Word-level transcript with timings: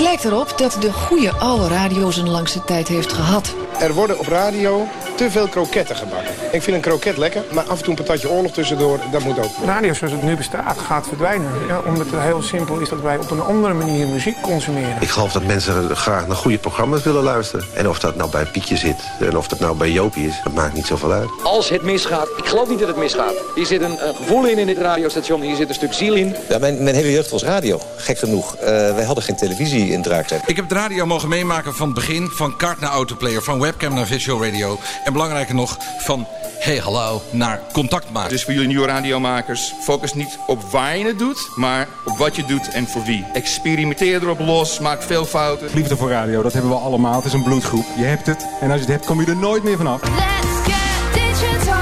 Het 0.00 0.08
lijkt 0.08 0.24
erop 0.24 0.58
dat 0.58 0.76
de 0.80 0.92
goede 0.92 1.32
oude 1.32 1.68
radio 1.68 2.10
zijn 2.10 2.28
langste 2.28 2.64
tijd 2.64 2.88
heeft 2.88 3.12
gehad. 3.12 3.54
Er 3.78 3.94
worden 3.94 4.18
op 4.18 4.26
radio 4.26 4.86
te 5.20 5.30
veel 5.30 5.48
kroketten 5.48 5.96
gebakken. 5.96 6.34
Ik 6.52 6.62
vind 6.62 6.76
een 6.76 6.82
kroket 6.82 7.16
lekker, 7.16 7.42
maar 7.52 7.64
af 7.64 7.78
en 7.78 7.84
toe 7.84 7.88
een 7.88 8.04
patatje 8.04 8.30
oorlog 8.30 8.52
tussendoor, 8.52 9.00
dat 9.12 9.22
moet 9.22 9.38
ook. 9.38 9.50
Radio 9.64 9.92
zoals 9.94 10.12
het 10.12 10.22
nu 10.22 10.36
bestaat 10.36 10.78
gaat 10.78 11.06
verdwijnen. 11.06 11.50
Ja, 11.68 11.80
omdat 11.86 12.06
het 12.10 12.20
heel 12.20 12.42
simpel 12.42 12.78
is 12.78 12.88
dat 12.88 13.00
wij 13.00 13.18
op 13.18 13.30
een 13.30 13.40
andere 13.40 13.74
manier 13.74 14.06
muziek 14.06 14.40
consumeren. 14.40 14.96
Ik 15.00 15.08
geloof 15.08 15.32
dat 15.32 15.44
mensen 15.44 15.96
graag 15.96 16.26
naar 16.26 16.36
goede 16.36 16.58
programma's 16.58 17.02
willen 17.02 17.22
luisteren. 17.22 17.66
En 17.74 17.88
of 17.88 17.98
dat 17.98 18.16
nou 18.16 18.30
bij 18.30 18.44
Pietje 18.44 18.76
zit 18.76 18.96
en 19.20 19.36
of 19.36 19.48
dat 19.48 19.60
nou 19.60 19.76
bij 19.76 19.90
Jopie 19.90 20.26
is, 20.26 20.40
dat 20.44 20.52
maakt 20.52 20.74
niet 20.74 20.86
zoveel 20.86 21.12
uit. 21.12 21.28
Als 21.42 21.68
het 21.68 21.82
misgaat, 21.82 22.28
ik 22.36 22.46
geloof 22.46 22.68
niet 22.68 22.78
dat 22.78 22.88
het 22.88 22.96
misgaat. 22.96 23.34
Hier 23.54 23.66
zit 23.66 23.82
een, 23.82 24.08
een 24.08 24.14
gevoel 24.14 24.46
in 24.46 24.58
in 24.58 24.66
dit 24.66 24.78
radiostation, 24.78 25.40
hier 25.40 25.56
zit 25.56 25.68
een 25.68 25.74
stuk 25.74 25.92
ziel 25.92 26.14
in. 26.14 26.36
Ja, 26.48 26.58
mijn, 26.58 26.82
mijn 26.82 26.94
hele 26.94 27.12
jeugd 27.12 27.30
was 27.30 27.42
radio, 27.42 27.80
gek 27.96 28.18
genoeg. 28.18 28.54
Uh, 28.54 28.66
wij 28.68 29.04
hadden 29.04 29.24
geen 29.24 29.36
televisie 29.36 29.90
in 29.90 30.02
Draakstad. 30.02 30.40
Ik 30.46 30.56
heb 30.56 30.68
de 30.68 30.74
radio 30.74 31.06
mogen 31.06 31.28
meemaken 31.28 31.74
van 31.74 31.86
het 31.86 31.94
begin, 31.94 32.28
van 32.28 32.56
kaart 32.56 32.80
naar 32.80 32.90
autoplayer, 32.90 33.42
van 33.42 33.60
webcam 33.60 33.94
naar 33.94 34.06
visual 34.06 34.44
radio. 34.44 34.78
En 35.04 35.09
belangrijker 35.12 35.54
nog, 35.54 35.78
van 35.98 36.26
hey 36.58 36.76
hallo 36.76 37.22
naar 37.30 37.60
contact 37.72 38.10
maken. 38.10 38.30
Dus 38.30 38.44
voor 38.44 38.52
jullie 38.52 38.68
nieuwe 38.68 38.86
radiomakers, 38.86 39.74
focus 39.80 40.14
niet 40.14 40.38
op 40.46 40.62
waar 40.62 40.96
je 40.96 41.04
het 41.04 41.18
doet, 41.18 41.50
maar 41.56 41.88
op 42.04 42.18
wat 42.18 42.36
je 42.36 42.44
doet 42.44 42.68
en 42.68 42.86
voor 42.88 43.02
wie. 43.02 43.24
Experimenteer 43.32 44.22
erop 44.22 44.38
los, 44.38 44.78
maak 44.78 45.02
veel 45.02 45.24
fouten. 45.24 45.68
Liefde 45.74 45.96
voor 45.96 46.10
radio, 46.10 46.42
dat 46.42 46.52
hebben 46.52 46.70
we 46.70 46.76
allemaal. 46.76 47.14
Het 47.14 47.24
is 47.24 47.32
een 47.32 47.42
bloedgroep. 47.42 47.84
Je 47.96 48.04
hebt 48.04 48.26
het 48.26 48.46
en 48.60 48.70
als 48.70 48.80
je 48.80 48.86
het 48.86 48.94
hebt, 48.94 49.06
kom 49.06 49.20
je 49.20 49.26
er 49.26 49.36
nooit 49.36 49.62
meer 49.62 49.76
vanaf. 49.76 50.02
Let's 50.02 50.74
get 50.74 51.14
digital. 51.14 51.74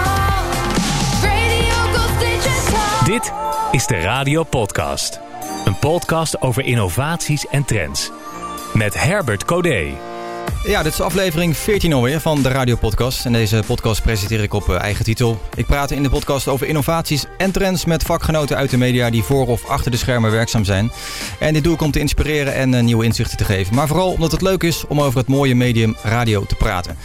Radio 1.23 1.75
goes 1.93 2.19
digital. 2.19 3.05
Dit 3.05 3.33
is 3.73 3.87
de 3.87 4.01
Radio 4.01 4.43
Podcast. 4.43 5.21
Een 5.65 5.79
podcast 5.79 6.41
over 6.41 6.65
innovaties 6.65 7.47
en 7.47 7.65
trends. 7.65 8.11
Met 8.73 9.03
Herbert 9.03 9.45
Codé. 9.45 9.95
Ja, 10.69 10.83
dit 10.83 10.93
is 10.93 11.01
aflevering 11.01 11.57
14 11.57 11.93
alweer 11.93 12.21
van 12.21 12.43
de 12.43 12.49
Radio 12.49 12.77
Podcast. 12.77 13.25
En 13.25 13.33
deze 13.33 13.63
podcast 13.67 14.03
presenteer 14.03 14.43
ik 14.43 14.55
op 14.55 14.69
eigen 14.69 15.05
titel. 15.05 15.41
Ik 15.55 15.67
praat 15.67 15.91
in 15.91 16.03
de 16.03 16.11
podcast 16.11 16.49
over 16.49 16.67
innovaties 16.67 17.25
en 17.39 17.51
trends 17.51 17.85
met 17.85 18.03
vakgenoten 18.03 18.57
uit 18.57 18.71
de 18.71 18.77
media 18.77 19.11
die 19.11 19.23
voor 19.23 19.47
of 19.47 19.67
achter 19.67 19.91
de 19.91 19.97
schermen 19.97 20.31
werkzaam 20.31 20.65
zijn. 20.65 20.91
En 21.39 21.53
dit 21.53 21.65
doe 21.65 21.75
ik 21.75 21.81
om 21.81 21.91
te 21.91 22.01
inspireren 22.01 22.55
en 22.55 22.73
uh, 22.73 22.81
nieuwe 22.81 23.05
inzichten 23.05 23.37
te 23.37 23.45
geven. 23.45 23.75
Maar 23.75 23.87
vooral 23.87 24.11
omdat 24.11 24.33
het 24.33 24.41
leuk 24.43 24.63
is 24.63 24.85
om 24.89 25.01
over 25.01 25.19
het 25.19 25.29
mooie 25.29 25.55
medium 25.55 25.97
radio 26.03 26.45
te 26.45 26.55
praten. 26.55 26.97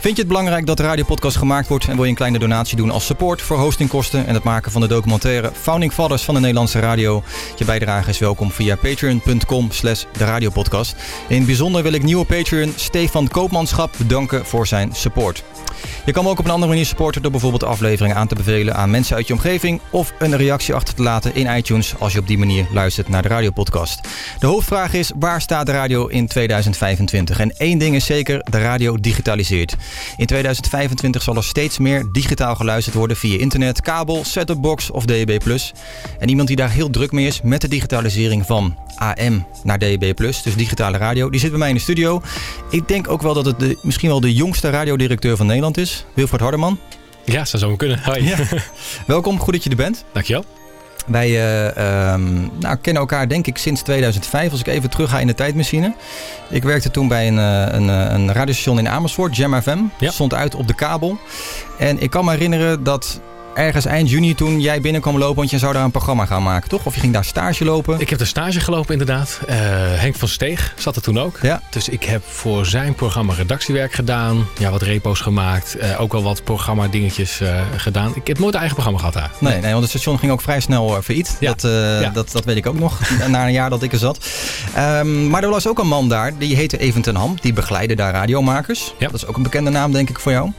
Vind 0.00 0.14
je 0.16 0.22
het 0.22 0.28
belangrijk 0.28 0.66
dat 0.66 0.76
de 0.76 0.82
Radio 0.82 1.04
Podcast 1.04 1.36
gemaakt 1.36 1.68
wordt 1.68 1.88
en 1.88 1.94
wil 1.94 2.04
je 2.04 2.10
een 2.10 2.16
kleine 2.16 2.38
donatie 2.38 2.76
doen 2.76 2.90
als 2.90 3.06
support 3.06 3.42
voor 3.42 3.58
hostingkosten 3.58 4.26
en 4.26 4.34
het 4.34 4.42
maken 4.42 4.72
van 4.72 4.80
de 4.80 4.88
documentaire 4.88 5.50
Founding 5.60 5.92
Fathers 5.92 6.22
van 6.22 6.34
de 6.34 6.40
Nederlandse 6.40 6.80
radio? 6.80 7.22
Je 7.56 7.64
bijdrage 7.64 8.10
is 8.10 8.18
welkom 8.18 8.50
via 8.50 8.76
patreon.com 8.76 9.70
slash 9.70 10.04
de 10.12 10.24
radiopodcast. 10.24 10.96
In 11.28 11.36
het 11.36 11.46
bijzonder 11.46 11.82
wil 11.82 11.92
ik 11.92 12.02
nieuwe 12.02 12.24
Patreon 12.24 12.72
Stefan 13.10 13.28
Koopmanschap 13.28 13.94
bedanken 13.98 14.46
voor 14.46 14.66
zijn 14.66 14.94
support. 14.94 15.44
Je 16.04 16.12
kan 16.12 16.24
me 16.24 16.30
ook 16.30 16.38
op 16.38 16.44
een 16.44 16.50
andere 16.50 16.70
manier 16.70 16.86
supporten 16.86 17.22
door 17.22 17.30
bijvoorbeeld 17.30 17.64
afleveringen 17.64 18.16
aan 18.16 18.26
te 18.26 18.34
bevelen 18.34 18.74
aan 18.74 18.90
mensen 18.90 19.16
uit 19.16 19.26
je 19.26 19.32
omgeving 19.32 19.80
of 19.90 20.12
een 20.18 20.36
reactie 20.36 20.74
achter 20.74 20.94
te 20.94 21.02
laten 21.02 21.34
in 21.34 21.56
iTunes 21.56 21.94
als 21.98 22.12
je 22.12 22.18
op 22.18 22.26
die 22.26 22.38
manier 22.38 22.66
luistert 22.72 23.08
naar 23.08 23.22
de 23.22 23.28
radiopodcast. 23.28 24.00
De 24.38 24.46
hoofdvraag 24.46 24.92
is 24.92 25.12
waar 25.18 25.40
staat 25.40 25.66
de 25.66 25.72
radio 25.72 26.06
in 26.06 26.26
2025? 26.26 27.38
En 27.38 27.56
één 27.56 27.78
ding 27.78 27.94
is 27.94 28.04
zeker, 28.04 28.46
de 28.50 28.60
radio 28.60 28.96
digitaliseert. 28.96 29.76
In 30.16 30.26
2025 30.26 31.22
zal 31.22 31.36
er 31.36 31.44
steeds 31.44 31.78
meer 31.78 32.08
digitaal 32.12 32.54
geluisterd 32.54 32.96
worden 32.96 33.16
via 33.16 33.38
internet, 33.38 33.80
kabel, 33.80 34.24
set-top-box 34.24 34.90
of 34.90 35.04
DAB+. 35.04 35.30
En 36.18 36.28
iemand 36.28 36.48
die 36.48 36.56
daar 36.56 36.70
heel 36.70 36.90
druk 36.90 37.12
mee 37.12 37.26
is 37.26 37.40
met 37.42 37.60
de 37.60 37.68
digitalisering 37.68 38.46
van 38.46 38.76
AM 38.96 39.46
naar 39.62 39.78
DAB+, 39.78 40.16
dus 40.16 40.42
digitale 40.42 40.98
radio, 40.98 41.30
die 41.30 41.40
zit 41.40 41.50
bij 41.50 41.58
mij 41.58 41.68
in 41.68 41.74
de 41.74 41.80
studio. 41.80 42.22
Ik 42.70 42.88
denk 42.88 43.08
ook 43.08 43.22
wel 43.22 43.34
dat 43.34 43.44
het 43.44 43.84
misschien 43.84 44.08
wel 44.08 44.20
de 44.20 44.34
jongste 44.34 44.70
radiodirecteur 44.70 45.36
van 45.36 45.46
Nederland 45.46 45.59
is, 45.76 46.04
Wilfred 46.14 46.40
Hardeman. 46.40 46.78
Ja, 47.24 47.44
zou 47.44 47.62
zo 47.62 47.76
kunnen. 47.76 48.00
Hoi. 48.02 48.24
Ja. 48.24 48.36
Welkom, 49.06 49.38
goed 49.38 49.52
dat 49.52 49.64
je 49.64 49.70
er 49.70 49.76
bent. 49.76 50.04
Dankjewel. 50.12 50.44
Wij 51.06 51.30
uh, 51.30 52.12
um, 52.12 52.50
nou, 52.58 52.76
kennen 52.76 53.02
elkaar 53.02 53.28
denk 53.28 53.46
ik 53.46 53.58
sinds 53.58 53.82
2005, 53.82 54.50
als 54.50 54.60
ik 54.60 54.66
even 54.66 54.90
terug 54.90 55.10
ga 55.10 55.18
in 55.18 55.26
de 55.26 55.34
tijdmachine. 55.34 55.94
Ik 56.50 56.62
werkte 56.62 56.90
toen 56.90 57.08
bij 57.08 57.28
een, 57.28 57.36
een, 57.36 57.88
een 57.88 58.32
radiostation 58.32 58.78
in 58.78 58.88
Amersfoort, 58.88 59.36
Jam 59.36 59.62
FM. 59.62 59.78
Ja. 59.98 60.10
Stond 60.10 60.34
uit 60.34 60.54
op 60.54 60.66
de 60.66 60.74
kabel. 60.74 61.18
En 61.78 62.02
ik 62.02 62.10
kan 62.10 62.24
me 62.24 62.30
herinneren 62.30 62.82
dat 62.82 63.20
ergens 63.54 63.84
eind 63.84 64.10
juni 64.10 64.34
toen 64.34 64.60
jij 64.60 64.80
binnenkwam 64.80 65.18
lopen, 65.18 65.36
want 65.36 65.50
je 65.50 65.58
zou 65.58 65.72
daar 65.72 65.84
een 65.84 65.90
programma 65.90 66.26
gaan 66.26 66.42
maken, 66.42 66.68
toch? 66.68 66.86
Of 66.86 66.94
je 66.94 67.00
ging 67.00 67.12
daar 67.12 67.24
stage 67.24 67.64
lopen? 67.64 68.00
Ik 68.00 68.10
heb 68.10 68.18
de 68.18 68.24
stage 68.24 68.60
gelopen 68.60 68.92
inderdaad. 68.92 69.40
Uh, 69.48 69.54
Henk 70.00 70.16
van 70.16 70.28
Steeg 70.28 70.74
zat 70.78 70.96
er 70.96 71.02
toen 71.02 71.18
ook. 71.18 71.38
Ja. 71.42 71.62
Dus 71.70 71.88
ik 71.88 72.04
heb 72.04 72.22
voor 72.24 72.66
zijn 72.66 72.94
programma 72.94 73.34
redactiewerk 73.34 73.92
gedaan. 73.92 74.46
Ja, 74.58 74.70
wat 74.70 74.82
repo's 74.82 75.20
gemaakt. 75.20 75.76
Uh, 75.82 76.00
ook 76.00 76.12
wel 76.12 76.22
wat 76.22 76.44
programma 76.44 76.88
dingetjes 76.88 77.40
uh, 77.40 77.60
gedaan. 77.76 78.12
Ik 78.14 78.26
heb 78.26 78.38
nooit 78.38 78.54
een 78.54 78.60
eigen 78.60 78.76
programma 78.76 78.98
gehad 78.98 79.14
daar. 79.14 79.30
Nee, 79.38 79.60
nee, 79.60 79.70
want 79.70 79.82
het 79.82 79.90
station 79.90 80.18
ging 80.18 80.32
ook 80.32 80.40
vrij 80.40 80.60
snel 80.60 81.02
failliet. 81.02 81.36
Ja. 81.40 81.48
Dat, 81.54 81.62
ja. 82.02 82.10
dat, 82.10 82.30
dat 82.32 82.44
weet 82.44 82.56
ik 82.56 82.66
ook 82.66 82.78
nog, 82.78 83.00
na 83.28 83.46
een 83.46 83.52
jaar 83.52 83.70
dat 83.70 83.82
ik 83.82 83.92
er 83.92 83.98
zat. 83.98 84.26
Um, 84.78 85.28
maar 85.28 85.42
er 85.42 85.50
was 85.50 85.66
ook 85.66 85.78
een 85.78 85.88
man 85.88 86.08
daar, 86.08 86.38
die 86.38 86.56
heette 86.56 86.78
Even 86.78 87.02
ten 87.02 87.16
Ham. 87.16 87.34
Die 87.40 87.52
begeleidde 87.52 87.94
daar 87.94 88.12
radiomakers. 88.12 88.94
Ja. 88.98 89.06
Dat 89.06 89.14
is 89.14 89.26
ook 89.26 89.36
een 89.36 89.42
bekende 89.42 89.70
naam 89.70 89.92
denk 89.92 90.10
ik 90.10 90.18
voor 90.18 90.32
jou. 90.32 90.52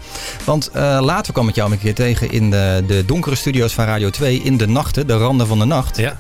Want 0.44 0.70
later 1.00 1.34
kwam 1.34 1.48
ik 1.48 1.56
jou 1.56 1.72
een 1.72 1.80
keer 1.80 1.96
tegen 1.96 2.32
in 2.32 2.50
de, 2.50 2.81
de 2.86 3.06
donkere 3.06 3.36
studio's 3.36 3.74
van 3.74 3.86
Radio 3.86 4.10
2 4.10 4.42
in 4.44 4.58
de 4.58 4.68
nachten, 4.68 5.08
de 5.08 5.18
randen 5.18 5.48
van 5.48 5.60
de 5.60 5.66
nacht. 5.66 5.98
Ja. 5.98 6.20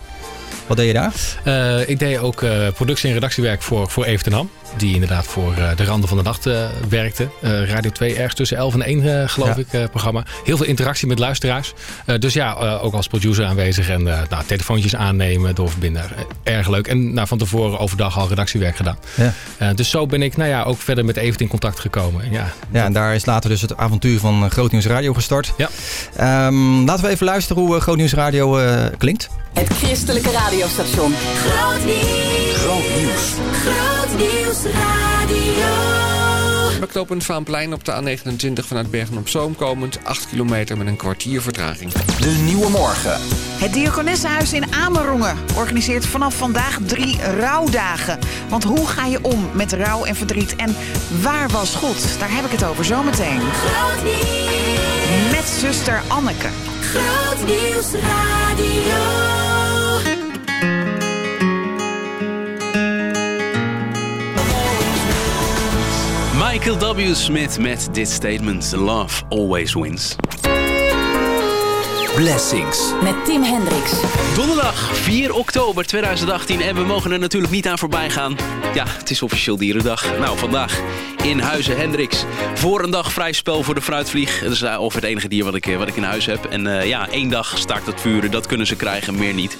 Wat 0.67 0.77
deed 0.77 0.87
je 0.87 0.93
daar? 0.93 1.13
Uh, 1.45 1.89
ik 1.89 1.99
deed 1.99 2.17
ook 2.17 2.41
uh, 2.41 2.67
productie- 2.73 3.07
en 3.07 3.13
redactiewerk 3.13 3.61
voor, 3.61 3.89
voor 3.89 4.05
Eventenham. 4.05 4.49
Die 4.77 4.93
inderdaad 4.93 5.25
voor 5.25 5.53
uh, 5.57 5.69
de 5.75 5.85
randen 5.85 6.09
van 6.09 6.17
de 6.17 6.23
nacht 6.23 6.47
werkte. 6.89 7.29
Radio 7.41 7.91
2 7.91 8.15
ergens 8.15 8.35
tussen 8.35 8.57
11 8.57 8.73
en 8.73 8.81
1 8.81 9.29
geloof 9.29 9.55
ja. 9.55 9.79
ik 9.79 9.89
programma. 9.89 10.23
Heel 10.43 10.57
veel 10.57 10.65
interactie 10.65 11.07
met 11.07 11.19
luisteraars. 11.19 11.73
dus 12.19 12.33
ja, 12.33 12.53
ook 12.81 12.93
als 12.93 13.07
producer 13.07 13.45
aanwezig. 13.45 13.89
En 13.89 14.03
nou, 14.03 14.43
telefoontjes 14.45 14.95
aannemen, 14.95 15.55
doorverbinden. 15.55 16.03
erg 16.43 16.69
leuk. 16.69 16.87
En 16.87 17.13
nou, 17.13 17.27
van 17.27 17.37
tevoren 17.37 17.79
overdag 17.79 18.17
al 18.17 18.27
redactiewerk 18.27 18.75
gedaan. 18.75 18.97
Ja. 19.57 19.73
dus 19.73 19.89
zo 19.89 20.05
ben 20.05 20.21
ik 20.21 20.37
nou 20.37 20.49
ja, 20.49 20.63
ook 20.63 20.81
verder 20.81 21.05
met 21.05 21.17
Event 21.17 21.41
in 21.41 21.47
contact 21.47 21.79
gekomen. 21.79 22.31
Ja, 22.31 22.51
ja 22.71 22.85
en 22.85 22.93
daar 22.93 23.15
is 23.15 23.25
later 23.25 23.49
dus 23.49 23.61
het 23.61 23.77
avontuur 23.77 24.19
van 24.19 24.51
Grootnieuws 24.51 24.85
Radio 24.85 25.13
gestart. 25.13 25.53
Ja. 25.57 25.69
Um, 26.47 26.85
laten 26.85 27.05
we 27.05 27.09
even 27.09 27.25
luisteren 27.25 27.63
hoe 27.63 27.79
Grootnieuws 27.79 28.13
Radio 28.13 28.59
klinkt. 28.97 29.29
Het 29.53 29.73
christelijke 29.73 30.31
radiostation. 30.31 31.13
Groot 31.35 31.85
nieuws. 31.85 32.55
Groot 32.55 32.95
nieuws. 32.97 33.33
Groot 33.63 33.90
nieuws 34.21 34.63
radio. 34.63 35.99
Bij 36.79 36.89
knooppunt 36.89 37.23
Vaanplein 37.23 37.73
op 37.73 37.85
de 37.85 37.91
A29 37.91 38.65
vanuit 38.65 38.91
Bergen 38.91 39.17
op 39.17 39.27
Zoom 39.27 39.55
komend. 39.55 39.99
8 40.03 40.29
kilometer 40.29 40.77
met 40.77 40.87
een 40.87 40.95
kwartier 40.95 41.41
vertraging. 41.41 41.91
De 41.91 42.41
Nieuwe 42.43 42.69
Morgen. 42.69 43.19
Het 43.59 43.73
Diakonessenhuis 43.73 44.53
in 44.53 44.73
Amerongen 44.73 45.37
organiseert 45.55 46.05
vanaf 46.05 46.35
vandaag 46.35 46.77
drie 46.85 47.21
rouwdagen. 47.39 48.19
Want 48.49 48.63
hoe 48.63 48.87
ga 48.87 49.05
je 49.05 49.23
om 49.23 49.49
met 49.53 49.73
rouw 49.73 50.05
en 50.05 50.15
verdriet? 50.15 50.55
En 50.55 50.75
waar 51.21 51.49
was 51.49 51.75
God? 51.75 52.19
Daar 52.19 52.31
heb 52.31 52.45
ik 52.45 52.51
het 52.51 52.63
over 52.63 52.85
zometeen. 52.85 53.39
Groot 53.39 54.03
nieuws. 54.03 55.31
Met 55.31 55.47
zuster 55.59 56.01
Anneke. 56.07 56.49
Groot 56.81 57.45
nieuws 57.45 57.91
radio. 57.91 59.50
Michael 66.63 66.95
W. 66.95 67.13
Smith 67.13 67.59
met 67.59 67.89
dit 67.91 68.09
statement: 68.09 68.71
Love 68.75 69.23
always 69.29 69.73
wins. 69.73 70.15
Blessings. 72.15 72.93
Met 73.03 73.25
Tim 73.25 73.43
Hendricks. 73.43 74.01
Donderdag 74.35 74.97
4 74.97 75.33
oktober 75.33 75.85
2018 75.85 76.61
en 76.61 76.75
we 76.75 76.83
mogen 76.83 77.11
er 77.11 77.19
natuurlijk 77.19 77.53
niet 77.53 77.67
aan 77.67 77.77
voorbij 77.77 78.09
gaan. 78.09 78.35
Ja, 78.73 78.85
het 78.87 79.09
is 79.09 79.21
officieel 79.21 79.57
dierendag. 79.57 80.17
Nou, 80.19 80.37
vandaag 80.37 80.81
in 81.23 81.39
Huizen 81.39 81.77
Hendricks. 81.77 82.25
Voor 82.53 82.83
een 82.83 82.91
dag 82.91 83.11
vrij 83.11 83.31
spel 83.31 83.63
voor 83.63 83.75
de 83.75 83.81
fruitvlieg. 83.81 84.43
Dat 84.43 84.51
is 84.51 84.65
over 84.65 85.01
het 85.01 85.09
enige 85.09 85.27
dier 85.27 85.43
wat 85.43 85.55
ik, 85.55 85.65
wat 85.77 85.87
ik 85.87 85.95
in 85.95 86.03
huis 86.03 86.25
heb. 86.25 86.45
En 86.45 86.65
uh, 86.65 86.85
ja, 86.87 87.09
één 87.09 87.29
dag 87.29 87.57
start 87.57 87.85
het 87.85 88.01
vuren. 88.01 88.31
Dat 88.31 88.47
kunnen 88.47 88.67
ze 88.67 88.75
krijgen, 88.75 89.15
meer 89.15 89.33
niet. 89.33 89.57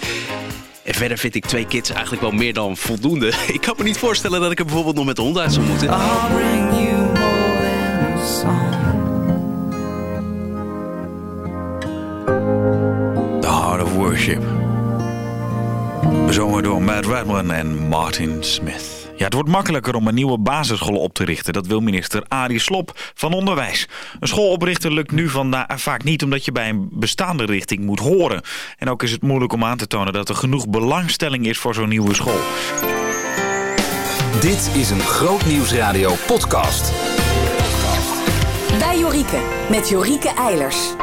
En 0.84 0.94
verder 0.94 1.18
vind 1.18 1.36
ik 1.36 1.46
twee 1.46 1.66
kids 1.66 1.90
eigenlijk 1.90 2.22
wel 2.22 2.32
meer 2.32 2.54
dan 2.54 2.78
voldoende. 2.78 3.28
Ik 3.54 3.62
kan 3.62 3.76
me 3.78 3.84
niet 3.84 3.98
voorstellen 3.98 4.42
dat 4.42 4.52
ik 4.52 4.60
er 4.60 4.66
bijvoorbeeld 4.66 4.96
nog 4.96 5.06
met 5.06 5.16
de 5.16 5.22
hond 5.22 5.38
uit 5.38 5.54
zou 5.54 5.66
moeten. 5.66 5.90
Worship. 14.22 14.44
Bezongen 16.26 16.64
door 16.64 16.82
Matt 16.82 17.06
Redman 17.06 17.52
en 17.52 17.88
Martin 17.88 18.44
Smith. 18.44 19.10
Ja, 19.16 19.26
het 19.26 19.34
wordt 19.34 19.50
makkelijker 19.50 19.96
om 19.96 20.08
een 20.08 20.14
nieuwe 20.14 20.38
basisschool 20.38 21.00
op 21.00 21.14
te 21.14 21.24
richten. 21.24 21.54
Dat 21.54 21.68
wil 21.68 21.80
minister 21.80 22.24
Arie 22.28 22.60
Slop 22.60 22.92
van 23.14 23.34
Onderwijs. 23.34 23.88
Een 24.20 24.28
school 24.28 24.50
oprichten 24.50 24.94
lukt 24.94 25.12
nu 25.12 25.30
vandaag 25.30 25.82
vaak 25.82 26.04
niet 26.04 26.24
omdat 26.24 26.46
je 26.46 26.52
bij 26.52 26.70
een 26.70 26.90
bestaande 26.92 27.46
richting 27.46 27.86
moet 27.86 28.00
horen. 28.00 28.42
En 28.78 28.90
ook 28.90 29.04
is 29.04 29.12
het 29.12 29.22
moeilijk 29.22 29.54
om 29.54 29.64
aan 29.64 29.78
te 29.78 29.88
tonen 29.88 30.14
dat 30.14 30.30
er 30.30 30.36
genoeg 30.36 30.70
belangstelling 30.70 31.46
is 31.48 31.58
voor 31.58 31.74
zo'n 31.74 31.90
nieuwe 31.90 32.14
school. 32.14 32.40
Dit 34.42 34.72
is 34.76 34.90
een 34.90 35.00
Groot 35.00 35.46
Nieuwsradio 35.46 36.14
podcast. 36.28 36.94
Bij 38.80 39.00
Jorike, 39.00 39.40
met 39.70 39.90
Jorike 39.90 40.34
Eilers. 40.34 40.94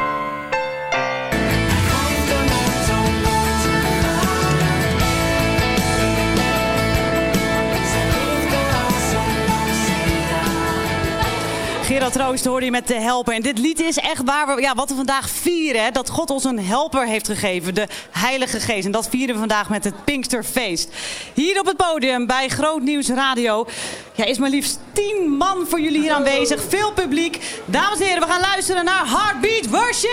Gerard 11.89 12.15
Roost 12.15 12.45
hoorde 12.45 12.65
je 12.65 12.71
met 12.71 12.87
de 12.87 12.93
helper. 12.99 13.33
En 13.33 13.41
dit 13.41 13.57
lied 13.57 13.79
is 13.79 13.97
echt 13.97 14.23
waar 14.25 14.55
we, 14.55 14.61
ja, 14.61 14.75
wat 14.75 14.89
we 14.89 14.95
vandaag 14.95 15.29
vieren. 15.29 15.83
Hè? 15.83 15.91
Dat 15.91 16.09
God 16.09 16.29
ons 16.29 16.43
een 16.43 16.59
helper 16.65 17.07
heeft 17.07 17.27
gegeven, 17.27 17.75
de 17.75 17.87
Heilige 18.11 18.59
Geest. 18.59 18.85
En 18.85 18.91
dat 18.91 19.09
vieren 19.09 19.33
we 19.33 19.39
vandaag 19.39 19.69
met 19.69 19.83
het 19.83 20.03
Pinksterfeest. 20.03 20.89
Hier 21.33 21.59
op 21.59 21.65
het 21.65 21.77
podium 21.77 22.25
bij 22.25 22.47
Groot 22.47 22.81
Nieuws 22.81 23.09
Radio 23.09 23.67
ja, 24.13 24.25
is 24.25 24.37
maar 24.37 24.49
liefst 24.49 24.79
tien 24.93 25.29
man 25.37 25.65
voor 25.67 25.79
jullie 25.79 26.01
hier 26.01 26.11
aanwezig. 26.11 26.61
Veel 26.67 26.91
publiek. 26.91 27.61
Dames 27.65 27.99
en 27.99 28.05
heren, 28.05 28.21
we 28.21 28.27
gaan 28.27 28.41
luisteren 28.41 28.85
naar 28.85 29.05
Heartbeat 29.07 29.67
Worship! 29.69 30.09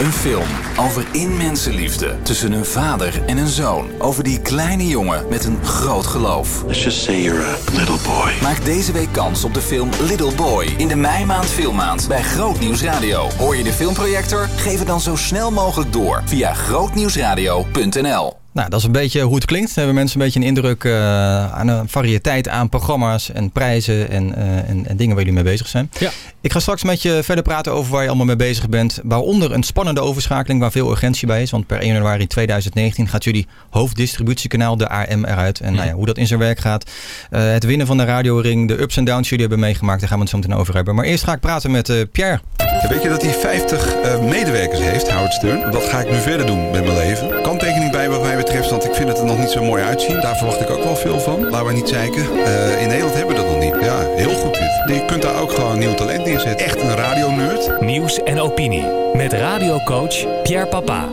Een 0.00 0.12
film 0.12 0.46
over 0.78 1.06
inmensenliefde 1.12 2.16
tussen 2.22 2.52
een 2.52 2.64
vader 2.64 3.22
en 3.26 3.36
een 3.36 3.48
zoon. 3.48 3.90
Over 3.98 4.24
die 4.24 4.40
kleine 4.40 4.86
jongen 4.86 5.28
met 5.28 5.44
een 5.44 5.64
groot 5.64 6.06
geloof. 6.06 6.64
Let's 6.66 6.84
just 6.84 7.02
say 7.02 7.22
you're 7.22 7.44
a 7.44 7.56
little 7.72 7.98
boy. 8.04 8.32
Maak 8.42 8.64
deze 8.64 8.92
week 8.92 9.12
kans 9.12 9.44
op 9.44 9.54
de 9.54 9.60
film 9.60 9.90
Little 10.00 10.34
Boy 10.34 10.64
in 10.76 10.88
de 10.88 10.96
meimaand 10.96 11.46
filmmaand 11.46 12.08
bij 12.08 12.22
Groot 12.22 12.60
Nieuws 12.60 12.82
Radio. 12.82 13.28
Hoor 13.38 13.56
je 13.56 13.64
de 13.64 13.72
filmprojector? 13.72 14.48
Geef 14.56 14.78
het 14.78 14.88
dan 14.88 15.00
zo 15.00 15.16
snel 15.16 15.50
mogelijk 15.50 15.92
door 15.92 16.22
via 16.24 16.54
grootnieuwsradio.nl. 16.54 18.39
Nou, 18.52 18.68
dat 18.70 18.78
is 18.78 18.84
een 18.86 18.92
beetje 18.92 19.20
hoe 19.22 19.34
het 19.34 19.44
klinkt. 19.44 19.66
Dan 19.66 19.76
hebben 19.76 19.94
mensen 19.94 20.20
een 20.20 20.26
beetje 20.26 20.40
een 20.40 20.46
indruk 20.46 20.84
eh, 20.84 21.52
aan 21.52 21.68
een 21.68 21.88
variëteit 21.88 22.48
aan 22.48 22.68
programma's 22.68 23.32
en 23.32 23.50
prijzen 23.50 24.10
en, 24.10 24.34
eh, 24.34 24.68
en, 24.68 24.86
en 24.86 24.96
dingen 24.96 25.14
waar 25.14 25.24
jullie 25.24 25.42
mee 25.42 25.52
bezig 25.52 25.68
zijn. 25.68 25.90
Ja. 25.98 26.10
Ik 26.40 26.52
ga 26.52 26.60
straks 26.60 26.82
met 26.82 27.02
je 27.02 27.20
verder 27.22 27.44
praten 27.44 27.72
over 27.72 27.92
waar 27.92 28.02
je 28.02 28.08
allemaal 28.08 28.26
mee 28.26 28.36
bezig 28.36 28.68
bent. 28.68 29.00
Waaronder 29.02 29.52
een 29.52 29.62
spannende 29.62 30.00
overschakeling 30.00 30.60
waar 30.60 30.70
veel 30.70 30.90
urgentie 30.90 31.26
bij 31.26 31.42
is. 31.42 31.50
Want 31.50 31.66
per 31.66 31.80
1 31.80 31.92
januari 31.92 32.26
2019 32.26 33.08
gaat 33.08 33.24
jullie 33.24 33.46
hoofddistributiekanaal, 33.70 34.76
de 34.76 34.88
AM, 34.88 35.24
eruit. 35.24 35.60
En 35.60 35.74
nou 35.74 35.86
ja, 35.86 35.92
hoe 35.92 36.06
dat 36.06 36.18
in 36.18 36.26
zijn 36.26 36.40
werk 36.40 36.58
gaat. 36.58 36.90
Eh, 37.30 37.52
het 37.52 37.64
winnen 37.64 37.86
van 37.86 37.96
de 37.96 38.04
radioring, 38.04 38.68
de 38.68 38.80
ups 38.80 38.96
en 38.96 39.04
downs 39.04 39.20
die 39.20 39.30
jullie 39.30 39.46
hebben 39.46 39.66
meegemaakt. 39.66 40.00
Daar 40.00 40.08
gaan 40.08 40.18
we 40.18 40.24
het 40.24 40.32
zo 40.32 40.38
meteen 40.38 40.56
over 40.56 40.74
hebben. 40.74 40.94
Maar 40.94 41.04
eerst 41.04 41.24
ga 41.24 41.32
ik 41.32 41.40
praten 41.40 41.70
met 41.70 41.88
eh, 41.88 41.96
Pierre. 42.12 42.40
Ja, 42.56 42.88
weet 42.88 43.02
je 43.02 43.08
dat 43.08 43.22
hij 43.22 43.32
50 43.32 43.94
eh, 43.94 44.20
medewerkers 44.20 44.80
heeft, 44.80 45.10
Howard 45.10 45.32
Stern? 45.32 45.70
Dat 45.70 45.84
ga 45.84 46.00
ik 46.00 46.10
nu 46.10 46.20
verder 46.20 46.46
doen 46.46 46.70
met 46.70 46.84
mijn 46.84 46.96
leven. 46.96 47.42
Kanttekening 47.42 47.92
bij 47.92 48.08
wat 48.08 48.20
betreft, 48.20 48.39
want 48.70 48.84
ik 48.84 48.94
vind 48.94 49.08
het 49.08 49.18
er 49.18 49.24
nog 49.24 49.38
niet 49.38 49.50
zo 49.50 49.64
mooi 49.64 49.82
uitzien. 49.82 50.20
Daar 50.20 50.36
verwacht 50.36 50.60
ik 50.60 50.70
ook 50.70 50.84
wel 50.84 50.96
veel 50.96 51.20
van. 51.20 51.50
Laten 51.50 51.66
we 51.66 51.72
niet 51.72 51.88
zeiken. 51.88 52.22
Eh, 52.44 52.82
in 52.82 52.88
Nederland 52.88 53.14
hebben 53.14 53.36
we 53.36 53.42
dat 53.42 53.50
nog 53.50 53.60
niet. 53.60 53.84
Ja, 53.84 54.06
heel 54.16 54.34
goed 54.34 54.54
dit. 54.54 54.96
Je 54.96 55.04
kunt 55.04 55.22
daar 55.22 55.40
ook 55.40 55.52
gewoon 55.52 55.78
nieuw 55.78 55.94
talent 55.94 56.24
neerzetten. 56.24 56.66
Echt 56.66 56.82
een 56.82 56.94
radionerd. 56.94 57.80
Nieuws 57.80 58.22
en 58.22 58.40
opinie. 58.40 58.84
Met 59.14 59.32
radiocoach 59.32 60.42
Pierre 60.42 60.66
Papa. 60.66 61.08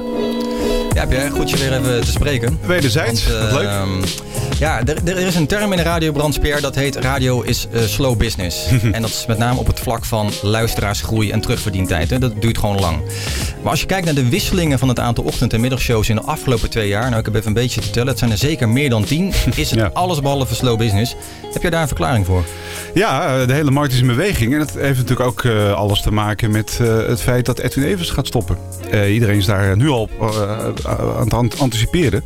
Ja, 0.94 1.06
Pierre, 1.06 1.30
goed 1.30 1.50
je 1.50 1.58
weer 1.58 1.74
even 1.74 2.02
te 2.02 2.12
spreken. 2.12 2.60
Wederzijds, 2.66 3.28
Want, 3.28 3.52
wat 3.52 3.62
leuk. 3.62 3.70
Ja, 4.60 4.80
er, 4.86 4.98
er 5.06 5.18
is 5.18 5.36
een 5.36 5.48
term 5.48 5.72
in 5.72 5.78
de 5.78 5.84
radiobranche, 5.84 6.40
Pierre, 6.40 6.62
dat 6.62 6.76
heet 6.76 6.96
radio 6.96 7.42
is 7.42 7.68
eh, 7.72 7.82
slow 7.82 8.18
business. 8.18 8.68
en 8.92 9.02
dat 9.02 9.10
is 9.10 9.26
met 9.28 9.38
name 9.38 9.60
op 9.60 9.68
het 9.68 9.80
vlak 9.80 10.06
van 10.06 10.30
luisteraarsgroei 10.42 11.32
en 11.32 11.42
terugverdientijd. 11.42 12.10
Hè. 12.10 12.20
Dat 12.20 12.42
duurt 12.42 12.58
gewoon 12.58 12.80
lang. 12.80 12.98
Maar 13.62 13.72
als 13.72 13.80
je 13.80 13.86
kijkt 13.86 14.06
naar 14.06 14.14
de 14.14 14.30
wisselingen 14.30 14.80
van 14.80 14.88
het 14.88 15.00
aantal 15.00 15.24
ochtend- 15.24 15.54
en 15.54 15.62
middagshows 15.62 16.10
in 16.10 16.16
de 16.16 16.22
afgelopen 16.22 16.70
twee 16.70 16.88
jaar, 16.88 17.06
nou 17.08 17.20
ik 17.20 17.26
heb 17.26 17.36
even 17.36 17.48
een 17.48 17.54
beetje 17.54 17.82
te 17.82 17.90
tellen, 17.90 18.08
het 18.08 18.20
zijn 18.20 18.32
er 18.32 18.38
zeker 18.38 18.70
meer 18.70 18.90
dan 18.90 19.04
tien, 19.04 19.34
is 19.56 19.72
het 19.72 19.94
alles 19.94 20.22
behalve 20.22 20.56
slow 20.56 20.78
business. 20.78 21.16
Heb 21.54 21.62
jij 21.62 21.72
daar 21.72 21.82
een 21.82 21.88
verklaring 21.88 22.26
voor? 22.26 22.44
Ja, 22.94 23.40
eh, 23.42 23.48
de 23.48 23.54
hele 23.54 23.72
markt 23.72 23.94
is 23.94 24.00
in 24.00 24.08
beweging. 24.08 24.54
En 24.54 24.60
dat 24.60 24.74
heeft 24.74 24.98
natuurlijk 24.98 25.30
ook 25.30 25.44
eh, 25.44 25.74
alles 25.74 26.02
te 26.02 26.12
maken 26.12 26.52
met 26.52 26.78
het 26.78 27.22
feit 27.22 27.46
dat 27.46 27.60
Edwin 27.60 27.84
Evers 27.84 28.10
gaat 28.10 28.28
stoppen. 28.28 28.58
Iedereen 29.08 29.38
is 29.38 29.46
daar 29.46 29.78
nu 29.78 29.90
al 29.90 30.10
aan 30.86 31.24
het 31.24 31.34
ant- 31.34 31.60
anticiperen. 31.60 32.24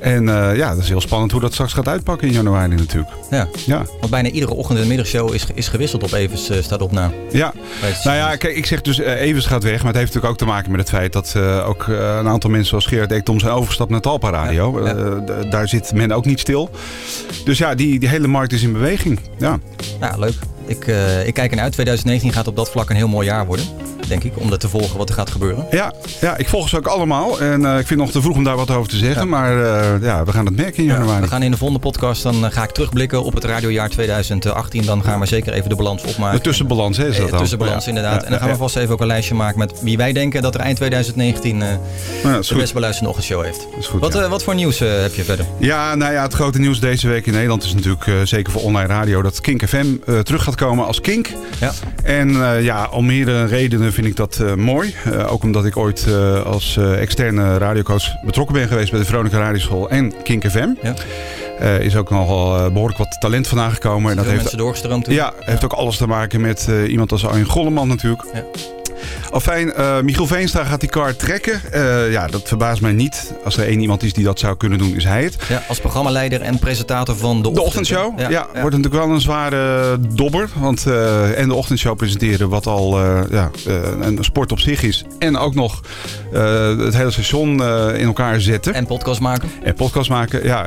En 0.00 0.24
ja, 0.56 0.74
dat 0.74 0.82
is 0.82 0.88
heel 0.88 1.00
spannend 1.00 1.32
hoe 1.32 1.40
dat 1.40 1.47
straks 1.52 1.72
gaat 1.72 1.88
uitpakken 1.88 2.28
in 2.28 2.34
januari 2.34 2.74
natuurlijk. 2.74 3.10
Ja. 3.30 3.48
Ja. 3.66 3.84
Want 4.00 4.10
bijna 4.10 4.28
iedere 4.28 4.54
ochtend- 4.54 4.78
en 4.78 4.86
middagshow 4.86 5.34
is, 5.34 5.46
is 5.54 5.68
gewisseld 5.68 6.02
op 6.02 6.12
Evers, 6.12 6.48
eh, 6.48 6.62
staat 6.62 6.82
op 6.82 6.92
na. 6.92 7.12
Ja, 7.32 7.52
nou 8.04 8.16
ja, 8.16 8.36
kijk, 8.36 8.56
ik 8.56 8.66
zeg 8.66 8.80
dus 8.80 9.00
eh, 9.00 9.20
Evers 9.20 9.46
gaat 9.46 9.62
weg. 9.62 9.76
Maar 9.78 9.92
het 9.92 9.96
heeft 9.96 10.06
natuurlijk 10.06 10.32
ook 10.32 10.38
te 10.38 10.44
maken 10.44 10.70
met 10.70 10.80
het 10.80 10.88
feit 10.88 11.12
dat 11.12 11.32
eh, 11.36 11.68
ook 11.68 11.86
een 11.86 12.28
aantal 12.28 12.50
mensen 12.50 12.68
zoals 12.68 12.86
Gerard 12.86 13.12
Ekdom 13.12 13.40
zijn 13.40 13.52
overgestapt 13.52 13.90
naar 13.90 14.00
Talpa 14.00 14.30
Radio. 14.30 14.82
Daar 15.50 15.68
zit 15.68 15.92
men 15.94 16.12
ook 16.12 16.24
niet 16.24 16.40
stil. 16.40 16.70
Dus 17.44 17.58
ja, 17.58 17.74
die, 17.74 17.98
die 17.98 18.08
hele 18.08 18.26
markt 18.26 18.52
is 18.52 18.62
in 18.62 18.72
beweging. 18.72 19.20
Ja. 19.38 19.58
Ja, 20.00 20.16
leuk. 20.18 20.34
Ik, 20.66 20.86
ik 21.26 21.34
kijk 21.34 21.50
ernaar 21.50 21.64
uit. 21.64 21.72
2019 21.72 22.32
gaat 22.32 22.46
op 22.46 22.56
dat 22.56 22.70
vlak 22.70 22.90
een 22.90 22.96
heel 22.96 23.08
mooi 23.08 23.26
jaar 23.26 23.46
worden, 23.46 23.64
denk 24.08 24.24
ik. 24.24 24.32
Om 24.34 24.50
dat 24.50 24.60
te 24.60 24.68
volgen 24.68 24.98
wat 24.98 25.08
er 25.08 25.14
gaat 25.14 25.30
gebeuren. 25.30 25.66
Ja, 25.70 25.92
ja, 26.20 26.36
ik 26.36 26.48
volg 26.48 26.68
ze 26.68 26.76
ook 26.76 26.86
allemaal. 26.86 27.40
En 27.40 27.64
eh, 27.64 27.70
ik 27.70 27.86
vind 27.86 27.88
het 27.88 27.98
nog 27.98 28.10
te 28.10 28.20
vroeg 28.20 28.36
om 28.36 28.44
daar 28.44 28.56
wat 28.56 28.70
over 28.70 28.88
te 28.88 28.96
zeggen. 28.96 29.28
Maar 29.28 29.64
eh, 29.64 30.02
ja, 30.02 30.24
we 30.24 30.32
gaan 30.32 30.46
het 30.46 30.56
merken 30.56 30.76
in 30.78 30.84
januari. 30.84 31.20
We 31.20 31.28
gaan 31.28 31.42
in 31.42 31.50
de 31.50 31.56
volgende 31.56 31.82
podcast, 31.82 32.22
dan 32.22 32.44
eh, 32.44 32.52
ga 32.52 32.62
ik 32.62 32.70
terugblikken 32.70 33.22
op 33.22 33.34
het 33.34 33.44
radiojaar 33.44 33.88
2018. 33.88 34.84
Dan 34.84 35.02
gaan 35.04 35.20
we 35.20 35.26
zeker 35.26 35.52
even 35.52 35.68
de 35.68 35.76
balans 35.76 36.02
opmaken. 36.02 36.36
De 36.36 36.42
tussenbalans, 36.42 36.96
hè, 36.96 37.08
is 37.08 37.16
dat 37.16 37.30
dan? 37.30 37.38
tussenbalans, 37.38 37.86
inderdaad. 37.86 38.22
En 38.22 38.30
dan 38.30 38.40
gaan 38.40 38.50
we 38.50 38.56
vast 38.56 38.76
even 38.76 38.92
ook 38.92 39.00
een 39.00 39.06
lijstje 39.06 39.34
maken 39.34 39.58
met 39.58 39.82
wie 39.82 39.96
wij 39.96 40.12
denken 40.12 40.42
dat 40.42 40.54
er 40.54 40.60
eind 40.60 40.76
2019 40.76 41.62
eh 41.62 41.68
dat 42.22 42.40
is 42.40 42.46
de 42.46 42.52
goed. 42.52 42.62
best 42.62 42.74
beluisterde 42.74 43.08
ochtendshow 43.08 43.44
heeft. 43.44 43.66
goed, 43.86 44.00
wat, 44.00 44.12
ja. 44.12 44.22
eh, 44.22 44.28
wat 44.28 44.42
voor 44.42 44.54
nieuws 44.54 44.78
heb 44.78 45.14
je 45.14 45.24
verder? 45.24 45.46
Ja, 45.58 45.94
nou 45.94 46.12
ja, 46.12 46.22
het 46.22 46.34
grote 46.34 46.58
nieuws 46.58 46.80
deze 46.80 47.08
week 47.08 47.26
in 47.26 47.32
Nederland 47.32 47.64
is 47.64 47.74
natuurlijk 47.74 48.10
zeker 48.24 48.52
voor 48.52 48.62
online 48.62 48.88
radio 48.88 49.22
dat 49.22 49.40
Kink 49.40 49.68
FM 49.68 49.86
terug 50.22 50.42
gaat 50.42 50.54
komen 50.54 50.86
als 50.86 51.00
Kink. 51.00 51.30
Ja. 51.60 51.72
En 52.02 52.32
ja, 52.62 52.88
om 52.90 53.06
meerdere 53.06 53.44
redenen 53.44 53.92
vind 53.98 54.10
ik 54.10 54.16
dat 54.16 54.38
eh, 54.38 54.54
mooi. 54.54 54.94
Eh, 55.04 55.32
ook 55.32 55.42
omdat 55.42 55.64
ik 55.64 55.76
ooit 55.76 56.06
eh, 56.06 56.42
als 56.42 56.76
externe 56.76 57.58
radiocoach 57.58 58.20
betrokken 58.20 58.54
ben 58.54 58.68
geweest 58.68 58.90
bij 58.90 59.00
de 59.00 59.06
Veronica 59.06 59.38
Radioschool 59.38 59.90
en 59.90 60.22
Kink 60.22 60.50
FM. 60.50 60.68
Ja. 60.82 60.94
Is 61.78 61.96
ook 61.96 62.10
nogal 62.10 62.56
eh, 62.56 62.72
behoorlijk 62.72 62.98
wat 62.98 63.16
talent 63.20 63.46
vandaan 63.46 63.72
gekomen. 63.72 64.10
En 64.10 64.16
dat 64.16 64.24
heeft, 64.24 64.40
mensen 64.40 64.58
doorgestroomd? 64.58 65.06
Ja, 65.06 65.32
heeft 65.40 65.64
ook 65.64 65.72
alles 65.72 65.96
te 65.96 66.06
maken 66.06 66.40
met 66.40 66.68
iemand 66.88 67.12
als 67.12 67.26
Arjen 67.26 67.46
Golleman 67.46 67.88
natuurlijk. 67.88 68.24
Ja. 68.32 68.42
Afijn, 69.30 69.72
eh 69.72 70.00
Michiel 70.00 70.26
Veenstra 70.26 70.64
gaat 70.64 70.80
die 70.80 70.88
car 70.88 71.16
trekken. 71.16 71.60
Eh, 71.72 72.12
ja, 72.12 72.26
dat 72.26 72.48
verbaast 72.48 72.80
mij 72.80 72.92
niet. 72.92 73.32
Als 73.44 73.56
er 73.56 73.66
één 73.66 73.80
iemand 73.80 74.02
is 74.02 74.12
die 74.12 74.24
dat 74.24 74.38
zou 74.38 74.56
kunnen 74.56 74.78
doen, 74.78 74.94
is 74.96 75.04
hij 75.04 75.22
het. 75.22 75.36
Ja, 75.48 75.62
als 75.68 75.80
programmaleider 75.80 76.40
en 76.40 76.58
presentator 76.58 77.16
van 77.16 77.42
de, 77.42 77.52
De 77.52 77.62
ochtendshow, 77.62 78.18
ja, 78.18 78.30
Ja, 78.30 78.46
wordt 78.52 78.76
natuurlijk 78.76 79.04
wel 79.04 79.14
een 79.14 79.20
zware 79.20 79.96
dobber. 80.14 80.48
Want 80.54 80.86
eh, 80.86 81.38
en 81.38 81.48
de 81.48 81.54
ochtendshow 81.54 81.96
presenteren, 81.96 82.48
wat 82.48 82.66
al 82.66 82.98
ja, 83.30 83.50
een 84.00 84.18
sport 84.20 84.52
op 84.52 84.58
zich 84.58 84.82
is. 84.82 85.04
En 85.18 85.36
ook 85.36 85.54
nog 85.54 85.80
het 86.32 86.94
hele 86.94 87.10
station 87.10 87.50
in 87.94 88.06
elkaar 88.06 88.40
zetten. 88.40 88.74
En 88.74 88.86
podcast 88.86 89.20
maken. 89.20 89.48
En 89.62 89.74
podcast 89.74 90.10
maken, 90.10 90.44
ja. 90.44 90.66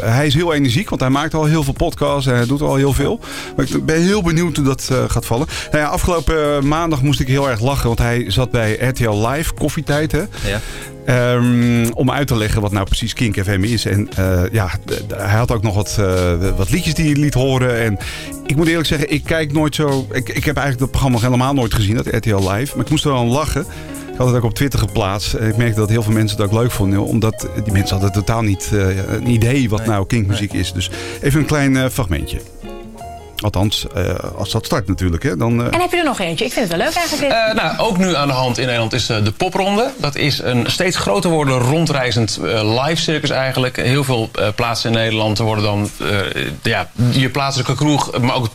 hij 0.00 0.26
is 0.26 0.34
heel 0.34 0.52
energiek, 0.52 0.88
want 0.88 1.00
hij 1.00 1.10
maakt 1.10 1.34
al 1.34 1.44
heel 1.44 1.62
veel 1.62 1.72
podcasts 1.72 2.26
en 2.26 2.34
hij 2.34 2.46
doet 2.46 2.60
al 2.60 2.76
heel 2.76 2.92
veel. 2.92 3.20
Maar 3.56 3.66
ik 3.68 3.84
ben 3.84 4.00
heel 4.00 4.22
benieuwd 4.22 4.56
hoe 4.56 4.64
dat 4.64 4.90
gaat 5.08 5.26
vallen. 5.26 5.46
Nou 5.70 5.84
ja, 5.84 5.90
afgelopen 5.90 6.68
maandag 6.68 7.02
moest 7.02 7.20
ik 7.20 7.28
heel 7.28 7.50
erg 7.50 7.60
lachen, 7.60 7.71
want 7.80 7.98
hij 7.98 8.24
zat 8.30 8.50
bij 8.50 8.72
RTL 8.72 9.28
Live, 9.28 9.54
koffietijd 9.54 10.12
hè. 10.12 10.22
Ja. 10.46 10.60
Ehm, 11.04 11.90
om 11.94 12.10
uit 12.10 12.26
te 12.26 12.36
leggen 12.36 12.60
wat 12.60 12.72
nou 12.72 12.84
precies 12.84 13.12
Kink 13.12 13.42
FM 13.42 13.62
is. 13.62 13.84
En 13.84 14.08
eh, 14.16 14.42
ja, 14.52 14.70
hij 15.14 15.38
had 15.38 15.52
ook 15.52 15.62
nog 15.62 15.74
wat, 15.74 15.96
eh, 16.00 16.32
wat 16.56 16.70
liedjes 16.70 16.94
die 16.94 17.12
hij 17.12 17.20
liet 17.20 17.34
horen. 17.34 17.80
En 17.80 17.98
ik 18.46 18.56
moet 18.56 18.66
eerlijk 18.66 18.86
zeggen, 18.86 19.12
ik 19.12 19.24
kijk 19.24 19.52
nooit 19.52 19.74
zo... 19.74 20.06
Ik, 20.12 20.28
ik 20.28 20.44
heb 20.44 20.56
eigenlijk 20.56 20.78
dat 20.78 20.90
programma 20.90 21.18
nog 21.18 21.26
helemaal 21.26 21.54
nooit 21.54 21.74
gezien, 21.74 21.96
dat 21.96 22.06
RTL 22.06 22.50
Live. 22.50 22.76
Maar 22.76 22.84
ik 22.84 22.90
moest 22.90 23.04
er 23.04 23.10
wel 23.10 23.20
aan 23.20 23.26
lachen. 23.26 23.66
Ik 24.12 24.18
had 24.18 24.26
het 24.26 24.36
ook 24.36 24.44
op 24.44 24.54
Twitter 24.54 24.78
geplaatst. 24.78 25.34
En 25.34 25.48
ik 25.48 25.56
merkte 25.56 25.80
dat 25.80 25.88
heel 25.88 26.02
veel 26.02 26.12
mensen 26.12 26.36
het 26.36 26.46
ook 26.46 26.60
leuk 26.60 26.70
vonden. 26.70 27.04
Omdat 27.04 27.48
die 27.64 27.72
mensen 27.72 27.96
hadden 27.96 28.12
totaal 28.12 28.42
niet 28.42 28.70
eh, 28.72 29.12
een 29.12 29.28
idee 29.28 29.68
wat 29.68 29.86
nou 29.86 30.06
kinkmuziek 30.06 30.52
is. 30.52 30.72
Dus 30.72 30.90
even 31.20 31.40
een 31.40 31.46
klein 31.46 31.90
fragmentje. 31.90 32.40
Althans, 33.42 33.86
eh, 33.94 34.14
als 34.36 34.50
dat 34.50 34.64
start 34.64 34.86
natuurlijk. 34.88 35.22
Hè, 35.22 35.36
dan, 35.36 35.60
eh, 35.60 35.74
En 35.74 35.80
heb 35.80 35.90
je 35.90 35.96
er 35.96 36.04
nog 36.04 36.20
eentje? 36.20 36.44
Ik 36.44 36.52
vind 36.52 36.68
het 36.68 36.76
wel 36.76 36.86
leuk 36.86 36.96
eigenlijk. 36.96 37.32
Eh, 37.32 37.54
nou, 37.54 37.78
ook 37.78 37.98
nu 37.98 38.14
aan 38.14 38.26
de 38.28 38.34
hand 38.34 38.58
in 38.58 38.64
Nederland 38.64 38.92
is 38.92 39.08
eh, 39.08 39.24
de 39.24 39.32
popronde. 39.32 39.90
Dat 39.96 40.16
is 40.16 40.38
een 40.42 40.64
steeds 40.70 40.96
groter 40.96 41.30
worden 41.30 41.58
rondreizend 41.58 42.38
eh, 42.44 42.82
live 42.84 43.02
circus 43.02 43.30
eigenlijk. 43.30 43.76
Heel 43.76 44.04
veel 44.04 44.30
eh, 44.34 44.48
plaatsen 44.54 44.90
in 44.90 44.96
Nederland 44.98 45.38
er 45.38 45.44
worden 45.44 45.64
dan 45.64 45.90
eh, 46.00 46.08
ja, 46.62 46.90
je 47.10 47.28
plaatselijke 47.30 47.74
kroeg, 47.74 48.18
maar 48.20 48.34
ook 48.34 48.42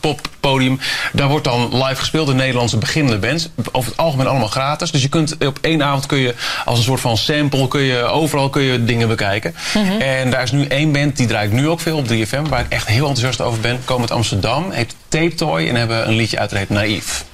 Daar 1.12 1.28
wordt 1.28 1.44
dan 1.44 1.68
live 1.72 1.96
gespeeld 1.96 2.26
door 2.26 2.34
Nederlandse 2.34 2.76
beginnende 2.76 3.26
bands. 3.26 3.48
Over 3.72 3.90
het 3.90 4.00
algemeen 4.00 4.26
allemaal 4.26 4.48
gratis. 4.48 4.90
Dus 4.90 5.02
je 5.02 5.08
kunt 5.08 5.36
op 5.46 5.58
één 5.60 5.82
avond 5.82 6.06
kun 6.06 6.18
je 6.18 6.34
als 6.64 6.78
een 6.78 6.84
soort 6.84 7.00
van 7.00 7.16
sample 7.16 7.68
kun 7.68 7.80
je 7.80 8.02
overal 8.02 8.50
kun 8.50 8.62
je 8.62 8.84
dingen 8.84 9.08
bekijken. 9.08 9.54
Mhm. 9.74 10.00
En 10.00 10.30
daar 10.30 10.42
is 10.42 10.52
nu 10.52 10.64
één 10.64 10.92
band 10.92 11.16
die 11.16 11.26
draait 11.26 11.52
nu 11.52 11.68
ook 11.68 11.80
veel 11.80 11.96
op 11.96 12.06
3FM, 12.08 12.48
waar 12.48 12.60
ik 12.60 12.66
echt 12.68 12.86
heel 12.86 13.06
enthousiast 13.06 13.40
over 13.40 13.60
ben. 13.60 13.80
Komen 13.84 14.02
uit 14.02 14.10
Amsterdam, 14.10 14.70
heet 14.70 14.94
Tape 15.08 15.34
Toy 15.34 15.68
en 15.68 15.74
hebben 15.74 16.08
een 16.08 16.14
liedje 16.14 16.38
uit 16.38 16.50
dat 16.50 16.58
heet 16.58 16.68
Naïef. 16.68 17.24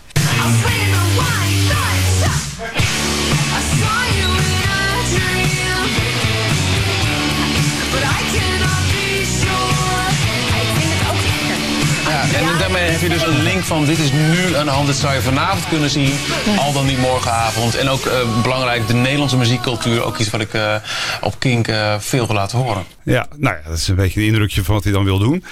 Heb 13.01 13.03
je 13.03 13.09
dus 13.09 13.27
een 13.27 13.43
link 13.43 13.63
van 13.63 13.85
dit 13.85 13.99
is 13.99 14.13
nu 14.13 14.57
aan 14.57 14.65
de 14.65 14.71
hand. 14.71 14.87
Dit 14.87 14.97
zou 14.97 15.15
je 15.15 15.21
vanavond 15.21 15.69
kunnen 15.69 15.91
zien, 15.91 16.13
al 16.59 16.73
dan 16.73 16.87
niet 16.87 16.99
morgenavond. 16.99 17.77
En 17.77 17.89
ook 17.89 18.07
eh, 18.07 18.43
belangrijk, 18.43 18.87
de 18.87 18.95
Nederlandse 18.95 19.37
muziekcultuur. 19.37 20.05
Ook 20.05 20.19
iets 20.19 20.31
wat 20.31 20.41
ik 20.41 20.55
eh, 20.55 20.75
op 21.21 21.35
Kink 21.39 21.69
eh, 21.69 21.95
veel 21.99 22.27
wil 22.27 22.37
laten 22.37 22.59
horen. 22.59 22.85
Ja, 23.03 23.27
nou 23.37 23.57
ja, 23.57 23.69
dat 23.69 23.79
is 23.79 23.89
een 23.89 23.95
beetje 23.95 24.21
een 24.21 24.27
indrukje 24.27 24.65
van 24.65 24.75
wat 24.75 24.85
hij 24.85 24.93
dan 24.93 25.05
wil 25.05 25.19
doen. 25.19 25.45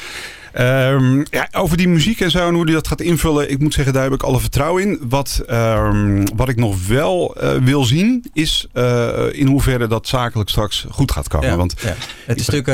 Ehm, 0.52 1.23
ja, 1.30 1.49
over 1.52 1.76
die 1.76 1.88
muziek 1.88 2.21
en 2.21 2.30
zo 2.30 2.49
en 2.49 2.54
hoe 2.54 2.64
hij 2.64 2.75
dat 2.75 2.88
gaat 2.88 3.00
invullen, 3.00 3.50
ik 3.50 3.59
moet 3.59 3.75
zeggen, 3.75 3.92
daar 3.92 4.02
heb 4.02 4.12
ik 4.12 4.23
alle 4.23 4.40
vertrouwen 4.40 4.82
in. 4.82 4.99
Wat, 5.09 5.42
ehm, 5.47 6.25
wat 6.37 6.49
ik 6.49 6.56
nog 6.56 6.87
wel 6.87 7.35
eh, 7.35 7.50
wil 7.54 7.85
zien, 7.85 8.25
is 8.32 8.66
eh, 8.73 9.26
in 9.32 9.47
hoeverre 9.47 9.87
dat 9.87 10.09
zakelijk 10.09 10.49
straks 10.49 10.87
goed 10.90 11.12
gaat 11.12 11.28
komen. 11.28 11.49
Ja, 11.49 11.56
Want 11.56 11.75
ja. 11.82 11.94
Het 12.26 12.40
is 12.40 12.47
natuurlijk, 12.49 12.68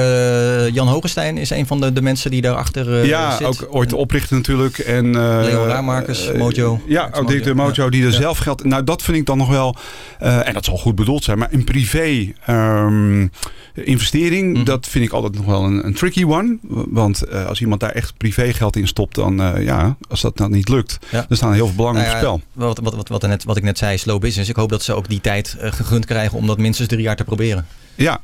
eh, 0.68 0.74
Jan 0.74 0.88
Hogenstein 0.88 1.36
is 1.36 1.50
een 1.50 1.66
van 1.66 1.80
de, 1.80 1.92
de 1.92 2.02
mensen 2.02 2.30
die 2.30 2.40
daarachter 2.40 3.06
ja, 3.06 3.36
zit. 3.36 3.46
ook 3.46 3.66
ooit 3.70 3.90
de 3.90 3.96
oprichter 3.96 4.36
natuurlijk. 4.36 4.78
En, 4.78 5.10
Leo 5.44 5.64
Ramakers, 5.66 6.28
eh, 6.28 6.38
Mojo. 6.38 6.80
Ja, 6.86 7.10
ook 7.12 7.26
directeur 7.26 7.54
Mojo, 7.54 7.88
die 7.90 8.04
er 8.04 8.12
zelf 8.12 8.38
geld... 8.38 8.64
Nou, 8.64 8.84
dat 8.84 9.02
vind 9.02 9.16
ik 9.16 9.26
dan 9.26 9.38
nog 9.38 9.48
wel... 9.48 9.76
en 10.18 10.52
dat 10.52 10.64
zal 10.64 10.76
goed 10.76 10.94
bedoeld 10.94 11.24
zijn, 11.24 11.38
maar 11.38 11.48
een 11.50 11.64
privé 11.64 12.32
ehm, 12.46 13.26
investering... 13.74 14.54
Mhm. 14.54 14.64
dat 14.64 14.86
vind 14.86 15.04
ik 15.04 15.12
altijd 15.12 15.34
nog 15.34 15.44
wel 15.44 15.64
een, 15.64 15.86
een 15.86 15.94
tricky 15.94 16.24
one. 16.24 16.58
Want 16.88 17.30
als 17.30 17.60
iemand 17.60 17.67
daar 17.76 17.90
echt 17.90 18.16
privé 18.16 18.52
geld 18.52 18.76
in 18.76 18.86
stopt... 18.86 19.14
dan 19.14 19.36
ja, 19.36 19.58
ja, 19.58 19.96
als 20.08 20.20
dat 20.20 20.38
nou 20.38 20.50
niet 20.50 20.68
lukt... 20.68 20.98
Ja. 21.10 21.24
dan 21.28 21.36
staan 21.36 21.48
er 21.48 21.54
heel 21.54 21.66
veel 21.66 21.76
belangen 21.76 22.02
Nou 22.02 22.12
op 22.12 22.18
spel. 22.18 22.40
Wat, 22.52 22.78
wat, 22.78 22.94
wat, 22.94 23.08
wat, 23.08 23.22
er 23.22 23.28
net, 23.28 23.44
wat 23.44 23.56
ik 23.56 23.62
net 23.62 23.78
zei, 23.78 23.98
slow 23.98 24.20
business. 24.20 24.50
Ik 24.50 24.56
hoop 24.56 24.68
dat 24.68 24.82
ze 24.82 24.92
ook 24.92 25.08
die 25.08 25.20
tijd 25.20 25.56
eh, 25.58 25.72
gegund 25.72 26.04
krijgen 26.04 26.38
om 26.38 26.46
dat 26.46 26.58
minstens 26.58 26.88
drie 26.88 27.02
jaar 27.02 27.16
te 27.16 27.24
proberen. 27.24 27.66
Ja, 27.98 28.20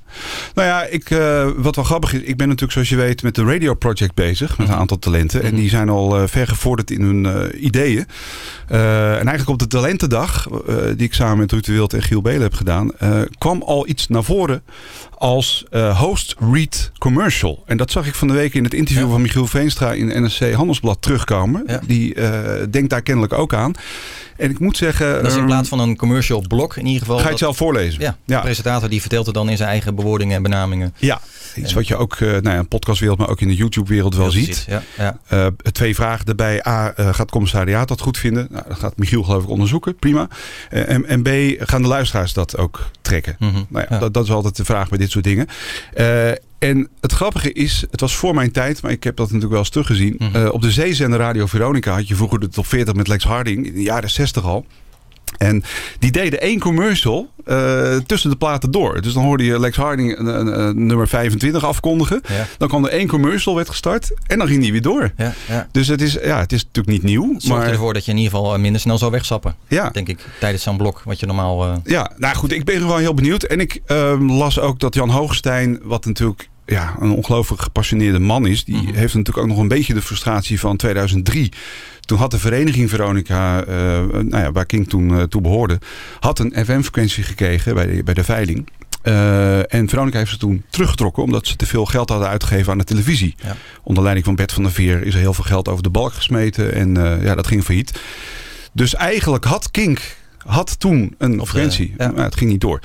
nou 0.54 0.68
ja, 0.68 0.84
ik, 0.84 1.10
eh, 1.10 1.48
wat 1.56 1.76
wel 1.76 1.84
grappig 1.84 2.12
is, 2.12 2.20
ik 2.20 2.36
ben 2.36 2.46
natuurlijk 2.46 2.72
zoals 2.72 2.88
je 2.88 2.96
weet 2.96 3.22
met 3.22 3.34
de 3.34 3.44
Radio 3.44 3.74
Project 3.74 4.14
bezig, 4.14 4.58
met 4.58 4.68
een 4.68 4.74
aantal 4.74 4.98
talenten. 4.98 5.42
En 5.42 5.54
die 5.54 5.68
zijn 5.68 5.88
al 5.88 6.16
eh, 6.16 6.22
ver 6.26 6.46
gevorderd 6.46 6.90
in 6.90 7.02
hun 7.02 7.26
eh, 7.26 7.62
ideeën. 7.62 8.06
En 8.68 8.76
eigenlijk 9.14 9.48
op 9.48 9.58
de 9.58 9.66
talentendag, 9.66 10.48
die 10.96 11.06
ik 11.06 11.14
samen 11.14 11.38
met 11.38 11.52
Ruud 11.52 11.64
de 11.64 11.72
Wild 11.72 11.92
en 11.92 12.02
Giel 12.02 12.22
Belen 12.22 12.42
heb 12.42 12.54
gedaan, 12.54 12.90
kwam 13.38 13.62
al 13.62 13.88
iets 13.88 14.08
naar 14.08 14.24
voren 14.24 14.62
als 15.18 15.64
host 15.94 16.34
read 16.52 16.92
commercial. 16.98 17.62
En 17.66 17.76
dat 17.76 17.90
zag 17.90 18.06
ik 18.06 18.14
van 18.14 18.28
de 18.28 18.34
week 18.34 18.54
in 18.54 18.64
het 18.64 18.74
interview 18.74 19.10
van 19.10 19.22
Michiel 19.22 19.46
Veenstra 19.46 19.92
in 19.92 20.06
NRC 20.06 20.52
Handelsblad 20.52 21.02
terugkomen. 21.02 21.80
Die 21.86 22.14
denkt 22.70 22.90
daar 22.90 23.02
kennelijk 23.02 23.32
ook 23.32 23.54
aan. 23.54 23.74
En 24.36 24.50
ik 24.50 24.58
moet 24.58 24.76
zeggen... 24.76 25.14
Dat 25.14 25.26
is 25.26 25.32
in 25.32 25.38
ehm, 25.38 25.46
plaats 25.46 25.68
van 25.68 25.80
een 25.80 25.96
commercial 25.96 26.44
blok 26.48 26.76
in 26.76 26.86
ieder 26.86 27.00
geval. 27.00 27.16
Ga 27.16 27.24
je 27.24 27.28
het 27.28 27.38
zelf 27.38 27.56
voorlezen? 27.56 28.00
Ja, 28.00 28.16
de 28.24 28.40
presentator 28.40 28.88
die 28.88 29.00
vertelt 29.00 29.26
het 29.26 29.34
dan 29.34 29.48
in 29.48 29.56
zijn 29.56 29.68
eigen 29.68 29.94
bewoordingen 29.94 30.36
en 30.36 30.42
benamingen. 30.42 30.94
Ja, 30.96 31.20
iets 31.54 31.72
wat 31.72 31.88
je 31.88 31.96
ook 31.96 32.14
eh 32.14 32.28
nou 32.28 32.42
ja, 32.42 32.54
in 32.54 32.60
de 32.60 32.68
podcastwereld, 32.68 33.18
maar 33.18 33.28
ook 33.28 33.40
in 33.40 33.48
de 33.48 33.54
YouTube-wereld 33.54 34.16
wel 34.16 34.30
ziet. 34.30 34.44
precies, 34.44 34.64
ja, 34.64 34.82
ja. 34.96 35.18
Eh, 35.26 35.46
twee 35.72 35.94
vragen 35.94 36.26
erbij. 36.26 36.66
A, 36.66 36.92
eh, 36.92 37.06
gaat 37.06 37.16
het 37.16 37.30
commissariaat 37.30 37.88
dat 37.88 38.00
goed 38.00 38.18
vinden? 38.18 38.46
Nou, 38.50 38.64
dat 38.68 38.78
gaat 38.78 38.96
Michiel 38.96 39.22
geloof 39.22 39.42
ik 39.42 39.48
onderzoeken. 39.48 39.96
Prima. 39.96 40.28
En, 40.68 41.06
en 41.06 41.22
B, 41.22 41.28
gaan 41.58 41.82
de 41.82 41.88
luisteraars 41.88 42.32
dat 42.32 42.56
ook 42.56 42.90
trekken? 43.02 43.36
Mhm. 43.38 43.62
Nou 43.68 43.86
ja, 43.90 43.98
Dat, 43.98 44.14
dat 44.14 44.24
is 44.24 44.30
altijd 44.30 44.56
de 44.56 44.64
vraag 44.64 44.88
bij 44.88 44.98
dit 44.98 45.10
soort 45.10 45.24
dingen. 45.24 45.46
En 46.64 46.88
het 47.00 47.12
grappige 47.12 47.52
is, 47.52 47.85
het 47.90 48.00
was 48.00 48.16
voor 48.16 48.35
mijn 48.35 48.50
tijd, 48.50 48.83
maar 48.83 48.90
ik 48.90 49.04
heb 49.04 49.16
dat 49.16 49.26
natuurlijk 49.26 49.52
wel 49.52 49.61
eens 49.61 49.71
teruggezien. 49.71 50.18
Eh, 50.33 50.49
op 50.52 50.62
de 50.62 50.71
zeezender 50.71 51.18
Radio 51.18 51.47
Veronica 51.47 51.92
had 51.92 52.09
je 52.09 52.14
vroeger 52.14 52.40
de 52.40 52.49
top 52.49 52.66
40 52.66 52.94
met 52.94 53.09
Lex 53.09 53.25
Harding 53.25 53.66
in 53.66 53.75
de 53.75 53.83
jaren 53.83 54.11
60 54.11 54.44
al. 54.44 54.66
En 55.38 55.64
die 55.99 56.11
deden 56.11 56.40
één 56.40 56.59
commercial 56.59 57.30
eh, 57.44 57.97
tussen 57.97 58.30
de 58.30 58.37
platen 58.37 58.71
door. 58.71 59.00
Dus 59.00 59.12
dan 59.12 59.25
hoorde 59.25 59.44
je 59.44 59.61
Lex 59.61 59.76
Harding 59.76 60.18
een 60.18 60.87
nummer 60.87 61.09
25 61.09 61.64
afkondigen. 61.64 62.21
Ja. 62.28 62.47
Dan 62.59 62.68
kwam 62.68 62.85
er 62.85 62.90
één 62.90 63.06
commercial 63.06 63.54
werd 63.54 63.68
gestart 63.68 64.12
en 64.26 64.38
dan 64.38 64.47
ging 64.47 64.62
die 64.62 64.73
weer 64.73 64.83
door. 64.83 65.12
Ja, 65.16 65.35
ja. 65.49 65.68
Dus 65.71 65.88
het 65.88 66.00
is, 66.00 66.12
ja, 66.12 66.38
het 66.38 66.52
is 66.52 66.64
natuurlijk 66.64 66.94
niet 66.94 67.02
nieuw. 67.02 67.35
Zorgt 67.38 67.62
maar 67.62 67.73
ervoor 67.73 67.94
dat 67.94 68.04
je 68.04 68.11
in 68.11 68.16
ieder 68.16 68.33
geval 68.33 68.59
minder 68.59 68.80
snel 68.80 68.99
zou 68.99 69.11
wegsappen. 69.11 69.56
Ja. 69.68 69.90
Denk 69.90 70.09
ik, 70.09 70.26
tijdens 70.40 70.62
zo'n 70.62 70.76
blok, 70.76 71.02
wat 71.04 71.21
je 71.21 71.26
normaal... 71.26 71.83
Ja, 71.85 72.12
nou 72.16 72.37
goed, 72.37 72.52
ik 72.52 72.64
ben 72.64 72.78
gewoon 72.80 73.00
heel 73.00 73.14
benieuwd. 73.14 73.42
En 73.42 73.61
ik 73.61 73.80
ehm, 73.87 74.30
las 74.30 74.59
ook 74.59 74.80
dat 74.80 74.94
Jan 74.94 75.11
Hoogstein, 75.11 75.78
wat 75.83 76.04
natuurlijk 76.04 76.49
ja, 76.66 76.97
een 77.00 77.11
ongelooflijk 77.11 77.62
gepassioneerde 77.62 78.18
man 78.18 78.47
is, 78.47 78.64
die 78.64 78.90
heeft 78.92 79.14
natuurlijk 79.14 79.38
ook 79.38 79.47
nog 79.47 79.59
een 79.59 79.68
beetje 79.68 79.94
de 79.94 80.02
frustratie 80.02 80.61
van 80.61 80.76
2003. 80.76 81.52
Toen 82.00 82.18
had 82.18 82.30
de 82.30 82.38
vereniging 82.38 82.90
Veronica, 82.90 83.64
eh, 83.64 83.76
nou 84.09 84.37
ja, 84.37 84.52
waar 84.52 84.66
King 84.66 84.88
toen 84.88 85.18
eh, 85.18 85.23
toe 85.23 85.40
behoorde, 85.40 85.78
had 86.21 86.38
een 86.38 86.52
FM-frequentie 86.64 87.23
gekregen 87.23 87.75
bij 87.75 87.87
de, 87.87 88.02
bij 88.02 88.14
de 88.14 88.25
veiling. 88.25 88.68
Eh, 89.02 89.75
en 89.75 89.88
Veronica 89.88 90.18
heeft 90.18 90.30
ze 90.30 90.38
toen 90.38 90.64
teruggetrokken 90.71 91.23
omdat 91.23 91.47
ze 91.47 91.56
te 91.56 91.66
veel 91.66 91.85
geld 91.85 92.09
hadden 92.09 92.28
uitgegeven 92.28 92.73
aan 92.73 92.78
de 92.78 92.85
televisie. 92.85 93.35
Ja. 93.42 93.56
Onder 93.83 94.02
leiding 94.02 94.26
van 94.26 94.35
Bert 94.35 94.52
van 94.52 94.62
der 94.62 94.73
Veer 94.73 95.02
is 95.02 95.14
er 95.14 95.21
heel 95.21 95.35
veel 95.35 95.44
geld 95.44 95.68
over 95.68 95.83
de 95.83 95.90
balk 95.90 96.12
gesmeten 96.12 96.75
en 96.75 96.94
ja, 97.23 97.35
dat 97.35 97.47
ging 97.47 97.64
failliet. 97.64 98.00
Dus 98.73 98.94
eigenlijk 98.94 99.44
had 99.44 99.71
Kink 99.71 100.16
had 100.46 100.80
toen 100.80 101.14
een 101.18 101.46
frequentie. 101.46 101.94
Maar 101.96 102.14
het 102.14 102.36
ging 102.36 102.50
niet 102.50 102.60
door. 102.60 102.80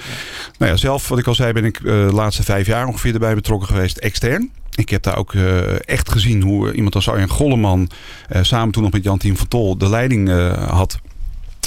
Nou 0.58 0.72
ja, 0.72 0.78
zelf, 0.78 1.08
wat 1.08 1.20
ik 1.20 1.28
al 1.28 1.36
zei, 1.36 1.54
ben 1.54 1.66
ik 1.66 1.78
eh, 1.78 1.84
de 1.84 2.14
laatste 2.14 2.44
vijf 2.44 2.68
jaar 2.68 2.88
ongeveer 2.88 3.14
erbij 3.14 3.36
betrokken 3.36 3.68
geweest, 3.68 3.98
extern. 3.98 4.52
Ik 4.80 4.90
heb 4.90 5.04
daar 5.04 5.18
ook 5.18 5.34
eh, 5.34 5.90
echt 5.90 6.12
gezien 6.12 6.42
hoe 6.42 6.74
iemand 6.74 6.96
als 6.96 7.10
Arjen 7.10 7.30
Golleman, 7.30 7.90
eh, 8.28 8.44
samen 8.44 8.72
toen 8.72 8.84
nog 8.84 8.92
met 8.92 9.04
Jan-Tien 9.04 9.38
van 9.38 9.48
Tol, 9.48 9.78
de 9.78 9.90
leiding 9.90 10.30
eh, 10.30 10.70
had. 10.70 11.00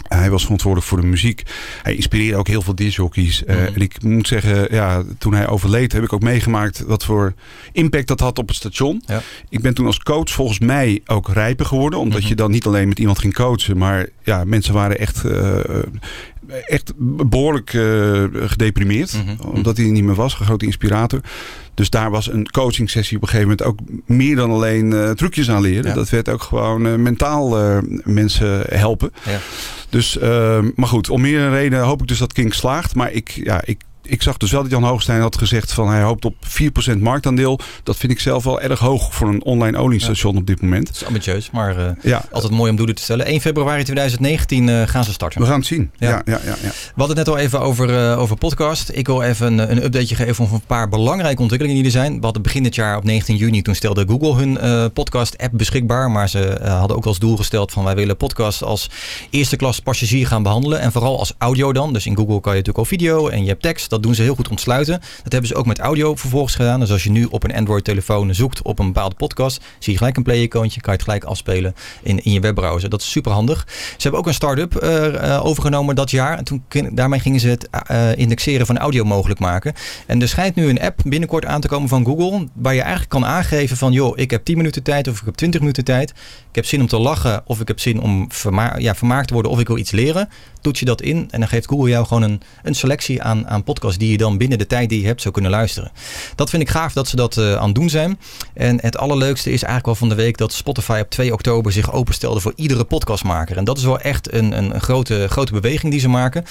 Hij 0.08 0.30
was 0.30 0.42
verantwoordelijk 0.42 0.90
voor 0.90 1.00
de 1.00 1.06
muziek. 1.06 1.42
Hij 1.82 1.94
inspireerde 1.94 2.36
ook 2.36 2.46
heel 2.48 2.62
veel 2.62 2.74
discjockeys. 2.74 3.44
Eh, 3.44 3.64
En 3.64 3.80
ik 3.80 4.02
moet 4.02 4.26
zeggen, 4.28 4.66
ja, 4.74 5.02
toen 5.18 5.34
hij 5.34 5.48
overleed 5.48 5.92
heb 5.92 6.02
ik 6.02 6.12
ook 6.12 6.22
meegemaakt 6.22 6.84
wat 6.86 7.04
voor 7.04 7.34
impact 7.72 8.06
dat 8.08 8.20
had 8.20 8.38
op 8.38 8.48
het 8.48 8.56
station. 8.56 9.02
Ik 9.48 9.60
ben 9.62 9.74
toen 9.74 9.86
als 9.86 9.98
coach 9.98 10.30
volgens 10.30 10.58
mij 10.58 11.00
ook 11.06 11.28
rijper 11.28 11.66
geworden. 11.66 11.98
Omdat 11.98 12.24
je 12.28 12.34
dan 12.34 12.50
niet 12.50 12.66
alleen 12.66 12.88
met 12.88 12.98
iemand 12.98 13.18
ging 13.18 13.34
coachen. 13.34 13.78
Maar 13.78 14.08
ja, 14.22 14.44
mensen 14.44 14.74
waren 14.74 14.98
echt, 14.98 15.24
eh, 15.24 15.58
echt 16.66 16.92
behoorlijk 17.28 17.74
eh, 17.74 18.24
gedeprimeerd. 18.34 19.16
Omdat 19.40 19.76
hij 19.76 19.86
niet 19.86 20.04
meer 20.04 20.14
was. 20.14 20.38
Een 20.38 20.46
grote 20.46 20.64
inspirator. 20.66 21.20
Dus 21.74 21.90
daar 21.90 22.10
was 22.10 22.32
een 22.32 22.50
coaching 22.50 22.90
sessie 22.90 23.16
op 23.16 23.22
een 23.22 23.28
gegeven 23.28 23.48
moment 23.50 23.66
ook 23.68 23.78
meer 24.06 24.36
dan 24.36 24.50
alleen 24.50 25.14
trucjes 25.16 25.50
aan 25.50 25.62
leren. 25.62 25.84
Ja. 25.88 25.94
Dat 25.94 26.10
werd 26.10 26.28
ook 26.28 26.42
gewoon 26.42 27.02
mentaal 27.02 27.56
mensen 28.04 28.64
helpen. 28.68 29.12
Ja. 29.24 29.38
Dus, 29.92 30.18
eh, 30.18 30.64
maar 30.74 30.88
goed, 30.88 31.10
om 31.10 31.20
meerdere 31.20 31.50
redenen 31.50 31.84
hoop 31.84 32.00
ik 32.00 32.08
dus 32.08 32.18
dat 32.18 32.32
King 32.32 32.54
slaagt. 32.54 32.94
Maar 32.94 33.12
ik, 33.12 33.28
ja, 33.30 33.62
ik, 33.64 33.80
ik 34.02 34.22
zag 34.22 34.36
dus 34.36 34.50
wel 34.50 34.62
dat 34.62 34.70
Jan 34.70 34.82
Hoogstein 34.84 35.20
had 35.20 35.38
gezegd 35.38 35.72
van 35.72 35.88
hij 35.88 36.02
hoopt 36.02 36.24
op 36.24 36.34
4% 36.94 36.98
marktaandeel. 36.98 37.58
Dat 37.82 37.96
vind 37.96 38.12
ik 38.12 38.20
zelf 38.20 38.44
wel 38.44 38.60
erg 38.60 38.78
hoog 38.78 39.14
voor 39.14 39.28
een 39.28 39.44
online 39.44 39.78
oliestation 39.78 40.36
op 40.36 40.46
dit 40.46 40.62
moment. 40.62 40.86
Dat 40.86 40.96
is 40.96 41.04
ambitieus, 41.04 41.50
maar 41.50 41.76
eh, 41.76 41.92
Ja. 42.02 42.24
altijd 42.32 42.52
mooi 42.52 42.70
om 42.70 42.76
doelen 42.76 42.94
te 42.94 43.02
stellen. 43.02 43.26
1 43.26 43.40
februari 43.40 43.82
2019 43.82 44.68
eh, 44.68 44.82
gaan 44.86 45.04
ze 45.04 45.12
starten. 45.12 45.40
We 45.40 45.46
gaan 45.46 45.58
het 45.58 45.66
zien. 45.66 45.90
Ja, 45.98 46.08
ja, 46.08 46.22
ja. 46.24 46.40
ja, 46.44 46.54
We 46.62 46.92
hadden 46.96 47.16
het 47.16 47.26
net 47.26 47.28
al 47.36 47.40
even 47.40 47.60
over, 47.60 48.10
eh, 48.10 48.18
over 48.18 48.36
podcast. 48.36 48.90
Ik 48.92 49.06
wil 49.06 49.22
even 49.22 49.58
een, 49.58 49.70
een 49.70 49.84
updateje 49.84 50.14
geven 50.14 50.34
van 50.34 50.48
een 50.52 50.66
paar 50.66 50.88
belangrijke 50.88 51.40
ontwikkelingen 51.40 51.82
die 51.82 51.92
er 51.92 51.98
zijn. 51.98 52.16
We 52.16 52.24
hadden 52.24 52.42
begin 52.42 52.62
dit 52.62 52.74
jaar 52.74 52.96
op 52.96 53.04
19 53.04 53.36
juni, 53.36 53.62
toen 53.62 53.74
stelde 53.74 54.06
Google 54.08 54.34
hun 54.34 54.92
podcast-app 54.92 55.52
beschikbaar. 55.56 56.10
Maar 56.10 56.28
ze 56.28 56.60
hadden 56.62 56.96
ook 56.96 57.06
als 57.06 57.18
doel 57.18 57.36
gesteld 57.36 57.72
van 57.72 57.84
wij 57.84 57.94
willen 57.94 58.16
podcast 58.16 58.62
als 58.62 58.90
eerste 59.30 59.56
klas 59.56 59.80
passagier 59.80 60.26
gaan 60.26 60.42
behandelen. 60.42 60.80
En 60.80 60.92
vooral 60.92 61.18
als 61.18 61.34
audio 61.38 61.72
dan. 61.72 61.92
Dus 61.92 62.06
in 62.06 62.16
Google 62.16 62.40
kan 62.40 62.52
je 62.52 62.58
natuurlijk 62.58 62.78
al 62.78 62.84
video 62.84 63.28
en 63.28 63.42
je 63.42 63.48
hebt 63.48 63.62
tekst. 63.62 63.90
Dat 63.92 64.02
doen 64.02 64.14
ze 64.14 64.22
heel 64.22 64.34
goed 64.34 64.48
ontsluiten. 64.48 65.00
Dat 65.22 65.32
hebben 65.32 65.50
ze 65.50 65.54
ook 65.54 65.66
met 65.66 65.78
audio 65.78 66.14
vervolgens 66.14 66.54
gedaan. 66.54 66.80
Dus 66.80 66.90
als 66.90 67.04
je 67.04 67.10
nu 67.10 67.24
op 67.24 67.44
een 67.44 67.54
Android-telefoon 67.54 68.34
zoekt 68.34 68.62
op 68.62 68.78
een 68.78 68.86
bepaalde 68.86 69.14
podcast, 69.14 69.60
zie 69.78 69.92
je 69.92 69.98
gelijk 69.98 70.16
een 70.16 70.22
play-icoontje, 70.22 70.80
kan 70.80 70.92
je 70.92 70.98
het 70.98 71.08
gelijk 71.08 71.24
afspelen 71.24 71.74
in, 72.02 72.24
in 72.24 72.32
je 72.32 72.40
webbrowser. 72.40 72.90
Dat 72.90 73.00
is 73.00 73.10
super 73.10 73.32
handig. 73.32 73.66
Ze 73.68 74.02
hebben 74.02 74.20
ook 74.20 74.26
een 74.26 74.34
start-up 74.34 74.76
eh, 74.76 75.34
eh, 75.34 75.44
overgenomen 75.44 75.94
dat 75.94 76.10
jaar. 76.10 76.38
En 76.38 76.44
toen, 76.44 76.64
daarmee 76.92 77.20
gingen 77.20 77.40
ze 77.40 77.48
het 77.48 77.68
eh, 77.70 78.16
indexeren 78.16 78.66
van 78.66 78.78
audio 78.78 79.04
mogelijk 79.04 79.40
maken. 79.40 79.74
En 80.06 80.22
er 80.22 80.28
schijnt 80.28 80.54
nu 80.54 80.68
een 80.68 80.80
app 80.80 81.00
binnenkort 81.04 81.44
aan 81.44 81.60
te 81.60 81.68
komen 81.68 81.88
van 81.88 82.04
Google, 82.04 82.48
waar 82.54 82.74
je 82.74 82.80
eigenlijk 82.80 83.10
kan 83.10 83.26
aangeven 83.26 83.76
van, 83.76 83.92
joh, 83.92 84.18
ik 84.18 84.30
heb 84.30 84.44
10 84.44 84.56
minuten 84.56 84.82
tijd 84.82 85.08
of 85.08 85.18
ik 85.18 85.24
heb 85.24 85.34
20 85.34 85.60
minuten 85.60 85.84
tijd. 85.84 86.10
Ik 86.48 86.54
heb 86.54 86.66
zin 86.66 86.80
om 86.80 86.86
te 86.86 86.98
lachen 86.98 87.42
of 87.44 87.60
ik 87.60 87.68
heb 87.68 87.80
zin 87.80 88.00
om 88.00 88.28
ja, 88.78 88.94
vermaakt 88.94 89.26
te 89.26 89.34
worden 89.34 89.52
of 89.52 89.60
ik 89.60 89.66
wil 89.66 89.78
iets 89.78 89.90
leren. 89.90 90.28
Toets 90.62 90.78
je 90.78 90.84
dat 90.84 91.02
in 91.02 91.28
en 91.30 91.40
dan 91.40 91.48
geeft 91.48 91.68
Google 91.68 91.88
jou 91.88 92.06
gewoon 92.06 92.22
een, 92.22 92.40
een 92.62 92.74
selectie 92.74 93.22
aan, 93.22 93.48
aan 93.48 93.64
podcasts 93.64 93.98
die 93.98 94.10
je 94.10 94.16
dan 94.16 94.38
binnen 94.38 94.58
de 94.58 94.66
tijd 94.66 94.88
die 94.88 95.00
je 95.00 95.06
hebt 95.06 95.20
zou 95.20 95.34
kunnen 95.34 95.50
luisteren. 95.50 95.92
Dat 96.34 96.50
vind 96.50 96.62
ik 96.62 96.68
gaaf 96.68 96.92
dat 96.92 97.08
ze 97.08 97.16
dat 97.16 97.36
eh, 97.36 97.54
aan 97.54 97.66
het 97.66 97.74
doen 97.74 97.90
zijn. 97.90 98.18
En 98.54 98.80
het 98.80 98.96
allerleukste 98.96 99.50
is 99.50 99.62
eigenlijk 99.62 99.86
wel 99.86 99.94
van 99.94 100.08
de 100.08 100.14
week 100.14 100.36
dat 100.36 100.52
Spotify 100.52 100.98
op 101.02 101.10
2 101.10 101.32
oktober 101.32 101.72
zich 101.72 101.92
openstelde 101.92 102.40
voor 102.40 102.52
iedere 102.56 102.84
podcastmaker. 102.84 103.56
En 103.56 103.64
dat 103.64 103.78
is 103.78 103.84
wel 103.84 104.00
echt 104.00 104.32
een, 104.32 104.58
een, 104.58 104.80
grote, 104.80 105.26
grote 105.28 105.52
beweging 105.52 105.92
die 105.92 106.00
ze 106.00 106.08
maken. 106.08 106.44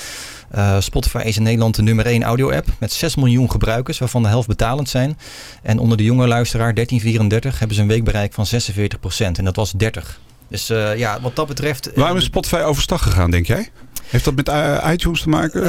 Eh, 0.50 0.80
Spotify 0.80 1.22
is 1.26 1.38
in 1.38 1.44
Nederland 1.44 1.76
de 1.76 1.82
nummer 1.82 2.06
1 2.06 2.24
audio-app 2.24 2.68
met 2.80 2.92
6 2.92 3.16
miljoen 3.16 3.52
gebruikers, 3.52 4.00
waarvan 4.00 4.24
de 4.24 4.30
helft 4.30 4.48
betalend 4.48 4.90
zijn. 4.90 5.18
En 5.62 5.80
onder 5.80 5.98
de 5.98 6.04
jonge 6.04 6.28
luisteraar 6.28 6.74
1334 6.74 7.60
hebben 7.60 7.76
ze 7.76 7.82
een 7.82 7.88
weekbereik 7.88 8.34
van 8.34 8.46
46%. 8.46 9.38
En 9.38 9.46
dat 9.46 9.56
was 9.56 9.72
30 9.72 10.20
Dus 10.52 10.70
eh, 10.70 10.98
ja, 10.98 11.22
wat 11.22 11.36
dat 11.36 11.48
betreft... 11.48 11.92
eh, 11.92 11.98
Waarom 11.98 12.18
is 12.18 12.24
Spotify 12.24 12.56
overstag 12.66 13.04
gegaan, 13.04 13.32
denk 13.32 13.46
jij? 13.48 13.70
Heeft 14.04 14.26
dat 14.26 14.36
met 14.36 14.50
eh, 14.50 14.88
iTunes 14.92 15.22
te 15.22 15.30
maken? 15.30 15.62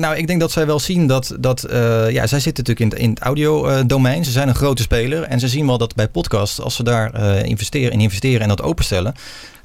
Nou, 0.00 0.16
ik 0.16 0.26
denk 0.26 0.40
dat 0.40 0.50
zij 0.52 0.66
wel 0.66 0.78
zien 0.80 1.06
dat. 1.06 1.34
dat 1.40 1.64
ja, 2.10 2.26
zij 2.26 2.40
zitten 2.40 2.64
natuurlijk 2.64 2.80
in, 2.80 2.88
het- 2.88 2.98
in 2.98 3.10
het 3.10 3.18
audio-domein. 3.20 4.24
Ze 4.24 4.30
zijn 4.30 4.48
een 4.48 4.54
grote 4.54 4.82
speler. 4.82 5.22
En 5.22 5.40
ze 5.40 5.48
zien 5.48 5.66
wel 5.66 5.78
dat 5.78 5.94
bij 5.94 6.08
podcasts, 6.08 6.60
als 6.60 6.74
ze 6.74 6.82
daar 6.82 7.36
investeren, 7.44 7.92
in 7.92 8.00
investeren 8.00 8.40
en 8.40 8.48
dat 8.48 8.62
openstellen. 8.62 9.14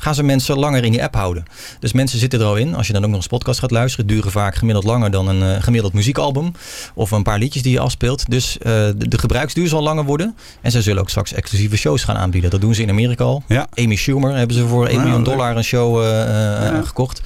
Gaan 0.01 0.15
ze 0.15 0.23
mensen 0.23 0.57
langer 0.57 0.83
in 0.83 0.91
die 0.91 1.03
app 1.03 1.15
houden. 1.15 1.43
Dus 1.79 1.93
mensen 1.93 2.19
zitten 2.19 2.39
er 2.39 2.45
al 2.45 2.55
in. 2.55 2.75
Als 2.75 2.87
je 2.87 2.93
dan 2.93 3.01
ook 3.03 3.09
nog 3.09 3.17
eens 3.17 3.27
podcast 3.27 3.59
gaat 3.59 3.71
luisteren, 3.71 4.07
duren 4.07 4.31
vaak 4.31 4.55
gemiddeld 4.55 4.85
langer 4.85 5.11
dan 5.11 5.27
een 5.27 5.55
eh, 5.55 5.63
gemiddeld 5.63 5.93
muziekalbum. 5.93 6.51
Of 6.93 7.11
een 7.11 7.23
paar 7.23 7.39
liedjes 7.39 7.63
die 7.63 7.71
je 7.71 7.79
afspeelt. 7.79 8.29
Dus 8.29 8.57
eh, 8.57 8.71
de, 8.71 9.07
de 9.07 9.17
gebruiksduur 9.17 9.67
zal 9.67 9.81
langer 9.81 10.03
worden. 10.03 10.35
En 10.61 10.71
zij 10.71 10.81
zullen 10.81 11.01
ook 11.01 11.09
straks 11.09 11.33
exclusieve 11.33 11.77
shows 11.77 12.03
gaan 12.03 12.15
aanbieden. 12.15 12.49
Dat 12.49 12.61
doen 12.61 12.75
ze 12.75 12.81
in 12.81 12.89
Amerika 12.89 13.23
al. 13.23 13.43
Amy 13.73 13.95
Schumer 13.95 14.35
hebben 14.35 14.55
ze 14.55 14.67
voor 14.67 14.87
1 14.87 14.95
Ja, 14.97 15.03
miljoen 15.03 15.23
dollar 15.23 15.57
een 15.57 15.63
show 15.63 16.03
eh, 16.03 16.83
gekocht. 16.83 17.21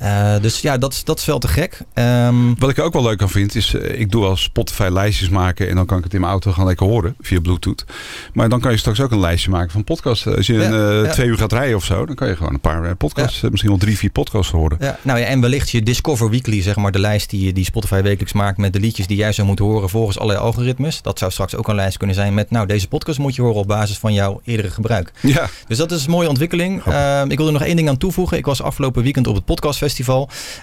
Eh, 0.00 0.34
dus 0.40 0.60
ja, 0.60 0.78
dat, 0.78 0.92
is- 0.92 1.04
dat 1.04 1.18
is 1.18 1.24
wel 1.24 1.38
te 1.38 1.48
gek. 1.48 1.78
Ehm, 1.94 2.34
Wat 2.58 2.70
ik 2.70 2.78
er 2.78 2.84
ook 2.84 2.92
wel 2.92 3.02
leuk 3.02 3.22
aan 3.22 3.30
vind, 3.30 3.54
is 3.54 3.74
eh, 3.74 4.00
ik 4.00 4.10
doe 4.10 4.24
als 4.24 4.42
Spotify 4.42 4.88
lijstjes 4.92 5.28
maken 5.28 5.68
en 5.68 5.74
dan 5.76 5.86
kan 5.86 5.98
ik 5.98 6.04
het 6.04 6.14
in 6.14 6.20
mijn 6.20 6.32
auto 6.32 6.52
gaan 6.52 6.66
lekker 6.66 6.86
horen 6.86 7.14
via 7.20 7.40
Bluetooth. 7.40 7.84
Maar 8.32 8.48
dan 8.48 8.60
kan 8.60 8.70
je 8.70 8.76
straks 8.76 9.00
ook 9.00 9.10
een 9.10 9.20
lijstje 9.20 9.50
maken 9.50 9.70
van 9.70 9.84
podcasts. 9.84 10.26
Als 10.26 10.46
je 10.46 10.54
een, 10.64 10.72
eh, 11.00 11.04
ja. 11.06 11.12
twee 11.12 11.26
uur 11.26 11.36
gaat 11.38 11.52
rijden 11.52 11.76
of 11.76 11.84
zo, 11.84 12.06
dan 12.06 12.14
kan 12.14 12.28
je 12.28 12.36
gewoon 12.36 12.52
een 12.54 12.60
paar 12.60 12.96
podcasts, 12.96 13.40
misschien 13.40 13.70
wel 13.70 13.78
drie, 13.80 13.96
vier 13.98 14.10
podcasts 14.10 14.52
horen. 14.52 14.76
Ja, 14.80 14.98
nou 15.02 15.18
ja, 15.18 15.26
en 15.26 15.40
wellicht 15.40 15.70
je 15.70 15.82
Discover 15.82 16.30
Weekly, 16.30 16.62
zeg 16.62 16.76
maar, 16.76 16.92
de 16.92 16.98
lijst 16.98 17.30
die, 17.30 17.52
die 17.52 17.64
Spotify 17.64 18.00
wekelijks 18.02 18.32
maakt 18.32 18.58
met 18.58 18.72
de 18.72 18.80
liedjes 18.80 19.06
die 19.06 19.16
jij 19.16 19.32
zou 19.32 19.46
moeten 19.46 19.64
horen 19.64 19.88
volgens 19.88 20.18
allerlei 20.18 20.44
algoritmes. 20.44 21.02
Dat 21.02 21.18
zou 21.18 21.30
straks 21.30 21.54
ook 21.56 21.68
een 21.68 21.74
lijst 21.74 21.96
kunnen 21.96 22.16
zijn 22.16 22.34
met, 22.34 22.50
nou, 22.50 22.66
deze 22.66 22.88
podcast 22.88 23.18
moet 23.18 23.34
je 23.34 23.42
horen 23.42 23.60
op 23.60 23.66
basis 23.66 23.98
van 23.98 24.12
jouw 24.12 24.40
eerdere 24.44 24.70
gebruik. 24.70 25.12
Ja. 25.20 25.48
Dus 25.66 25.76
dat 25.78 25.92
is 25.92 26.04
een 26.04 26.10
mooie 26.10 26.28
ontwikkeling. 26.28 26.82
Ehm, 26.84 27.30
ik 27.30 27.36
wil 27.36 27.46
er 27.46 27.52
nog 27.52 27.62
één 27.64 27.76
ding 27.76 27.88
aan 27.88 27.96
toevoegen. 27.98 28.36
Ik 28.36 28.46
was 28.46 28.62
afgelopen 28.62 29.02
weekend 29.02 29.26
op 29.26 29.34
het 29.34 29.44
podcastfestival. 29.44 29.88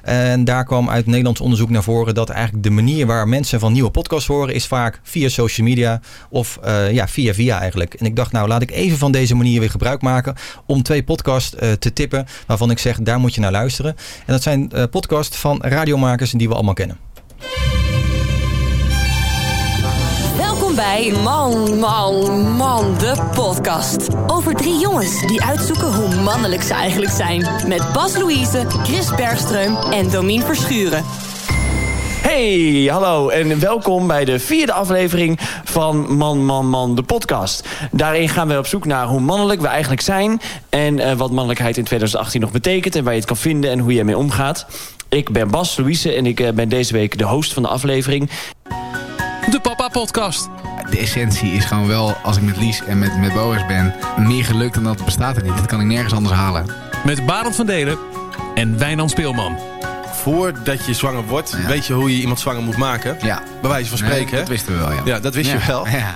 En 0.03 0.43
daar 0.43 0.65
kwam 0.65 0.89
uit 0.89 1.05
Nederlands 1.05 1.41
onderzoek 1.41 1.69
naar 1.69 1.83
voren 1.83 2.13
dat 2.13 2.29
eigenlijk 2.29 2.63
de 2.63 2.69
manier 2.69 3.05
waar 3.05 3.27
mensen 3.27 3.59
van 3.59 3.73
nieuwe 3.73 3.91
podcasts 3.91 4.27
horen 4.27 4.53
is 4.53 4.65
vaak 4.65 4.99
via 5.03 5.29
social 5.29 5.67
media 5.67 6.01
of 6.29 6.59
eh, 6.63 6.91
ja, 6.91 7.07
via 7.07 7.33
via 7.33 7.59
eigenlijk. 7.59 7.93
En 7.93 8.05
ik 8.05 8.15
dacht, 8.15 8.31
nou 8.31 8.47
laat 8.47 8.61
ik 8.61 8.71
even 8.71 8.97
van 8.97 9.11
deze 9.11 9.35
manier 9.35 9.59
weer 9.59 9.69
gebruik 9.69 10.01
maken 10.01 10.35
om 10.65 10.83
twee 10.83 11.03
podcasts 11.03 11.55
eh, 11.55 11.71
te 11.71 11.93
tippen 11.93 12.27
waarvan 12.47 12.71
ik 12.71 12.79
zeg, 12.79 12.99
daar 12.99 13.19
moet 13.19 13.35
je 13.35 13.41
naar 13.41 13.51
luisteren. 13.51 13.95
En 14.25 14.33
dat 14.33 14.43
zijn 14.43 14.71
eh 14.71 14.83
podcasts 14.91 15.37
van 15.37 15.61
radiomakers 15.61 16.31
die 16.31 16.47
we 16.47 16.53
allemaal 16.53 16.73
kennen. 16.73 16.97
Bij 20.77 21.13
Man, 21.23 21.79
Man, 21.79 22.47
Man, 22.51 22.97
de 22.97 23.15
podcast. 23.33 24.07
Over 24.27 24.55
drie 24.55 24.79
jongens 24.79 25.27
die 25.27 25.43
uitzoeken 25.43 25.93
hoe 25.93 26.21
mannelijk 26.21 26.61
ze 26.61 26.73
eigenlijk 26.73 27.11
zijn. 27.11 27.47
Met 27.67 27.93
Bas 27.93 28.17
Louise, 28.17 28.65
Chris 28.83 29.09
Bergström 29.11 29.91
en 29.91 30.09
Domien 30.09 30.41
Verschuren. 30.41 31.03
Hey, 32.21 32.87
hallo 32.91 33.29
en 33.29 33.59
welkom 33.59 34.07
bij 34.07 34.25
de 34.25 34.39
vierde 34.39 34.73
aflevering 34.73 35.39
van 35.63 36.15
Man, 36.17 36.45
Man, 36.45 36.69
Man, 36.69 36.95
de 36.95 37.03
podcast. 37.03 37.67
Daarin 37.91 38.29
gaan 38.29 38.47
we 38.47 38.57
op 38.57 38.67
zoek 38.67 38.85
naar 38.85 39.07
hoe 39.07 39.19
mannelijk 39.19 39.61
we 39.61 39.67
eigenlijk 39.67 40.01
zijn... 40.01 40.41
en 40.69 40.99
eh, 40.99 41.13
wat 41.13 41.31
mannelijkheid 41.31 41.77
in 41.77 41.83
2018 41.83 42.41
nog 42.41 42.51
betekent... 42.51 42.95
en 42.95 43.03
waar 43.03 43.13
je 43.13 43.19
het 43.19 43.27
kan 43.27 43.37
vinden 43.37 43.71
en 43.71 43.79
hoe 43.79 43.93
je 43.93 43.99
ermee 43.99 44.17
omgaat. 44.17 44.65
Ik 45.09 45.31
ben 45.31 45.51
Bas 45.51 45.77
Louise 45.77 46.13
en 46.13 46.25
ik 46.25 46.39
eh, 46.39 46.51
ben 46.53 46.69
deze 46.69 46.93
week 46.93 47.17
de 47.17 47.25
host 47.25 47.53
van 47.53 47.63
de 47.63 47.69
aflevering. 47.69 48.29
De 49.49 49.59
Papa 49.61 49.87
Podcast. 49.87 50.49
De 50.89 50.97
essentie 50.99 51.51
is 51.51 51.65
gewoon 51.65 51.87
wel, 51.87 52.13
als 52.23 52.37
ik 52.37 52.43
met 52.43 52.57
Lies 52.57 52.83
en 52.85 52.99
met, 52.99 53.17
met 53.17 53.33
Boris 53.33 53.65
ben, 53.65 53.93
meer 54.17 54.45
geluk 54.45 54.73
dan 54.73 54.83
dat 54.83 55.05
bestaat 55.05 55.35
er 55.37 55.43
niet. 55.43 55.55
Dat 55.57 55.65
kan 55.65 55.79
ik 55.79 55.85
nergens 55.85 56.13
anders 56.13 56.35
halen. 56.35 56.65
Met 57.05 57.25
Barend 57.25 57.55
van 57.55 57.65
Delen 57.65 57.97
en 58.55 58.77
Wijnand 58.77 59.11
Speelman. 59.11 59.57
Voordat 60.11 60.85
je 60.85 60.93
zwanger 60.93 61.25
wordt, 61.25 61.65
weet 61.65 61.85
je 61.85 61.93
hoe 61.93 62.11
je 62.15 62.21
iemand 62.21 62.39
zwanger 62.39 62.61
moet 62.61 62.77
maken. 62.77 63.17
Ja. 63.21 63.41
Bij 63.61 63.69
wijze 63.69 63.89
van 63.89 63.97
spreken. 63.97 64.37
dat 64.37 64.47
wisten 64.47 64.73
we 64.73 64.79
wel, 64.79 64.91
ja. 64.91 65.01
Ja, 65.05 65.19
dat 65.19 65.33
wist 65.33 65.49
Ja, 65.49 65.53
je 65.57 65.65
wel. 65.67 65.87
ja. 65.87 66.15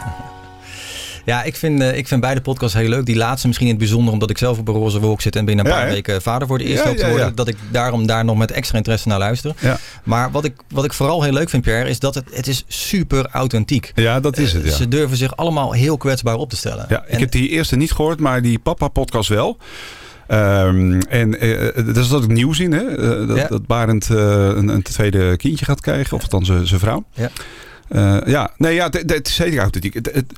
Ja, 1.25 1.43
ik 1.43 1.55
vind, 1.55 1.81
eh, 1.81 1.97
ik 1.97 2.07
vind 2.07 2.21
beide 2.21 2.41
podcasts 2.41 2.75
heel 2.75 2.89
leuk. 2.89 3.05
Die 3.05 3.15
laatste 3.15 3.47
misschien 3.47 3.67
in 3.67 3.73
het 3.73 3.81
bijzonder 3.83 4.13
omdat 4.13 4.29
ik 4.29 4.37
zelf 4.37 4.57
op 4.57 4.67
een 4.67 4.73
roze 4.73 4.99
wolk 4.99 5.21
zit 5.21 5.35
en 5.35 5.45
binnen 5.45 5.65
een 5.65 5.71
paar 5.71 5.87
weken 5.87 6.21
vader 6.21 6.47
voor 6.47 6.57
de 6.57 6.63
eerste 6.63 6.89
Ja, 6.89 6.95
te 6.95 7.09
worden. 7.09 7.35
Dat 7.35 7.47
ik 7.47 7.55
daarom 7.71 8.07
daar 8.07 8.25
nog 8.25 8.37
met 8.37 8.51
extra 8.51 8.77
interesse 8.77 9.07
naar 9.07 9.19
luister. 9.19 9.55
Maar 10.03 10.31
wat 10.31 10.45
ik, 10.45 10.53
wat 10.69 10.85
ik 10.85 10.93
vooral 10.93 11.23
heel 11.23 11.33
leuk 11.33 11.49
vind, 11.49 11.63
Pierre, 11.63 11.89
is 11.89 11.99
dat 11.99 12.15
het, 12.15 12.25
het 12.33 12.47
is 12.47 12.65
super 12.67 13.27
authentiek. 13.31 13.91
Ja, 13.95 14.19
dat 14.19 14.37
is 14.37 14.53
het, 14.53 14.63
ja. 14.65 14.71
Ze 14.71 14.87
durven 14.87 15.17
zich 15.17 15.35
allemaal 15.35 15.71
heel 15.71 15.97
kwetsbaar 15.97 16.35
op 16.35 16.49
te 16.49 16.55
stellen. 16.55 16.85
Ja, 16.89 17.03
ik 17.07 17.19
heb 17.19 17.31
die 17.31 17.49
eerste 17.49 17.75
niet 17.75 17.91
gehoord, 17.91 18.19
maar 18.19 18.41
die 18.41 18.59
Papa-podcast 18.59 19.29
wel. 19.29 19.57
Ehm, 20.27 20.99
en 21.09 21.39
eh, 21.39 21.85
dat 21.85 21.97
is 21.97 22.07
dat 22.07 22.23
ook 22.23 22.31
nieuws 22.31 22.59
in, 22.59 22.71
hè? 22.73 22.83
Eh, 22.85 23.27
dat, 23.27 23.37
Ja. 23.37 23.47
dat 23.47 23.65
Barend 23.67 24.09
eh, 24.09 24.17
een, 24.45 24.67
een 24.67 24.81
tweede 24.81 25.37
kindje 25.37 25.65
gaat 25.65 25.81
krijgen, 25.81 26.15
of 26.17 26.21
althans 26.21 26.47
zijn 26.47 26.79
vrouw. 26.79 27.03
Ja. 27.13 27.29
Eh, 27.89 28.17
ja, 28.25 28.51
nee, 28.57 28.73
ja, 28.75 28.89
het- 28.89 29.27
is 29.27 29.35
zeker 29.35 29.59
authentiek. 29.59 29.93
Het, 29.93 30.09
het, 30.13 30.33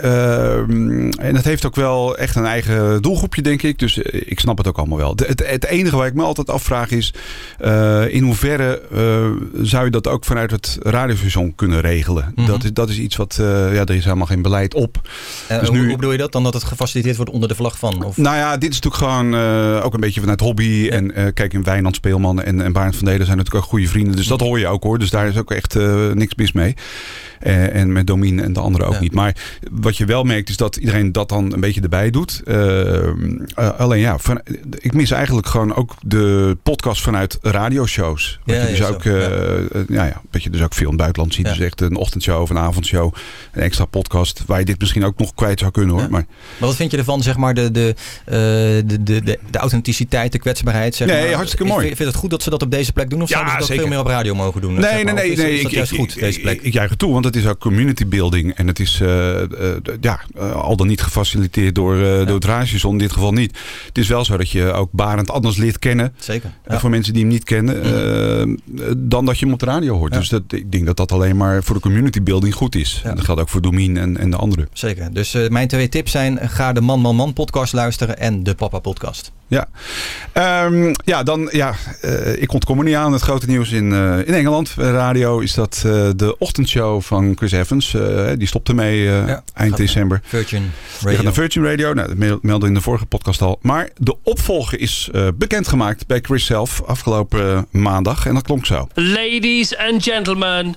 en 0.00 1.34
het 1.34 1.44
heeft 1.44 1.66
ook 1.66 1.74
wel 1.74 2.16
echt 2.16 2.36
een 2.36 2.44
eigen 2.46 3.02
doelgroepje, 3.02 3.42
denk 3.42 3.62
ik. 3.62 3.78
Dus 3.78 4.02
eh, 4.02 4.22
ik 4.26 4.40
snap 4.40 4.58
het 4.58 4.66
ook 4.68 4.76
allemaal 4.78 4.98
wel. 4.98 5.10
Het, 5.10 5.26
het, 5.26 5.50
het 5.50 5.64
enige 5.66 5.96
waar 5.96 6.06
ik 6.06 6.14
me 6.14 6.22
altijd 6.22 6.50
afvraag 6.50 6.90
is... 6.90 7.14
eh, 7.58 8.14
in 8.14 8.22
hoeverre 8.22 8.80
eh, 8.94 9.62
zou 9.64 9.84
je 9.84 9.90
dat 9.90 10.06
ook 10.08 10.24
vanuit 10.24 10.50
het 10.50 10.78
radiostation 10.82 11.54
kunnen 11.54 11.80
regelen? 11.80 12.32
Mhm. 12.34 12.46
dat, 12.46 12.64
is, 12.64 12.72
dat 12.72 12.88
is 12.88 12.98
iets 12.98 13.16
wat... 13.16 13.34
ja, 13.38 13.84
er 13.84 13.90
is 13.90 14.04
helemaal 14.04 14.26
geen 14.26 14.42
beleid 14.42 14.74
op. 14.74 15.00
Dus 15.48 15.68
hoe, 15.68 15.76
nu- 15.78 15.86
hoe 15.86 15.96
bedoel 15.96 16.12
je 16.12 16.18
dat? 16.18 16.32
Dan 16.32 16.42
dat 16.42 16.54
het 16.54 16.64
gefaciliteerd 16.64 17.16
wordt 17.16 17.30
onder 17.32 17.48
de 17.48 17.54
vlag 17.54 17.78
van? 17.78 18.04
Of? 18.04 18.16
nou 18.16 18.36
ja, 18.36 18.56
dit 18.56 18.70
is 18.72 18.80
natuurlijk 18.80 19.02
gewoon 19.12 19.34
ook 19.82 19.94
een 19.94 20.00
beetje 20.00 20.20
vanuit 20.20 20.40
hobby. 20.40 20.88
En 20.90 21.32
kijk, 21.34 21.52
in 21.52 21.62
Wijnand 21.64 21.94
Speelman 21.96 22.42
en, 22.42 22.60
en 22.60 22.72
Barend 22.72 22.96
van 22.96 23.04
Delen 23.04 23.26
zijn 23.26 23.36
natuurlijk 23.38 23.64
ook 23.64 23.70
goede 23.70 23.88
vrienden. 23.88 24.16
Dus 24.16 24.26
dat 24.26 24.40
hoor 24.40 24.58
je 24.58 24.66
ook 24.66 24.82
hoor. 24.82 24.98
Dus 24.98 25.10
daar 25.10 25.26
is 25.28 25.36
ook 25.38 25.50
echt 25.50 25.74
niks 26.14 26.34
mis 26.34 26.52
mee. 26.52 26.74
En 27.40 27.92
met 27.92 28.06
Domien 28.06 28.40
en 28.40 28.52
de 28.52 28.60
anderen 28.60 28.86
ook 28.86 28.92
Ja. 28.94 29.00
niet. 29.00 29.12
Maar 29.14 29.36
wat 29.86 29.96
je 29.96 30.04
wel 30.04 30.22
merkt 30.24 30.48
is 30.48 30.56
dat 30.56 30.76
iedereen 30.76 31.12
dat 31.12 31.28
dan 31.28 31.52
een 31.52 31.60
beetje 31.60 31.80
erbij 31.80 32.10
doet. 32.10 32.42
Eh, 32.44 32.96
eh, 33.08 33.12
alleen 33.78 34.00
ja, 34.00 34.18
van, 34.18 34.40
ik 34.78 34.92
mis 34.94 35.10
eigenlijk 35.10 35.46
gewoon 35.46 35.74
ook 35.74 35.94
de 36.06 36.56
podcast 36.62 37.02
vanuit 37.02 37.38
radioshows. 37.42 38.38
Wat 38.44 38.56
Ja, 38.56 38.62
je 38.62 38.68
dus 38.68 38.78
ja, 38.78 38.86
ook, 38.88 39.04
eh, 39.04 39.14
ja, 39.88 40.04
ja, 40.04 40.22
wat 40.30 40.42
je 40.42 40.50
dus 40.50 40.62
ook 40.62 40.74
veel 40.74 40.82
in 40.84 40.88
het 40.92 40.98
buitenland 40.98 41.34
ziet. 41.34 41.44
Dus 41.46 41.58
echt 41.58 41.80
een 41.80 41.96
ochtendshow 41.96 42.40
of 42.42 42.50
een 42.50 42.58
avondshow. 42.58 43.14
Een 43.52 43.62
extra 43.62 43.84
podcast. 43.84 44.42
Waar 44.46 44.58
je 44.58 44.64
dit 44.64 44.80
misschien 44.80 45.04
ook 45.04 45.18
nog 45.18 45.34
kwijt 45.34 45.58
zou 45.58 45.70
kunnen 45.70 45.94
hoor. 45.94 46.00
Maar 46.10 46.10
Maar 46.10 46.68
wat 46.68 46.76
vind 46.76 46.90
je 46.90 46.96
ervan, 46.96 47.22
zeg 47.22 47.36
maar, 47.36 47.54
de, 47.54 47.70
de, 47.70 47.94
de, 48.24 49.02
de, 49.02 49.22
de, 49.22 49.58
authenticiteit, 49.58 50.32
de 50.32 50.38
kwetsbaarheid? 50.38 50.94
Zeg 50.94 51.08
Nee, 51.08 51.26
maar. 51.26 51.34
hartstikke 51.34 51.64
Ik 51.64 51.70
mooi. 51.70 51.84
Vind, 51.84 51.96
vind 51.96 52.08
het 52.08 52.18
goed 52.18 52.30
dat 52.30 52.42
ze 52.42 52.50
dat 52.50 52.62
op 52.62 52.70
deze 52.70 52.92
plek 52.92 53.10
doen? 53.10 53.22
Of 53.22 53.28
zouden 53.28 53.52
ze 53.52 53.58
dat 53.58 53.66
zeker. 53.66 53.82
veel 53.82 53.92
meer 53.92 54.00
op 54.00 54.06
radio 54.06 54.34
mogen 54.34 54.60
doen? 54.60 54.72
Nee, 54.74 54.82
zeg 54.82 54.92
nee, 54.94 55.04
maar? 55.04 55.14
nee. 55.14 55.30
Is, 55.30 55.38
nee 55.38 55.54
is 55.54 55.60
ik, 55.62 55.70
juist 55.70 55.92
ik- 55.92 55.98
goed, 55.98 56.18
deze 56.20 56.40
plek? 56.40 56.54
Ik, 56.58 56.62
ik 56.62 56.72
juich 56.72 56.90
het 56.90 56.98
toe, 56.98 57.12
want 57.12 57.24
het 57.24 57.36
is 57.36 57.46
ook 57.46 57.58
community 57.58 58.06
building. 58.06 58.54
En 58.54 58.66
het 58.66 58.80
is 58.80 59.00
ja, 60.00 60.20
eh, 60.36 60.52
al 60.52 60.76
dan 60.76 60.86
niet 60.86 61.00
gefaciliteerd 61.02 61.74
door, 61.74 61.94
eh, 61.94 62.26
door 62.26 62.40
het. 62.40 62.84
In 62.84 62.98
dit 62.98 63.12
geval 63.12 63.32
niet. 63.32 63.58
Het 63.86 63.98
is 63.98 64.08
wel 64.08 64.24
zo 64.24 64.36
dat 64.36 64.50
je 64.50 64.72
ook 64.72 64.88
Barend 64.92 65.30
anders 65.30 65.56
leert 65.56 65.78
kennen. 65.78 66.14
Zeker. 66.18 66.50
Eh, 66.64 66.78
Voor 66.78 66.90
mensen 66.90 67.12
die 67.12 67.22
hem 67.22 67.32
niet 67.32 67.44
kennen. 67.44 67.82
eh, 67.82 68.92
dan 68.96 69.24
dat 69.24 69.38
je 69.38 69.44
hem 69.44 69.54
op 69.54 69.60
de 69.60 69.66
radio 69.66 69.96
hoort. 69.96 70.12
Dus 70.12 70.28
dat, 70.28 70.42
ik 70.48 70.72
denk 70.72 70.86
dat 70.86 70.96
dat 70.96 71.12
alleen 71.12 71.36
maar 71.36 71.62
voor 71.62 71.74
de 71.74 71.80
community 71.80 72.22
building 72.22 72.54
goed 72.54 72.74
is. 72.74 73.00
Dat 73.04 73.20
geldt 73.20 73.40
ook 73.40 73.48
voor 73.48 73.60
Domien 73.62 73.96
en, 73.96 74.16
en 74.16 74.30
de 74.30 74.36
anderen. 74.36 74.68
Zeker. 74.72 75.12
Dus 75.12 75.34
eh, 75.34 75.48
mijn 75.48 75.68
twee 75.68 75.88
tips 75.88 76.10
zijn: 76.10 76.38
ga 76.48 76.72
de 76.72 76.80
Man 76.80 77.00
Man 77.00 77.16
Man 77.16 77.32
podcast 77.32 77.72
luisteren 77.72 78.18
en 78.18 78.42
de 78.42 78.54
Papa 78.54 78.78
podcast. 78.78 79.32
Ja, 79.48 79.68
Ehm, 80.32 80.92
ja 81.04 81.22
dan 81.22 81.48
ja, 81.52 81.74
eh, 82.00 82.42
ik 82.42 82.52
ontkom 82.52 82.78
er 82.78 82.84
niet 82.84 82.94
aan. 82.94 83.12
Het 83.12 83.22
grote 83.22 83.46
nieuws 83.46 83.70
in, 83.70 83.92
eh, 83.92 84.18
in 84.18 84.34
Engeland, 84.34 84.74
eh, 84.78 84.90
radio, 84.90 85.38
is 85.38 85.54
dat 85.54 85.82
eh, 85.86 86.08
de 86.16 86.36
ochtendshow 86.38 87.02
van 87.02 87.32
Chris 87.36 87.52
Evans, 87.52 87.94
eh, 87.94 88.26
die 88.38 88.46
stopte 88.46 88.74
mee 88.74 89.06
eh, 89.08 89.16
eind 89.28 89.40
gaat 89.54 89.76
december. 89.76 90.20
Virgin 90.24 90.60
Die 90.60 90.70
Radio. 91.00 91.14
gaat 91.14 91.24
naar 91.24 91.32
Virgin 91.32 91.64
Radio. 91.64 91.92
Nou, 91.92 92.08
dat 92.08 92.16
meld- 92.16 92.42
meldde 92.42 92.66
in 92.66 92.74
de 92.74 92.80
vorige 92.80 93.06
podcast 93.06 93.40
al. 93.42 93.58
Maar 93.62 93.88
de 93.96 94.16
opvolger 94.22 94.80
is 94.80 95.08
eh, 95.12 95.26
bekendgemaakt 95.34 96.06
bij 96.06 96.18
Chris 96.22 96.44
zelf 96.46 96.82
afgelopen 96.86 97.66
maandag. 97.70 98.26
En 98.26 98.34
dat 98.34 98.42
klonk 98.42 98.66
zo. 98.66 98.88
Ladies 98.94 99.76
and 99.76 100.02
gentlemen, 100.02 100.74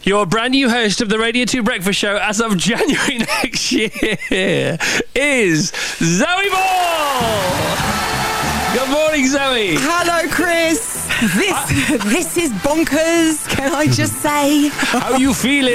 your 0.00 0.26
brand 0.28 0.50
new 0.50 0.70
host 0.72 1.02
of 1.02 1.08
the 1.08 1.16
Radio 1.16 1.44
2 1.44 1.62
Breakfast 1.62 1.98
Show 1.98 2.16
as 2.16 2.42
of 2.42 2.64
January 2.64 3.16
next 3.42 3.68
year 3.70 4.76
is 5.12 5.70
Zoe 5.98 6.48
Ball! 6.50 7.65
Morning, 9.16 9.32
Zoe! 9.32 9.76
Hello, 9.78 10.30
Chris. 10.30 11.06
This 11.34 12.02
this 12.04 12.36
is 12.36 12.52
bonkers. 12.60 13.48
Can 13.48 13.72
I 13.72 13.86
just 13.86 14.16
say? 14.16 14.68
How 14.68 15.14
are 15.14 15.18
you 15.18 15.32
feeling? 15.32 15.72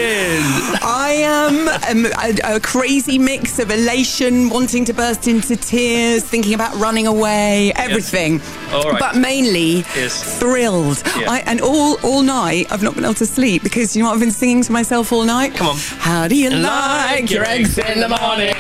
I 0.84 1.24
am 1.24 1.68
um, 1.68 2.06
a, 2.22 2.58
a 2.58 2.60
crazy 2.60 3.18
mix 3.18 3.58
of 3.58 3.72
elation, 3.72 4.50
wanting 4.50 4.86
to 4.86 4.94
burst 4.94 5.28
into 5.28 5.56
tears, 5.56 6.24
thinking 6.24 6.54
about 6.54 6.76
running 6.76 7.08
away, 7.08 7.74
everything. 7.78 8.40
All 8.72 8.84
right. 8.92 9.00
But 9.00 9.16
mainly 9.16 9.78
Yes. 9.96 10.38
thrilled. 10.40 11.02
Yeah. 11.18 11.32
I, 11.32 11.40
and 11.48 11.62
all 11.62 11.98
all 12.04 12.22
night 12.22 12.72
I've 12.72 12.84
not 12.84 12.94
been 12.94 13.06
able 13.06 13.16
to 13.16 13.26
sleep 13.26 13.64
because 13.64 13.96
you 13.96 14.04
know 14.04 14.10
what 14.10 14.14
I've 14.14 14.22
been 14.22 14.30
singing 14.30 14.62
to 14.62 14.72
myself 14.72 15.12
all 15.12 15.24
night. 15.26 15.56
Come 15.56 15.70
on. 15.70 15.78
How 15.78 16.28
do 16.28 16.36
you 16.36 16.52
like, 16.52 17.32
your 17.32 17.44
eggs 17.46 17.80
in 17.80 18.02
the 18.02 18.10
morning? 18.10 18.54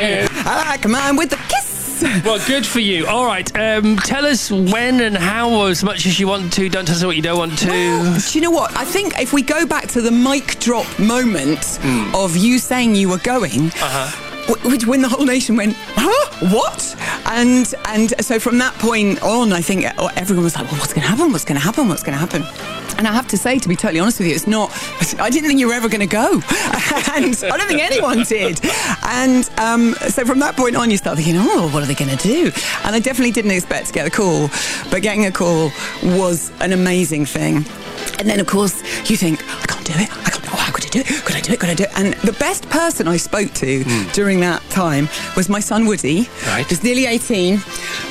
I 0.43 0.65
like 0.71 0.87
mine 0.87 1.17
with 1.17 1.33
a 1.33 1.37
kiss. 1.49 1.70
Well, 2.25 2.39
good 2.47 2.65
for 2.65 2.79
you. 2.79 3.07
All 3.07 3.25
right. 3.25 3.49
Um, 3.57 3.97
tell 3.97 4.25
us 4.25 4.51
when 4.51 5.01
and 5.01 5.15
how, 5.17 5.65
as 5.65 5.83
much 5.83 6.05
as 6.05 6.19
you 6.19 6.27
want 6.27 6.53
to. 6.53 6.69
Don't 6.69 6.85
tell 6.85 6.95
us 6.95 7.03
what 7.05 7.15
you 7.15 7.21
don't 7.21 7.37
want 7.37 7.57
to. 7.59 7.67
Well, 7.69 8.19
do 8.19 8.37
you 8.37 8.41
know 8.41 8.51
what? 8.51 8.75
I 8.77 8.85
think 8.85 9.19
if 9.19 9.33
we 9.33 9.41
go 9.41 9.65
back 9.65 9.87
to 9.89 10.01
the 10.01 10.11
mic 10.11 10.59
drop 10.59 10.87
moment 10.99 11.77
Hmm. 11.81 12.13
of 12.15 12.35
you 12.37 12.59
saying 12.59 12.95
you 12.95 13.09
were 13.09 13.17
going, 13.19 13.69
w- 14.47 14.69
which 14.71 14.85
when 14.85 15.01
the 15.01 15.09
whole 15.09 15.25
nation 15.25 15.55
went, 15.55 15.75
huh? 15.95 16.47
What? 16.49 16.95
And 17.25 17.73
and 17.87 18.13
so 18.25 18.39
from 18.39 18.57
that 18.59 18.73
point 18.75 19.21
on, 19.21 19.53
I 19.53 19.61
think 19.61 19.85
uh, 19.85 20.09
everyone 20.15 20.43
was 20.43 20.55
like, 20.55 20.65
well, 20.71 20.79
what's 20.79 20.93
going 20.93 21.03
to 21.03 21.09
happen? 21.09 21.31
What's 21.31 21.45
going 21.45 21.59
to 21.59 21.63
happen? 21.65 21.87
What's 21.87 22.03
going 22.03 22.17
to 22.17 22.25
happen? 22.25 22.43
And 23.01 23.07
I 23.07 23.13
have 23.13 23.27
to 23.29 23.37
say, 23.37 23.57
to 23.57 23.67
be 23.67 23.75
totally 23.75 23.99
honest 23.99 24.19
with 24.19 24.27
you, 24.27 24.35
it's 24.35 24.45
not. 24.45 24.69
I 25.19 25.31
didn't 25.31 25.47
think 25.47 25.59
you 25.59 25.67
were 25.67 25.73
ever 25.73 25.89
going 25.89 26.01
to 26.01 26.05
go, 26.05 26.33
and 27.15 27.35
I 27.35 27.57
don't 27.57 27.67
think 27.67 27.81
anyone 27.81 28.21
did. 28.21 28.61
And 29.03 29.49
um, 29.57 29.95
so 30.09 30.23
from 30.23 30.37
that 30.37 30.55
point 30.55 30.75
on, 30.75 30.91
you 30.91 30.97
start 30.97 31.17
thinking, 31.17 31.33
oh, 31.35 31.67
what 31.73 31.81
are 31.81 31.87
they 31.87 31.95
going 31.95 32.15
to 32.15 32.23
do? 32.23 32.51
And 32.83 32.95
I 32.95 32.99
definitely 32.99 33.31
didn't 33.31 33.49
expect 33.49 33.87
to 33.87 33.93
get 33.93 34.05
a 34.05 34.11
call, 34.11 34.49
but 34.91 35.01
getting 35.01 35.25
a 35.25 35.31
call 35.31 35.71
was 36.03 36.51
an 36.61 36.73
amazing 36.73 37.25
thing. 37.25 37.65
And 38.19 38.29
then, 38.29 38.39
of 38.39 38.45
course, 38.45 38.83
you 39.09 39.17
think, 39.17 39.43
I 39.63 39.65
can't 39.65 39.83
do 39.83 39.93
it. 39.95 40.27
I 40.27 40.29
could 40.81 40.95
I 40.95 41.03
do 41.03 41.15
it? 41.15 41.25
Could 41.25 41.35
I 41.35 41.41
do 41.41 41.53
it? 41.53 41.59
Could 41.59 41.69
I 41.69 41.73
do 41.73 41.83
it? 41.83 41.89
And 41.97 42.13
the 42.25 42.33
best 42.33 42.67
person 42.69 43.07
I 43.07 43.17
spoke 43.17 43.51
to 43.53 43.83
hmm. 43.83 44.11
during 44.13 44.39
that 44.41 44.61
time 44.69 45.09
was 45.35 45.49
my 45.49 45.59
son 45.59 45.85
Woody. 45.85 46.29
Right. 46.47 46.65
Who's 46.65 46.83
nearly 46.83 47.05
18. 47.05 47.59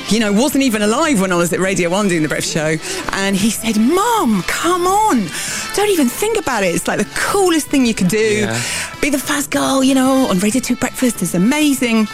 You 0.09 0.19
know, 0.19 0.33
wasn't 0.33 0.63
even 0.63 0.81
alive 0.81 1.21
when 1.21 1.31
I 1.31 1.35
was 1.35 1.51
at 1.53 1.59
Radio 1.59 1.89
1 1.89 2.07
doing 2.07 2.23
the 2.23 2.29
breakfast 2.29 2.53
show. 2.53 2.77
And 3.13 3.35
he 3.35 3.49
said, 3.49 3.77
Mom, 3.77 4.43
come 4.43 4.87
on. 4.87 5.27
Don't 5.75 5.89
even 5.89 6.07
think 6.07 6.37
about 6.37 6.63
it. 6.63 6.75
It's 6.75 6.87
like 6.87 6.99
the 6.99 7.11
coolest 7.15 7.67
thing 7.67 7.85
you 7.85 7.93
could 7.93 8.09
do. 8.09 8.41
Yeah. 8.41 8.61
Be 9.01 9.09
the 9.09 9.19
first 9.19 9.51
girl, 9.51 9.83
you 9.83 9.95
know, 9.95 10.27
on 10.29 10.39
Radio 10.39 10.61
2 10.61 10.75
Breakfast 10.75 11.21
is 11.21 11.35
amazing. 11.35 12.07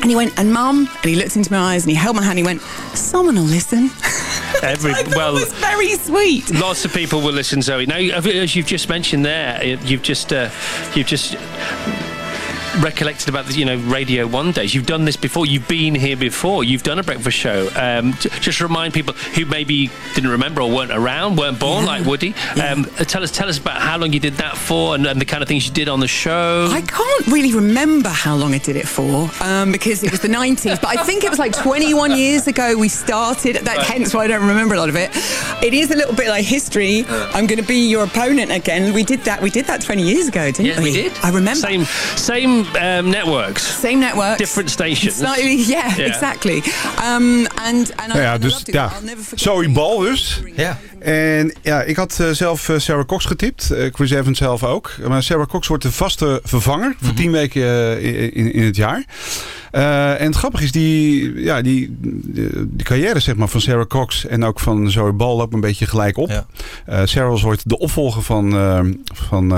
And 0.00 0.08
he 0.08 0.16
went, 0.16 0.38
and 0.38 0.52
Mum, 0.52 0.88
and 0.88 1.04
he 1.04 1.14
looked 1.14 1.36
into 1.36 1.52
my 1.52 1.74
eyes 1.74 1.84
and 1.84 1.90
he 1.90 1.96
held 1.96 2.16
my 2.16 2.22
hand 2.22 2.38
and 2.38 2.38
he 2.38 2.44
went, 2.44 2.62
someone 2.96 3.34
will 3.36 3.42
listen. 3.42 3.90
Every 4.62 4.92
well, 5.16 5.34
was 5.34 5.52
very 5.54 5.94
sweet. 5.94 6.50
Lots 6.54 6.84
of 6.84 6.92
people 6.92 7.20
will 7.20 7.32
listen, 7.32 7.62
Zoe. 7.62 7.86
Now, 7.86 7.96
as 7.96 8.56
you've 8.56 8.66
just 8.66 8.88
mentioned 8.88 9.24
there, 9.24 9.62
you've 9.64 10.02
just 10.02 10.32
uh, 10.32 10.50
you've 10.94 11.06
just 11.06 11.36
recollected 12.80 13.28
about 13.28 13.46
the 13.46 13.54
you 13.54 13.64
know 13.64 13.76
Radio 13.78 14.26
One 14.26 14.52
days. 14.52 14.74
You've 14.74 14.86
done 14.86 15.04
this 15.04 15.16
before. 15.16 15.46
You've 15.46 15.66
been 15.68 15.94
here 15.94 16.16
before. 16.16 16.64
You've 16.64 16.82
done 16.82 16.98
a 16.98 17.02
breakfast 17.02 17.36
show. 17.36 17.68
Um, 17.76 18.12
j- 18.14 18.28
just 18.40 18.60
remind 18.60 18.94
people 18.94 19.14
who 19.14 19.44
maybe 19.44 19.90
didn't 20.14 20.30
remember 20.30 20.62
or 20.62 20.70
weren't 20.70 20.92
around, 20.92 21.36
weren't 21.36 21.58
born 21.58 21.84
like 21.86 22.04
Woody. 22.06 22.34
Um, 22.62 22.86
uh, 22.98 23.04
tell 23.04 23.22
us 23.22 23.30
tell 23.30 23.48
us 23.48 23.58
about 23.58 23.80
how 23.80 23.98
long 23.98 24.12
you 24.12 24.20
did 24.20 24.34
that 24.34 24.56
for 24.56 24.94
and, 24.94 25.06
and 25.06 25.20
the 25.20 25.24
kind 25.24 25.42
of 25.42 25.48
things 25.48 25.66
you 25.66 25.72
did 25.72 25.88
on 25.88 26.00
the 26.00 26.08
show. 26.08 26.68
I 26.70 26.80
can't 26.82 27.26
really 27.26 27.52
remember 27.54 28.08
how 28.08 28.36
long 28.36 28.54
I 28.54 28.58
did 28.58 28.76
it 28.76 28.86
for 28.88 29.28
um, 29.42 29.72
because 29.72 30.02
it 30.04 30.10
was 30.10 30.20
the 30.20 30.28
90s, 30.40 30.80
but 30.80 30.96
I 30.96 31.02
think 31.04 31.24
it 31.24 31.30
was 31.30 31.38
like 31.38 31.52
21 31.52 32.16
years 32.16 32.46
ago 32.46 32.76
we 32.76 32.88
started. 32.88 33.56
That, 33.56 33.70
Right. 33.80 33.86
Hence 33.86 34.12
why 34.14 34.24
I 34.24 34.26
don't 34.26 34.46
remember 34.46 34.74
a 34.74 34.78
lot 34.78 34.88
of 34.88 34.96
it. 34.96 35.10
It 35.64 35.72
is 35.74 35.90
a 35.90 35.96
little 35.96 36.14
bit 36.14 36.28
like 36.28 36.44
history. 36.44 37.04
I'm 37.08 37.46
going 37.46 37.60
to 37.60 37.66
be 37.66 37.88
your 37.88 38.04
opponent 38.04 38.50
again. 38.52 38.92
We 38.92 39.04
did 39.04 39.20
that. 39.20 39.40
We 39.40 39.48
did 39.48 39.64
that 39.66 39.80
20 39.80 40.02
years 40.02 40.28
ago, 40.28 40.46
didn't 40.50 40.66
Yeah, 40.66 40.78
we? 40.78 40.84
we 40.84 40.92
did. 40.92 41.12
I 41.22 41.30
remember. 41.30 41.54
Same 41.60 41.84
same 42.16 42.59
um, 42.82 43.08
networks. 43.08 43.80
Same 43.80 43.94
network. 43.96 44.38
Different 44.38 44.70
stations. 44.70 45.16
Slightly, 45.16 45.56
yeah, 45.74 45.96
Yeah. 45.96 46.08
exactly. 46.08 46.62
Um, 47.04 47.46
and 47.64 47.92
and 47.96 48.08
Nou 48.08 48.18
I, 48.18 48.22
ja, 48.22 48.38
dus 48.38 48.60
it. 48.60 48.72
ja, 48.74 48.84
I'll 48.94 49.04
never 49.04 49.22
forget 49.24 49.40
Zoe 49.40 49.68
Bal 49.70 49.98
dus. 49.98 50.40
Ja. 50.56 50.78
En 50.98 51.54
ja, 51.62 51.82
ik 51.82 51.96
had 51.96 52.16
eh, 52.20 52.30
zelf 52.30 52.68
eh, 52.68 52.78
Sarah 52.78 53.04
Cox 53.06 53.24
getipt. 53.24 53.70
Eh, 53.70 53.86
Chris 53.92 54.10
Evans 54.10 54.38
zelf 54.38 54.64
ook. 54.64 54.92
Maar 55.08 55.22
Sarah 55.22 55.46
Cox 55.46 55.66
wordt 55.68 55.82
de 55.82 55.92
vaste 55.92 56.40
vervanger 56.44 56.94
voor 57.02 57.14
tien 57.14 57.30
weken 57.30 58.00
in, 58.34 58.52
in 58.52 58.62
het 58.62 58.76
jaar. 58.76 59.04
Eh, 59.70 60.20
en 60.20 60.26
het 60.26 60.36
grappige 60.36 60.64
is, 60.64 60.72
die, 60.72 61.34
ja, 61.40 61.62
die, 61.62 61.96
carrière 62.82 63.20
zeg 63.20 63.36
maar, 63.36 63.48
van 63.48 63.60
Sarah 63.60 63.86
Cox 63.86 64.26
en 64.26 64.44
ook 64.44 64.60
van 64.60 64.90
Zoe 64.90 65.12
Bal 65.12 65.36
loopt 65.36 65.54
een 65.54 65.60
beetje 65.60 65.86
gelijk 65.86 66.16
op. 66.16 66.44
Eh, 66.86 67.00
Sarah 67.04 67.30
was 67.30 67.44
ooit 67.44 67.68
de 67.68 67.78
opvolger 67.78 68.22
van, 68.22 68.56
eh, 68.56 68.80
van 69.04 69.54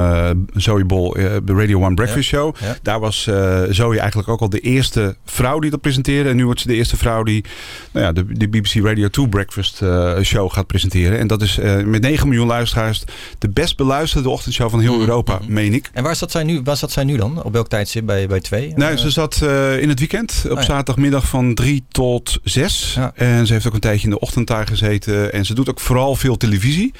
Zoe 0.54 0.84
Bal, 0.84 1.16
eh, 1.16 1.36
de 1.44 1.52
Radio 1.54 1.84
One 1.84 1.94
Breakfast 1.94 2.30
Ja. 2.30 2.38
Show. 2.38 2.54
Ja. 2.60 2.76
Daar 2.82 3.00
was 3.00 3.22
Zoe 3.70 3.98
eigenlijk 3.98 4.28
ook 4.28 4.40
al 4.40 4.48
de 4.48 4.60
eerste 4.60 5.16
vrouw 5.24 5.58
die 5.58 5.70
dat 5.70 5.80
presenteerde. 5.80 6.28
En 6.28 6.36
nu 6.36 6.44
wordt 6.44 6.60
ze 6.60 6.66
de 6.66 6.74
eerste 6.74 6.96
vrouw 6.96 7.22
die 7.22 7.44
nou 7.92 8.06
ja, 8.06 8.12
de, 8.12 8.24
de 8.32 8.48
BBC 8.48 8.84
Radio 8.84 9.08
2 9.08 9.28
Breakfast 9.28 9.82
Show 10.22 10.52
gaat 10.52 10.66
presenteren. 10.66 11.18
En 11.18 11.26
dat 11.26 11.42
is 11.42 11.58
met 11.84 12.02
9 12.02 12.28
miljoen 12.28 12.46
luisteraars 12.46 13.04
de 13.38 13.48
best 13.48 13.76
beluisterde 13.76 14.28
ochtendshow 14.28 14.70
van 14.70 14.80
heel 14.80 15.00
Europa, 15.00 15.40
meen 15.46 15.74
ik. 15.74 15.90
En 15.92 16.02
waar 16.02 16.16
zat 16.16 16.30
zij 16.30 16.42
nu, 16.42 16.60
waar 16.64 16.76
zat 16.76 16.90
zij 16.90 17.04
nu 17.04 17.16
dan? 17.16 17.42
Op 17.42 17.52
welk 17.52 17.68
tijdstip 17.68 18.06
bij, 18.06 18.26
bij 18.26 18.40
twee? 18.40 18.72
Nee, 18.74 18.98
ze 18.98 19.10
zat 19.10 19.42
in 19.80 19.88
het 19.88 20.00
weekend 20.08 20.44
op 20.50 20.56
ja. 20.56 20.62
zaterdagmiddag 20.62 21.28
van 21.28 21.54
3 21.54 21.84
tot 21.88 22.38
6. 22.44 22.98
En 23.14 23.46
ze 23.46 23.52
heeft 23.52 23.66
ook 23.66 23.74
een 23.74 23.80
tijdje 23.80 24.04
in 24.04 24.10
de 24.10 24.18
ochtend 24.18 24.46
daar 24.46 24.66
gezeten. 24.66 25.32
En 25.32 25.44
ze 25.44 25.54
doet 25.54 25.70
ook 25.70 25.80
vooral 25.80 26.16
veel 26.16 26.36
televisie. 26.36 26.92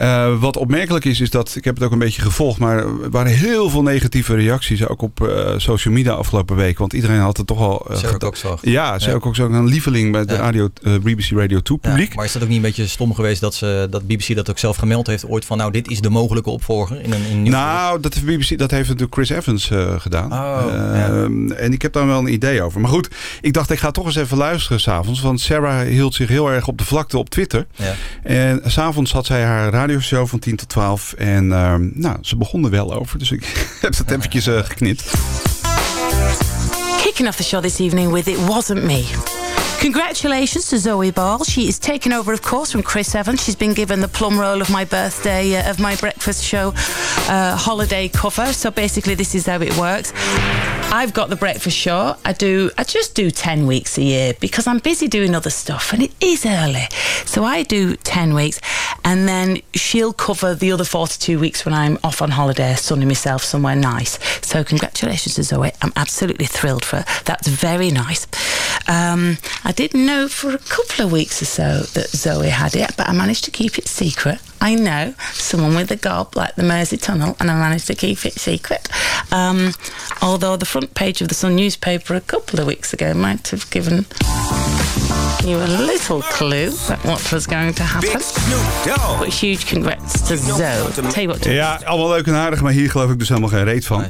Eh, 0.00 0.40
wat 0.40 0.56
opmerkelijk 0.56 1.04
is, 1.04 1.20
is 1.20 1.30
dat, 1.30 1.54
ik 1.56 1.64
heb 1.64 1.74
het 1.74 1.84
ook 1.84 1.92
een 1.92 1.98
beetje 1.98 2.22
gevolgd, 2.22 2.58
maar 2.58 2.76
er 2.78 3.10
waren 3.10 3.32
heel 3.32 3.70
veel 3.70 3.82
negatieve 3.82 4.34
reacties 4.34 4.86
ook 4.86 5.02
op 5.02 5.28
eh, 5.28 5.52
social 5.56 5.94
media 5.94 6.12
afgelopen 6.12 6.56
week. 6.56 6.78
Want 6.78 6.92
iedereen 6.92 7.18
had 7.18 7.36
het 7.36 7.46
toch 7.46 7.58
al... 7.60 7.86
eh, 7.88 7.96
Sarah 7.96 8.12
geda- 8.12 8.26
Cox 8.26 8.40
toch? 8.40 8.58
Ja, 8.62 8.98
Sarah 8.98 9.22
Ja. 9.22 9.28
Ook 9.28 9.36
een 9.36 9.66
lieveling 9.68 10.12
bij 10.12 10.24
de 10.24 10.32
Ja. 10.32 10.38
radio, 10.40 10.68
eh, 10.82 10.92
BBC 11.02 11.30
Radio 11.30 11.60
2 11.60 11.78
Ja, 11.82 11.88
publiek. 11.90 12.14
maar 12.14 12.24
is 12.24 12.32
dat 12.32 12.42
ook 12.42 12.48
niet 12.48 12.56
een 12.56 12.62
beetje 12.62 12.86
stom 12.86 13.14
geweest 13.14 13.40
dat, 13.40 13.54
ze, 13.54 13.86
dat 13.90 14.06
BBC 14.06 14.34
dat 14.34 14.50
ook 14.50 14.58
zelf 14.58 14.76
gemeld 14.76 15.06
heeft 15.06 15.26
ooit 15.28 15.44
van 15.44 15.56
nou 15.58 15.70
dit 15.72 15.88
is 15.90 16.00
de 16.00 16.10
mogelijke 16.10 16.50
opvolger 16.50 17.00
in 17.02 17.12
een, 17.12 17.24
in 17.30 17.36
een 17.36 17.50
Nou, 17.50 18.00
dat 18.00 18.14
heeft, 18.14 18.26
BBC, 18.26 18.58
dat 18.58 18.70
heeft 18.70 18.86
natuurlijk 18.88 19.14
Chris 19.14 19.28
Evans 19.30 19.70
eh, 19.70 20.00
gedaan. 20.00 20.32
Oh, 20.32 20.58
Ehm, 20.94 21.50
En 21.52 21.72
ik 21.72 21.82
heb 21.82 21.92
daar 21.92 22.06
wel 22.06 22.18
een 22.18 22.32
idee 22.32 22.62
over. 22.62 22.80
Maar 22.80 22.90
goed, 22.90 23.08
ik 23.40 23.52
dacht 23.52 23.70
ik 23.70 23.78
ga 23.78 23.90
toch 23.90 24.06
eens 24.06 24.16
even 24.16 24.36
luisteren 24.36 24.80
s'avonds. 24.80 25.20
Want 25.20 25.40
Sarah 25.40 25.80
hield 25.86 26.14
zich 26.14 26.28
heel 26.28 26.50
erg 26.50 26.66
op 26.66 26.78
de 26.78 26.84
vlakte 26.84 27.18
op 27.18 27.30
Twitter. 27.30 27.66
Ja. 27.76 27.94
En 28.22 28.60
s'avonds 28.66 29.12
had 29.12 29.26
zij 29.26 29.42
haar 29.42 29.72
radioshow 29.90 30.26
van 30.26 30.38
10 30.38 30.56
tot 30.56 30.68
12. 30.68 31.12
En 31.12 31.52
ehm, 31.52 31.88
nou, 31.92 32.16
ze 32.20 32.36
begon 32.36 32.64
er 32.64 32.70
wel 32.70 32.94
over. 32.94 33.18
Dus 33.18 33.30
ik 33.30 33.44
heb 33.80 33.96
dat 33.96 34.10
eventjes 34.10 34.46
eh, 34.46 34.58
geknipt. 34.58 35.12
Kicking 37.02 37.28
off 37.28 37.36
the 37.36 37.42
show 37.42 37.62
this 37.62 37.78
evening 37.78 38.12
with 38.12 38.26
It 38.26 38.46
Wasn't 38.46 38.82
Me. 38.82 39.04
Congratulations 39.78 40.68
to 40.68 40.76
Zoe 40.76 41.12
Ball. 41.12 41.44
She 41.44 41.60
is 41.60 41.78
taken 41.78 42.12
over, 42.12 42.32
of 42.32 42.40
course, 42.40 42.70
from 42.70 42.82
Chris 42.82 43.14
Evans. 43.14 43.42
She's 43.42 43.56
been 43.56 43.74
given 43.74 44.00
the 44.00 44.08
plum 44.08 44.38
roll 44.38 44.60
of 44.60 44.68
my 44.68 44.84
birthday, 44.84 45.56
uh, 45.56 45.70
of 45.70 45.78
my 45.78 45.96
breakfast 45.96 46.44
show 46.44 46.72
uh, 47.28 47.56
holiday 47.56 48.08
cover. 48.08 48.52
So 48.52 48.70
basically, 48.70 49.14
this 49.14 49.34
is 49.34 49.46
how 49.46 49.62
it 49.62 49.76
works. 49.76 50.12
I've 50.92 51.14
got 51.14 51.30
the 51.30 51.36
breakfast 51.36 51.76
show. 51.76 52.16
I 52.24 52.32
do. 52.32 52.70
I 52.76 52.82
just 52.82 53.14
do 53.14 53.30
ten 53.30 53.66
weeks 53.66 53.96
a 53.96 54.02
year 54.02 54.34
because 54.40 54.66
I'm 54.66 54.80
busy 54.80 55.06
doing 55.06 55.34
other 55.36 55.48
stuff, 55.50 55.92
and 55.92 56.02
it 56.02 56.12
is 56.20 56.44
early. 56.44 56.88
So 57.24 57.44
I 57.44 57.62
do 57.62 57.94
ten 57.96 58.34
weeks, 58.34 58.60
and 59.04 59.28
then 59.28 59.62
she'll 59.72 60.12
cover 60.12 60.54
the 60.54 60.72
other 60.72 60.84
forty-two 60.84 61.38
weeks 61.38 61.64
when 61.64 61.74
I'm 61.74 61.96
off 62.02 62.20
on 62.20 62.32
holiday, 62.32 62.74
sunning 62.74 63.06
myself 63.06 63.44
somewhere 63.44 63.76
nice. 63.76 64.18
So 64.44 64.64
congratulations 64.64 65.36
to 65.36 65.44
Zoe. 65.44 65.70
I'm 65.80 65.92
absolutely 65.94 66.46
thrilled 66.46 66.84
for 66.84 66.96
her. 66.96 67.22
That's 67.24 67.46
very 67.46 67.90
nice. 67.90 68.26
Um, 68.88 69.38
I 69.64 69.72
didn't 69.72 70.04
know 70.04 70.26
for 70.26 70.50
a 70.52 70.58
couple 70.58 71.06
of 71.06 71.12
weeks 71.12 71.40
or 71.40 71.46
so 71.46 71.82
that 71.94 72.08
Zoe 72.08 72.48
had 72.48 72.74
it, 72.74 72.96
but 72.96 73.08
I 73.08 73.12
managed 73.12 73.44
to 73.44 73.52
keep 73.52 73.78
it 73.78 73.86
secret. 73.86 74.40
I 74.60 74.74
know 74.74 75.14
someone 75.32 75.74
with 75.74 75.90
a 75.90 75.96
gob 75.96 76.36
like 76.36 76.54
the 76.54 76.62
Mersey 76.62 76.96
Tunnel, 76.98 77.36
and 77.40 77.50
I 77.50 77.58
managed 77.58 77.86
to 77.86 77.94
keep 77.94 78.24
it 78.26 78.34
secret. 78.34 78.88
Um, 79.32 79.72
although 80.20 80.56
the 80.56 80.66
front 80.66 80.94
page 80.94 81.22
of 81.22 81.28
the 81.28 81.34
Sun 81.34 81.56
newspaper 81.56 82.14
a 82.14 82.20
couple 82.20 82.60
of 82.60 82.66
weeks 82.66 82.92
ago 82.92 83.14
might 83.14 83.48
have 83.48 83.70
given 83.70 84.06
you 85.44 85.56
a 85.56 85.66
little 85.66 86.20
clue 86.22 86.72
about 86.86 87.04
what 87.04 87.32
was 87.32 87.46
going 87.46 87.72
to 87.74 87.82
happen. 87.82 88.20
But 89.18 89.28
huge 89.28 89.66
congrats 89.66 90.20
to 90.28 90.36
Zoe. 90.36 90.58
Tell 91.10 91.22
you 91.22 91.28
what, 91.28 91.44
Ja, 91.44 91.80
allemaal 91.84 92.08
leuk 92.08 92.26
en 92.26 92.34
aardig. 92.34 92.60
Maar 92.60 92.72
hier 92.72 92.90
geloof 92.90 93.10
ik 93.10 93.18
dus 93.18 93.28
helemaal 93.28 93.50
geen 93.50 93.64
reet 93.64 93.86
van. 93.86 94.04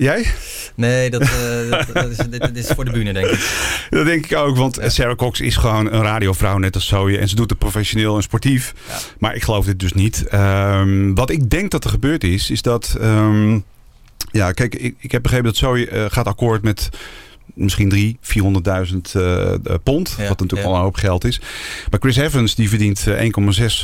Jij? 0.00 0.26
Nee, 0.74 1.10
dat, 1.10 1.20
eh, 1.20 1.70
dat, 1.70 1.86
dat 1.92 2.10
is, 2.10 2.16
dit, 2.16 2.40
dit 2.40 2.56
is 2.56 2.66
voor 2.66 2.84
de 2.84 2.90
bühne 2.90 3.12
denk 3.12 3.26
ik. 3.26 3.86
Dat 3.90 4.04
denk 4.04 4.24
ik 4.24 4.36
ook, 4.36 4.56
want 4.56 4.78
Sarah 4.86 5.16
Cox 5.16 5.40
is 5.40 5.56
gewoon 5.56 5.92
een 5.92 6.02
radiovrouw 6.02 6.58
net 6.58 6.74
als 6.74 6.86
Zoe. 6.86 7.18
En 7.18 7.28
ze 7.28 7.34
doet 7.34 7.50
het 7.50 7.58
professioneel 7.58 8.16
en 8.16 8.22
sportief. 8.22 8.74
Maar 9.18 9.34
ik 9.34 9.42
geloof 9.42 9.64
dit 9.64 9.78
dus 9.78 9.92
niet. 9.92 10.26
Ehm, 10.26 11.14
wat 11.14 11.30
ik 11.30 11.50
denk 11.50 11.70
dat 11.70 11.84
er 11.84 11.90
gebeurd 11.90 12.24
is, 12.24 12.50
is 12.50 12.62
dat... 12.62 12.96
ehm, 13.00 13.58
ja, 14.32 14.52
kijk, 14.52 14.74
ik, 14.74 14.94
ik 14.98 15.12
heb 15.12 15.22
begrepen 15.22 15.46
dat 15.46 15.56
Zoe 15.56 15.88
eh, 15.88 16.04
gaat 16.08 16.26
akkoord 16.26 16.62
met 16.62 16.88
misschien 17.54 17.88
drie, 17.88 18.18
400.000 18.22 18.96
eh, 19.12 19.54
pond. 19.82 20.16
wat 20.28 20.40
natuurlijk 20.40 20.68
al 20.68 20.74
een 20.74 20.80
hoop 20.80 20.94
geld 20.94 21.24
is. 21.24 21.40
Maar 21.90 22.00
Chris 22.00 22.16
Evans 22.16 22.54
die 22.54 22.68
verdient 22.68 23.06
eh, 23.06 23.24
1,6 23.24 23.30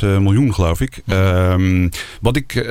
eh, 0.01 0.17
miljoen 0.17 0.53
geloof 0.53 0.81
ik. 0.81 1.01
Ehm, 1.07 1.89
wat, 2.21 2.35
ik 2.35 2.55
eh, 2.55 2.67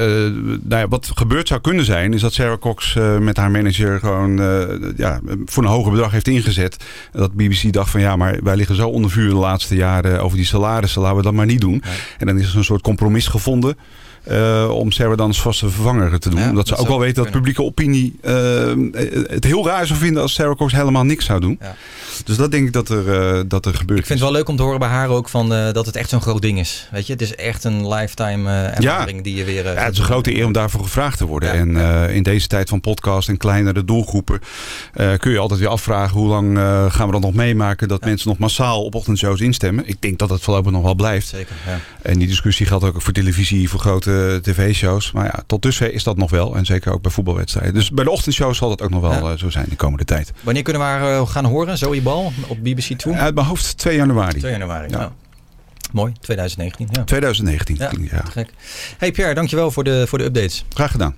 nou 0.63 0.81
ja, 0.81 0.89
wat 0.89 1.11
gebeurd 1.15 1.49
zou 1.49 1.61
kunnen 1.61 1.85
zijn 1.85 2.13
is 2.13 2.21
dat 2.21 2.33
Sarah 2.33 2.59
Cox 2.59 2.97
eh, 2.97 3.19
met 3.19 3.37
haar 3.37 3.51
manager 3.51 3.99
gewoon 3.99 4.41
eh, 4.41 4.91
ja, 4.97 5.21
voor 5.45 5.63
een 5.63 5.69
hoger 5.69 5.93
bedrag 5.93 6.11
heeft 6.11 6.29
ingezet. 6.29 6.77
Dat 7.13 7.33
BBC 7.35 7.73
dacht 7.73 7.91
van 7.91 8.01
ja, 8.01 8.17
maar 8.17 8.39
wij 8.43 8.57
liggen 8.57 8.77
zo 8.77 8.89
onder 8.89 9.11
vuur 9.11 9.29
de 9.29 9.35
laatste 9.35 9.75
jaren 9.75 10.23
over 10.23 10.37
die 10.37 10.47
salarissen. 10.47 11.01
Laten 11.01 11.17
we 11.17 11.23
dat 11.23 11.33
maar 11.33 11.47
niet 11.47 11.61
doen. 11.61 11.83
En 12.19 12.27
dan 12.27 12.39
is 12.39 12.51
er 12.51 12.57
een 12.57 12.65
soort 12.65 12.83
compromis 12.83 13.27
gevonden. 13.27 13.77
Eh, 14.27 14.71
om 14.71 14.91
Sarah 14.91 15.17
dan 15.17 15.27
als 15.27 15.41
vaste 15.41 15.71
vervanger 15.71 16.19
te 16.19 16.31
doen. 16.31 16.39
Ja, 16.39 16.49
Omdat 16.49 16.69
ze 16.69 16.77
ook 16.77 16.89
wel 16.89 16.99
weten 16.99 17.23
dat 17.23 17.33
publieke 17.33 17.63
opinie 17.63 18.19
eh, 18.23 18.33
het 19.27 19.45
heel 19.45 19.67
raar 19.67 19.87
zou 19.87 19.99
vinden 19.99 20.23
als 20.23 20.35
Sarah 20.35 20.57
Cox 20.57 20.73
helemaal 20.73 21.05
niks 21.05 21.25
zou 21.25 21.41
doen. 21.41 21.59
Dus 22.25 22.37
dat 22.37 22.51
denk 22.51 22.67
ik 22.67 22.73
dat 22.73 22.89
er, 22.89 23.37
eh, 23.37 23.41
dat 23.47 23.67
er 23.67 23.75
gebeurt. 23.75 24.01
Ik 24.01 24.07
vind 24.07 24.19
het 24.19 24.29
wel 24.29 24.39
leuk 24.39 24.49
om 24.49 24.57
te 24.57 24.63
horen 24.63 24.79
bij 24.79 24.89
haar 24.89 25.09
ook 25.09 25.29
van, 25.29 25.49
dat 25.49 25.87
het 25.87 25.97
echt 25.97 26.09
zo'n 26.09 26.21
groot 26.21 26.43
ding 26.43 26.59
is. 26.59 26.89
Weet 26.91 27.07
je, 27.07 27.13
het 27.13 27.23
is 27.23 27.35
echt 27.35 27.65
een 27.65 27.89
lifetime 27.89 28.67
ervaring 28.67 29.23
die 29.23 29.35
je 29.35 29.45
weer... 29.45 29.65
Ja, 29.65 29.85
het 29.85 29.93
is 29.93 29.99
een 29.99 30.05
grote 30.05 30.37
eer 30.37 30.47
om 30.47 30.53
daarvoor 30.53 30.83
gevraagd 30.83 31.19
te 31.19 31.27
worden. 31.27 31.53
en 31.53 31.77
in 32.11 32.23
deze 32.23 32.47
tijd 32.47 32.69
van 32.69 32.81
podcast 32.81 33.29
en 33.29 33.37
kleinere 33.37 33.85
doelgroepen 33.85 34.41
kun 35.19 35.33
je 35.33 35.39
altijd 35.39 35.61
weer 35.61 35.69
afvragen 35.69 36.19
hoe 36.19 36.29
lang 36.29 36.59
gaan 36.93 37.07
we 37.07 37.13
dat 37.13 37.21
nog 37.21 37.35
meemaken 37.35 37.89
dat 37.89 38.05
mensen 38.05 38.29
nog 38.29 38.39
massaal 38.39 38.85
op 38.85 38.95
ochtendshows 38.95 39.41
instemmen. 39.41 39.89
Ik 39.89 39.97
denk 40.03 40.19
dat 40.19 40.29
dat 40.29 40.41
voorlopig 40.41 40.73
nog 40.73 40.83
wel 40.83 40.95
blijft. 40.95 41.27
Zeker, 41.27 41.57
ja. 41.67 41.79
En 42.03 42.19
die 42.19 42.29
discussie 42.29 42.67
geldt 42.67 42.85
ook 42.85 43.03
voor 43.03 43.13
televisie, 43.13 43.69
voor 43.69 43.81
grote 43.81 44.16
tv-shows. 44.43 45.13
Maar 45.13 45.25
ja, 45.25 45.43
tot 45.47 45.63
dusver 45.63 45.93
is 45.93 46.03
dat 46.05 46.17
nog 46.17 46.31
wel. 46.31 46.57
En 46.57 46.67
zeker 46.67 46.93
ook 46.93 47.03
bij 47.03 47.11
voetbalwedstrijden. 47.11 47.75
Dus 47.75 47.91
bij 47.91 48.05
de 48.05 48.11
ochtendshows 48.11 48.59
zal 48.59 48.69
dat 48.69 48.83
ook 48.83 48.91
nog 48.91 49.01
wel 49.01 49.11
Ja. 49.27 49.33
eh, 49.33 49.39
zo 49.39 49.51
zijn 49.51 49.67
de 49.69 49.77
komende 49.77 50.05
tijd. 50.05 50.33
Wanneer 50.43 50.63
kunnen 50.63 50.83
we 50.83 50.89
haar 50.89 51.13
eh, 51.21 51.29
gaan 51.29 51.45
horen? 51.45 51.79
Zoe 51.79 52.01
Bal 52.03 52.33
op 52.47 52.59
BBC 52.63 52.93
2? 52.99 53.15
Uit 53.15 53.35
mijn 53.35 53.47
hoofd 53.47 53.79
2 53.79 53.97
januari. 53.97 54.39
2 54.39 54.53
januari, 54.53 54.89
Ja. 54.91 54.99
ja. 55.01 55.13
Mooi, 55.93 56.13
2019. 56.21 56.89
Ja. 56.91 57.05
2019. 57.05 57.77
Ja, 57.77 57.91
Ja. 58.17 58.25
gek. 58.31 58.51
Hey 58.99 59.13
Pierre, 59.13 59.35
dankjewel 59.35 59.71
voor 59.71 59.85
de, 59.85 60.05
voor 60.07 60.19
de 60.19 60.25
updates. 60.25 60.65
Graag 60.75 60.91
gedaan. 60.91 61.17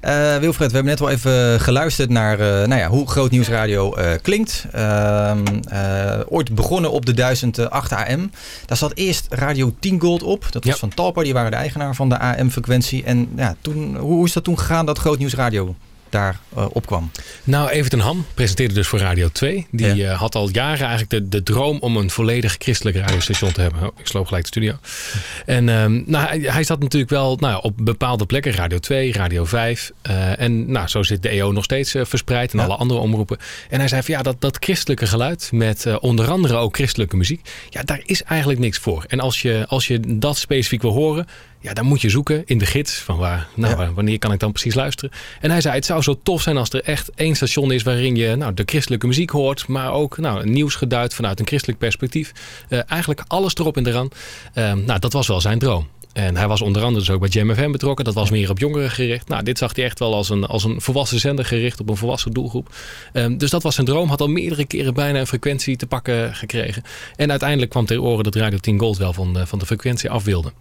Eh, 0.00 0.36
Wilfred, 0.36 0.70
we 0.70 0.74
hebben 0.74 0.84
net 0.84 0.98
wel 0.98 1.10
even 1.10 1.60
geluisterd 1.60 2.10
naar 2.10 2.40
eh, 2.40 2.68
nou 2.68 2.80
ja, 2.80 2.88
hoe 2.88 3.08
Groot 3.08 3.30
Nieuwsradio 3.30 3.94
eh 3.94 4.10
klinkt. 4.22 4.66
Ehm, 4.72 5.44
eh, 5.68 6.20
ooit 6.28 6.54
begonnen 6.54 6.90
op 6.90 7.06
de 7.06 7.14
1008 7.14 7.92
AM. 7.92 8.30
Daar 8.66 8.76
zat 8.76 8.92
eerst 8.94 9.26
Radio 9.30 9.74
10 9.80 10.00
Gold 10.00 10.22
op. 10.22 10.46
Dat 10.50 10.64
was 10.64 10.78
van 10.78 10.94
Talpa, 10.94 11.22
die 11.22 11.32
waren 11.32 11.50
de 11.50 11.56
eigenaar 11.56 11.94
van 11.94 12.08
de 12.08 12.18
AM-frequentie. 12.18 13.04
En 13.04 13.28
ja, 13.36 13.54
toen, 13.60 13.96
hoe 13.96 14.12
hoe 14.12 14.26
is 14.26 14.32
dat 14.32 14.44
toen 14.44 14.58
gegaan 14.58 14.86
dat 14.86 14.98
Groot 14.98 15.18
Nieuwsradio 15.18 15.74
daar 16.12 16.40
eh, 16.56 16.66
opkwam? 16.72 17.10
Nou, 17.44 17.70
Evert 17.70 17.92
en 17.92 17.98
Ham 17.98 18.26
presenteerde 18.34 18.74
dus 18.74 18.86
voor 18.86 18.98
Radio 18.98 19.28
2. 19.28 19.66
Die 19.70 20.06
eh, 20.06 20.18
had 20.18 20.34
al 20.34 20.48
jaren 20.52 20.86
eigenlijk 20.86 21.10
de, 21.10 21.28
de 21.28 21.42
droom 21.42 21.78
om 21.80 21.96
een 21.96 22.10
volledig 22.10 22.56
christelijk 22.58 22.96
radiostation 22.96 23.52
te 23.52 23.60
hebben. 23.60 23.82
Oh, 23.82 23.98
ik 23.98 24.06
sloop 24.06 24.26
gelijk 24.26 24.44
de 24.44 24.50
studio. 24.50 24.76
En 25.46 25.68
ehm, 25.68 26.02
nou, 26.06 26.26
hij, 26.26 26.38
hij 26.38 26.64
zat 26.64 26.80
natuurlijk 26.80 27.10
wel 27.10 27.36
nou, 27.40 27.62
op 27.62 27.74
bepaalde 27.76 28.26
plekken. 28.26 28.52
Radio 28.52 28.78
2, 28.78 29.12
Radio 29.12 29.44
5. 29.44 29.90
eh, 30.02 30.40
en 30.40 30.72
nou, 30.72 30.88
zo 30.88 31.02
zit 31.02 31.22
de 31.22 31.28
EO 31.28 31.52
nog 31.52 31.64
steeds 31.64 31.94
verspreid. 32.02 32.52
En 32.52 32.58
alle 32.58 32.76
andere 32.76 33.00
omroepen. 33.00 33.38
En 33.68 33.78
hij 33.78 33.88
zei 33.88 34.02
van 34.02 34.14
ja, 34.14 34.22
dat, 34.22 34.40
dat 34.40 34.56
christelijke 34.60 35.06
geluid. 35.06 35.50
Met 35.52 35.98
onder 36.00 36.30
andere 36.30 36.56
ook 36.56 36.74
christelijke 36.74 37.16
muziek. 37.16 37.48
Ja, 37.70 37.82
daar 37.82 38.00
is 38.04 38.22
eigenlijk 38.22 38.60
niks 38.60 38.78
voor. 38.78 39.04
En 39.08 39.20
als 39.20 39.42
je, 39.42 39.64
als 39.68 39.86
je 39.86 40.00
dat 40.18 40.36
specifiek 40.36 40.82
wil 40.82 40.92
horen. 40.92 41.26
Ja, 41.62 41.72
dan 41.72 41.86
moet 41.86 42.00
je 42.00 42.10
zoeken 42.10 42.42
in 42.46 42.58
de 42.58 42.66
gids. 42.66 42.94
Van 42.94 43.16
waar, 43.16 43.48
nou, 43.54 43.90
wanneer 43.94 44.18
kan 44.18 44.32
ik 44.32 44.40
dan 44.40 44.52
precies 44.52 44.74
luisteren? 44.74 45.10
En 45.40 45.50
hij 45.50 45.60
zei, 45.60 45.74
het 45.74 45.84
zou 45.84 46.02
zo 46.02 46.18
tof 46.22 46.42
zijn 46.42 46.56
als 46.56 46.70
er 46.70 46.82
echt 46.82 47.10
één 47.14 47.34
station 47.34 47.72
is 47.72 47.82
waarin 47.82 48.16
je 48.16 48.36
nou, 48.36 48.54
de 48.54 48.62
christelijke 48.66 49.06
muziek 49.06 49.30
hoort. 49.30 49.68
Maar 49.68 49.92
ook 49.92 50.18
nou, 50.18 50.48
nieuws 50.48 50.74
geduid 50.74 51.14
vanuit 51.14 51.40
een 51.40 51.46
christelijk 51.46 51.78
perspectief. 51.78 52.32
Eh, 52.68 52.80
eigenlijk 52.86 53.24
alles 53.26 53.54
erop 53.54 53.76
en 53.76 53.86
eraan. 53.86 54.08
Eh, 54.54 54.72
nou, 54.72 54.98
dat 54.98 55.12
was 55.12 55.26
wel 55.26 55.40
zijn 55.40 55.58
droom. 55.58 55.88
En 56.12 56.36
hij 56.36 56.48
was 56.48 56.62
onder 56.62 56.82
andere 56.82 57.04
dus 57.04 57.14
ook 57.14 57.20
bij 57.20 57.28
Jam 57.28 57.54
FM 57.54 57.70
betrokken. 57.70 58.04
Dat 58.04 58.14
was 58.14 58.30
meer 58.30 58.50
op 58.50 58.58
jongeren 58.58 58.90
gericht. 58.90 59.28
Nou, 59.28 59.42
dit 59.42 59.58
zag 59.58 59.76
hij 59.76 59.84
echt 59.84 59.98
wel 59.98 60.14
als 60.14 60.28
een, 60.28 60.44
als 60.46 60.64
een 60.64 60.80
volwassen 60.80 61.20
zender 61.20 61.44
gericht 61.44 61.80
op 61.80 61.88
een 61.88 61.96
volwassen 61.96 62.32
doelgroep. 62.32 62.74
Ehm, 63.12 63.36
dus 63.36 63.50
dat 63.50 63.62
was 63.62 63.74
zijn 63.74 63.86
droom. 63.86 64.08
Had 64.08 64.20
al 64.20 64.28
meerdere 64.28 64.64
keren 64.64 64.94
bijna 64.94 65.18
een 65.18 65.26
frequentie 65.26 65.76
te 65.76 65.86
pakken 65.86 66.34
gekregen. 66.34 66.82
En 67.16 67.30
uiteindelijk 67.30 67.70
kwam 67.70 67.86
ter 67.86 68.02
oren 68.02 68.24
dat 68.24 68.34
Radio 68.34 68.58
10 68.58 68.78
Gold 68.78 68.98
wel 68.98 69.12
van 69.12 69.32
de, 69.32 69.46
van 69.46 69.58
de 69.58 69.66
frequentie 69.66 70.10
af 70.10 70.24
wilde. 70.24 70.52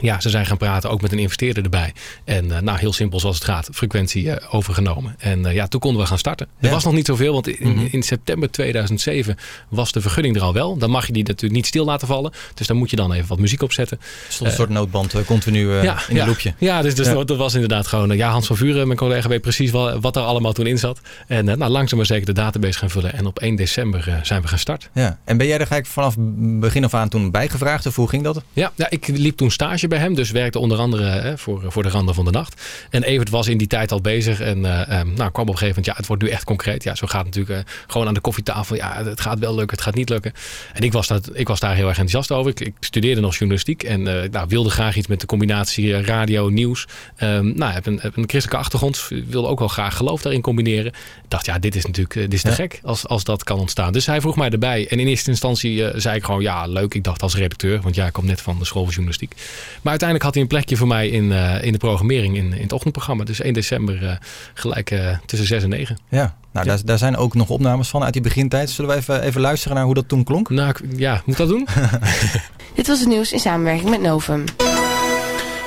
Ja, 0.00 0.20
ze 0.20 0.30
zijn 0.30 0.46
gaan 0.46 0.56
praten, 0.56 0.90
ook 0.90 1.00
met 1.02 1.12
een 1.12 1.18
investeerder 1.18 1.64
erbij. 1.64 1.92
En 2.24 2.52
eh, 2.56 2.60
nou, 2.60 2.78
heel 2.78 2.92
simpel 2.92 3.20
zoals 3.20 3.36
het 3.36 3.44
gaat, 3.44 3.68
frequentie 3.72 4.30
eh, 4.32 4.54
overgenomen. 4.54 5.14
En 5.18 5.46
eh, 5.46 5.54
ja, 5.54 5.66
toen 5.68 5.80
konden 5.80 6.00
we 6.02 6.06
gaan 6.06 6.18
starten. 6.18 6.46
Er 6.60 6.66
Ja. 6.66 6.74
was 6.74 6.84
nog 6.84 6.94
niet 6.94 7.06
zoveel, 7.06 7.32
want 7.32 7.48
in, 7.48 7.88
in 7.92 8.02
september 8.02 8.50
2007 8.50 9.36
was 9.68 9.92
de 9.92 10.00
vergunning 10.00 10.36
er 10.36 10.42
al 10.42 10.52
wel. 10.52 10.76
Dan 10.76 10.90
mag 10.90 11.06
je 11.06 11.12
die 11.12 11.22
natuurlijk 11.24 11.52
niet 11.52 11.66
stil 11.66 11.84
laten 11.84 12.06
vallen. 12.06 12.32
Dus 12.54 12.66
dan 12.66 12.76
moet 12.76 12.90
je 12.90 12.96
dan 12.96 13.12
even 13.12 13.28
wat 13.28 13.38
muziek 13.38 13.62
opzetten. 13.62 14.00
stond 14.28 14.50
een 14.50 14.56
soort 14.56 14.68
noodband 14.68 15.14
continu 15.24 15.70
eh, 15.70 15.76
in 15.78 15.84
ja. 15.84 15.98
de 16.08 16.26
loopje. 16.26 16.54
Ja, 16.58 16.82
dus, 16.82 16.94
dus 16.94 17.06
Ja. 17.06 17.24
Dat, 17.24 17.36
was 17.36 17.54
inderdaad 17.54 17.86
gewoon... 17.86 18.16
Ja, 18.16 18.30
Hans 18.30 18.46
van 18.46 18.56
Vuren, 18.56 18.86
mijn 18.86 18.98
collega, 18.98 19.28
weet 19.28 19.40
precies 19.40 19.70
wel, 19.70 20.00
wat 20.00 20.16
er 20.16 20.22
allemaal 20.22 20.52
toen 20.52 20.66
in 20.66 20.78
zat. 20.78 21.00
En 21.26 21.44
nou, 21.44 21.70
langzaam 21.70 21.98
maar 21.98 22.06
zeker 22.06 22.26
de 22.26 22.32
database 22.32 22.78
gaan 22.78 22.90
vullen. 22.90 23.12
En 23.12 23.26
op 23.26 23.38
1 23.38 23.56
december 23.56 24.20
zijn 24.22 24.42
we 24.42 24.48
gaan 24.48 24.58
starten. 24.58 24.88
Ja. 24.94 25.18
En 25.24 25.36
ben 25.36 25.46
jij 25.46 25.54
er 25.58 25.70
eigenlijk 25.70 25.90
vanaf 25.92 26.14
begin 26.60 26.84
af 26.84 26.94
aan 26.94 27.08
toen 27.08 27.30
bijgevraagd? 27.30 27.86
Of 27.86 27.96
hoe 27.96 28.08
ging 28.08 28.24
dat? 28.24 28.42
Ja, 28.52 28.72
ja, 28.74 28.90
ik 28.90 29.06
liep 29.06 29.36
toen 29.36 29.50
stage 29.50 29.81
bij 29.88 29.98
hem. 29.98 30.14
Dus 30.14 30.30
werkte 30.30 30.58
onder 30.58 30.78
andere 30.78 31.04
hè, 31.04 31.38
voor, 31.38 31.62
voor 31.66 31.82
de 31.82 31.88
randen 31.88 32.14
van 32.14 32.24
de 32.24 32.30
nacht. 32.30 32.62
En 32.90 33.02
Evert 33.02 33.30
was 33.30 33.48
in 33.48 33.58
die 33.58 33.66
tijd 33.66 33.92
al 33.92 34.00
bezig. 34.00 34.40
En 34.40 34.64
eh, 34.64 34.98
ehm, 34.98 35.12
nou, 35.14 35.30
kwam 35.30 35.30
op 35.30 35.52
een 35.52 35.58
gegeven 35.58 35.68
moment, 35.68 35.86
ja, 35.86 35.94
het 35.96 36.06
wordt 36.06 36.22
nu 36.22 36.28
echt 36.28 36.44
concreet. 36.44 36.82
Ja, 36.82 36.94
zo 36.94 37.06
gaat 37.06 37.26
het 37.26 37.34
natuurlijk 37.34 37.66
eh, 37.66 37.74
gewoon 37.86 38.06
aan 38.06 38.14
de 38.14 38.20
koffietafel. 38.20 38.76
Ja, 38.76 39.04
het 39.04 39.20
gaat 39.20 39.38
wel 39.38 39.54
lukken, 39.54 39.76
het 39.76 39.86
gaat 39.86 39.94
niet 39.94 40.08
lukken. 40.08 40.32
En 40.72 40.82
ik 40.82 40.92
was, 40.92 41.06
dat, 41.06 41.30
ik 41.32 41.48
was 41.48 41.60
daar 41.60 41.74
heel 41.74 41.88
erg 41.88 41.98
enthousiast 41.98 42.32
over. 42.32 42.50
Ik, 42.50 42.60
ik 42.60 42.74
studeerde 42.80 43.20
nog 43.20 43.32
journalistiek. 43.32 43.82
En 43.82 44.22
eh, 44.22 44.30
nou, 44.30 44.48
wilde 44.48 44.70
graag 44.70 44.96
iets 44.96 45.06
met 45.06 45.20
de 45.20 45.26
combinatie 45.26 46.02
radio, 46.02 46.48
nieuws. 46.48 46.86
Ehm 47.16 47.52
nou, 47.54 47.72
heb 47.72 47.86
een, 47.86 47.98
heb 48.00 48.16
een 48.16 48.28
christelijke 48.28 48.62
achtergrond. 48.62 49.08
Wilde 49.26 49.48
ook 49.48 49.58
wel 49.58 49.68
graag 49.68 49.96
geloof 49.96 50.22
daarin 50.22 50.40
combineren. 50.40 50.92
Ik 51.22 51.28
dacht, 51.28 51.46
ja, 51.46 51.58
dit 51.58 51.74
is 51.74 51.86
natuurlijk 51.86 52.14
dit 52.14 52.32
is 52.32 52.42
te 52.42 52.48
Ja. 52.48 52.54
gek 52.54 52.80
als, 52.82 53.06
als 53.06 53.24
dat 53.24 53.44
kan 53.44 53.58
ontstaan. 53.58 53.92
Dus 53.92 54.06
hij 54.06 54.20
vroeg 54.20 54.36
mij 54.36 54.50
erbij. 54.50 54.88
En 54.88 54.98
in 54.98 55.06
eerste 55.06 55.30
instantie 55.30 56.00
zei 56.00 56.16
ik 56.16 56.24
gewoon, 56.24 56.42
ja, 56.42 56.66
leuk. 56.66 56.94
Ik 56.94 57.04
dacht 57.04 57.22
als 57.22 57.36
redacteur. 57.36 57.80
Want 57.80 57.94
ja, 57.94 58.06
ik 58.06 58.12
kom 58.12 58.26
net 58.26 58.40
van 58.40 58.58
de 58.58 58.64
school 58.64 58.82
van 58.82 58.92
journalistiek. 58.92 59.34
Maar 59.80 59.90
uiteindelijk 59.90 60.22
had 60.22 60.34
hij 60.34 60.42
een 60.42 60.48
plekje 60.48 60.76
voor 60.76 60.86
mij 60.86 61.08
in, 61.08 61.32
eh, 61.32 61.64
in 61.64 61.72
de 61.72 61.78
programmering 61.78 62.36
in, 62.36 62.52
in 62.52 62.62
het 62.62 62.72
ochtendprogramma. 62.72 63.24
Dus 63.24 63.40
1 63.40 63.52
december 63.52 64.06
eh, 64.06 64.16
gelijk 64.54 64.90
eh, 64.90 65.16
tussen 65.26 65.48
6 65.48 65.62
en 65.62 65.68
9. 65.68 65.98
Ja, 66.08 66.36
nou, 66.52 66.66
Daar, 66.66 66.78
daar 66.84 66.98
zijn 66.98 67.16
ook 67.16 67.34
nog 67.34 67.48
opnames 67.48 67.88
van 67.88 68.02
uit 68.04 68.12
die 68.12 68.22
begintijd. 68.22 68.70
Zullen 68.70 68.90
we 68.90 68.96
even, 68.96 69.22
even 69.22 69.40
luisteren 69.40 69.76
naar 69.76 69.84
hoe 69.84 69.94
dat 69.94 70.08
toen 70.08 70.24
klonk? 70.24 70.50
Nou, 70.50 70.74
ja, 70.96 71.22
moet 71.24 71.36
dat 71.36 71.48
doen? 71.48 71.68
Dit 72.74 72.86
was 72.86 73.00
het 73.00 73.08
nieuws 73.08 73.32
in 73.32 73.38
samenwerking 73.38 73.90
met 73.90 74.00
Novum. 74.00 74.44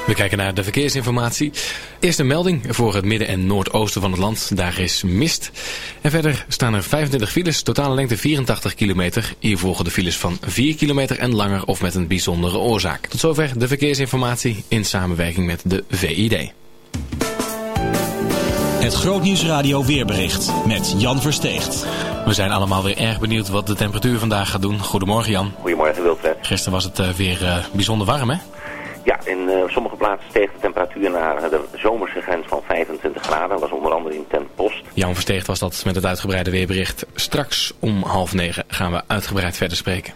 We 0.06 0.14
kijken 0.14 0.38
naar 0.38 0.54
de 0.54 0.64
verkeersinformatie. 0.64 1.52
Eerst 2.00 2.20
een 2.20 2.28
melding 2.28 2.62
voor 2.70 2.96
het 2.96 3.06
midden- 3.06 3.28
en 3.28 3.48
noordoosten 3.48 4.02
van 4.02 4.12
het 4.12 4.20
land. 4.20 4.58
Daar 4.58 4.80
is 4.80 5.04
mist. 5.04 5.52
En 6.02 6.12
verder 6.12 6.46
staan 6.48 6.74
er 6.74 6.84
25 6.84 7.32
files, 7.32 7.62
totale 7.62 7.96
lengte 7.96 8.18
84 8.18 8.76
kilometer. 8.76 9.34
Hier 9.40 9.58
volgen 9.58 9.86
de 9.86 9.92
files 9.92 10.18
van 10.18 10.38
4 10.42 10.76
kilometer 10.76 11.20
en 11.20 11.36
langer 11.36 11.66
of 11.66 11.82
met 11.82 11.96
een 11.96 12.08
bijzondere 12.08 12.58
oorzaak. 12.58 13.08
Tot 13.08 13.20
zover 13.20 13.60
de 13.60 13.68
verkeersinformatie 13.68 14.64
in 14.68 14.86
samenwerking 14.86 15.46
met 15.46 15.62
de 15.66 15.84
VID. 15.90 16.52
Het 18.80 18.94
Grootnieuwsradio 18.94 19.86
weerbericht 19.86 20.52
met 20.68 20.96
Jan 20.98 21.22
Versteegt. 21.22 21.86
We 22.26 22.34
zijn 22.34 22.52
allemaal 22.52 22.84
weer 22.84 22.98
erg 22.98 23.20
benieuwd 23.20 23.50
wat 23.50 23.68
de 23.68 23.76
temperatuur 23.76 24.20
vandaag 24.20 24.50
gaat 24.50 24.62
doen. 24.62 24.80
Goedemorgen 24.80 25.32
Jan. 25.32 25.52
Goedemorgen 25.62 26.04
Wilfred. 26.04 26.38
Gisteren 26.42 26.74
was 26.74 26.84
het 26.84 27.00
eh, 27.00 27.10
weer 27.10 27.46
eh, 27.46 27.58
bijzonder 27.74 28.08
warm 28.08 28.30
hè? 28.30 28.38
Ja, 29.06 29.20
in 29.26 29.50
eh, 29.50 29.68
sommige 29.68 29.96
plaatsen 29.96 30.30
steeg 30.30 30.52
de 30.52 30.60
temperatuur 30.60 31.12
naar 31.12 31.50
de 31.50 31.62
zomerse 31.76 32.22
grens 32.22 32.48
van 32.48 32.62
25 32.68 33.22
graden. 33.22 33.50
Dat 33.50 33.60
was 33.60 33.72
onder 33.72 33.92
andere 33.92 34.16
in 34.16 34.26
Ten 34.28 34.48
Post. 34.56 34.82
Jan 34.94 35.14
Versteegd 35.14 35.48
was 35.48 35.60
dat 35.60 35.82
met 35.86 35.96
het 35.96 36.06
uitgebreide 36.06 36.52
weerbericht. 36.52 37.06
Straks 37.16 37.74
om 37.80 38.04
half 38.04 38.34
negen 38.34 38.64
gaan 38.68 38.92
we 38.92 39.02
uitgebreid 39.08 39.58
verder 39.58 39.78
spreken. 39.78 40.14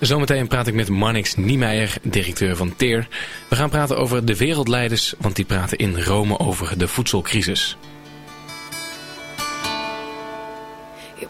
Zometeen 0.00 0.48
praat 0.48 0.66
ik 0.66 0.74
met 0.74 0.88
Marnix 0.88 1.36
Niemeyer, 1.36 1.94
directeur 2.02 2.56
van 2.56 2.76
TEER. 2.76 3.08
We 3.48 3.56
gaan 3.56 3.70
praten 3.70 3.96
over 3.96 4.24
de 4.24 4.36
wereldleiders, 4.36 5.14
want 5.18 5.36
die 5.36 5.44
praten 5.44 5.78
in 5.78 6.00
Rome 6.00 6.38
over 6.38 6.78
de 6.78 6.88
voedselcrisis. 6.88 7.76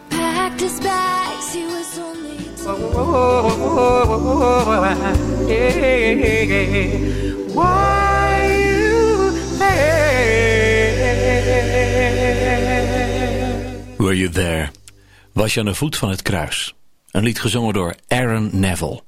Were 13.97 14.17
You 14.17 14.29
There? 14.29 14.69
Was 15.33 15.53
je 15.53 15.59
aan 15.59 15.65
de 15.65 15.75
voet 15.75 15.97
van 15.97 16.09
het 16.09 16.21
kruis? 16.21 16.75
Een 17.11 17.23
lied 17.23 17.39
gezongen 17.39 17.73
door 17.73 17.95
Aaron 18.07 18.49
Neville. 18.51 19.01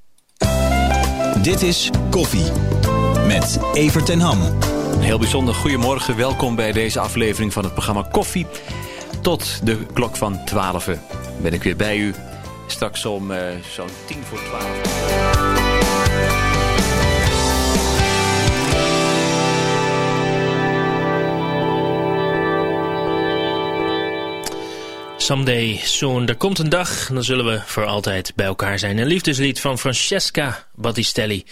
Dit 1.41 1.62
is 1.62 1.89
Koffie 2.10 2.52
met 3.28 3.60
Evert 3.74 4.06
ten 4.06 4.19
Ham. 4.19 4.41
Een 4.93 5.02
heel 5.02 5.19
bijzonder 5.19 5.54
goedemorgen. 5.54 6.17
Welkom 6.17 6.56
bij 6.56 6.71
deze 6.71 7.00
aflevering 7.00 7.54
van 7.54 7.63
het 7.63 7.74
programma 7.74 8.08
Koffie. 8.12 8.45
Tot 9.26 9.66
de 9.66 9.86
klok 9.94 10.16
van 10.16 10.46
12 10.46 10.90
ben 11.42 11.54
ik 11.54 11.64
weer 11.64 11.76
bij 11.76 11.98
u. 11.98 12.14
Straks 12.68 13.06
om 13.06 13.32
eh, 13.32 13.40
zo'n 13.74 13.90
10 14.06 14.24
voor 14.24 14.38
12. 14.38 14.66
Someday 25.18 25.80
soon. 25.84 26.28
Er 26.28 26.36
komt 26.36 26.60
een 26.60 26.70
dag, 26.70 27.08
dan 27.14 27.24
zullen 27.24 27.46
we 27.46 27.62
voor 27.66 27.86
altijd 27.86 28.34
bij 28.36 28.46
elkaar 28.46 28.80
zijn. 28.80 28.98
Een 28.98 29.08
liefdeslied 29.08 29.62
van 29.62 29.80
Francesca 29.80 30.66
Battistelli. 30.76 31.46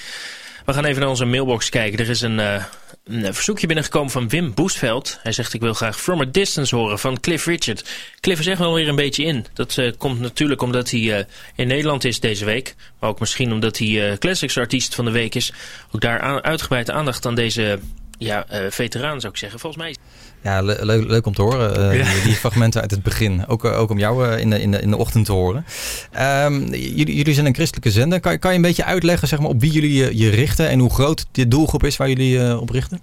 We 0.66 0.74
gaan 0.74 0.86
even 0.86 1.00
naar 1.00 1.10
onze 1.10 1.26
mailbox 1.26 1.70
kijken. 1.70 2.00
Er 2.00 2.10
is 2.10 2.22
een, 2.22 2.40
eh, 2.40 2.64
een 3.04 3.34
verzoekje 3.34 3.68
binnengekomen 3.68 4.12
van 4.12 4.30
Wim 4.30 4.54
Boestveld. 4.54 5.20
Hij 5.24 5.32
zegt 5.32 5.54
ik 5.54 5.62
wil 5.62 5.74
graag 5.74 6.00
From 6.02 6.22
a 6.22 6.26
Distance 6.26 6.76
horen 6.76 7.00
van 7.00 7.20
Cliff 7.20 7.46
Richard. 7.46 7.89
Cliff 8.20 8.39
is 8.39 8.48
echt 8.48 8.60
wel 8.60 8.74
weer 8.74 8.88
een 8.88 8.96
beetje 8.96 9.24
in. 9.24 9.46
Dat 9.54 9.78
eh, 9.78 9.92
komt 9.98 10.20
natuurlijk 10.20 10.62
omdat 10.62 10.89
hij 10.89 11.18
eh, 11.18 11.26
in 11.56 11.68
Nederland 11.68 12.04
is 12.04 12.20
deze 12.20 12.46
week. 12.46 12.76
Maar 13.00 13.10
ook 13.10 13.20
misschien 13.20 13.52
omdat 13.52 13.78
hij 13.78 14.12
eh, 14.12 14.18
Classics 14.18 14.58
Artiest 14.58 14.96
van 14.96 15.06
de 15.06 15.12
week 15.12 15.36
is. 15.36 15.54
Ook 15.92 16.02
daar 16.02 16.20
aan, 16.20 16.44
uitgebreid 16.44 16.89
aandacht 16.89 17.26
aan 17.26 17.36
deze 17.36 17.80
ja, 18.24 18.46
eh, 18.48 18.66
veteraan 18.70 19.20
zou 19.20 19.34
ik 19.34 19.39
zeggen. 19.39 19.60
Volgens 19.60 19.84
mij... 19.84 19.96
Ja, 20.44 20.62
le- 20.62 20.78
leuk, 20.82 21.08
leuk 21.08 21.26
om 21.26 21.34
te 21.34 21.42
horen. 21.42 21.92
eh, 21.92 22.14
die, 22.14 22.24
die 22.24 22.34
fragmenten 22.36 22.82
uit 22.82 22.92
het 22.92 23.04
begin. 23.04 23.48
Ook, 23.48 23.66
eh, 23.66 23.80
ook 23.80 23.90
om 23.90 24.00
jou 24.00 24.28
eh, 24.30 24.40
in, 24.40 24.50
de, 24.50 24.62
in, 24.62 24.72
de, 24.72 24.82
in 24.82 24.90
de 24.90 24.98
ochtend 24.98 25.26
te 25.26 25.32
horen. 25.32 25.66
Ehm, 26.12 26.74
jullie, 26.74 27.16
jullie 27.16 27.34
zijn 27.34 27.46
een 27.46 27.54
christelijke 27.54 27.92
zender. 27.92 28.20
Kan, 28.20 28.32
je- 28.32 28.38
kan 28.38 28.52
je 28.52 28.56
een 28.58 28.62
beetje 28.64 28.84
uitleggen 28.86 29.28
zeg 29.28 29.40
maar, 29.40 29.50
op 29.50 29.62
wie 29.62 29.72
jullie 29.72 29.94
je, 29.94 30.18
je 30.18 30.30
richten 30.30 30.70
en 30.70 30.80
hoe 30.80 30.90
groot 30.94 31.26
de 31.32 31.48
doelgroep 31.48 31.84
is 31.84 31.98
waar 31.98 32.08
jullie 32.10 32.60
op 32.60 32.70
richten? 32.70 33.00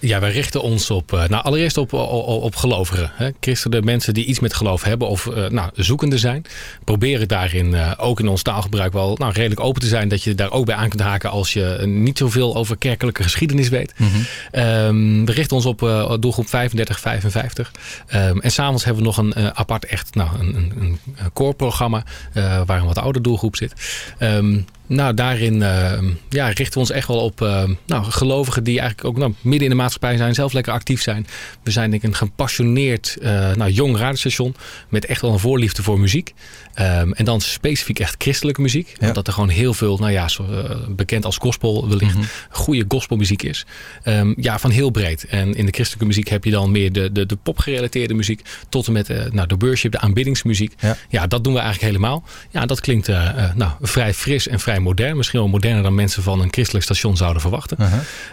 Ja, 0.00 0.20
wij 0.20 0.30
richten 0.30 0.62
ons 0.62 0.90
op, 0.90 1.10
nou 1.10 1.44
allereerst 1.44 1.76
op, 1.76 1.92
op, 1.92 2.42
op 2.42 2.56
gelovigen. 2.56 3.10
Hè? 3.14 3.30
Christenen, 3.40 3.84
mensen 3.84 4.14
die 4.14 4.24
iets 4.24 4.40
met 4.40 4.54
geloof 4.54 4.82
hebben 4.82 5.08
of 5.08 5.26
eh, 5.26 5.48
nou, 5.48 5.70
zoekende 5.74 6.18
zijn. 6.18 6.44
Proberen 6.84 7.28
daarin 7.28 7.96
ook 7.98 8.20
in 8.20 8.28
ons 8.28 8.42
taalgebruik 8.42 8.92
wel 8.92 9.14
nou, 9.18 9.32
redelijk 9.32 9.60
open 9.60 9.80
te 9.80 9.86
zijn. 9.88 10.08
Dat 10.08 10.22
je 10.22 10.34
daar 10.34 10.50
ook 10.52 10.66
bij 10.66 10.74
aan 10.74 10.88
kunt 10.88 11.02
haken 11.02 11.30
als 11.30 11.52
je 11.52 11.82
niet 11.84 12.18
zoveel 12.18 12.56
over 12.56 12.76
kerkelijke 12.78 13.22
geschiedenis 13.22 13.68
weet. 13.68 13.94
Ehm, 14.50 15.24
we 15.24 15.32
richten 15.32 15.56
ons 15.56 15.66
op 15.66 15.78
doelgroep 16.20 16.46
35, 16.68 17.00
55. 17.00 17.72
Ehm, 18.06 18.38
en 18.38 18.50
s'avonds 18.50 18.84
hebben 18.84 19.02
we 19.02 19.08
nog 19.08 19.18
een 19.18 19.32
eh, 19.32 19.46
apart 19.46 19.84
echt 19.84 20.14
nou, 20.14 20.38
een, 20.38 20.54
een, 20.56 20.72
een 21.16 21.32
koorprogramma 21.32 22.04
eh, 22.32 22.62
waar 22.66 22.80
een 22.80 22.86
wat 22.86 22.98
ouder 22.98 23.22
doelgroep 23.22 23.56
zit. 23.56 23.72
Ehm, 24.18 24.60
nou, 24.86 25.14
daarin 25.14 25.62
eh, 25.62 25.98
ja, 26.28 26.46
richten 26.46 26.72
we 26.72 26.78
ons 26.78 26.90
echt 26.90 27.08
wel 27.08 27.20
op 27.20 27.42
eh, 27.42 27.64
nou, 27.86 28.04
gelovigen 28.04 28.64
die 28.64 28.80
eigenlijk 28.80 29.08
ook 29.08 29.18
nou, 29.18 29.34
midden 29.40 29.62
in 29.62 29.70
de 29.70 29.82
maatschappij 29.82 30.16
zijn, 30.16 30.34
zelf 30.34 30.52
lekker 30.52 30.72
actief 30.72 31.02
zijn. 31.02 31.26
We 31.62 31.70
zijn 31.70 31.90
denk 31.90 32.02
ik 32.02 32.08
een 32.08 32.16
gepassioneerd 32.16 33.16
eh, 33.22 33.54
nou, 33.54 33.70
jong 33.70 33.96
radiostation 33.96 34.54
met 34.88 35.06
echt 35.06 35.20
wel 35.20 35.32
een 35.32 35.38
voorliefde 35.38 35.82
voor 35.82 36.00
muziek. 36.00 36.34
Ehm, 36.74 37.12
en 37.12 37.24
dan 37.24 37.40
specifiek 37.40 37.98
echt 37.98 38.14
christelijke 38.18 38.60
muziek. 38.60 38.96
Omdat 39.00 39.26
er 39.26 39.32
gewoon 39.32 39.48
heel 39.48 39.74
veel, 39.74 39.96
nou 39.98 40.12
ja, 40.12 40.28
zo, 40.28 40.44
eh, 40.50 40.76
bekend 40.88 41.24
als 41.24 41.36
gospel 41.36 41.88
wellicht, 41.88 42.16
goede 42.50 42.84
gospelmuziek 42.88 43.42
is. 43.42 43.66
Ehm, 44.02 44.34
ja, 44.36 44.58
van 44.58 44.70
heel 44.70 44.90
breed. 44.90 45.26
En 45.26 45.54
in 45.54 45.66
de 45.66 45.72
christelijke 45.72 46.06
muziek 46.06 46.28
heb 46.28 46.44
je 46.44 46.50
dan 46.50 46.70
meer 46.70 46.92
de, 46.92 47.12
de, 47.12 47.26
de 47.26 47.36
popgerelateerde 47.36 48.14
muziek. 48.14 48.42
Tot 48.68 48.86
en 48.86 48.92
met 48.92 49.10
eh, 49.10 49.24
nou, 49.30 49.48
de 49.48 49.54
worship, 49.58 49.92
de 49.92 49.98
aanbiddingsmuziek. 49.98 50.74
Ja. 51.08 51.26
dat 51.26 51.44
doen 51.44 51.52
we 51.52 51.58
eigenlijk 51.58 51.92
helemaal. 51.92 52.24
Ja, 52.50 52.66
dat 52.66 52.80
klinkt 52.80 53.06
nou, 53.54 53.70
vrij 53.80 54.14
fris 54.14 54.48
en 54.48 54.60
vrij 54.60 54.75
modern. 54.80 55.16
Misschien 55.16 55.40
wel 55.40 55.48
moderner 55.48 55.82
dan 55.82 55.94
mensen 55.94 56.22
van 56.22 56.40
een 56.40 56.48
christelijk 56.50 56.84
station 56.84 57.16
zouden 57.16 57.40
verwachten. 57.42 57.76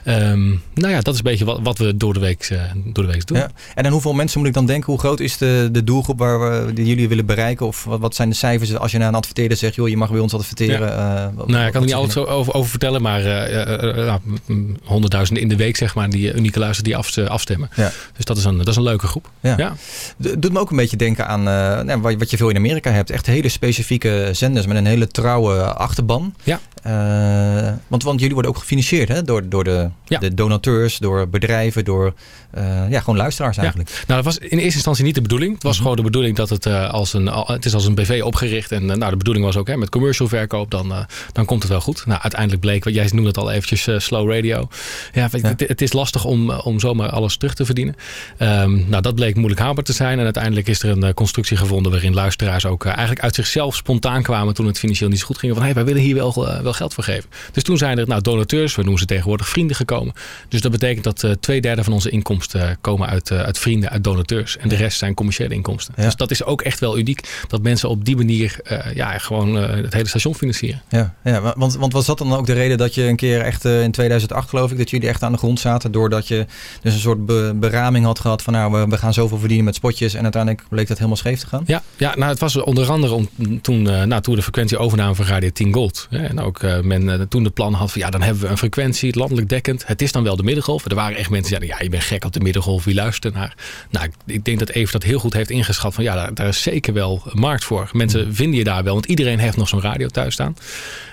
Ehm, 0.03 0.47
nou 0.73 0.93
ja, 0.93 1.01
dat 1.01 1.13
is 1.13 1.19
een 1.19 1.25
beetje 1.25 1.45
wat, 1.45 1.59
wat 1.63 1.77
we 1.77 1.97
door 1.97 2.13
de 2.13 2.19
week, 2.19 2.47
eh, 2.51 2.61
door 2.85 3.05
de 3.05 3.11
week 3.11 3.25
doen. 3.27 3.37
Ja. 3.37 3.51
En 3.75 3.85
aan 3.85 3.91
hoeveel 3.91 4.13
mensen 4.13 4.39
moet 4.39 4.47
ik 4.47 4.53
dan 4.53 4.65
denken? 4.65 4.85
Hoe 4.91 4.99
groot 4.99 5.19
is 5.19 5.37
de, 5.37 5.69
de 5.71 5.83
doelgroep 5.83 6.19
waar 6.19 6.39
we, 6.65 6.73
die 6.73 6.85
jullie 6.85 7.07
willen 7.07 7.25
bereiken? 7.25 7.65
Of 7.67 7.83
wat, 7.83 7.99
wat 7.99 8.15
zijn 8.15 8.29
de 8.29 8.35
cijfers 8.35 8.77
als 8.77 8.91
je 8.91 8.97
naar 8.97 9.07
een 9.07 9.15
adverteerder 9.15 9.57
zegt... 9.57 9.75
joh, 9.75 9.89
je 9.89 9.97
mag 9.97 10.11
bij 10.11 10.19
ons 10.19 10.33
adverteren? 10.33 10.87
Ja. 10.87 11.25
eh, 11.25 11.29
wat- 11.35 11.47
nou, 11.47 11.59
ja, 11.59 11.65
ik 11.65 11.71
kan 11.71 11.81
er 11.81 11.87
niet 11.87 11.95
alles 11.95 12.17
over, 12.17 12.53
over 12.53 12.69
vertellen, 12.69 13.01
maar 13.01 13.25
eh, 13.25 14.05
nou, 14.05 14.19
mm, 14.45 14.77
honderdduizenden 14.83 15.43
in 15.43 15.49
de 15.49 15.55
week, 15.55 15.75
zeg 15.77 15.95
maar, 15.95 16.09
die 16.09 16.33
unieke 16.33 16.59
luisteren 16.59 16.83
die 16.91 16.97
af, 16.97 17.17
afstemmen. 17.17 17.69
Ja. 17.75 17.91
Dus 18.15 18.25
dat 18.25 18.37
is, 18.37 18.43
een, 18.45 18.57
dat 18.57 18.67
is 18.67 18.75
een 18.75 18.83
leuke 18.83 19.07
groep. 19.07 19.29
Ja. 19.41 19.73
Doet 20.17 20.53
me 20.53 20.59
ook 20.59 20.69
een 20.71 20.77
beetje 20.77 20.97
denken 20.97 21.27
aan 21.27 21.43
nou, 21.85 22.17
wat 22.17 22.29
je 22.29 22.37
veel 22.37 22.49
in 22.49 22.55
Amerika 22.55 22.91
hebt. 22.91 23.09
Echt 23.09 23.25
hele 23.25 23.49
specifieke 23.49 24.29
zenders 24.31 24.65
met 24.65 24.77
een 24.77 24.85
hele 24.85 25.07
trouwe 25.07 25.61
achterban. 25.73 26.32
Ja. 26.45 26.59
Eh, 26.83 27.71
want, 27.87 28.03
want 28.03 28.19
jullie 28.19 28.33
worden 28.33 28.51
ook 28.51 28.57
gefinancierd 28.57 29.07
hè? 29.07 29.23
Door, 29.23 29.49
door 29.49 29.63
de, 29.63 29.89
de 30.07 30.33
donateurs, 30.33 30.97
door 30.97 31.29
bedrijven, 31.29 31.85
door 31.85 32.13
eh, 32.51 32.89
ja, 32.89 32.99
gewoon 32.99 33.17
luisteraars 33.17 33.57
eigenlijk. 33.57 33.89
Ja. 33.89 33.95
Nou, 34.07 34.23
dat 34.23 34.33
was 34.33 34.37
in 34.37 34.57
eerste 34.57 34.73
instantie 34.73 35.03
niet 35.03 35.15
de 35.15 35.21
bedoeling. 35.21 35.53
Het 35.53 35.63
was 35.63 35.77
gewoon 35.77 35.95
de 35.95 36.01
bedoeling 36.01 36.35
dat 36.35 36.49
het 36.49 36.65
eh, 36.65 36.89
als 36.89 37.13
een, 37.13 37.27
het 37.27 37.65
is 37.65 37.73
als 37.73 37.85
een 37.85 37.95
BV 37.95 38.21
opgericht. 38.23 38.71
En 38.71 38.85
nou, 38.85 39.09
de 39.09 39.17
bedoeling 39.17 39.45
was 39.45 39.57
ook 39.57 39.67
hè, 39.67 39.77
met 39.77 39.89
commercial 39.89 40.27
verkoop, 40.27 40.71
dan, 40.71 40.93
dan 41.31 41.45
komt 41.45 41.61
het 41.61 41.71
wel 41.71 41.81
goed. 41.81 42.05
Nou, 42.05 42.21
uiteindelijk 42.21 42.61
bleek, 42.61 42.89
jij 42.89 43.09
noemde 43.11 43.27
het 43.27 43.37
al 43.37 43.51
eventjes, 43.51 44.05
slow 44.05 44.31
radio. 44.31 44.67
Ja, 45.13 45.27
Het, 45.31 45.59
het 45.67 45.81
is 45.81 45.93
lastig 45.93 46.25
om, 46.25 46.49
om 46.51 46.79
zomaar 46.79 47.09
alles 47.09 47.37
terug 47.37 47.53
te 47.53 47.65
verdienen. 47.65 47.95
Ehm, 48.37 48.89
nou, 48.89 49.01
dat 49.01 49.15
bleek 49.15 49.35
moeilijk 49.35 49.61
haalbaar 49.61 49.83
te 49.83 49.93
zijn. 49.93 50.17
En 50.17 50.23
uiteindelijk 50.23 50.67
is 50.67 50.83
er 50.83 50.89
een 50.89 51.13
constructie 51.13 51.57
gevonden 51.57 51.91
waarin 51.91 52.13
luisteraars 52.13 52.65
ook 52.65 52.85
eigenlijk 52.85 53.21
uit 53.21 53.35
zichzelf 53.35 53.75
spontaan 53.75 54.23
kwamen 54.23 54.53
toen 54.53 54.65
het 54.65 54.79
financieel 54.79 55.09
niet 55.09 55.19
zo 55.19 55.25
goed 55.25 55.37
ging. 55.37 55.53
Van, 55.53 55.63
hey, 55.63 55.73
wij 55.73 55.85
willen 55.85 56.01
hier 56.01 56.15
wel, 56.15 56.47
geld 56.73 56.93
voor 56.93 57.03
geven. 57.03 57.29
Dus 57.51 57.63
toen 57.63 57.77
zijn 57.77 57.97
er 57.97 58.07
nou, 58.07 58.21
donateurs, 58.21 58.75
we 58.75 58.81
noemen 58.81 58.99
ze 58.99 59.05
tegenwoordig 59.05 59.49
vrienden 59.49 59.75
gekomen. 59.75 60.13
Dus 60.49 60.61
dat 60.61 60.71
betekent 60.71 61.03
dat 61.03 61.23
eh, 61.23 61.31
twee 61.31 61.61
derde 61.61 61.83
van 61.83 61.93
onze 61.93 62.09
inkomsten 62.09 62.69
eh, 62.69 62.75
komen 62.81 63.07
uit, 63.09 63.31
eh, 63.31 63.39
uit 63.39 63.57
vrienden, 63.59 63.89
uit 63.89 64.03
donateurs. 64.03 64.57
En 64.57 64.69
de 64.69 64.75
rest 64.75 64.97
zijn 64.97 65.13
commerciële 65.13 65.53
inkomsten. 65.53 65.93
Dus 65.97 66.15
dat 66.15 66.31
is 66.31 66.43
ook 66.43 66.61
echt 66.61 66.79
wel 66.79 66.97
uniek. 66.97 67.43
Dat 67.47 67.61
mensen 67.61 67.89
op 67.89 68.05
die 68.05 68.15
manier 68.15 68.55
ja, 68.93 69.17
gewoon 69.17 69.55
het 69.55 69.93
hele 69.93 70.07
station 70.07 70.35
financieren. 70.35 70.81
Ja, 70.89 71.13
ja 71.23 71.41
wa- 71.41 71.53
want, 71.57 71.75
want 71.75 71.93
was 71.93 72.05
dat 72.05 72.17
dan 72.17 72.33
ook 72.33 72.45
de 72.45 72.53
reden 72.53 72.77
dat 72.77 72.93
je 72.95 73.03
een 73.03 73.15
keer 73.15 73.41
echt 73.41 73.65
in 73.65 73.91
2008 73.91 74.49
geloof 74.49 74.71
ik, 74.71 74.77
dat 74.77 74.89
jullie 74.89 75.07
echt 75.07 75.23
aan 75.23 75.31
de 75.31 75.37
grond 75.37 75.59
zaten 75.59 75.91
doordat 75.91 76.27
je 76.27 76.45
dus 76.81 76.93
een 76.93 76.99
soort 76.99 77.25
be- 77.25 77.53
beraming 77.55 78.05
had 78.05 78.19
gehad 78.19 78.41
van 78.41 78.53
nou 78.53 78.71
we, 78.71 78.87
we 78.87 78.97
gaan 78.97 79.13
zoveel 79.13 79.37
verdienen 79.37 79.65
met 79.65 79.75
spotjes 79.75 80.13
en 80.13 80.23
uiteindelijk 80.23 80.63
bleek 80.69 80.87
dat 80.87 80.97
helemaal 80.97 81.17
scheef 81.17 81.39
te 81.39 81.47
gaan? 81.47 81.63
Ja, 81.65 81.83
ja 81.97 82.15
nou, 82.15 82.31
het 82.31 82.39
was 82.39 82.57
onder 82.57 82.89
andere 82.91 83.13
om, 83.13 83.29
toen, 83.61 83.81
nou, 83.81 84.21
toen 84.21 84.35
de 84.35 84.41
frequentie 84.41 84.77
overname 84.77 85.15
van 85.15 85.25
Radio 85.25 85.49
10 85.49 85.73
Gold. 85.73 86.07
Hè, 86.09 86.25
en 86.25 86.39
ook 86.39 86.62
eh, 86.63 86.79
men 86.79 87.09
eh, 87.09 87.21
toen 87.21 87.43
het 87.43 87.53
plan 87.53 87.73
had 87.73 87.91
van 87.91 88.01
ja, 88.01 88.09
dan 88.09 88.21
hebben 88.21 88.43
we 88.43 88.49
een 88.49 88.57
frequentie, 88.57 89.17
landelijk 89.17 89.49
dekkend. 89.49 89.87
Het 89.87 90.01
is 90.01 90.11
dan 90.11 90.23
wel 90.23 90.35
de 90.35 90.43
middengolf. 90.43 90.85
Er 90.85 90.95
waren 90.95 91.17
echt 91.17 91.29
mensen 91.29 91.49
die 91.49 91.57
zeiden 91.57 91.77
ja, 91.77 91.83
je 91.83 91.89
bent 91.89 92.03
gek 92.03 92.25
op 92.25 92.33
de 92.33 92.39
middengolf, 92.39 92.83
wie 92.83 92.93
luistert 92.93 93.33
naar? 93.33 93.55
Nou, 93.89 94.09
ik, 94.25 94.45
denk 94.45 94.59
dat 94.59 94.69
Even 94.69 94.91
dat 94.91 95.03
heel 95.03 95.19
goed 95.19 95.33
heeft 95.33 95.49
ingeschat 95.49 95.93
van 95.93 96.03
ja, 96.03 96.15
daar, 96.15 96.33
daar 96.33 96.47
is 96.47 96.61
zeker 96.61 96.93
wel 96.93 97.23
markt 97.31 97.63
voor. 97.63 97.89
Mensen 97.91 98.35
vinden 98.35 98.57
je 98.57 98.63
daar 98.63 98.83
wel, 98.83 98.93
want 98.93 99.05
iedereen 99.05 99.39
heeft 99.39 99.57
nog 99.57 99.67
zo'n 99.67 99.81
radio 99.81 100.07
thuis 100.07 100.33
staan. 100.33 100.57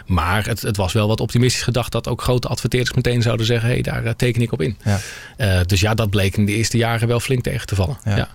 Maar 0.06 0.46
het, 0.46 0.62
het 0.62 0.76
was 0.76 0.92
wel 0.92 1.08
wat 1.08 1.20
optimistisch 1.20 1.62
gedacht 1.62 1.92
dat 1.92 2.08
ook 2.08 2.22
grote 2.22 2.48
adverteerders 2.48 2.94
meteen 2.94 3.22
zouden 3.22 3.46
zeggen 3.46 3.68
hé, 3.68 3.74
hey, 3.74 3.82
daar 3.82 4.04
eh, 4.04 4.12
teken 4.12 4.42
ik 4.42 4.52
op 4.52 4.62
in. 4.62 4.76
Ja. 4.84 5.64
Dus 5.64 5.80
ja, 5.80 5.94
dat 5.94 6.10
bleek 6.10 6.36
in 6.36 6.46
de 6.46 6.52
eerste 6.52 6.76
jaren 6.76 7.08
wel 7.08 7.20
flink 7.20 7.42
tegen 7.42 7.66
te 7.66 7.74
vallen. 7.74 7.98
Ja. 8.04 8.16
ja. 8.16 8.28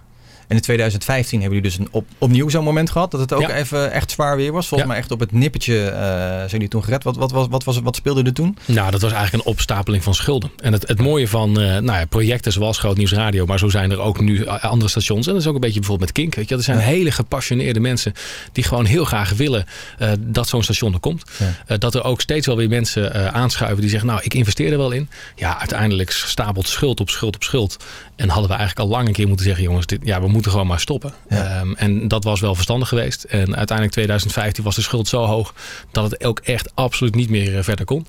En 0.47 0.55
in 0.55 0.61
2015 0.61 1.41
hebben 1.41 1.57
jullie 1.57 1.75
dus 1.75 1.85
een 1.85 1.91
op, 1.91 2.05
opnieuw 2.17 2.49
zo'n 2.49 2.63
moment 2.63 2.89
gehad 2.91 3.11
dat 3.11 3.19
het 3.19 3.33
ook 3.33 3.41
Ja. 3.41 3.49
even 3.55 3.91
echt 3.91 4.11
zwaar 4.11 4.35
weer 4.37 4.51
was. 4.51 4.67
Volgens 4.67 4.89
Ja. 4.89 4.95
mij 4.95 4.97
echt 5.03 5.11
op 5.11 5.19
het 5.19 5.31
nippertje 5.31 5.85
eh, 5.87 5.99
zijn 6.37 6.49
jullie 6.49 6.67
toen 6.67 6.83
gered. 6.83 7.03
Wat, 7.03 7.15
wat, 7.17 7.31
wat, 7.31 7.47
wat, 7.49 7.63
was, 7.63 7.79
wat 7.79 7.95
speelde 7.95 8.23
er 8.23 8.33
toen? 8.33 8.57
Nou, 8.65 8.91
dat 8.91 9.01
was 9.01 9.11
eigenlijk 9.11 9.43
een 9.45 9.51
opstapeling 9.51 10.03
van 10.03 10.13
schulden. 10.15 10.51
En 10.61 10.73
het, 10.73 10.87
het 10.87 10.99
mooie 11.01 11.27
van 11.27 11.49
eh, 11.59 11.65
nou 11.67 11.99
ja, 11.99 12.05
projecten 12.05 12.51
zoals 12.51 12.77
Groot 12.77 12.97
Nieuws 12.97 13.11
Radio, 13.13 13.45
maar 13.45 13.59
zo 13.59 13.69
zijn 13.69 13.91
er 13.91 13.99
ook 13.99 14.19
nu 14.19 14.47
a- 14.49 14.57
andere 14.57 14.89
stations. 14.89 15.27
En 15.27 15.33
dat 15.33 15.41
is 15.41 15.47
ook 15.47 15.55
een 15.55 15.61
beetje 15.61 15.79
bijvoorbeeld 15.79 16.09
met 16.09 16.17
Kink. 16.23 16.35
Weet 16.35 16.49
je. 16.49 16.55
Er 16.55 16.63
zijn 16.63 16.77
hele 16.77 17.11
gepassioneerde 17.11 17.79
mensen 17.79 18.13
die 18.51 18.63
gewoon 18.63 18.85
heel 18.85 19.05
graag 19.05 19.33
willen 19.33 19.65
eh, 19.97 20.11
dat 20.19 20.47
zo'n 20.47 20.63
station 20.63 20.93
er 20.93 20.99
komt. 20.99 21.23
Eh, 21.67 21.77
dat 21.77 21.95
er 21.95 22.03
ook 22.03 22.21
steeds 22.21 22.47
wel 22.47 22.55
weer 22.57 22.69
mensen 22.69 23.13
eh, 23.13 23.27
aanschuiven 23.27 23.81
die 23.81 23.89
zeggen, 23.89 24.09
nou, 24.09 24.21
ik 24.23 24.33
investeer 24.33 24.71
er 24.71 24.77
wel 24.77 24.91
in. 24.91 25.09
Ja, 25.35 25.59
uiteindelijk 25.59 26.11
stapelt 26.11 26.67
schuld 26.67 26.99
op 26.99 27.09
schuld 27.09 27.35
op 27.35 27.43
schuld. 27.43 27.77
En 28.15 28.29
hadden 28.29 28.49
we 28.49 28.55
eigenlijk 28.55 28.87
al 28.89 28.95
lang 28.95 29.07
een 29.07 29.13
keer 29.13 29.27
moeten 29.27 29.45
zeggen, 29.45 29.63
jongens, 29.63 29.85
dit, 29.85 29.99
ja, 30.03 30.15
we 30.21 30.27
moeten 30.27 30.34
gewoon 30.43 30.67
maar 30.67 30.79
stoppen. 30.79 31.13
Ehm, 31.27 31.73
en 31.73 32.07
dat 32.07 32.23
was 32.23 32.39
wel 32.39 32.55
verstandig 32.55 32.87
geweest. 32.87 33.23
En 33.23 33.55
uiteindelijk 33.55 33.91
2015 33.91 34.63
was 34.63 34.75
de 34.75 34.81
schuld 34.81 35.07
zo 35.07 35.25
hoog 35.25 35.53
dat 35.91 36.11
het 36.11 36.23
ook 36.23 36.39
echt 36.39 36.75
absoluut 36.75 37.15
niet 37.15 37.29
meer 37.29 37.57
eh, 37.57 37.63
verder 37.63 37.85
kon. 37.85 38.05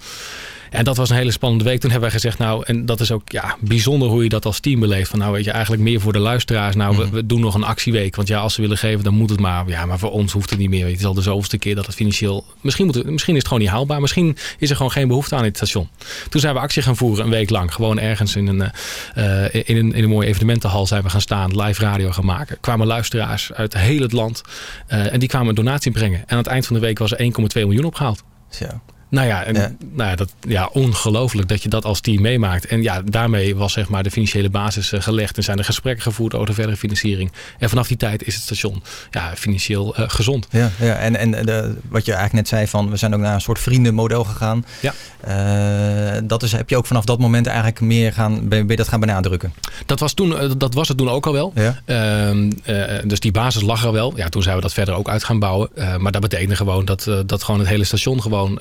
En 0.71 0.85
dat 0.85 0.97
was 0.97 1.11
een 1.11 1.17
hele 1.17 1.31
spannende 1.31 1.65
week. 1.65 1.81
Toen 1.81 1.91
hebben 1.91 2.09
wij 2.11 2.19
gezegd, 2.21 2.39
nou, 2.39 2.63
en 2.67 2.87
dat 2.87 3.01
is 3.01 3.11
ook 3.13 3.23
ja, 3.33 3.57
bijzonder 3.61 4.09
hoe 4.09 4.23
je 4.23 4.29
dat 4.29 4.45
als 4.45 4.61
team 4.61 4.81
beleeft. 4.81 5.11
Van 5.11 5.19
nou, 5.19 5.33
weet 5.33 5.45
je, 5.45 5.51
eigenlijk 5.51 5.83
meer 5.83 6.01
voor 6.01 6.13
de 6.13 6.19
luisteraars. 6.19 6.75
Nou, 6.77 6.97
we, 6.97 7.09
we 7.11 7.27
doen 7.27 7.41
nog 7.41 7.55
een 7.55 7.65
actieweek. 7.65 8.17
Want 8.17 8.29
ja, 8.29 8.39
als 8.39 8.55
ze 8.55 8.61
willen 8.61 8.79
geven, 8.79 9.05
dan 9.05 9.15
moet 9.15 9.31
het 9.31 9.41
maar. 9.41 9.69
Ja, 9.69 9.87
maar 9.87 9.99
voor 9.99 10.11
ons 10.11 10.33
hoeft 10.33 10.51
het 10.51 10.59
niet 10.59 10.69
meer. 10.71 10.85
Weet 10.85 10.89
je, 10.89 10.93
Het 10.97 11.01
is 11.01 11.07
al 11.07 11.15
de 11.15 11.23
zoveelste 11.23 11.59
keer 11.59 11.75
dat 11.75 11.87
het 11.87 11.95
financieel. 11.95 12.45
Misschien, 12.61 12.87
moet 12.87 12.95
het, 12.95 13.07
misschien 13.07 13.33
is 13.35 13.39
het 13.39 13.49
gewoon 13.49 13.63
niet 13.63 13.73
haalbaar. 13.73 14.01
Misschien 14.01 14.37
is 14.59 14.71
er 14.71 14.77
gewoon 14.77 14.93
geen 14.93 15.09
behoefte 15.09 15.35
aan 15.35 15.41
in 15.41 15.47
het 15.47 15.57
station. 15.57 15.89
Toen 16.29 16.41
zijn 16.41 16.55
we 16.55 16.61
actie 16.61 16.83
gaan 16.83 16.97
voeren 16.97 17.25
een 17.25 17.31
week 17.31 17.51
lang. 17.51 17.75
Gewoon 17.75 17.99
ergens 17.99 18.37
in 18.37 18.47
een, 18.47 18.71
eh, 19.15 19.55
in 19.69 19.77
een, 19.77 19.93
in 19.95 20.03
een 20.05 20.09
mooie 20.11 20.27
evenementenhal 20.29 20.87
zijn 20.87 21.03
we 21.03 21.11
gaan 21.11 21.21
staan. 21.21 21.61
Live 21.63 21.83
radio 21.83 22.11
gaan 22.11 22.25
maken. 22.25 22.61
Kwamen 22.61 22.87
luisteraars 22.87 23.53
uit 23.53 23.75
heel 23.79 24.01
het 24.03 24.13
land. 24.13 24.43
eh, 24.87 25.13
en 25.13 25.19
die 25.19 25.29
kwamen 25.29 25.49
een 25.49 25.55
donatie 25.55 25.91
brengen. 25.93 26.19
En 26.19 26.25
aan 26.29 26.39
het 26.39 26.47
eind 26.47 26.67
van 26.67 26.75
de 26.75 26.83
week 26.83 26.99
was 26.99 27.13
er 27.13 27.19
1,2 27.21 27.67
miljoen 27.67 27.85
opgehaald. 27.85 28.23
Zo. 28.51 28.67
Nou 29.09 29.27
ja, 29.27 29.45
en, 29.45 29.79
Nou 29.93 30.11
ja, 30.11 30.17
dat, 30.17 30.35
ja, 30.41 30.69
ongelooflijk 30.73 31.49
dat 31.49 31.63
je 31.63 31.69
dat 31.69 31.85
als 31.85 32.01
team 32.01 32.23
meemaakt. 32.23 32.67
En 32.67 32.83
ja, 32.83 33.03
daarmee 33.03 33.57
was 33.57 33.73
zeg 33.73 33.89
maar 33.89 34.03
de 34.03 34.11
financiële 34.11 34.51
basis 34.51 34.93
eh, 34.93 35.01
gelegd. 35.01 35.37
En 35.37 35.43
zijn 35.43 35.59
er 35.59 35.65
gesprekken 35.65 36.03
gevoerd 36.03 36.35
over 36.35 36.47
de 36.47 36.55
verdere 36.55 36.77
financiering. 36.77 37.33
En 37.59 37.69
vanaf 37.69 37.89
die 37.89 37.97
tijd 37.97 38.27
is 38.27 38.35
het 38.35 38.43
station 38.43 38.83
ja, 39.11 39.33
financieel 39.37 39.97
eh, 39.97 40.05
gezond. 40.07 40.47
Ja, 40.51 40.71
ja. 40.81 40.95
en, 40.95 41.17
en 41.17 41.31
de, 41.31 41.77
wat 41.89 42.05
je 42.05 42.13
eigenlijk 42.13 42.33
net 42.33 42.49
zei 42.49 42.67
van 42.67 42.91
we 42.91 42.97
zijn 42.97 43.15
ook 43.15 43.21
naar 43.21 43.35
een 43.35 43.41
soort 43.41 43.59
vriendenmodel 43.59 44.25
gegaan. 44.25 44.65
Ja. 44.81 44.95
Eh, 45.21 46.23
dat 46.25 46.43
is, 46.43 46.53
heb 46.53 46.71
je 46.71 46.77
ook 46.77 46.87
vanaf 46.87 47.05
dat 47.05 47.19
moment 47.19 47.47
eigenlijk 47.47 47.81
meer 47.81 48.13
gaan, 48.13 48.35
ben, 48.35 48.49
ben 48.49 48.69
je 48.69 48.77
dat 48.77 48.89
gaan 48.89 49.01
benadrukken? 49.01 49.55
Dat 49.87 50.01
was, 50.01 50.13
toen, 50.13 50.59
dat 50.59 50.75
was 50.75 50.89
het 50.89 50.97
toen 50.97 51.11
ook 51.11 51.27
al 51.27 51.33
wel. 51.33 51.53
Ja. 51.55 51.81
Ehm, 51.85 52.51
eh, 52.65 52.83
dus 53.05 53.21
die 53.21 53.33
basis 53.33 53.63
lag 53.63 53.85
er 53.85 53.93
wel. 53.93 54.13
Ja, 54.17 54.29
toen 54.29 54.43
zijn 54.43 54.57
we 54.57 54.63
dat 54.63 54.73
verder 54.73 54.95
ook 54.95 55.09
uit 55.09 55.25
gaan 55.25 55.39
bouwen. 55.39 55.69
Maar 55.99 56.13
dat 56.13 56.21
betekende 56.21 56.57
gewoon 56.57 56.85
dat, 56.85 57.11
dat 57.27 57.43
gewoon 57.43 57.61
het 57.61 57.69
hele 57.69 57.85
station 57.85 58.23
gewoon 58.23 58.61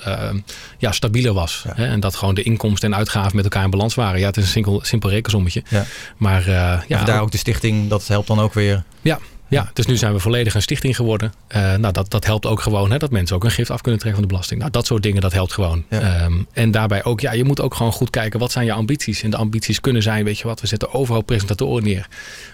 ja, 0.77 0.91
stabieler 0.91 1.33
was. 1.33 1.65
Hè? 1.67 1.85
En 1.87 1.99
dat 1.99 2.15
gewoon 2.15 2.35
de 2.35 2.43
inkomsten 2.43 2.91
en 2.91 2.97
uitgaven 2.97 3.35
met 3.35 3.43
elkaar 3.43 3.63
in 3.63 3.69
balans 3.69 3.95
waren. 3.95 4.19
Ja, 4.19 4.25
het 4.25 4.37
is 4.37 4.43
een 4.43 4.49
simpel, 4.49 4.79
simpel 4.83 5.09
rekensommetje. 5.09 5.63
Ja. 5.69 5.85
Maar 6.17 6.41
eh, 6.41 6.45
ja, 6.47 6.83
Ja, 6.87 7.03
daar 7.03 7.21
ook 7.21 7.31
de 7.31 7.37
stichting, 7.37 7.89
dat 7.89 8.07
helpt 8.07 8.27
dan 8.27 8.39
ook 8.39 8.53
weer. 8.53 8.83
ja, 9.01 9.19
ja, 9.47 9.69
dus 9.73 9.85
nu 9.85 9.97
zijn 9.97 10.13
we 10.13 10.19
volledig 10.19 10.55
een 10.55 10.61
stichting 10.61 10.95
geworden. 10.95 11.33
Eh, 11.47 11.75
nou, 11.75 11.93
dat, 11.93 12.09
dat 12.09 12.25
helpt 12.25 12.45
ook 12.45 12.61
gewoon. 12.61 12.91
Hè, 12.91 12.97
dat 12.97 13.11
mensen 13.11 13.35
ook 13.35 13.43
een 13.43 13.51
gift 13.51 13.69
af 13.69 13.81
kunnen 13.81 13.99
trekken 13.99 14.19
van 14.21 14.29
de 14.29 14.33
belasting. 14.33 14.59
Nou, 14.59 14.71
dat 14.71 14.85
soort 14.85 15.03
dingen, 15.03 15.21
dat 15.21 15.33
helpt 15.33 15.53
gewoon. 15.53 15.83
Ehm, 15.89 16.33
en 16.53 16.71
daarbij 16.71 17.03
ook, 17.03 17.19
ja, 17.19 17.31
je 17.31 17.43
moet 17.43 17.61
ook 17.61 17.75
gewoon 17.75 17.91
goed 17.91 18.09
kijken. 18.09 18.39
Wat 18.39 18.51
zijn 18.51 18.65
je 18.65 18.71
ambities? 18.71 19.23
En 19.23 19.29
de 19.29 19.37
ambities 19.37 19.81
kunnen 19.81 20.01
zijn, 20.01 20.23
weet 20.25 20.37
je 20.39 20.47
wat, 20.47 20.61
we 20.61 20.67
zetten 20.67 20.93
overal 20.93 21.21
presentatoren 21.21 21.83
neer. 21.83 22.07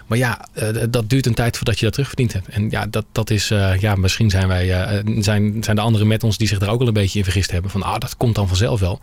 Maar 0.06 0.18
ja, 0.18 0.46
eh, 0.52 0.68
dat 0.90 1.10
duurt 1.10 1.26
een 1.26 1.34
tijd 1.34 1.56
voordat 1.56 1.78
je 1.78 1.84
dat 1.84 1.92
terugverdiend 1.92 2.32
hebt. 2.32 2.48
En 2.48 2.70
ja, 2.70 2.86
dat, 2.86 3.04
dat 3.12 3.30
is, 3.30 3.50
eh, 3.50 3.80
ja, 3.80 3.94
misschien 3.94 4.30
zijn 4.30 4.48
wij, 4.48 4.66
zijn, 5.18 5.64
zijn 5.64 5.76
de 5.76 5.82
anderen 5.82 6.06
met 6.06 6.24
ons 6.24 6.38
die 6.38 6.48
zich 6.48 6.58
daar 6.58 6.70
ook 6.70 6.78
wel 6.78 6.88
een 6.88 6.94
beetje 6.94 7.18
in 7.18 7.24
vergist 7.24 7.50
hebben. 7.50 7.70
Van, 7.70 7.82
ah, 7.82 7.98
dat 7.98 8.16
komt 8.16 8.34
dan 8.34 8.48
vanzelf 8.48 8.80
wel. 8.80 9.00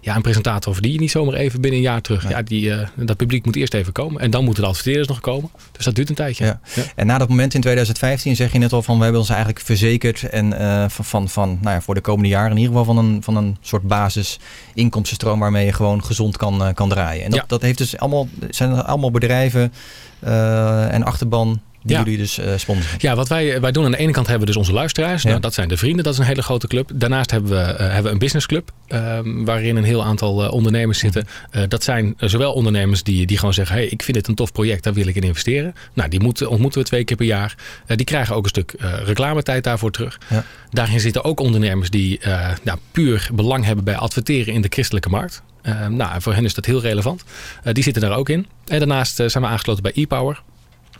Ja, 0.00 0.16
een 0.16 0.22
presentator 0.22 0.72
verdien 0.74 0.92
je 0.92 0.98
niet 0.98 1.10
zomaar 1.10 1.34
even 1.34 1.60
binnen 1.60 1.80
een 1.80 1.86
jaar 1.86 2.00
terug. 2.00 2.28
Ja, 2.28 2.42
die, 2.42 2.72
dat 2.94 3.16
publiek 3.16 3.44
moet 3.44 3.56
eerst 3.56 3.74
even 3.74 3.92
komen. 3.92 4.20
En 4.20 4.30
dan 4.30 4.44
moeten 4.44 4.62
de 4.62 4.68
adverteerders 4.68 5.08
nog 5.08 5.20
komen. 5.20 5.50
Dus 5.72 5.84
dat 5.84 5.94
duurt 5.94 6.08
een 6.08 6.14
tijdje. 6.14 6.44
Ja. 6.44 6.60
En 6.94 7.06
na 7.06 7.18
dat 7.26 7.36
moment 7.36 7.54
in 7.54 7.60
2015 7.60 8.36
zeg 8.36 8.52
je 8.52 8.58
net 8.58 8.72
al 8.72 8.82
van 8.82 8.96
we 8.96 9.02
hebben 9.02 9.20
ons 9.20 9.30
eigenlijk 9.30 9.60
verzekerd 9.60 10.22
en 10.22 10.58
eh, 10.58 10.84
van, 10.88 11.04
van, 11.04 11.28
van 11.28 11.58
nou 11.60 11.74
ja, 11.74 11.80
voor 11.80 11.94
de 11.94 12.00
komende 12.00 12.28
jaren 12.28 12.50
in 12.50 12.56
ieder 12.56 12.76
geval 12.76 12.94
van 12.94 13.04
een, 13.04 13.22
van 13.22 13.36
een 13.36 13.56
soort 13.60 13.82
basis 13.82 14.38
inkomstenstroom 14.74 15.38
waarmee 15.38 15.64
je 15.64 15.72
gewoon 15.72 16.04
gezond 16.04 16.36
kan, 16.36 16.64
eh, 16.64 16.74
kan 16.74 16.88
draaien. 16.88 17.24
En 17.24 17.30
dat, 17.30 17.44
dat 17.46 17.62
heeft 17.62 17.78
dus 17.78 17.98
allemaal, 17.98 18.28
zijn 18.50 18.82
allemaal 18.82 19.10
bedrijven 19.10 19.72
eh, 20.18 20.92
en 20.92 21.04
achterban 21.04 21.60
die 21.86 21.96
Ja. 21.96 22.02
jullie 22.02 22.18
dus 22.18 22.38
eh, 22.38 22.52
sponsoren. 22.56 22.98
Ja, 22.98 23.14
wat 23.14 23.28
wij, 23.28 23.60
wij 23.60 23.72
doen 23.72 23.84
aan 23.84 23.90
de 23.90 23.96
ene 23.96 24.12
kant 24.12 24.26
hebben 24.26 24.46
we 24.46 24.52
dus 24.52 24.60
onze 24.62 24.72
luisteraars. 24.72 25.22
Ja. 25.22 25.28
Nou, 25.28 25.40
dat 25.40 25.54
zijn 25.54 25.68
de 25.68 25.76
vrienden, 25.76 26.04
dat 26.04 26.12
is 26.12 26.18
een 26.18 26.24
hele 26.24 26.42
grote 26.42 26.66
club. 26.66 26.90
Daarnaast 26.94 27.30
hebben 27.30 27.50
we, 27.50 27.56
eh, 27.58 27.78
hebben 27.86 28.02
we 28.02 28.10
een 28.10 28.18
businessclub. 28.18 28.70
ehm, 28.86 29.44
waarin 29.44 29.76
een 29.76 29.84
heel 29.84 30.04
aantal 30.04 30.44
eh, 30.44 30.52
ondernemers 30.52 30.98
zitten. 30.98 31.26
Eh, 31.50 31.62
dat 31.68 31.82
zijn 31.84 32.14
eh, 32.18 32.28
zowel 32.28 32.52
ondernemers 32.52 33.02
die, 33.02 33.26
die 33.26 33.38
gewoon 33.38 33.54
zeggen... 33.54 33.76
Hey, 33.76 33.86
ik 33.86 34.02
vind 34.02 34.16
dit 34.16 34.28
een 34.28 34.34
tof 34.34 34.52
project, 34.52 34.82
daar 34.84 34.92
wil 34.94 35.06
ik 35.06 35.14
in 35.14 35.22
investeren. 35.22 35.74
Nou, 35.92 36.08
die 36.08 36.20
moeten, 36.20 36.48
ontmoeten 36.48 36.80
we 36.80 36.86
twee 36.86 37.04
keer 37.04 37.16
per 37.16 37.26
jaar. 37.26 37.54
Eh, 37.86 37.96
die 37.96 38.06
krijgen 38.06 38.34
ook 38.34 38.42
een 38.42 38.48
stuk 38.48 38.72
eh, 38.72 38.92
reclametijd 39.04 39.64
daarvoor 39.64 39.90
terug. 39.90 40.18
Ja. 40.28 40.44
Daarin 40.70 41.00
zitten 41.00 41.24
ook 41.24 41.40
ondernemers 41.40 41.90
die 41.90 42.18
eh, 42.18 42.50
nou, 42.62 42.78
puur 42.92 43.28
belang 43.32 43.64
hebben 43.64 43.84
bij 43.84 43.96
adverteren 43.96 44.54
in 44.54 44.60
de 44.60 44.68
christelijke 44.70 45.08
markt. 45.08 45.42
Eh, 45.62 45.86
nou, 45.86 46.20
voor 46.22 46.34
hen 46.34 46.44
is 46.44 46.54
dat 46.54 46.64
heel 46.64 46.80
relevant. 46.80 47.24
Eh, 47.62 47.72
die 47.72 47.82
zitten 47.82 48.02
daar 48.02 48.16
ook 48.16 48.28
in. 48.28 48.46
En 48.66 48.78
daarnaast 48.78 49.20
eh, 49.20 49.28
zijn 49.28 49.42
we 49.44 49.48
aangesloten 49.50 49.82
bij 49.82 49.92
ePower. 49.94 50.42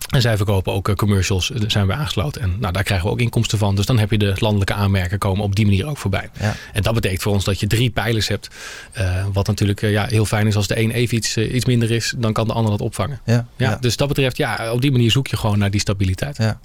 En 0.06 0.20
zij 0.20 0.36
verkopen 0.36 0.72
ook 0.72 0.88
eh, 0.88 0.94
commercials, 0.94 1.52
eh, 1.52 1.60
zijn 1.66 1.86
we 1.86 1.92
aangesloten. 1.92 2.42
En 2.42 2.56
nou, 2.60 2.72
daar 2.72 2.82
krijgen 2.82 3.06
we 3.06 3.12
ook 3.12 3.20
inkomsten 3.20 3.58
van. 3.58 3.74
Dus 3.74 3.86
dan 3.86 3.98
heb 3.98 4.10
je 4.10 4.18
de 4.18 4.34
landelijke 4.38 4.74
aanmerken 4.74 5.18
komen 5.18 5.44
op 5.44 5.56
die 5.56 5.64
manier 5.64 5.86
ook 5.86 5.96
voorbij. 5.96 6.28
Ja. 6.40 6.54
En 6.72 6.82
dat 6.82 6.94
betekent 6.94 7.22
voor 7.22 7.32
ons 7.32 7.44
dat 7.44 7.60
je 7.60 7.66
drie 7.66 7.90
pijlers 7.90 8.28
hebt. 8.28 8.48
Eh, 8.92 9.24
wat 9.32 9.46
natuurlijk 9.46 9.80
ja, 9.80 10.06
heel 10.06 10.24
fijn 10.24 10.46
is 10.46 10.56
als 10.56 10.66
de 10.66 10.80
een 10.80 10.90
even 10.90 11.16
iets, 11.16 11.36
iets 11.36 11.64
minder 11.64 11.90
is, 11.90 12.14
dan 12.16 12.32
kan 12.32 12.46
de 12.46 12.52
ander 12.52 12.70
dat 12.70 12.80
opvangen. 12.80 13.20
Ja, 13.24 13.34
Ja, 13.34 13.46
ja. 13.56 13.76
Dus 13.80 13.96
dat 13.96 14.08
betreft, 14.08 14.36
ja, 14.36 14.72
op 14.72 14.80
die 14.80 14.90
manier 14.90 15.10
zoek 15.10 15.26
je 15.26 15.36
gewoon 15.36 15.58
naar 15.58 15.70
die 15.70 15.80
stabiliteit. 15.80 16.36
Ja. 16.36 16.58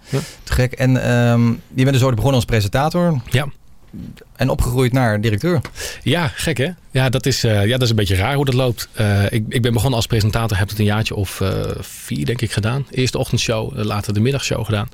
Te 0.43 0.53
gek. 0.53 0.71
En 0.71 1.03
ehm, 1.03 1.47
je 1.49 1.84
bent 1.84 1.91
dus 1.91 2.03
ooit 2.03 2.15
begonnen 2.15 2.36
als 2.36 2.45
presentator. 2.45 3.21
Ja. 3.29 3.47
En 4.42 4.50
opgegroeid 4.50 4.92
naar 4.92 5.22
directeur. 5.22 5.62
Ja, 6.04 6.28
gek 6.28 6.58
hè? 6.58 6.70
Ja, 6.92 7.10
dat 7.10 7.26
is, 7.26 7.44
eh, 7.44 7.66
ja, 7.66 7.72
dat 7.72 7.82
is 7.82 7.89
een 7.89 7.96
beetje 7.96 8.16
raar 8.16 8.36
hoe 8.36 8.46
dat 8.46 8.54
loopt. 8.54 8.89
Eh, 8.94 9.24
ik, 9.24 9.44
ik 9.50 9.62
ben 9.62 9.74
begonnen 9.74 9.96
als 9.96 10.08
presentator, 10.08 10.58
heb 10.58 10.70
het 10.70 10.80
een 10.80 10.86
jaartje 10.86 11.16
of 11.16 11.42
eh, 11.42 11.62
vier 11.80 12.26
denk 12.26 12.42
ik 12.42 12.52
gedaan. 12.52 12.86
Eerst 12.89 13.12
de 13.12 13.20
ochtendshow, 13.20 13.84
later 13.84 14.14
de 14.14 14.20
middagshow 14.20 14.66
gedaan. 14.66 14.89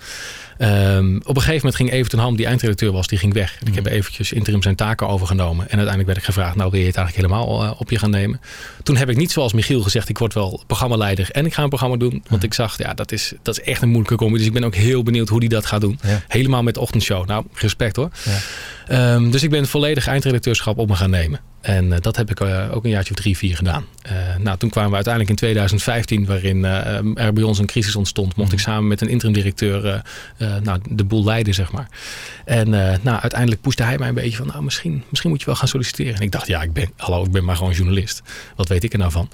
Ehm, 0.58 1.16
op 1.16 1.36
een 1.36 1.42
gegeven 1.42 1.56
moment 1.56 1.76
ging 1.76 1.92
Evert 1.92 2.10
ten 2.10 2.20
Ham, 2.20 2.36
die 2.36 2.46
eindredacteur 2.46 2.92
was, 2.92 3.08
die 3.08 3.18
ging 3.18 3.34
weg. 3.34 3.58
En 3.60 3.68
ik 3.68 3.76
heb 3.76 3.86
eventjes 3.86 4.32
interim 4.32 4.62
zijn 4.62 4.76
taken 4.76 5.08
overgenomen. 5.08 5.64
En 5.70 5.78
uiteindelijk 5.78 6.06
werd 6.06 6.18
ik 6.18 6.24
gevraagd, 6.24 6.56
nou 6.56 6.72
wil 6.72 6.80
je 6.80 6.86
het 6.86 6.96
eigenlijk 6.96 7.28
helemaal 7.28 7.76
op 7.80 7.90
je 7.90 8.00
gaan 8.00 8.10
nemen? 8.10 8.42
Toen 8.84 8.96
heb 8.96 9.10
ik 9.10 9.18
niet 9.18 9.32
zoals 9.32 9.54
Michiel 9.54 9.82
gezegd, 9.82 10.10
ik 10.10 10.18
word 10.18 10.34
wel 10.34 10.64
programmaleider 10.68 11.30
en 11.32 11.46
ik 11.46 11.54
ga 11.54 11.64
een 11.64 11.70
programma 11.70 11.98
doen. 11.98 12.24
Want 12.30 12.44
ik 12.44 12.54
zag, 12.54 12.78
ja, 12.78 12.94
dat 12.94 13.12
is, 13.12 13.34
dat 13.42 13.60
is 13.60 13.66
echt 13.66 13.82
een 13.82 13.90
moeilijke 13.90 14.16
combi. 14.16 14.38
Dus 14.38 14.48
ik 14.48 14.54
ben 14.54 14.64
ook 14.64 14.76
heel 14.76 15.04
benieuwd 15.04 15.30
hoe 15.30 15.40
die 15.40 15.50
dat 15.50 15.66
gaat 15.66 15.82
doen. 15.82 16.00
Ja. 16.04 16.22
Helemaal 16.28 16.64
met 16.64 16.74
de 16.74 16.80
ochtendshow. 16.80 17.28
Nou, 17.28 17.46
respect 17.54 17.96
hoor. 17.96 18.10
Ja. 18.26 19.20
Dus 19.20 19.37
ik 19.44 19.50
ben 19.50 19.68
volledig 19.68 20.08
eindredacteurschap 20.08 20.78
op 20.78 20.88
me 20.88 20.96
gaan 20.96 21.10
nemen. 21.10 21.40
En 21.62 21.94
eh, 21.94 22.02
dat 22.02 22.16
heb 22.16 22.30
ik 22.30 22.40
eh, 22.40 22.68
ook 22.72 22.84
een 22.84 22.90
jaartje 22.90 23.14
of 23.14 23.20
drie, 23.20 23.38
vier 23.38 23.56
gedaan. 23.56 23.86
Eh, 24.02 24.14
nou, 24.40 24.58
toen 24.58 24.70
kwamen 24.70 24.90
we 24.90 24.96
uiteindelijk 24.96 25.34
in 25.34 25.40
2015, 25.40 26.26
waarin 26.26 26.64
er 26.64 27.34
bij 27.34 27.44
ons 27.44 27.60
een 27.60 27.66
crisis 27.66 27.96
ontstond, 27.96 28.36
mocht 28.36 28.52
ik 28.52 28.60
samen 28.60 28.88
met 28.88 29.02
een 29.02 29.08
interim 29.08 29.34
directeur 29.34 30.04
eh, 30.38 30.56
nou, 30.64 30.80
de 30.90 31.04
boel 31.04 31.24
leiden, 31.24 31.54
zeg 31.54 31.72
maar. 31.72 31.88
En 32.46 32.70
nou, 33.02 33.22
uiteindelijk 33.22 33.62
pushte 33.62 33.84
hij 33.84 33.98
mij 33.98 34.08
een 34.08 34.14
beetje 34.14 34.38
van, 34.38 34.48
nou, 34.48 34.64
misschien, 34.64 35.04
misschien 35.10 35.30
moet 35.30 35.40
je 35.40 35.46
wel 35.46 35.56
gaan 35.56 35.68
solliciteren. 35.68 36.16
En 36.16 36.22
ik 36.22 36.32
dacht, 36.32 36.48
ja, 36.48 36.62
ik 36.62 36.74
ben, 36.74 36.92
hallo, 36.98 37.24
ik 37.24 37.32
ben 37.32 37.46
maar 37.46 37.56
gewoon 37.56 37.74
journalist. 37.74 38.22
Wat 38.56 38.68
weet 38.68 38.84
ik 38.84 38.94
er 38.94 39.00
nou 39.00 39.12
van? 39.12 39.30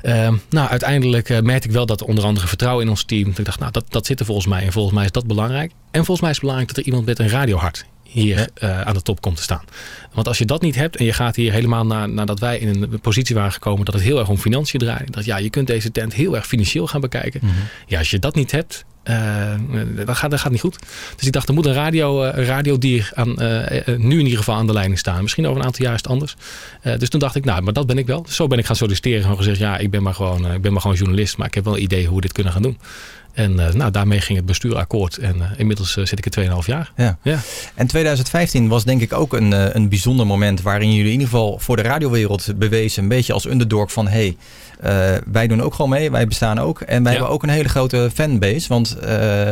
Ehm, 0.00 0.34
nou, 0.50 0.68
uiteindelijk 0.68 1.42
merkte 1.42 1.68
ik 1.68 1.74
wel 1.74 1.86
dat 1.86 2.02
onder 2.02 2.24
andere 2.24 2.46
vertrouwen 2.46 2.84
in 2.84 2.90
ons 2.90 3.04
team. 3.04 3.32
Ik 3.36 3.44
dacht, 3.44 3.58
nou, 3.58 3.72
dat, 3.72 3.84
dat 3.88 4.06
zit 4.06 4.20
er 4.20 4.26
volgens 4.26 4.46
mij. 4.46 4.64
En 4.64 4.72
volgens 4.72 4.94
mij 4.94 5.04
is 5.04 5.10
dat 5.10 5.26
belangrijk. 5.26 5.72
En 5.90 6.04
volgens 6.04 6.20
mij 6.20 6.30
is 6.30 6.36
het 6.36 6.44
belangrijk 6.44 6.74
dat 6.74 6.78
er 6.78 6.84
iemand 6.84 7.06
met 7.06 7.18
een 7.18 7.28
radiohart 7.28 7.84
hier 8.14 8.48
eh, 8.54 8.80
aan 8.80 8.94
de 8.94 9.02
top 9.02 9.20
komt 9.20 9.36
te 9.36 9.42
staan. 9.42 9.64
Want 10.12 10.28
als 10.28 10.38
je 10.38 10.44
dat 10.44 10.62
niet 10.62 10.74
hebt 10.74 10.96
en 10.96 11.04
je 11.04 11.12
gaat 11.12 11.36
hier 11.36 11.52
helemaal 11.52 11.86
na, 11.86 12.06
nadat 12.06 12.38
wij 12.40 12.58
in 12.58 12.68
een 12.82 13.00
positie 13.00 13.34
waren 13.34 13.52
gekomen 13.52 13.84
dat 13.84 13.94
het 13.94 14.02
heel 14.02 14.18
erg 14.18 14.28
om 14.28 14.38
financiën 14.38 14.80
draait. 14.80 15.12
Dat 15.12 15.24
ja, 15.24 15.36
je 15.36 15.50
kunt 15.50 15.66
deze 15.66 15.90
tent 15.90 16.14
heel 16.14 16.36
erg 16.36 16.46
financieel 16.46 16.86
gaan 16.86 17.00
bekijken. 17.00 17.40
Ja, 17.86 17.98
als 17.98 18.10
je 18.10 18.18
dat 18.18 18.34
niet 18.34 18.50
hebt, 18.50 18.84
eh, 19.02 19.54
dat, 20.06 20.16
gaat, 20.16 20.30
dat 20.30 20.40
gaat 20.40 20.52
niet 20.52 20.60
goed. 20.60 20.78
Dus 21.16 21.26
ik 21.26 21.32
dacht, 21.32 21.48
er 21.48 21.54
moet 21.54 21.66
een, 21.66 21.72
radio, 21.72 22.22
een 22.22 22.44
radiodier 22.44 23.10
aan, 23.14 23.34
nu 23.86 24.18
in 24.18 24.24
ieder 24.24 24.38
geval 24.38 24.54
aan 24.54 24.66
de 24.66 24.72
leiding 24.72 24.98
staan. 24.98 25.22
Misschien 25.22 25.46
over 25.46 25.60
een 25.60 25.66
aantal 25.66 25.84
jaar 25.84 25.94
is 25.94 26.00
het 26.02 26.10
anders. 26.10 26.36
Dus 26.98 27.08
toen 27.08 27.20
dacht 27.20 27.34
ik, 27.34 27.44
nou, 27.44 27.62
maar 27.62 27.72
dat 27.72 27.86
ben 27.86 27.98
ik 27.98 28.06
wel. 28.06 28.22
Dus 28.22 28.34
zo 28.34 28.46
ben 28.46 28.58
ik 28.58 28.66
gaan 28.66 28.76
solliciteren. 28.76 29.22
Gewoon 29.22 29.36
gezegd, 29.36 29.58
ja, 29.58 29.78
ik 29.78 29.90
ben 29.90 30.02
maar 30.02 30.14
gewoon, 30.14 30.52
ik 30.52 30.62
ben 30.62 30.72
maar 30.72 30.80
gewoon 30.80 30.96
journalist. 30.96 31.36
Maar 31.36 31.46
ik 31.46 31.54
heb 31.54 31.64
wel 31.64 31.76
een 31.76 31.82
idee 31.82 32.06
hoe 32.06 32.16
we 32.16 32.22
dit 32.22 32.32
kunnen 32.32 32.52
gaan 32.52 32.62
doen. 32.62 32.78
En 33.34 33.66
eh, 33.66 33.74
nou, 33.74 33.90
daarmee 33.90 34.20
ging 34.20 34.38
het 34.38 34.46
bestuur 34.46 34.76
akkoord. 34.76 35.18
En 35.18 35.34
eh, 35.40 35.46
inmiddels 35.56 35.96
eh, 35.96 36.04
zit 36.04 36.26
ik 36.26 36.34
er 36.34 36.44
2,5 36.62 36.66
jaar. 36.66 36.92
Ja. 36.96 37.18
Ja. 37.22 37.38
En 37.74 37.86
2015 37.86 38.68
was 38.68 38.84
denk 38.84 39.00
ik 39.00 39.12
ook 39.12 39.32
een, 39.32 39.76
een 39.76 39.88
bijzonder 39.88 40.26
moment 40.26 40.62
waarin 40.62 40.88
jullie 40.94 41.04
in 41.06 41.12
ieder 41.12 41.26
geval 41.28 41.58
voor 41.58 41.76
de 41.76 41.82
radiowereld 41.82 42.48
bewezen, 42.56 43.02
een 43.02 43.08
beetje 43.08 43.32
als 43.32 43.46
underdog 43.46 43.92
van 43.92 44.08
hey, 44.08 44.36
wij 45.32 45.46
doen 45.46 45.62
ook 45.62 45.74
gewoon 45.74 45.90
mee, 45.90 46.10
wij 46.10 46.26
bestaan 46.26 46.58
ook. 46.58 46.80
En 46.80 47.02
wij 47.02 47.12
hebben 47.12 47.30
ook 47.30 47.42
een 47.42 47.48
hele 47.48 47.68
grote 47.68 48.10
fanbase, 48.14 48.68
want 48.68 48.96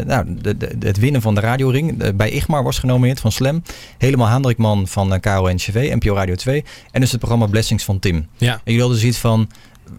nou, 0.07 0.25
de, 0.41 0.57
de- 0.57 0.77
het 0.87 0.99
winnen 0.99 1.23
van 1.23 1.35
de 1.35 1.41
radioring 1.41 2.03
eh, 2.03 2.09
bij 2.15 2.31
Igmar 2.31 2.63
was 2.63 2.79
genomineerd 2.79 3.21
van 3.21 3.33
Slam. 3.33 3.63
Helemaal 3.99 4.29
Hendrikman 4.29 4.89
van 4.89 5.13
uh, 5.13 5.19
KRO-NCV, 5.21 5.93
NPO 5.95 6.15
Radio 6.15 6.35
2. 6.35 6.65
En 6.91 7.01
dus 7.01 7.11
het 7.11 7.19
programma 7.21 7.47
Blessings 7.47 7.85
van 7.85 7.99
Tim. 7.99 8.27
Ja. 8.37 8.53
En 8.53 8.61
jullie 8.65 8.81
hadden 8.81 8.99
zoiets 8.99 9.19
van, 9.19 9.51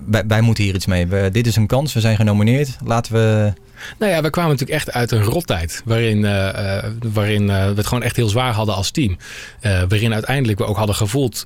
wij, 0.05 0.23
wij 0.27 0.41
moeten 0.41 0.63
hier 0.63 0.75
iets 0.75 0.85
mee. 0.85 1.07
We- 1.07 1.29
dit 1.31 1.47
is 1.47 1.55
een 1.55 1.67
kans, 1.67 1.93
we 1.93 1.99
zijn 1.99 2.15
genomineerd. 2.15 2.77
Laten 2.85 3.13
we... 3.13 3.53
Nou 3.99 4.11
ja, 4.11 4.21
we 4.21 4.29
kwamen 4.29 4.51
natuurlijk 4.51 4.79
echt 4.79 4.91
uit 4.91 5.11
een 5.11 5.23
rottijd. 5.23 5.81
Waarin, 5.85 6.25
eh, 6.25 6.77
eh, 6.77 6.83
waarin 7.13 7.49
eh, 7.49 7.65
we 7.67 7.73
het 7.75 7.87
gewoon 7.87 8.03
echt 8.03 8.15
heel 8.15 8.29
zwaar 8.29 8.53
hadden 8.53 8.75
als 8.75 8.91
team. 8.91 9.17
Eh, 9.59 9.71
waarin 9.87 10.13
uiteindelijk 10.13 10.59
we 10.59 10.65
ook 10.65 10.77
hadden 10.77 10.95
gevoeld 10.95 11.45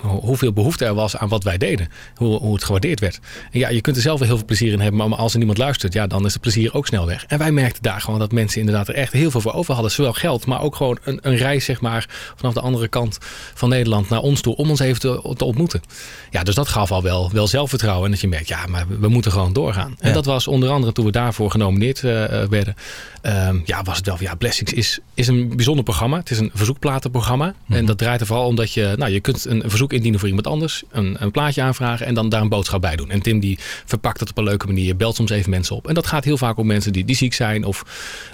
ho- 0.00 0.20
hoeveel 0.20 0.52
behoefte 0.52 0.84
er 0.84 0.94
was 0.94 1.16
aan 1.16 1.28
wat 1.28 1.44
wij 1.44 1.58
deden. 1.58 1.88
Hoe, 2.14 2.38
hoe 2.38 2.54
het 2.54 2.64
gewaardeerd 2.64 3.00
werd. 3.00 3.18
En 3.52 3.58
ja, 3.58 3.68
je 3.68 3.80
kunt 3.80 3.96
er 3.96 4.02
zelf 4.02 4.18
wel 4.18 4.28
heel 4.28 4.36
veel 4.36 4.46
plezier 4.46 4.72
in 4.72 4.80
hebben. 4.80 5.08
Maar 5.08 5.18
als 5.18 5.32
er 5.32 5.38
niemand 5.38 5.58
luistert, 5.58 5.92
ja, 5.92 6.06
dan 6.06 6.24
is 6.26 6.32
het 6.32 6.42
plezier 6.42 6.74
ook 6.74 6.86
snel 6.86 7.06
weg. 7.06 7.24
En 7.26 7.38
wij 7.38 7.52
merkten 7.52 7.82
daar 7.82 8.00
gewoon 8.00 8.18
dat 8.18 8.32
mensen 8.32 8.60
inderdaad 8.60 8.88
er 8.88 8.94
echt 8.94 9.12
heel 9.12 9.30
veel 9.30 9.40
voor 9.40 9.52
over 9.52 9.74
hadden. 9.74 9.92
Zowel 9.92 10.12
geld, 10.12 10.46
maar 10.46 10.60
ook 10.62 10.76
gewoon 10.76 10.98
een, 11.04 11.18
een 11.22 11.36
reis, 11.36 11.64
zeg 11.64 11.80
maar, 11.80 12.06
vanaf 12.36 12.54
de 12.54 12.60
andere 12.60 12.88
kant 12.88 13.18
van 13.54 13.68
Nederland 13.68 14.08
naar 14.08 14.20
ons 14.20 14.40
toe. 14.40 14.56
Om 14.56 14.70
ons 14.70 14.80
even 14.80 15.00
te, 15.00 15.34
te 15.36 15.44
ontmoeten. 15.44 15.80
Ja, 16.30 16.42
dus 16.42 16.54
dat 16.54 16.68
gaf 16.68 16.90
al 16.92 17.02
wel, 17.02 17.30
wel 17.32 17.46
zelfvertrouwen. 17.46 18.04
En 18.04 18.10
dat 18.10 18.20
je 18.20 18.28
merkt, 18.28 18.48
ja, 18.48 18.66
maar 18.66 18.84
we, 19.00 19.08
moeten 19.08 19.32
gewoon 19.32 19.52
doorgaan. 19.52 19.94
En 19.98 20.08
Ja. 20.08 20.14
dat 20.14 20.24
was 20.24 20.46
onder 20.48 20.68
andere 20.70 20.92
toen 20.92 21.04
we 21.04 21.10
daarvoor 21.10 21.50
genomineerd 21.78 22.04
eh, 22.04 22.42
eh, 22.42 22.48
werden. 22.48 22.74
Ehm, 23.22 23.58
ja, 23.64 23.82
was 23.82 23.96
het 23.96 24.06
wel 24.06 24.16
van, 24.16 24.26
ja, 24.26 24.34
Blessings 24.34 24.72
is, 24.72 24.98
is 25.14 25.26
een 25.26 25.48
bijzonder 25.56 25.84
programma. 25.84 26.16
Het 26.16 26.30
is 26.30 26.38
een 26.38 26.50
verzoekplatenprogramma. 26.54 27.54
En 27.68 27.86
dat 27.86 27.98
draait 27.98 28.20
er 28.20 28.26
vooral 28.26 28.46
om 28.46 28.54
dat 28.56 28.72
je, 28.72 28.94
nou, 28.96 29.12
je 29.12 29.20
kunt 29.20 29.44
een 29.44 29.62
verzoek 29.66 29.92
indienen 29.92 30.18
voor 30.18 30.28
iemand 30.28 30.46
anders. 30.46 30.82
Een, 30.90 31.16
een 31.18 31.30
plaatje 31.30 31.62
aanvragen 31.62 32.06
en 32.06 32.14
dan 32.14 32.28
daar 32.28 32.40
een 32.40 32.48
boodschap 32.48 32.80
bij 32.80 32.96
doen. 32.96 33.10
En 33.10 33.22
Tim 33.22 33.40
die 33.40 33.58
verpakt 33.84 34.20
het 34.20 34.30
op 34.30 34.38
een 34.38 34.44
leuke 34.44 34.66
manier. 34.66 34.96
Belt 34.96 35.16
soms 35.16 35.30
even 35.30 35.50
mensen 35.50 35.76
op. 35.76 35.88
En 35.88 35.94
dat 35.94 36.06
gaat 36.06 36.24
heel 36.24 36.36
vaak 36.36 36.56
om 36.56 36.66
mensen 36.66 36.92
die, 36.92 37.04
die 37.04 37.16
ziek 37.16 37.34
zijn. 37.34 37.64
Of 37.64 37.84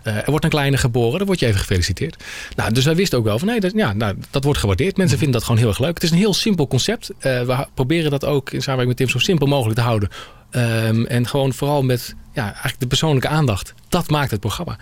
eh, 0.02 0.16
er 0.16 0.30
wordt 0.30 0.44
een 0.44 0.50
kleine 0.50 0.76
geboren. 0.76 1.18
Dan 1.18 1.26
word 1.26 1.40
je 1.40 1.46
even 1.46 1.60
gefeliciteerd. 1.60 2.24
Nou, 2.56 2.72
dus 2.72 2.84
wij 2.84 2.94
wisten 2.94 3.18
ook 3.18 3.24
wel 3.24 3.38
van, 3.38 3.48
nee, 3.48 3.60
dat, 3.60 3.72
ja, 3.74 3.92
nou, 3.92 4.16
dat 4.30 4.44
wordt 4.44 4.58
gewaardeerd. 4.58 4.96
Mensen 4.96 5.18
vinden 5.18 5.36
dat 5.36 5.44
gewoon 5.44 5.60
heel 5.60 5.68
erg 5.68 5.78
leuk. 5.78 5.94
Het 5.94 6.02
is 6.02 6.10
een 6.10 6.16
heel 6.16 6.34
simpel 6.34 6.66
concept. 6.66 7.10
We 7.20 7.66
proberen 7.74 8.10
dat 8.10 8.24
ook 8.24 8.50
in 8.50 8.62
samenwerking 8.62 8.88
met 8.88 8.96
Tim 8.96 9.08
zo 9.08 9.18
simpel 9.18 9.46
mogelijk 9.46 9.78
te 9.78 9.84
houden. 9.84 10.08
Ehm, 10.54 11.04
en 11.04 11.26
gewoon 11.26 11.52
vooral 11.52 11.82
met 11.82 12.14
ja, 12.34 12.44
eigenlijk 12.44 12.80
de 12.80 12.86
persoonlijke 12.86 13.28
aandacht. 13.28 13.74
Dat 13.88 14.10
maakt 14.10 14.30
het 14.30 14.40
programma. 14.40 14.76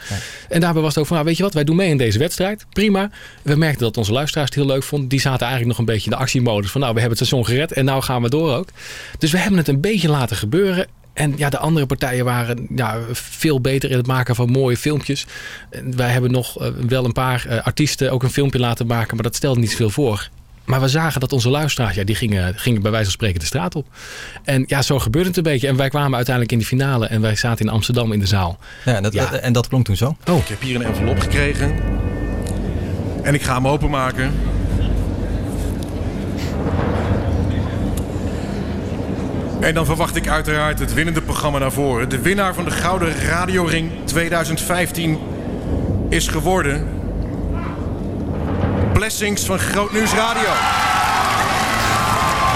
En 0.48 0.61
daarbij 0.61 0.82
was 0.82 0.90
het 0.90 0.98
ook 0.98 1.07
van, 1.07 1.16
nou, 1.16 1.28
weet 1.28 1.36
je 1.36 1.42
wat, 1.42 1.55
wij 1.55 1.64
doen 1.64 1.76
mee 1.76 1.88
in 1.88 1.96
deze 1.96 2.18
wedstrijd. 2.18 2.66
Prima. 2.70 3.11
We 3.42 3.55
merkten 3.55 3.82
dat 3.82 3.96
onze 3.96 4.12
luisteraars 4.12 4.48
het 4.48 4.59
heel 4.59 4.66
leuk 4.66 4.82
vonden. 4.82 5.09
Die 5.09 5.20
zaten 5.20 5.46
eigenlijk 5.46 5.68
nog 5.68 5.78
een 5.78 5.94
beetje 5.94 6.11
in 6.11 6.16
de 6.16 6.22
actiemodus 6.22 6.70
van, 6.70 6.80
nou, 6.80 6.94
we 6.94 7.00
hebben 7.00 7.18
het 7.18 7.28
seizoen 7.28 7.53
gered 7.53 7.72
en 7.72 7.84
nou 7.84 8.03
gaan 8.03 8.22
we 8.22 8.28
door 8.28 8.55
ook. 8.55 8.68
Dus 9.18 9.30
we 9.30 9.38
hebben 9.38 9.59
het 9.59 9.68
een 9.68 9.80
beetje 9.80 10.09
laten 10.09 10.36
gebeuren. 10.36 10.86
En 11.12 11.34
ja, 11.36 11.50
de 11.50 11.59
andere 11.59 11.86
partijen 11.86 12.24
waren 12.24 12.66
ja, 12.74 12.98
veel 13.12 13.61
beter 13.61 13.90
in 13.90 13.96
het 13.96 14.07
maken 14.07 14.34
van 14.34 14.50
mooie 14.50 14.76
filmpjes. 14.76 15.26
Wij 15.84 16.11
hebben 16.11 16.30
nog 16.30 16.61
eh, 16.61 16.68
wel 16.88 17.05
een 17.05 17.12
paar 17.12 17.46
eh, 17.46 17.64
artiesten 17.66 18.12
ook 18.12 18.22
een 18.22 18.30
filmpje 18.30 18.59
laten 18.59 18.86
maken, 18.86 19.14
maar 19.14 19.24
dat 19.24 19.36
stelde 19.36 19.61
niet 19.61 19.70
zoveel 19.70 19.90
voor. 19.90 20.28
Maar 20.64 20.80
we 20.80 20.88
zagen 20.88 21.20
dat 21.20 21.32
onze 21.32 21.48
luisteraars, 21.48 21.94
ja, 21.94 22.04
die 22.04 22.14
gingen, 22.14 22.58
gingen 22.58 22.82
bij 22.82 22.90
wijze 22.90 23.04
van 23.04 23.14
spreken 23.14 23.40
de 23.40 23.46
straat 23.46 23.74
op. 23.74 23.86
En 24.44 24.64
ja, 24.66 24.82
zo 24.82 24.98
gebeurde 24.98 25.28
het 25.28 25.36
een 25.36 25.42
beetje. 25.42 25.68
En 25.68 25.76
wij 25.76 25.88
kwamen 25.88 26.14
uiteindelijk 26.14 26.54
in 26.54 26.58
de 26.58 26.64
finale 26.64 27.06
en 27.06 27.20
wij 27.20 27.36
zaten 27.36 27.66
in 27.66 27.72
Amsterdam 27.72 28.12
in 28.12 28.18
de 28.18 28.26
zaal. 28.26 28.58
Ja, 28.84 28.94
en 28.94 29.02
dat, 29.02 29.14
en 29.14 29.52
dat 29.52 29.68
klonk 29.68 29.84
toen 29.84 29.96
zo. 29.96 30.16
Oh. 30.30 30.38
Ik 30.38 30.48
heb 30.48 30.60
hier 30.60 30.74
een 30.74 30.84
envelop 30.84 31.20
gekregen. 31.20 31.74
En 33.22 33.34
ik 33.34 33.42
ga 33.42 33.54
hem 33.54 33.68
openmaken. 33.68 34.32
En 39.60 39.74
dan 39.74 39.84
verwacht 39.84 40.16
ik 40.16 40.28
uiteraard 40.28 40.78
het 40.78 40.94
winnende 40.94 41.22
programma 41.22 41.58
naar 41.58 41.72
voren. 41.72 42.08
De 42.08 42.20
winnaar 42.20 42.54
van 42.54 42.64
de 42.64 42.70
Gouden 42.70 43.14
Radioring 43.14 43.90
2015 44.04 45.18
is 46.08 46.28
geworden... 46.28 47.01
Blessings 49.03 49.44
van 49.44 49.59
Groot 49.59 49.92
Nieuws 49.92 50.12
Radio. 50.12 50.48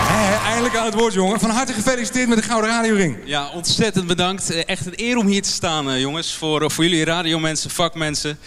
Hé, 0.07 0.47
eindelijk 0.47 0.76
aan 0.76 0.84
het 0.84 0.94
woord, 0.94 1.12
jongen. 1.12 1.40
Van 1.40 1.51
harte 1.51 1.72
gefeliciteerd 1.72 2.28
met 2.28 2.38
de 2.38 2.44
Gouden 2.44 2.70
Radioring. 2.70 3.16
Ja, 3.24 3.51
ontzettend 3.51 4.07
bedankt. 4.07 4.51
Eh, 4.51 4.62
Echt 4.66 4.86
een 4.86 4.92
eer 4.97 5.16
om 5.16 5.26
hier 5.26 5.42
te 5.42 5.49
staan, 5.49 5.90
eh, 5.90 6.01
jongens. 6.01 6.34
Voor, 6.34 6.70
voor 6.70 6.84
jullie 6.84 7.05
radiomensen, 7.05 7.70
vakmensen. 7.70 8.38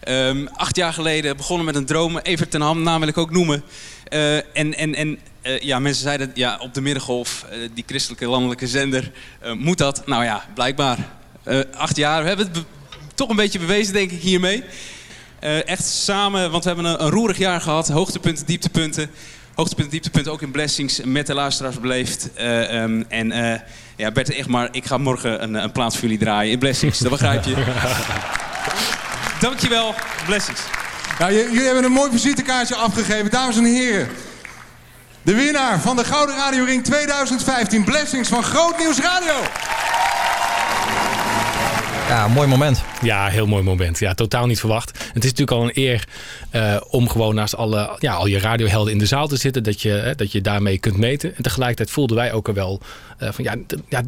Ehm, 0.00 0.46
acht 0.46 0.76
jaar 0.76 0.92
geleden 0.92 1.36
begonnen 1.36 1.66
met 1.66 1.74
een 1.74 1.84
droom. 1.86 2.18
Evert 2.18 2.50
ten 2.50 2.60
Ham, 2.60 2.82
naam 2.82 3.00
wil 3.00 3.08
ik 3.08 3.18
ook 3.18 3.30
noemen. 3.30 3.62
Eh, 4.04 4.36
en 4.36 4.74
en, 4.74 4.94
en 4.94 5.18
eh, 5.42 5.60
ja, 5.60 5.78
mensen 5.78 6.02
zeiden, 6.02 6.30
ja, 6.34 6.58
op 6.60 6.74
de 6.74 6.80
Middengolf, 6.80 7.44
eh, 7.50 7.58
die 7.74 7.84
christelijke 7.86 8.26
landelijke 8.26 8.66
zender, 8.66 9.12
eh, 9.40 9.52
moet 9.52 9.78
dat? 9.78 10.06
Nou 10.06 10.24
ja, 10.24 10.44
blijkbaar. 10.54 10.98
Eh, 11.42 11.60
acht 11.76 11.96
jaar, 11.96 12.22
we 12.22 12.28
hebben 12.28 12.46
het 12.52 12.64
toch 13.14 13.28
een 13.28 13.36
beetje 13.36 13.58
bewezen, 13.58 13.92
denk 13.92 14.10
ik, 14.10 14.20
hiermee. 14.20 14.64
Eh, 15.46 15.68
echt 15.68 15.84
samen, 15.84 16.50
want 16.50 16.64
we 16.64 16.70
hebben 16.70 16.92
een, 16.92 17.02
een 17.02 17.10
roerig 17.10 17.38
jaar 17.38 17.60
gehad. 17.60 17.88
Hoogtepunten, 17.88 18.46
dieptepunten. 18.46 19.10
Hoogtepunten, 19.54 19.92
dieptepunten 19.92 20.32
ook 20.32 20.42
in 20.42 20.50
Blessings 20.50 21.00
met 21.04 21.26
de 21.26 21.34
luisteraars 21.34 21.80
beleefd. 21.80 22.28
Eh, 22.34 22.82
ehm, 22.82 23.02
en 23.08 23.32
eh, 23.32 23.60
ja, 23.96 24.10
Bert 24.10 24.34
echt 24.34 24.48
maar, 24.48 24.68
ik 24.70 24.84
ga 24.84 24.98
morgen 24.98 25.42
een, 25.42 25.54
een 25.54 25.72
plaats 25.72 25.94
voor 25.94 26.04
jullie 26.08 26.24
draaien 26.24 26.52
in 26.52 26.58
Blessings. 26.58 26.98
Dat 26.98 27.10
begrijp 27.10 27.44
je. 27.44 27.54
Dankjewel, 29.40 29.94
Blessings. 30.26 30.60
Nou, 31.18 31.32
jullie 31.32 31.64
hebben 31.64 31.84
een 31.84 31.92
mooi 31.92 32.10
visitekaartje 32.10 32.74
afgegeven. 32.74 33.30
Dames 33.30 33.56
en 33.56 33.64
heren. 33.64 34.08
De 35.22 35.34
winnaar 35.34 35.80
van 35.80 35.96
de 35.96 36.04
Gouden 36.04 36.36
Radioring 36.36 36.84
2015. 36.84 37.84
Blessings 37.84 38.28
van 38.28 38.42
Groot 38.42 38.78
Nieuws 38.78 38.98
Radio. 39.00 39.34
Ja, 42.08 42.28
mooi 42.28 42.48
moment. 42.48 42.82
Ja, 43.02 43.26
heel 43.28 43.46
mooi 43.46 43.62
moment. 43.62 43.98
Ja, 43.98 44.14
totaal 44.14 44.46
niet 44.46 44.58
verwacht. 44.60 44.90
Het 45.12 45.24
is 45.24 45.30
natuurlijk 45.30 45.50
al 45.50 45.62
een 45.64 45.70
eer 45.74 46.04
eh, 46.50 46.76
om 46.90 47.08
gewoon 47.08 47.34
naast 47.34 47.56
alle, 47.56 47.96
ja, 47.98 48.12
al 48.12 48.26
je 48.26 48.38
radiohelden 48.38 48.92
in 48.92 48.98
de 48.98 49.06
zaal 49.06 49.28
te 49.28 49.36
zitten. 49.36 49.62
Dat 49.62 49.82
je, 49.82 49.88
hè, 49.90 50.14
dat 50.14 50.32
je 50.32 50.40
daarmee 50.40 50.78
kunt 50.78 50.96
meten. 50.96 51.36
En 51.36 51.42
tegelijkertijd 51.42 51.90
voelden 51.90 52.16
wij 52.16 52.32
ook 52.32 52.48
al 52.48 52.54
wel 52.54 52.80
eh, 53.18 53.28
van 53.32 53.44
ja, 53.44 53.54
ja, 53.88 54.02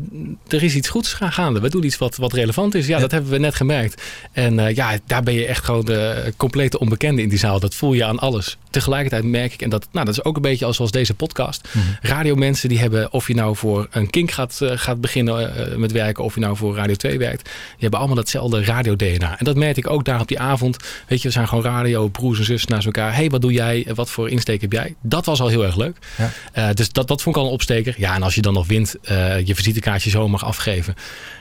er 0.49 0.63
is 0.63 0.75
iets 0.75 0.89
goeds 0.89 1.13
ga- 1.13 1.31
gaande. 1.31 1.61
We 1.61 1.71
doen 1.71 1.85
iets 1.85 1.99
wat, 1.99 2.17
wat 2.17 2.33
relevant 2.33 2.75
is. 2.75 2.87
Ja, 2.87 2.99
dat 2.99 3.11
hebben 3.11 3.31
we 3.31 3.39
net 3.39 3.55
gemerkt. 3.55 4.03
En 4.33 4.59
eh, 4.59 4.75
ja, 4.75 4.99
daar 5.07 5.23
ben 5.23 5.35
je 5.35 5.47
echt 5.47 5.65
gewoon 5.65 5.85
de 5.85 6.33
complete 6.37 6.79
onbekende 6.79 7.23
in 7.23 7.29
die 7.29 7.39
zaal. 7.39 7.61
Dat 7.61 7.75
voel 7.75 7.93
je 7.93 8.05
aan 8.05 8.19
alles. 8.19 8.57
Tegelijkertijd 8.71 9.25
merk 9.25 9.53
ik, 9.53 9.63
en 9.63 9.71
dat, 9.71 9.89
nou, 9.93 10.05
dat 10.07 10.15
is 10.15 10.25
ook 10.25 10.37
een 10.37 10.43
beetje 10.43 10.65
als 10.65 10.77
zoals 10.77 10.91
deze 10.91 11.15
podcast. 11.15 11.69
Radiomensen 12.01 12.69
die 12.69 12.79
hebben, 12.79 13.13
of 13.13 13.27
je 13.29 13.35
nou 13.35 13.57
voor 13.57 13.87
een 13.91 14.11
kink 14.11 14.31
gaat, 14.31 14.61
gaat 14.63 15.01
beginnen 15.01 15.53
met 15.81 15.93
werken, 15.93 16.25
of 16.25 16.35
je 16.35 16.41
nou 16.41 16.57
voor 16.57 16.77
Radio 16.77 16.95
2 16.95 17.19
werkt, 17.19 17.45
die 17.45 17.53
hebben 17.79 17.99
allemaal 17.99 18.17
datzelfde 18.17 18.65
radio-DNA. 18.79 19.39
En 19.39 19.45
dat 19.45 19.57
merkte 19.57 19.81
ik 19.81 19.91
ook 19.91 20.05
daar 20.05 20.21
op 20.21 20.29
die 20.29 20.39
avond. 20.39 20.77
Weet 21.07 21.23
je, 21.23 21.29
we 21.29 21.35
zijn 21.35 21.49
gewoon 21.49 21.65
radio, 21.65 22.09
broers 22.09 22.39
en 22.39 22.45
zus 22.45 22.65
naast 22.65 22.87
elkaar. 22.87 23.15
hey, 23.15 23.31
wat 23.31 23.41
doe 23.41 23.53
jij? 23.53 23.87
Wat 23.95 24.11
voor 24.11 24.31
insteek 24.31 24.61
heb 24.61 24.73
jij? 24.73 24.95
Dat 25.03 25.27
was 25.27 25.41
al 25.41 25.49
heel 25.49 25.65
erg 25.65 25.77
leuk. 25.77 25.97
Ja. 26.17 26.31
Eh, 26.53 26.75
dus 26.75 26.93
dat, 26.93 27.09
dat 27.09 27.23
vond 27.23 27.37
ik 27.37 27.43
al 27.43 27.49
een 27.49 27.55
opsteker. 27.55 27.95
Ja, 27.97 28.15
en 28.15 28.23
als 28.23 28.35
je 28.35 28.43
dan 28.43 28.53
nog 28.53 28.67
wint, 28.67 28.97
eh, 29.03 29.47
je 29.47 29.55
visitekaartje 29.55 30.11
zo 30.11 30.29
mag 30.29 30.45
afgeven. 30.45 30.95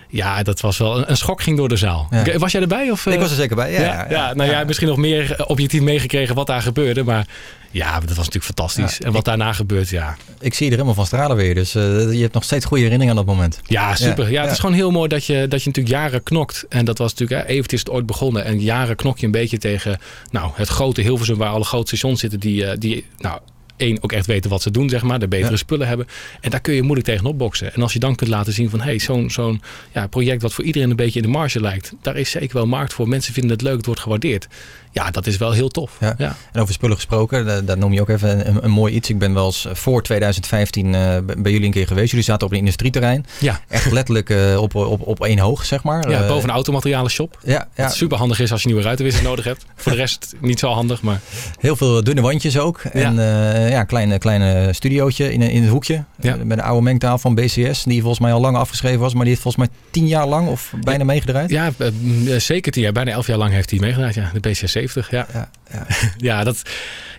Ja, 0.09 0.43
dat 0.43 0.61
was 0.61 0.77
wel 0.77 0.97
een, 0.97 1.09
een 1.09 1.17
schok 1.17 1.41
ging 1.41 1.57
door 1.57 1.69
de 1.69 1.75
zaal. 1.75 2.07
Ja. 2.11 2.37
Was 2.37 2.51
jij 2.51 2.61
erbij? 2.61 2.91
Of, 2.91 3.05
Ik 3.05 3.13
eh? 3.13 3.19
was 3.19 3.29
er 3.29 3.35
zeker 3.35 3.55
bij, 3.55 3.71
ja, 3.71 3.81
ja, 3.81 3.93
ja, 3.93 4.05
ja, 4.09 4.33
nou 4.33 4.49
ja, 4.49 4.63
misschien 4.63 4.87
nog 4.87 4.97
meer 4.97 5.35
eh, 5.35 5.49
objectief 5.49 5.81
meegekregen 5.81 6.35
wat 6.35 6.47
daar 6.47 6.61
gebeurde. 6.61 7.03
Maar 7.03 7.27
ja, 7.71 7.93
dat 7.93 8.07
was 8.07 8.17
natuurlijk 8.17 8.45
fantastisch. 8.45 9.01
En 9.01 9.11
wat 9.11 9.25
daarna 9.25 9.53
gebeurt, 9.53 9.89
ja. 9.89 10.17
Ik 10.39 10.53
zie 10.53 10.65
je 10.65 10.71
er 10.71 10.77
helemaal 10.77 10.93
van 10.93 11.05
stralen 11.05 11.35
weer. 11.35 11.55
Dus 11.55 11.75
eh, 11.75 11.83
je 12.13 12.21
hebt 12.21 12.33
nog 12.33 12.43
steeds 12.43 12.65
goede 12.65 12.83
herinneringen 12.83 13.19
aan 13.19 13.25
dat 13.25 13.35
moment. 13.35 13.59
Ja, 13.63 13.95
super. 13.95 14.31
Ja, 14.31 14.41
het 14.41 14.51
is 14.51 14.59
gewoon 14.59 14.75
heel 14.75 14.91
mooi 14.91 15.07
dat 15.07 15.25
je, 15.25 15.47
dat 15.47 15.63
je 15.63 15.67
natuurlijk 15.67 15.95
jaren 15.95 16.23
knokt. 16.23 16.65
En 16.69 16.85
dat 16.85 16.97
was 16.97 17.13
natuurlijk, 17.13 17.41
hè, 17.41 17.53
Evert 17.53 17.73
is 17.73 17.79
het 17.79 17.89
ooit 17.89 18.05
begonnen. 18.05 18.45
En 18.45 18.59
jaren 18.59 18.95
knok 18.95 19.17
je 19.17 19.25
een 19.25 19.31
beetje 19.31 19.57
tegen 19.57 19.99
nou, 20.31 20.51
het 20.55 20.67
grote 20.67 21.01
Hilversum... 21.01 21.37
waar 21.37 21.49
alle 21.49 21.63
grote 21.63 21.87
stations 21.87 22.19
zitten 22.19 22.39
die, 22.39 22.77
die 22.77 23.05
nou, 23.17 23.39
één, 23.77 23.97
ook 24.03 24.11
echt 24.11 24.25
weten 24.25 24.49
wat 24.49 24.61
ze 24.61 24.71
doen, 24.71 24.89
zeg 24.89 25.01
maar. 25.03 25.19
De 25.19 25.27
betere 25.27 25.51
Ja. 25.51 25.57
spullen 25.57 25.87
hebben. 25.87 26.07
En 26.41 26.49
daar 26.49 26.59
kun 26.59 26.73
je 26.73 26.81
moeilijk 26.81 27.07
tegenop 27.07 27.37
boksen. 27.37 27.73
En 27.73 27.81
als 27.81 27.93
je 27.93 27.99
dan 27.99 28.15
kunt 28.15 28.29
laten 28.29 28.53
zien 28.53 28.69
van... 28.69 28.81
hey, 28.81 28.99
zo'n 28.99 29.29
zo'n 29.29 29.61
ja, 29.93 30.07
project 30.07 30.41
wat 30.41 30.53
voor 30.53 30.63
iedereen 30.63 30.89
een 30.89 30.95
beetje 30.95 31.19
in 31.19 31.25
de 31.25 31.31
marge 31.31 31.61
lijkt... 31.61 31.93
daar 32.01 32.17
is 32.17 32.29
zeker 32.31 32.53
wel 32.55 32.65
markt 32.67 32.93
voor. 32.93 33.07
Mensen 33.07 33.33
vinden 33.33 33.51
het 33.51 33.61
leuk, 33.61 33.77
het 33.77 33.85
wordt 33.85 34.01
gewaardeerd. 34.01 34.47
Ja, 34.91 35.11
dat 35.11 35.27
is 35.27 35.37
wel 35.37 35.51
heel 35.51 35.69
tof. 35.69 35.97
Ja. 35.99 36.15
Ja. 36.17 36.35
En 36.51 36.61
over 36.61 36.73
spullen 36.73 36.95
gesproken, 36.95 37.45
daar, 37.45 37.65
daar 37.65 37.77
noem 37.77 37.93
je 37.93 38.01
ook 38.01 38.09
even 38.09 38.47
een, 38.47 38.63
een 38.63 38.71
mooi 38.71 38.93
iets. 38.93 39.09
Ik 39.09 39.19
ben 39.19 39.33
wel 39.33 39.45
eens 39.45 39.67
voor 39.71 40.03
2015 40.03 40.95
eh, 40.95 41.17
bij 41.37 41.51
jullie 41.51 41.65
een 41.65 41.71
keer 41.71 41.87
geweest. 41.87 42.09
Jullie 42.09 42.25
zaten 42.25 42.47
op 42.47 42.53
een 42.53 42.59
industrieterrein. 42.59 43.25
Ja. 43.39 43.61
Echt 43.67 43.91
letterlijk 43.91 44.29
eh, 44.29 44.61
op, 44.61 44.75
op, 44.75 45.07
op 45.07 45.23
één 45.25 45.39
hoog, 45.39 45.65
zeg 45.65 45.83
maar. 45.83 46.09
Ja, 46.09 46.21
Eh, 46.21 46.27
boven 46.27 46.49
een 46.49 46.55
automaterialen 46.55 47.11
shop. 47.11 47.39
Ja, 47.43 47.67
ja. 47.75 47.83
Wat 47.83 47.95
super 47.95 48.17
handig 48.17 48.39
is 48.39 48.51
als 48.51 48.61
je 48.61 48.67
nieuwe 48.67 48.83
ruitenwissers 48.83 49.25
nodig 49.27 49.45
hebt. 49.45 49.65
Voor 49.75 49.91
de 49.91 49.97
rest 49.97 50.35
niet 50.41 50.59
zo 50.59 50.67
handig, 50.69 51.01
maar... 51.01 51.19
Heel 51.59 51.75
veel 51.75 52.03
dunne 52.03 52.21
wandjes 52.21 52.57
ook. 52.57 52.79
En 52.79 53.19
eh, 53.19 53.66
ja, 53.71 53.79
een 53.79 53.85
kleine, 53.85 54.17
kleine 54.17 54.73
studiootje 54.73 55.33
in, 55.33 55.41
een- 55.41 55.49
in 55.51 55.61
het 55.61 55.71
hoekje. 55.71 56.03
Ja. 56.21 56.33
Eh, 56.35 56.41
Met 56.41 56.57
een 56.57 56.63
oude 56.63 56.81
mengtafel 56.83 57.17
van 57.17 57.35
BCS. 57.35 57.83
Die 57.83 57.99
volgens 57.99 58.19
mij 58.19 58.31
al 58.33 58.39
lang 58.41 58.55
afgeschreven 58.57 58.99
was. 58.99 59.11
Maar 59.13 59.21
die 59.21 59.29
heeft 59.29 59.41
volgens 59.41 59.67
mij 59.67 59.77
tien 59.91 60.07
jaar 60.07 60.27
lang 60.27 60.47
of 60.47 60.73
bijna 60.83 61.03
meegedraaid. 61.03 61.49
Ja, 61.49 61.71
eh, 61.77 61.87
mm, 62.01 62.27
eh, 62.27 62.39
zeker 62.39 62.71
tien 62.71 62.83
jaar. 62.83 62.91
Bijna 62.91 63.11
elf 63.11 63.27
jaar 63.27 63.37
lang 63.37 63.51
heeft 63.53 63.69
hij 63.69 63.79
meegedaan. 63.79 64.11
Ja, 64.13 64.29
de 64.33 64.39
BCS 64.49 64.71
70. 64.71 65.11
Ja, 65.11 65.27
ja, 65.33 65.49
ja. 66.17 66.43
dat, 66.43 66.61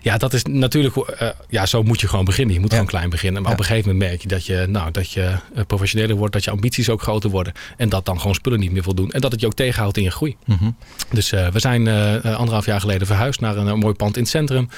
ja 0.01 0.17
dat 0.17 0.33
is 0.33 0.43
natuurlijk... 0.43 0.95
eh, 0.95 1.29
ja, 1.49 1.65
zo 1.65 1.83
moet 1.83 2.01
je 2.01 2.07
gewoon 2.07 2.25
beginnen. 2.25 2.53
Je 2.53 2.59
moet 2.61 2.71
gewoon 2.71 2.85
klein 2.85 3.09
beginnen. 3.09 3.41
Maar 3.41 3.51
Ja. 3.51 3.57
op 3.57 3.63
een 3.63 3.69
gegeven 3.69 3.91
moment 3.91 4.09
merk 4.09 4.21
je 4.21 4.27
dat 4.27 4.45
je, 4.45 4.65
nou, 4.69 4.91
dat 4.91 5.11
je 5.11 5.35
eh, 5.55 5.63
professioneler 5.67 6.15
wordt. 6.15 6.33
Dat 6.33 6.43
je 6.43 6.51
ambities 6.51 6.89
ook 6.89 7.01
groter 7.01 7.29
worden. 7.29 7.53
En 7.77 7.89
dat 7.89 8.05
dan 8.05 8.19
gewoon 8.19 8.35
spullen 8.35 8.59
niet 8.59 8.71
meer 8.71 8.83
voldoen. 8.83 9.11
En 9.11 9.21
dat 9.21 9.31
het 9.31 9.41
je 9.41 9.47
ook 9.47 9.53
tegenhoudt 9.53 9.97
in 9.97 10.03
je 10.03 10.11
groei. 10.11 10.37
Mhm. 10.45 10.69
Dus 11.11 11.31
eh, 11.31 11.47
we 11.47 11.59
zijn 11.59 11.87
anderhalf 12.23 12.65
jaar 12.65 12.79
geleden 12.79 13.07
verhuisd 13.07 13.39
naar 13.39 13.57
een, 13.57 13.79
mooi 13.79 13.93
pand 13.93 14.15
in 14.15 14.21
het 14.21 14.31
centrum. 14.31 14.69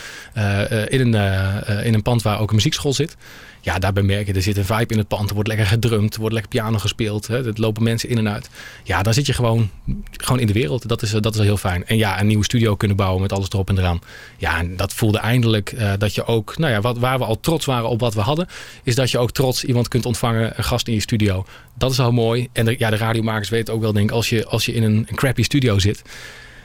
In, 0.88 1.14
een, 1.14 1.84
in 1.84 1.94
een 1.94 2.02
pand 2.02 2.22
waar 2.22 2.40
ook 2.40 2.50
een 2.50 2.56
muziekschool 2.56 2.94
zit. 2.94 3.16
Ja, 3.62 3.80
daarbij 3.80 4.04
merk 4.04 4.28
je, 4.28 4.34
er 4.34 4.42
zit 4.42 4.58
een 4.58 4.66
vibe 4.66 4.94
in 4.94 4.98
het 4.98 5.08
pand. 5.08 5.28
Er 5.28 5.34
wordt 5.34 5.50
lekker 5.50 5.68
gedrumd, 5.68 6.14
er 6.14 6.20
wordt 6.20 6.34
lekker 6.34 6.52
piano 6.52 6.78
gespeeld. 6.78 7.28
Hè, 7.28 7.46
er 7.46 7.54
lopen 7.56 7.84
mensen 7.84 8.10
in 8.10 8.18
en 8.18 8.30
uit. 8.30 8.50
Ja, 8.84 9.02
dan 9.02 9.14
zit 9.14 9.26
je 9.26 9.34
gewoon, 9.34 9.70
gewoon 10.12 10.40
in 10.40 10.48
de 10.48 10.54
wereld. 10.54 10.88
Dat 10.88 11.02
is, 11.02 11.12
dat 11.12 11.32
is 11.32 11.36
wel 11.36 11.46
heel 11.46 11.58
fijn. 11.58 11.86
En 11.86 11.98
ja, 11.98 12.20
een 12.20 12.28
nieuwe 12.28 12.44
studio 12.44 12.76
kunnen 12.76 12.98
bouwen 12.98 13.22
met 13.22 13.32
alles 13.32 13.50
erop 13.50 13.70
en 13.70 13.78
eraan. 13.78 14.02
Ja, 14.38 14.58
en 14.58 14.76
dat 14.76 14.94
voelde 14.94 15.18
eindelijk 15.18 15.72
eh, 15.72 15.94
dat 15.98 16.16
je 16.16 16.26
ook, 16.26 16.58
nou 16.58 16.72
ja, 16.72 16.82
wat, 16.82 16.98
waar 16.98 17.18
we 17.18 17.26
al 17.26 17.40
trots 17.40 17.66
waren 17.66 17.90
op 17.90 18.00
wat 18.00 18.14
we 18.14 18.22
hadden, 18.22 18.48
is 18.84 18.96
dat 18.96 19.12
je 19.12 19.18
ook 19.18 19.32
trots 19.32 19.64
iemand 19.64 19.88
kunt 19.88 20.06
ontvangen, 20.06 20.54
een 20.56 20.64
gast 20.64 20.88
in 20.88 20.94
je 20.94 21.00
studio. 21.00 21.46
Dat 21.78 21.92
is 21.92 22.00
al 22.00 22.12
mooi. 22.12 22.48
En 22.52 22.66
de, 22.66 22.76
ja, 22.78 22.90
de 22.90 22.98
radiomakers 22.98 23.50
weten 23.50 23.74
ook 23.74 23.82
wel, 23.82 23.94
denk 23.94 24.10
ik, 24.10 24.16
als 24.16 24.30
je, 24.30 24.46
als 24.46 24.66
je 24.66 24.74
in 24.74 24.84
een 24.84 25.08
crappy 25.16 25.44
studio 25.44 25.80
zit, 25.80 26.02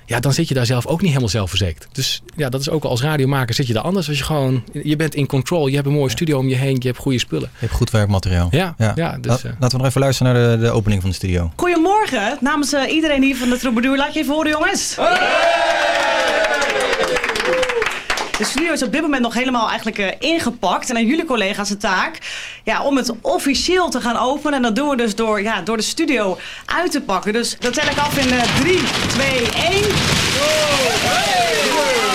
ja, 0.07 0.20
dan 0.20 0.32
zit 0.32 0.48
je 0.48 0.54
daar 0.54 0.66
zelf 0.66 0.86
ook 0.86 0.98
niet 1.00 1.09
helemaal 1.09 1.28
zelfverzekerd. 1.28 1.86
Dus 1.92 2.22
ja, 2.36 2.48
dat 2.48 2.61
is 2.61 2.70
ook 2.70 2.84
al 2.84 2.90
als 2.90 3.02
radiomaker 3.02 3.54
zit 3.54 3.66
je 3.66 3.72
daar 3.72 3.82
anders. 3.82 4.09
Als 4.09 4.18
je 4.18 4.24
gewoon, 4.24 4.64
je 4.82 4.96
bent 4.96 5.14
in 5.14 5.26
control, 5.26 5.66
je 5.66 5.74
hebt 5.74 5.86
een 5.86 5.92
mooie 5.92 6.11
studio 6.11 6.38
om 6.38 6.48
je 6.48 6.54
heen, 6.54 6.76
je 6.78 6.86
hebt 6.86 6.98
goede 6.98 7.18
spullen. 7.18 7.48
Je 7.52 7.59
hebt 7.61 7.72
goed 7.72 7.90
werkmateriaal. 7.90 8.48
Ja, 8.50 8.74
ja, 8.78 8.94
dus, 9.20 9.30
Laat- 9.30 9.42
eh. 9.42 9.50
Laten 9.59 9.70
we 9.70 9.76
nog 9.76 9.86
even 9.86 10.00
luisteren 10.00 10.32
naar 10.34 10.57
de, 10.57 10.62
de 10.62 10.70
opening 10.70 11.00
van 11.00 11.11
de 11.11 11.16
studio. 11.16 11.52
Goedemorgen, 11.57 12.38
namens 12.40 12.72
eh, 12.72 12.92
iedereen 12.94 13.22
hier 13.22 13.36
van 13.36 13.48
de 13.50 13.59
Troubadour. 13.59 13.96
Laat 13.96 14.14
je 14.14 14.20
even 14.20 14.34
horen, 14.34 14.50
jongens. 14.50 14.96
De 18.39 18.45
studio 18.45 18.72
is 18.72 18.82
op 18.82 18.93
dit 18.93 19.01
moment 19.01 19.22
nog 19.22 19.34
helemaal 19.34 19.68
eigenlijk 19.68 19.99
eh, 19.99 20.12
ingepakt. 20.18 20.91
En 20.91 20.97
aan 20.97 21.07
jullie 21.07 21.24
collega's 21.24 21.68
de 21.68 21.76
taak 21.76 22.18
ja, 22.64 22.82
om 22.82 22.97
het 22.97 23.12
officieel 23.20 23.91
te 23.91 24.01
gaan 24.01 24.16
openen. 24.16 24.55
En 24.55 24.62
dat 24.62 24.76
doen 24.76 24.89
we 24.89 24.97
dus 24.97 25.14
door, 25.14 25.43
ja, 25.43 25.61
door 25.61 25.76
de 25.76 25.82
studio 25.82 26.39
uit 26.66 26.91
te 26.91 27.01
pakken. 27.01 27.32
Dus 27.32 27.57
dat 27.59 27.74
tel 27.74 27.89
ik 27.91 27.99
af 27.99 28.18
in 28.18 28.28
3, 28.61 28.80
2, 29.09 29.28
1. 29.28 29.84
Ja, 31.76 32.05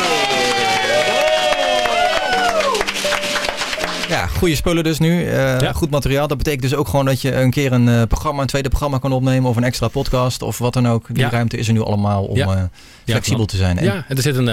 goede 4.41 4.55
spullen 4.55 4.83
dus 4.83 4.99
nu. 4.99 5.23
Eh, 5.25 5.73
Goed 5.73 5.89
materiaal. 5.89 6.27
Dat 6.27 6.37
betekent 6.37 6.61
dus 6.61 6.75
ook 6.75 6.87
gewoon 6.87 7.05
dat 7.05 7.21
je 7.21 7.35
een 7.35 7.51
keer 7.51 7.71
een 7.71 7.87
eh, 7.89 8.01
programma, 8.07 8.41
een 8.41 8.47
tweede 8.47 8.69
programma 8.69 8.97
kan 8.97 9.11
opnemen 9.11 9.49
of 9.49 9.55
een 9.55 9.63
extra 9.63 9.87
podcast 9.87 10.41
of 10.41 10.57
wat 10.57 10.73
dan 10.73 10.87
ook. 10.87 11.07
Die 11.07 11.17
Ja. 11.23 11.29
ruimte 11.29 11.57
is 11.57 11.67
er 11.67 11.73
nu 11.73 11.81
allemaal 11.81 12.23
om 12.23 12.37
Ja. 12.37 12.47
eh, 12.55 12.63
flexibel 13.05 13.45
te 13.45 13.57
zijn. 13.57 13.77
En- 13.77 13.83
Ja, 13.83 14.05
en 14.07 14.15
er 14.15 14.21
zit 14.21 14.35
een, 14.35 14.49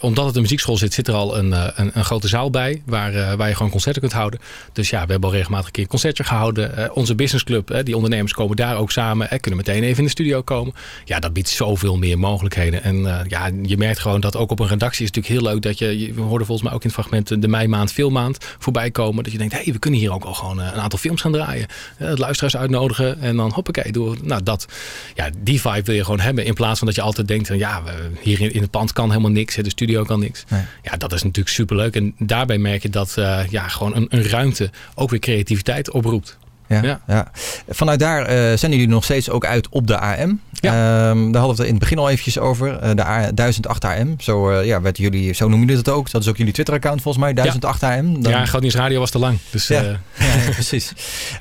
omdat 0.00 0.26
het 0.26 0.34
een 0.36 0.40
muziekschool 0.42 0.76
zit, 0.76 0.94
zit 0.94 1.08
er 1.08 1.14
al 1.14 1.38
een, 1.38 1.52
een, 1.52 1.90
een 1.94 2.04
grote 2.04 2.28
zaal 2.28 2.50
bij 2.50 2.82
waar, 2.86 3.36
waar 3.36 3.48
je 3.48 3.54
gewoon 3.54 3.70
concerten 3.70 4.00
kunt 4.00 4.12
houden. 4.14 4.40
Dus 4.72 4.90
ja, 4.90 5.04
we 5.04 5.10
hebben 5.10 5.28
al 5.30 5.34
regelmatig 5.36 5.66
een 5.66 5.72
keer 5.72 5.82
een 5.82 5.88
concertje 5.88 6.24
gehouden. 6.24 6.76
Eh, 6.76 6.84
onze 6.96 7.14
businessclub, 7.14 7.80
die 7.84 7.94
ondernemers 7.96 8.32
komen 8.32 8.56
daar 8.56 8.76
ook 8.76 8.90
samen. 8.90 9.30
en 9.30 9.40
kunnen 9.40 9.60
meteen 9.66 9.82
even 9.82 9.98
in 9.98 10.04
de 10.04 10.10
studio 10.10 10.42
komen. 10.42 10.74
Ja, 11.04 11.18
dat 11.18 11.32
biedt 11.32 11.48
zoveel 11.48 11.96
meer 11.98 12.18
mogelijkheden. 12.18 12.82
En 12.82 13.24
ja, 13.28 13.50
je 13.62 13.76
merkt 13.76 13.98
gewoon 13.98 14.20
dat 14.20 14.36
ook 14.36 14.50
op 14.50 14.60
een 14.60 14.68
redactie 14.68 15.00
is 15.02 15.06
het 15.06 15.16
natuurlijk 15.16 15.42
heel 15.44 15.52
leuk 15.52 15.62
dat 15.62 15.78
je, 15.78 16.12
we 16.14 16.20
hoorden 16.20 16.46
volgens 16.46 16.66
mij 16.68 16.76
ook 16.76 16.84
in 16.84 16.90
het 16.94 16.98
fragment 16.98 17.42
de 17.42 17.48
meimaand, 17.48 17.92
filmmaand 17.92 18.38
voorbij 18.58 18.90
komen. 18.90 19.23
Dat 19.24 19.32
je 19.32 19.38
denkt, 19.38 19.54
hé, 19.54 19.62
hey, 19.62 19.72
we 19.72 19.78
kunnen 19.78 20.00
hier 20.00 20.12
ook 20.12 20.24
al 20.24 20.34
gewoon 20.34 20.60
eh, 20.60 20.66
een 20.74 20.80
aantal 20.80 20.98
films 20.98 21.20
gaan 21.20 21.32
draaien. 21.32 21.66
Eh, 21.96 22.08
het 22.08 22.18
luisteraars 22.18 22.56
uitnodigen 22.56 23.20
en 23.20 23.36
dan 23.36 23.52
hoppakee, 23.52 23.92
door. 23.92 24.16
Nou, 24.22 24.42
dat, 24.42 24.66
ja, 25.14 25.30
die 25.38 25.60
vibe 25.60 25.82
wil 25.82 25.94
je 25.94 26.04
gewoon 26.04 26.20
hebben. 26.20 26.44
In 26.44 26.54
plaats 26.54 26.78
van 26.78 26.86
dat 26.86 26.96
je 26.96 27.02
altijd 27.02 27.28
denkt, 27.28 27.46
van, 27.46 27.58
ja, 27.58 27.82
hier 28.20 28.40
in, 28.40 28.52
in 28.52 28.60
het 28.62 28.70
pand 28.70 28.92
kan 28.92 29.08
helemaal 29.08 29.30
niks. 29.30 29.54
De 29.54 29.70
studio 29.70 30.04
kan 30.04 30.20
niks. 30.20 30.44
Ja, 30.82 30.96
dat 30.96 31.12
is 31.12 31.22
natuurlijk 31.22 31.54
superleuk. 31.54 31.96
En 31.96 32.14
daarbij 32.18 32.58
merk 32.58 32.82
je 32.82 32.90
dat 32.90 33.16
eh, 33.16 33.40
ja, 33.50 33.68
gewoon 33.68 33.96
een, 33.96 34.06
een 34.08 34.28
ruimte 34.28 34.70
ook 34.94 35.10
weer 35.10 35.20
creativiteit 35.20 35.90
oproept. 35.90 36.38
Ja, 36.82 37.00
ja. 37.06 37.30
Vanuit 37.68 37.98
daar 37.98 38.26
eh, 38.26 38.36
zenden 38.36 38.70
jullie 38.78 38.88
nog 38.94 39.04
steeds 39.04 39.30
ook 39.30 39.44
uit 39.44 39.68
op 39.68 39.86
de 39.86 39.98
AM. 39.98 40.40
Ehm, 40.70 41.30
daar 41.32 41.40
hadden 41.42 41.42
we 41.42 41.48
het 41.48 41.58
in 41.60 41.70
het 41.70 41.78
begin 41.78 41.98
al 41.98 42.10
eventjes 42.10 42.38
over. 42.38 42.78
eh, 42.78 42.90
de 42.94 43.04
A 43.04 43.32
1008 43.32 43.84
AM. 43.84 44.14
Zo, 44.20 44.50
eh, 44.50 44.66
ja, 44.66 44.80
werd 44.80 44.96
jullie, 44.96 45.32
zo 45.32 45.48
noemen 45.48 45.66
jullie 45.68 45.82
dat 45.82 45.94
ook. 45.94 46.10
Dat 46.10 46.22
is 46.22 46.28
ook 46.28 46.36
jullie 46.36 46.52
Twitter-account 46.52 47.02
volgens 47.02 47.24
mij. 47.24 47.32
1008 47.34 47.82
AM. 47.82 48.22
Dan- 48.22 48.32
Ja, 48.32 48.58
Nieuws 48.60 48.74
Radio 48.74 48.98
was 48.98 49.10
te 49.10 49.18
lang. 49.18 49.38
Dus, 49.50 49.66
Ja. 49.68 49.82
Ja, 50.18 50.50
precies. 50.50 50.92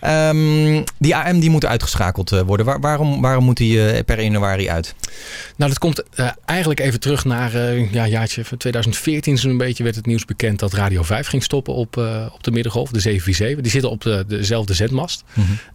Ehm, 0.01 0.83
die 0.97 1.15
AM 1.15 1.39
die 1.39 1.49
moet 1.49 1.65
uitgeschakeld 1.65 2.29
worden. 2.29 2.65
Waar- 2.65 2.79
waarom, 2.79 3.21
waarom 3.21 3.43
moet 3.43 3.57
die 3.57 4.03
per 4.03 4.17
1 4.19 4.31
januari 4.31 4.69
uit? 4.69 4.95
Nou, 5.55 5.69
dat 5.69 5.79
komt 5.79 6.03
eh, 6.15 6.29
eigenlijk 6.45 6.79
even 6.79 6.99
terug 6.99 7.25
naar 7.25 7.53
eh 7.53 7.91
ja, 7.91 8.07
jaartje 8.07 8.45
van 8.45 8.57
2014 8.57 9.37
zo'n 9.37 9.57
beetje 9.57 9.83
werd 9.83 9.95
het 9.95 10.05
nieuws 10.05 10.25
bekend 10.25 10.59
dat 10.59 10.73
Radio 10.73 11.03
5 11.03 11.27
ging 11.27 11.43
stoppen 11.43 11.73
op, 11.73 11.97
eh, 11.97 12.25
op 12.33 12.43
de 12.43 12.51
Middengolf, 12.51 12.89
de 12.89 12.99
747. 12.99 13.61
Die 13.61 13.71
zitten 13.71 13.89
op 13.89 14.01
de, 14.01 14.37
dezelfde 14.37 14.73
zendmast. 14.73 15.23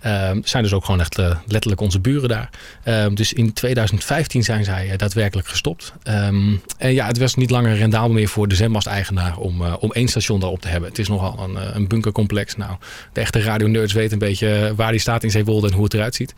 Ehm, 0.01 0.41
zijn 0.45 0.62
dus 0.62 0.72
ook 0.72 0.85
gewoon 0.85 1.01
echt 1.01 1.16
letterlijk 1.47 1.81
onze 1.81 2.01
buren 2.01 2.29
daar. 2.29 2.51
Ehm, 2.85 3.14
dus 3.14 3.33
in 3.33 3.53
2015 3.53 4.45
zijn 4.45 4.64
zij 4.64 4.97
daadwerkelijk 4.97 5.49
gestopt. 5.49 5.93
Ehm, 6.03 6.57
en 6.79 6.93
ja, 6.93 7.07
het 7.07 7.18
was 7.18 7.35
niet 7.35 7.51
langer 7.51 7.76
rendabel 7.76 8.12
meer 8.12 8.29
voor 8.29 8.49
de 8.49 8.55
zendmast-eigenaar 8.55 9.37
om, 9.37 9.62
om 9.62 9.93
één 9.93 10.09
station 10.09 10.41
daarop 10.41 10.61
te 10.61 10.68
hebben. 10.68 10.89
Het 10.89 10.99
is 10.99 11.09
nogal 11.09 11.39
een, 11.39 11.76
een 11.76 11.89
bunkercomplex. 11.89 12.57
Nou, 12.57 12.76
de 13.12 13.20
echte 13.20 13.41
radio-nerds 13.41 13.93
weten 13.93 14.12
een 14.12 14.29
beetje 14.29 14.72
waar 14.76 14.91
die 14.91 15.01
staat 15.01 15.22
in 15.22 15.31
Zeewolde 15.31 15.68
en 15.68 15.74
hoe 15.74 15.85
het 15.85 15.95
eruit 15.95 16.14
ziet. 16.14 16.35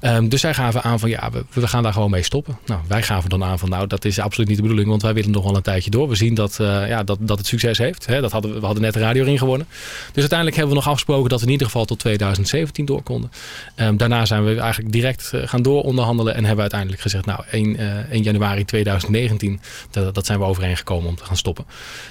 Ehm, 0.00 0.28
dus 0.28 0.40
zij 0.40 0.54
gaven 0.54 0.82
aan 0.82 0.98
van 0.98 1.08
ja, 1.08 1.30
we, 1.30 1.44
we 1.52 1.66
gaan 1.68 1.82
daar 1.82 1.92
gewoon 1.92 2.10
mee 2.10 2.22
stoppen. 2.22 2.58
Nou, 2.66 2.80
wij 2.86 3.02
gaven 3.02 3.30
dan 3.30 3.44
aan 3.44 3.58
van 3.58 3.68
nou, 3.68 3.86
dat 3.86 4.04
is 4.04 4.18
absoluut 4.18 4.48
niet 4.48 4.56
de 4.56 4.62
bedoeling, 4.62 4.88
want 4.90 5.02
wij 5.02 5.14
willen 5.14 5.30
nog 5.30 5.44
wel 5.44 5.56
een 5.56 5.62
tijdje 5.62 5.90
door. 5.90 6.08
We 6.08 6.14
zien 6.14 6.34
dat, 6.34 6.60
eh, 6.60 6.88
ja, 6.88 7.02
dat, 7.02 7.18
dat 7.20 7.38
het 7.38 7.46
succes 7.46 7.78
heeft. 7.78 8.08
Dat 8.08 8.32
hadden, 8.32 8.52
we 8.52 8.58
we 8.60 8.64
hadden 8.66 8.82
net 8.84 8.92
de 8.94 9.00
radio 9.00 9.24
ring 9.24 9.38
gewonnen. 9.38 9.66
Dus 10.12 10.20
uiteindelijk 10.20 10.56
hebben 10.58 10.74
we 10.74 10.80
nog 10.80 10.90
afgesproken 10.90 11.28
dat 11.30 11.40
we 11.40 11.46
in 11.46 11.52
ieder 11.52 11.66
geval 11.66 11.84
tot 11.84 11.98
2017 11.98 12.84
door 12.84 13.02
konden. 13.02 13.30
Ehm, 13.74 13.96
daarna 13.96 14.24
zijn 14.26 14.44
we 14.44 14.60
eigenlijk 14.60 14.92
direct 14.92 15.30
eh, 15.32 15.40
gaan 15.44 15.62
door 15.62 15.82
onderhandelen 15.82 16.32
en 16.32 16.38
hebben 16.38 16.54
we 16.56 16.60
uiteindelijk 16.60 17.00
gezegd 17.02 17.26
nou 17.26 17.40
1, 17.50 17.76
eh, 17.76 17.86
1 18.10 18.22
januari 18.22 18.64
2019, 18.64 19.60
dat, 19.90 20.14
dat 20.14 20.26
zijn 20.26 20.38
we 20.38 20.44
overeengekomen 20.44 21.08
om 21.08 21.16
te 21.16 21.24
gaan 21.24 21.36
stoppen. 21.36 21.64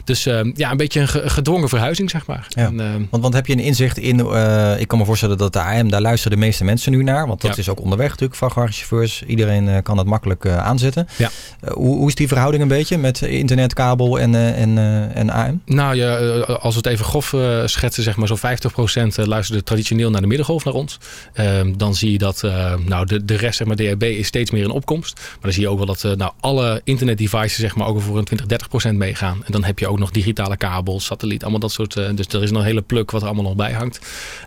Dus 0.03 0.25
ehm, 0.25 0.51
ja, 0.55 0.71
een 0.71 0.77
beetje 0.77 0.99
een 0.99 1.07
ge- 1.07 1.29
gedwongen 1.29 1.69
verhuizing 1.69 2.09
zeg 2.09 2.25
maar. 2.27 2.45
Ja. 2.49 2.65
En, 2.65 3.07
want, 3.09 3.23
want 3.23 3.33
heb 3.33 3.45
je 3.47 3.53
een 3.53 3.59
inzicht 3.59 3.97
in, 3.97 4.19
eh, 4.19 4.79
ik 4.79 4.87
kan 4.87 4.97
me 4.97 5.05
voorstellen 5.05 5.37
dat 5.37 5.53
de 5.53 5.61
AM, 5.61 5.89
daar 5.89 6.01
luisteren 6.01 6.37
de 6.37 6.43
meeste 6.45 6.63
mensen 6.63 6.91
nu 6.91 7.03
naar. 7.03 7.27
Want 7.27 7.41
dat 7.41 7.55
Ja. 7.55 7.61
is 7.61 7.69
ook 7.69 7.78
onderweg 7.79 8.09
natuurlijk, 8.09 8.37
vrachtwagenchauffeurs. 8.37 9.23
Iedereen 9.23 9.67
eh, 9.67 9.83
kan 9.83 9.95
dat 9.95 10.05
makkelijk 10.05 10.45
eh, 10.45 10.57
aanzetten. 10.57 11.07
Ja. 11.17 11.29
Eh, 11.61 11.71
hoe, 11.71 11.95
hoe 11.95 12.07
is 12.07 12.15
die 12.15 12.27
verhouding 12.27 12.63
een 12.63 12.69
beetje 12.69 12.97
met 12.97 13.21
internet, 13.21 13.73
kabel 13.73 14.19
en, 14.19 14.35
en, 14.35 14.77
en 15.13 15.29
AM? 15.29 15.61
Nou 15.65 15.95
ja, 15.95 16.17
als 16.39 16.73
we 16.73 16.79
het 16.79 16.89
even 16.89 17.05
grof 17.05 17.35
schetsen, 17.65 18.03
zeg 18.03 18.15
maar 18.15 18.27
zo'n 18.27 18.37
50% 18.37 19.25
luisterde 19.27 19.63
traditioneel 19.63 20.09
naar 20.09 20.21
de 20.21 20.27
middengolf 20.27 20.65
naar 20.65 20.73
ons. 20.73 20.97
Ehm, 21.33 21.73
dan 21.77 21.95
zie 21.95 22.11
je 22.11 22.17
dat 22.17 22.41
nou, 22.85 23.05
de, 23.05 23.25
de 23.25 23.35
rest, 23.35 23.57
zeg 23.57 23.67
maar, 23.67 23.75
DHB 23.75 24.03
is 24.03 24.27
steeds 24.27 24.51
meer 24.51 24.63
in 24.63 24.69
opkomst. 24.69 25.15
Maar 25.15 25.37
dan 25.41 25.51
zie 25.51 25.61
je 25.61 25.69
ook 25.69 25.77
wel 25.77 25.85
dat 25.85 26.17
nou, 26.17 26.31
alle 26.39 26.81
internetdevices 26.83 27.59
zeg 27.59 27.75
maar, 27.75 27.87
ook 27.87 28.01
voor 28.01 28.17
een 28.17 28.23
20, 28.23 28.45
30% 28.89 28.93
meegaan. 28.93 29.41
En 29.45 29.51
dan 29.51 29.63
heb 29.63 29.79
je 29.79 29.87
ook 29.87 29.99
nog 29.99 30.11
digitale 30.11 30.57
kabels, 30.57 31.05
satelliet, 31.05 31.41
allemaal 31.41 31.59
dat 31.59 31.71
soort. 31.71 31.93
dus 31.93 32.27
er 32.27 32.43
is 32.43 32.51
nog 32.51 32.61
een 32.61 32.67
hele 32.67 32.81
pluk 32.81 33.11
wat 33.11 33.21
er 33.21 33.27
allemaal 33.27 33.45
nog 33.45 33.55
bij 33.55 33.73
hangt. 33.73 33.99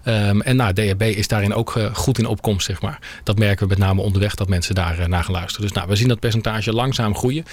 Ehm, 0.05 0.41
en 0.41 0.57
nou, 0.57 0.73
DHB 0.73 1.03
is 1.03 1.29
daarin 1.29 1.55
ook 1.55 1.81
goed 1.93 2.19
in 2.19 2.27
opkomst, 2.27 2.67
zeg 2.67 2.83
maar. 2.83 2.99
Dat 3.23 3.39
merken 3.39 3.63
we 3.63 3.69
met 3.69 3.79
name 3.79 4.01
onderweg, 4.01 4.35
dat 4.35 4.49
mensen 4.49 4.75
daar 4.75 4.99
eh, 4.99 5.07
naar 5.07 5.25
gaan 5.25 5.35
luisteren. 5.35 5.63
Dus 5.67 5.73
nou, 5.73 5.89
we 5.89 5.97
zien 5.97 6.09
dat 6.09 6.21
percentage 6.21 6.73
langzaam 6.73 7.17
groeien. 7.17 7.45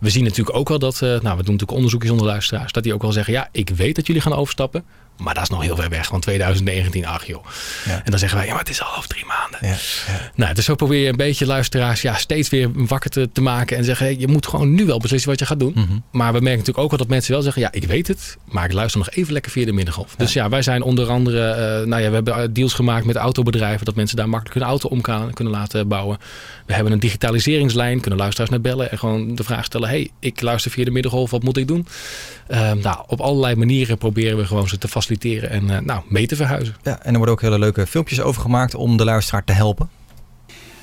We 0.00 0.10
zien 0.10 0.24
natuurlijk 0.24 0.56
ook 0.56 0.68
wel 0.68 0.78
dat, 0.78 0.94
eh, 0.94 1.00
nou, 1.00 1.20
we 1.20 1.20
doen 1.22 1.34
natuurlijk 1.36 1.70
onderzoekjes 1.70 2.10
onder 2.10 2.26
luisteraars, 2.26 2.72
dat 2.72 2.82
die 2.82 2.94
ook 2.94 3.02
wel 3.02 3.12
zeggen, 3.12 3.32
ja, 3.32 3.48
ik 3.52 3.68
weet 3.68 3.96
dat 3.96 4.06
jullie 4.06 4.22
gaan 4.22 4.34
overstappen. 4.34 4.84
Maar 5.16 5.34
dat 5.34 5.42
is 5.42 5.48
nog 5.48 5.62
heel 5.62 5.76
ver 5.76 5.88
weg, 5.88 6.08
want 6.10 6.22
2019, 6.22 7.06
ach 7.06 7.24
joh. 7.26 7.44
En 8.04 8.10
dan 8.10 8.18
zeggen 8.18 8.38
wij, 8.38 8.46
ja, 8.46 8.52
maar 8.52 8.62
het 8.62 8.70
is 8.72 8.82
al 8.82 8.96
over 8.96 9.08
drie 9.08 9.24
maanden. 9.26 9.58
Nou, 10.34 10.54
dus 10.54 10.64
zo 10.64 10.74
probeer 10.74 11.00
je 11.02 11.08
een 11.08 11.16
beetje 11.16 11.46
luisteraars 11.46 12.02
ja, 12.02 12.14
steeds 12.14 12.48
weer 12.48 12.68
wakker 12.72 13.10
te, 13.10 13.28
te 13.32 13.40
maken. 13.40 13.76
En 13.76 13.84
zeggen, 13.84 14.06
hey, 14.06 14.16
je 14.18 14.28
moet 14.28 14.46
gewoon 14.46 14.74
nu 14.74 14.84
wel 14.86 14.98
beslissen 14.98 15.30
wat 15.30 15.38
je 15.38 15.46
gaat 15.46 15.58
doen. 15.58 16.02
Maar 16.10 16.26
we 16.32 16.38
merken 16.40 16.50
natuurlijk 16.58 16.78
ook 16.78 16.90
wel 16.90 16.98
dat 16.98 17.08
mensen 17.08 17.32
wel 17.32 17.42
zeggen, 17.42 17.62
ja, 17.62 17.68
ik 17.72 17.84
weet 17.84 18.08
het. 18.08 18.36
Maar 18.44 18.64
ik 18.64 18.72
luister 18.72 18.98
nog 19.00 19.10
even 19.10 19.32
lekker 19.32 19.50
via 19.52 19.64
de 19.64 19.72
middengolf. 19.72 20.14
Dus 20.16 20.32
ja, 20.32 20.48
wij 20.48 20.62
zijn 20.62 20.82
onder 20.82 21.08
andere, 21.08 21.50
eh, 21.50 21.86
nou 21.86 22.02
ja, 22.02 22.08
we 22.08 22.14
hebben 22.14 22.52
deals 22.52 22.72
gemaakt 22.72 23.04
met 23.06 23.16
autobedrijven. 23.16 23.84
Dat 23.84 23.94
mensen 23.94 24.16
daar 24.16 24.28
makkelijk 24.28 24.58
hun 24.58 24.68
auto 24.68 24.88
om 24.88 25.00
kan- 25.00 25.32
kunnen 25.32 25.52
laten 25.52 25.88
bouwen. 25.88 26.18
We 26.66 26.74
hebben 26.74 26.92
een 26.92 26.98
digitaliseringslijn, 27.00 28.00
kunnen 28.00 28.18
luisteraars 28.18 28.50
naar 28.50 28.60
bellen. 28.60 28.90
En 28.90 28.98
gewoon 28.98 29.34
de 29.34 29.44
vraag 29.44 29.64
stellen, 29.64 29.88
hey, 29.88 30.10
ik 30.20 30.40
luister 30.40 30.70
via 30.70 30.84
de 30.84 30.90
middengolf, 30.90 31.30
wat 31.30 31.42
moet 31.42 31.56
ik 31.56 31.68
doen? 31.68 31.86
Eh, 32.46 32.72
nou, 32.72 33.04
op 33.06 33.20
allerlei 33.20 33.54
manieren 33.54 33.98
proberen 33.98 34.36
we 34.36 34.44
gewoon 34.44 34.68
ze 34.68 34.78
te 34.78 34.88
faciliteren 34.88 35.50
en 35.50 35.70
eh, 35.70 35.78
nou, 35.78 36.02
mee 36.08 36.26
te 36.26 36.36
verhuizen. 36.36 36.76
Ja, 36.82 37.02
en 37.02 37.10
er 37.10 37.16
worden 37.16 37.34
ook 37.34 37.40
hele 37.40 37.58
leuke 37.58 37.86
filmpjes 37.86 38.20
over 38.20 38.42
gemaakt 38.42 38.74
om 38.74 38.96
de 38.96 39.04
luisteraar 39.04 39.44
te 39.44 39.52
helpen. 39.52 39.90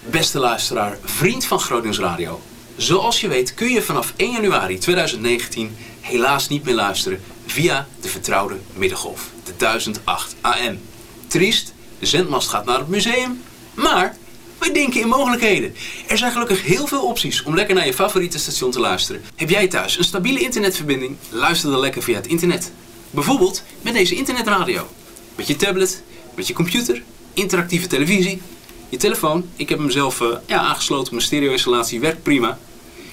Beste 0.10 0.40
luisteraar, 0.40 0.98
vriend 1.04 1.46
van 1.46 1.60
Groot 1.60 1.98
Radio. 1.98 2.42
Zoals 2.76 3.22
je 3.22 3.28
weet 3.28 3.54
kun 3.54 3.70
je 3.70 3.82
vanaf 3.82 4.14
1 4.16 4.32
januari 4.32 4.78
2019 4.78 5.76
helaas 6.00 6.50
niet 6.50 6.64
meer 6.64 6.76
luisteren 6.76 7.20
via 7.46 7.88
de 8.02 8.08
vertrouwde 8.08 8.56
middengolf, 8.74 9.30
de 9.44 9.52
1008 9.58 10.36
AM. 10.42 10.80
Triest, 11.28 11.74
de 12.00 12.06
zendmast 12.06 12.48
gaat 12.48 12.66
naar 12.66 12.78
het 12.78 12.88
museum, 12.88 13.42
maar 13.74 14.16
wij 14.62 14.74
denken 14.74 15.02
in 15.02 15.08
mogelijkheden. 15.08 15.76
Er 16.08 16.18
zijn 16.18 16.32
gelukkig 16.32 16.64
heel 16.64 16.88
veel 16.88 17.06
opties 17.06 17.44
om 17.44 17.56
lekker 17.56 17.76
naar 17.76 17.86
je 17.86 17.94
favoriete 17.94 18.40
station 18.40 18.72
te 18.72 18.80
luisteren. 18.80 19.22
Heb 19.36 19.50
jij 19.50 19.68
thuis 19.68 19.98
een 19.98 20.04
stabiele 20.04 20.40
internetverbinding? 20.40 21.18
Luister 21.30 21.72
dan 21.72 21.80
lekker 21.80 22.04
via 22.04 22.16
het 22.16 22.28
internet. 22.28 22.72
Bijvoorbeeld 23.12 23.64
met 23.82 23.94
deze 23.94 24.16
internetradio. 24.16 24.88
Met 25.36 25.48
je 25.48 25.56
tablet, 25.56 26.04
met 26.36 26.48
je 26.48 26.54
computer, 26.54 27.04
interactieve 27.34 27.88
televisie, 27.88 28.42
je 28.90 28.98
telefoon. 28.98 29.50
Ik 29.56 29.70
heb 29.70 29.78
hem 29.78 29.92
zelf 29.92 30.22
eh, 30.22 30.28
ja, 30.46 30.60
aangesloten 30.60 31.14
mijn 31.14 31.26
stereo-installatie, 31.26 32.00
werkt 32.00 32.24
prima. 32.24 32.58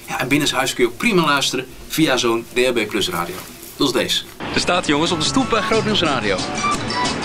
Ja, 0.07 0.19
en 0.19 0.27
binnenshuis 0.27 0.73
kun 0.73 0.83
je 0.83 0.89
ook 0.89 0.97
prima 0.97 1.25
luisteren 1.25 1.67
via 1.87 2.17
zo'n 2.17 2.45
DHB 2.53 2.87
Plus 2.87 3.09
radio. 3.09 3.35
Dat 3.75 3.87
is 3.87 3.93
deze. 3.93 4.23
Er 4.53 4.59
staat 4.59 4.87
jongens 4.87 5.11
op 5.11 5.19
de 5.19 5.25
stoep 5.25 5.49
bij 5.49 5.61
Groot 5.61 5.85
Nieuws 5.85 6.01
Radio. 6.01 6.37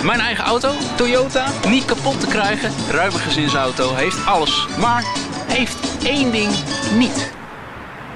Mijn 0.05 0.21
eigen 0.21 0.45
auto, 0.45 0.75
Toyota, 0.97 1.53
niet 1.69 1.85
kapot 1.85 2.21
te 2.21 2.27
krijgen. 2.27 2.73
Ruime 2.91 3.19
gezinsauto, 3.19 3.95
heeft 3.95 4.27
alles. 4.27 4.67
Maar 4.79 5.05
heeft 5.47 5.77
één 6.03 6.33
ding 6.33 6.51
niet. 6.95 7.33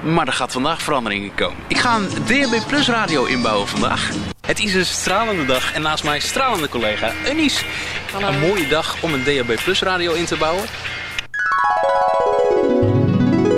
Maar 0.01 0.27
er 0.27 0.33
gaat 0.33 0.51
vandaag 0.51 0.81
verandering 0.81 1.23
in 1.23 1.35
komen. 1.35 1.57
Ik 1.67 1.77
ga 1.77 1.95
een 1.95 2.07
DHB 2.25 2.67
Plus 2.67 2.87
radio 2.87 3.25
inbouwen 3.25 3.67
vandaag. 3.67 4.09
Het 4.41 4.59
is 4.59 4.73
een 4.73 4.85
stralende 4.85 5.45
dag 5.45 5.73
en 5.73 5.81
naast 5.81 6.03
mij 6.03 6.19
stralende 6.19 6.69
collega 6.69 7.11
Unies. 7.31 7.63
Een 8.19 8.39
mooie 8.39 8.67
dag 8.67 8.95
om 9.01 9.13
een 9.13 9.23
DHB 9.23 9.63
Plus 9.63 9.81
radio 9.81 10.13
in 10.13 10.25
te 10.25 10.35
bouwen. 10.35 10.65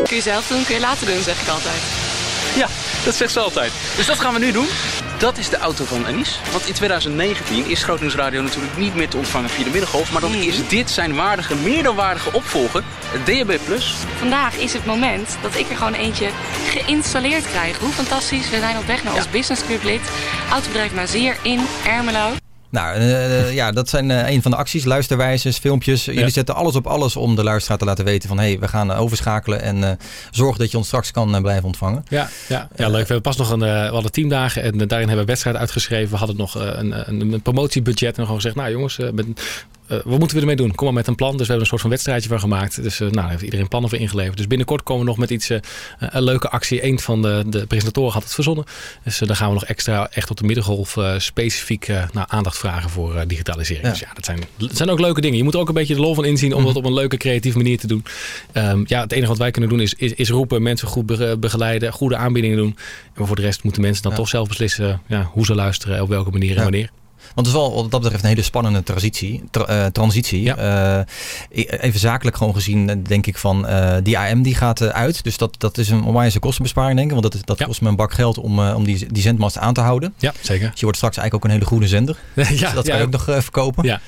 Kun 0.03 0.15
je 0.15 0.21
zelf 0.21 0.47
doen, 0.47 0.65
kun 0.65 0.75
je 0.75 0.81
later 0.81 1.07
doen, 1.07 1.21
zeg 1.21 1.41
ik 1.41 1.47
altijd. 1.47 1.81
Ja, 2.55 2.67
dat 3.03 3.15
zegt 3.15 3.31
ze 3.31 3.39
altijd. 3.39 3.71
Dus 3.95 4.05
dat 4.05 4.19
gaan 4.19 4.33
we 4.33 4.39
nu 4.39 4.51
doen. 4.51 4.67
Dat 5.21 5.37
is 5.37 5.49
de 5.49 5.57
auto 5.57 5.85
van 5.85 6.05
Anis. 6.05 6.39
Want 6.51 6.67
in 6.67 6.73
2019 6.73 7.65
is 7.65 7.83
Groot 7.83 7.99
Nieuws 7.99 8.15
Radio 8.15 8.41
natuurlijk 8.41 8.77
niet 8.77 8.95
meer 8.95 9.09
te 9.09 9.17
ontvangen 9.17 9.49
via 9.49 9.63
de 9.63 9.69
middengolf. 9.69 10.11
Maar 10.11 10.21
dan 10.21 10.33
is 10.33 10.67
dit 10.67 10.89
zijn 10.89 11.15
waardige, 11.15 11.55
meer 11.55 11.83
dan 11.83 11.95
waardige 11.95 12.33
opvolger, 12.33 12.83
het 13.05 13.25
DHB 13.25 13.65
Plus. 13.65 13.95
Vandaag 14.17 14.57
is 14.57 14.73
het 14.73 14.85
moment 14.85 15.37
dat 15.41 15.55
ik 15.55 15.69
er 15.69 15.75
gewoon 15.75 15.93
eentje 15.93 16.29
geïnstalleerd 16.67 17.47
krijg. 17.47 17.77
Hoe 17.77 17.91
fantastisch. 17.91 18.49
We 18.49 18.59
zijn 18.59 18.77
op 18.77 18.85
weg 18.85 19.03
naar 19.03 19.13
ons 19.13 19.29
business 19.29 19.65
club 19.65 19.83
lid. 19.83 20.01
Autobedrijf 20.51 20.93
Mazier 20.93 21.37
in 21.41 21.59
Ermelo. 21.85 22.31
Nou, 22.71 22.95
eh, 22.95 23.53
ja, 23.53 23.71
dat 23.71 23.89
zijn 23.89 24.11
eh, 24.11 24.29
een 24.29 24.41
van 24.41 24.51
de 24.51 24.57
acties. 24.57 24.85
Luisterwijzers, 24.85 25.57
filmpjes. 25.57 26.05
Jullie 26.05 26.29
zetten 26.29 26.55
alles 26.55 26.75
op 26.75 26.87
alles 26.87 27.15
om 27.15 27.35
de 27.35 27.43
luisteraar 27.43 27.77
te 27.77 27.85
laten 27.85 28.05
weten 28.05 28.29
van... 28.29 28.39
hé, 28.39 28.47
hey, 28.47 28.59
we 28.59 28.67
gaan 28.67 28.91
eh, 28.91 29.01
overschakelen 29.01 29.61
en 29.61 29.83
eh 29.83 29.91
zorg 30.31 30.57
dat 30.57 30.71
je 30.71 30.77
ons 30.77 30.87
straks 30.87 31.11
kan 31.11 31.35
eh, 31.35 31.41
blijven 31.41 31.65
ontvangen. 31.65 32.05
Ja, 32.09 32.29
ja, 32.47 32.67
ja, 32.75 32.87
leuk. 32.87 33.07
We 33.07 33.13
hebben 33.13 33.21
pas 33.21 33.37
nog 33.37 33.49
een, 33.49 33.63
eh, 33.63 33.85
we 33.87 33.93
hadden 33.93 34.11
teamdagen 34.11 34.63
en 34.63 34.81
eh, 34.81 34.87
daarin 34.87 35.07
hebben 35.07 35.25
we 35.25 35.31
wedstrijd 35.31 35.55
uitgeschreven. 35.55 36.11
We 36.11 36.17
hadden 36.17 36.37
nog 36.37 36.57
eh, 36.57 36.67
een, 36.73 37.09
een, 37.09 37.33
een 37.33 37.41
promotiebudget 37.41 38.17
en 38.17 38.23
gewoon 38.23 38.35
gezegd, 38.35 38.55
nou 38.55 38.71
jongens, 38.71 38.99
eh, 38.99 39.09
met, 39.11 39.25
eh, 39.25 39.33
wat 40.03 40.19
moeten 40.19 40.35
we 40.35 40.41
ermee 40.41 40.55
doen? 40.55 40.75
Kom 40.75 40.85
maar 40.85 40.95
met 40.95 41.07
een 41.07 41.15
plan. 41.15 41.29
Dus 41.31 41.39
we 41.39 41.43
hebben 41.45 41.61
een 41.61 41.67
soort 41.69 41.81
van 41.81 41.89
wedstrijdje 41.89 42.29
van 42.29 42.39
gemaakt. 42.39 42.83
Dus 42.83 42.99
eh, 42.99 43.09
nou, 43.09 43.29
heeft 43.29 43.41
iedereen 43.41 43.67
plannen 43.67 43.89
voor 43.89 43.99
ingeleverd. 43.99 44.37
Dus 44.37 44.47
binnenkort 44.47 44.83
komen 44.83 45.03
we 45.03 45.09
nog 45.09 45.17
met 45.17 45.29
iets, 45.29 45.49
eh, 45.49 45.59
een 45.99 46.23
leuke 46.23 46.49
actie. 46.49 46.85
Een 46.85 46.99
van 46.99 47.21
de, 47.21 47.43
de 47.47 47.65
presentatoren 47.67 48.13
had 48.13 48.23
het 48.23 48.33
verzonnen. 48.33 48.65
Dus 49.03 49.21
eh, 49.21 49.27
dan 49.27 49.35
gaan 49.35 49.47
we 49.47 49.53
nog 49.53 49.65
extra 49.65 50.09
echt 50.11 50.29
op 50.29 50.37
de 50.37 50.43
middengolf 50.45 50.97
eh, 50.97 51.13
specifiek 51.17 51.87
eh, 51.87 52.03
nou, 52.13 52.25
aandacht 52.29 52.57
vragen 52.57 52.89
voor 52.89 53.15
eh, 53.15 53.21
digitalisering. 53.27 53.85
Ja. 53.85 53.91
Dus 53.91 53.99
ja, 53.99 54.09
dat 54.13 54.25
zijn, 54.25 54.39
dat 54.57 54.77
zijn 54.77 54.89
ook 54.89 54.99
leuke 54.99 55.21
dingen. 55.21 55.37
Je 55.37 55.43
moet 55.43 55.53
er 55.53 55.59
ook 55.59 55.67
een 55.67 55.73
beetje 55.73 55.95
de 55.95 56.01
lol 56.01 56.15
van 56.15 56.25
inzien 56.25 56.53
om 56.53 56.65
dat 56.65 56.75
op 56.75 56.85
een 56.85 56.93
leuke, 56.93 57.17
creatieve 57.17 57.57
manier 57.57 57.77
te 57.79 57.87
doen. 57.87 58.03
Ehm, 58.51 58.83
ja, 58.87 59.01
het 59.01 59.11
enige 59.11 59.27
wat 59.27 59.37
wij 59.37 59.51
kunnen 59.51 59.69
doen 59.69 59.79
is, 59.81 59.93
is, 59.93 60.13
is 60.13 60.29
roepen, 60.29 60.61
mensen 60.61 60.87
goed 60.87 61.05
be- 61.05 61.37
begeleiden, 61.39 61.93
goede 61.93 62.15
aanbiedingen 62.15 62.57
doen. 62.57 62.77
En 63.15 63.27
voor 63.27 63.35
de 63.35 63.41
rest 63.41 63.63
moeten 63.63 63.81
mensen 63.81 64.03
dan 64.03 64.13
toch 64.13 64.27
zelf 64.27 64.47
beslissen 64.47 65.01
ja, 65.07 65.29
hoe 65.33 65.45
ze 65.45 65.55
luisteren, 65.55 66.01
op 66.01 66.09
welke 66.09 66.31
manier 66.31 66.55
en 66.57 66.63
wanneer. 66.63 66.91
Want 67.35 67.47
het 67.47 67.55
is 67.55 67.61
wel 67.61 67.73
wat 67.73 67.91
dat 67.91 68.01
betreft 68.01 68.23
een 68.23 68.29
hele 68.29 68.41
spannende 68.41 68.83
transitie. 68.83 69.43
tra- 69.51 69.65
eh, 69.65 69.85
transitie. 69.85 70.53
Eh, 70.53 70.99
even 71.81 71.99
zakelijk 71.99 72.37
gewoon 72.37 72.53
gezien 72.53 72.89
eh, 72.89 72.95
denk 73.07 73.27
ik 73.27 73.37
van 73.37 73.67
die 74.03 74.17
AM 74.19 74.41
die 74.41 74.55
gaat 74.55 74.81
uit. 74.81 75.23
Dus 75.23 75.37
dat, 75.37 75.55
dat 75.57 75.77
is 75.77 75.89
een 75.89 76.03
onwijze 76.03 76.39
kostenbesparing 76.39 76.95
denk 76.95 77.11
ik. 77.11 77.19
Want 77.21 77.33
dat, 77.33 77.45
dat 77.45 77.63
kost 77.67 77.81
me 77.81 77.89
een 77.89 77.95
bak 77.95 78.13
geld 78.13 78.37
om, 78.37 78.59
om 78.59 78.83
die, 78.83 79.11
die 79.11 79.21
zendmast 79.21 79.57
aan 79.57 79.73
te 79.73 79.81
houden. 79.81 80.13
Ja, 80.17 80.33
zeker. 80.41 80.69
Dus 80.69 80.75
je 80.75 80.83
wordt 80.83 80.97
straks 80.97 81.17
eigenlijk 81.17 81.35
ook 81.35 81.43
een 81.43 81.57
hele 81.57 81.65
groene 81.65 81.87
zender. 81.87 82.17
Ja, 82.51 82.67
dus 82.67 82.73
dat 82.73 82.87
kan 82.87 82.97
je 82.97 83.03
ook 83.03 83.11
nog 83.11 83.23
verkopen. 83.23 83.83
Ja. 83.85 83.99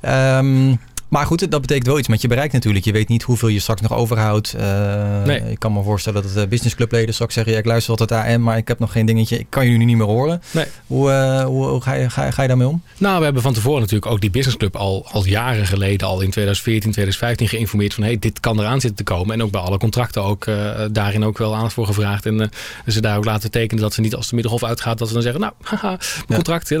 Ehm, 0.00 0.74
maar 1.10 1.26
goed, 1.26 1.50
dat 1.50 1.60
betekent 1.60 1.86
wel 1.86 1.98
iets 1.98 2.08
met 2.08 2.22
je 2.22 2.28
bereik 2.28 2.52
natuurlijk. 2.52 2.84
Je 2.84 2.92
weet 2.92 3.08
niet 3.08 3.22
hoeveel 3.22 3.48
je 3.48 3.60
straks 3.60 3.80
nog 3.80 3.92
overhoudt. 3.92 4.54
Eh, 4.54 4.98
Nee. 5.24 5.50
Ik 5.50 5.58
kan 5.58 5.72
me 5.72 5.82
voorstellen 5.82 6.22
dat 6.22 6.34
de 6.34 6.46
businessclubleden 6.48 7.14
straks 7.14 7.34
zeggen... 7.34 7.52
Ja, 7.52 7.58
ik 7.58 7.64
luister 7.64 7.90
altijd 7.96 8.26
AM, 8.26 8.42
maar 8.42 8.56
ik 8.56 8.68
heb 8.68 8.78
nog 8.78 8.92
geen 8.92 9.06
dingetje. 9.06 9.38
Ik 9.38 9.46
kan 9.48 9.64
jullie 9.64 9.78
nu 9.78 9.84
niet 9.84 9.96
meer 9.96 10.06
horen. 10.06 10.42
Nee. 10.50 10.64
Hoe, 10.86 11.10
eh, 11.10 11.44
hoe, 11.44 11.66
hoe 11.66 11.80
ga, 11.80 11.92
je, 11.92 12.10
ga, 12.10 12.30
ga 12.30 12.42
je 12.42 12.48
daarmee 12.48 12.68
om? 12.68 12.82
Nou, 12.98 13.18
we 13.18 13.24
hebben 13.24 13.42
van 13.42 13.52
tevoren 13.52 13.80
natuurlijk 13.80 14.12
ook 14.12 14.20
die 14.20 14.30
businessclub 14.30 14.76
al, 14.76 15.06
al 15.12 15.26
jaren 15.26 15.66
geleden, 15.66 16.06
al 16.06 16.20
in 16.20 16.30
2014, 16.30 16.80
2015 16.80 17.48
geïnformeerd 17.48 17.94
van 17.94 18.04
hey, 18.04 18.18
dit 18.18 18.40
kan 18.40 18.60
eraan 18.60 18.80
zitten 18.80 19.04
te 19.04 19.12
komen. 19.12 19.34
En 19.34 19.42
ook 19.42 19.50
bij 19.50 19.60
alle 19.60 19.78
contracten 19.78 20.22
ook 20.22 20.46
eh, 20.46 20.80
daarin 20.90 21.24
ook 21.24 21.38
wel 21.38 21.54
aandacht 21.54 21.74
voor 21.74 21.86
gevraagd. 21.86 22.26
En 22.26 22.40
eh, 22.40 22.48
ze 22.86 23.00
daar 23.00 23.16
ook 23.16 23.24
laten 23.24 23.50
tekenen 23.50 23.82
dat 23.82 23.94
ze 23.94 24.00
niet 24.00 24.14
als 24.14 24.28
de 24.28 24.34
middengolf 24.34 24.64
uitgaat, 24.64 24.98
dat 24.98 25.08
ze 25.08 25.14
dan 25.14 25.22
zeggen, 25.22 25.40
nou, 25.40 25.52
haha, 25.70 25.88
mijn 25.88 26.42
contract, 26.42 26.70
eh, 26.70 26.78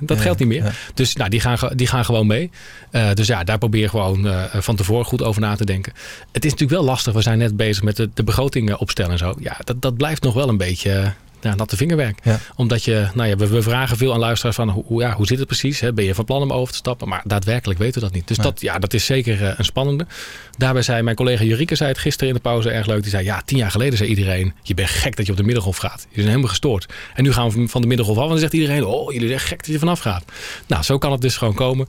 dat, 0.00 0.20
geldt 0.20 0.38
niet 0.38 0.48
meer. 0.48 0.78
Dus 0.94 1.14
nou, 1.14 1.30
die 1.30 1.40
gaan, 1.40 1.58
die 1.74 1.86
gaan 1.86 2.04
gewoon 2.04 2.26
mee. 2.26 2.50
Eh, 2.90 3.12
dus 3.12 3.26
ja, 3.26 3.41
daar 3.44 3.58
probeer 3.58 3.80
je 3.80 3.88
gewoon 3.88 4.26
eh, 4.28 4.42
van 4.52 4.76
tevoren 4.76 5.04
goed 5.04 5.22
over 5.22 5.40
na 5.40 5.56
te 5.56 5.64
denken. 5.64 5.92
Het 6.32 6.44
is 6.44 6.50
natuurlijk 6.50 6.80
wel 6.80 6.88
lastig, 6.88 7.12
we 7.12 7.22
zijn 7.22 7.38
net 7.38 7.56
bezig 7.56 7.82
met 7.82 7.96
de, 7.96 8.10
de 8.14 8.22
begroting 8.24 8.70
eh, 8.70 8.80
opstellen 8.80 9.12
en 9.12 9.18
zo. 9.18 9.34
Ja, 9.38 9.56
dat, 9.64 9.82
dat 9.82 9.96
blijft 9.96 10.22
nog 10.22 10.34
wel 10.34 10.48
een 10.48 10.56
beetje... 10.56 10.90
eh, 10.92 11.08
ja, 11.40 11.54
natte 11.54 11.76
vingerwerk. 11.76 12.18
Omdat 12.56 12.84
je, 12.84 13.06
nou 13.14 13.28
ja, 13.28 13.36
we, 13.36 13.46
we 13.48 13.62
vragen 13.62 13.96
veel 13.96 14.12
aan 14.12 14.18
luisteraars 14.18 14.56
van 14.56 14.68
hoe, 14.68 15.00
ja, 15.02 15.12
hoe 15.14 15.26
zit 15.26 15.38
het 15.38 15.46
precies? 15.46 15.80
Hè? 15.80 15.92
Ben 15.92 16.04
je 16.04 16.14
van 16.14 16.24
plan 16.24 16.42
om 16.42 16.52
over 16.52 16.72
te 16.72 16.78
stappen? 16.78 17.08
Maar 17.08 17.22
daadwerkelijk 17.24 17.78
weten 17.78 17.94
we 17.94 18.06
dat 18.06 18.14
niet. 18.14 18.28
Dus 18.28 18.36
Nee. 18.36 18.46
dat, 18.46 18.60
ja, 18.60 18.78
dat 18.78 18.94
is 18.94 19.04
zeker 19.04 19.44
eh, 19.46 19.52
een 19.56 19.64
spannende. 19.64 20.06
Daarbij 20.56 20.82
zei 20.82 21.02
mijn 21.02 21.16
collega 21.16 21.44
Jurike 21.44 21.74
zei 21.74 21.88
het 21.90 21.98
gisteren 21.98 22.28
in 22.28 22.34
de 22.34 22.40
pauze 22.40 22.70
erg 22.70 22.86
leuk. 22.86 23.02
Die 23.02 23.10
zei, 23.10 23.24
ja, 23.24 23.42
tien 23.44 23.58
jaar 23.58 23.70
geleden 23.70 23.98
zei 23.98 24.08
iedereen, 24.10 24.54
je 24.62 24.74
bent 24.74 24.88
gek 24.88 25.16
dat 25.16 25.26
je 25.26 25.32
op 25.32 25.38
de 25.38 25.44
middengolf 25.44 25.76
gaat. 25.76 26.00
Je 26.08 26.14
bent 26.16 26.26
helemaal 26.28 26.48
gestoord. 26.48 26.86
En 27.14 27.22
nu 27.22 27.32
gaan 27.32 27.50
we 27.50 27.68
van 27.68 27.80
de 27.80 27.86
middengolf 27.86 28.16
af 28.18 28.22
en 28.24 28.30
dan 28.30 28.38
zegt 28.38 28.52
iedereen, 28.52 28.84
oh, 28.84 29.12
jullie 29.12 29.28
zijn 29.28 29.40
gek 29.40 29.58
dat 29.58 29.66
je 29.66 29.78
vanaf 29.78 30.00
gaat. 30.00 30.24
Nou, 30.66 30.82
zo 30.82 30.98
kan 30.98 31.12
het 31.12 31.20
dus 31.20 31.36
gewoon 31.36 31.54
komen. 31.54 31.86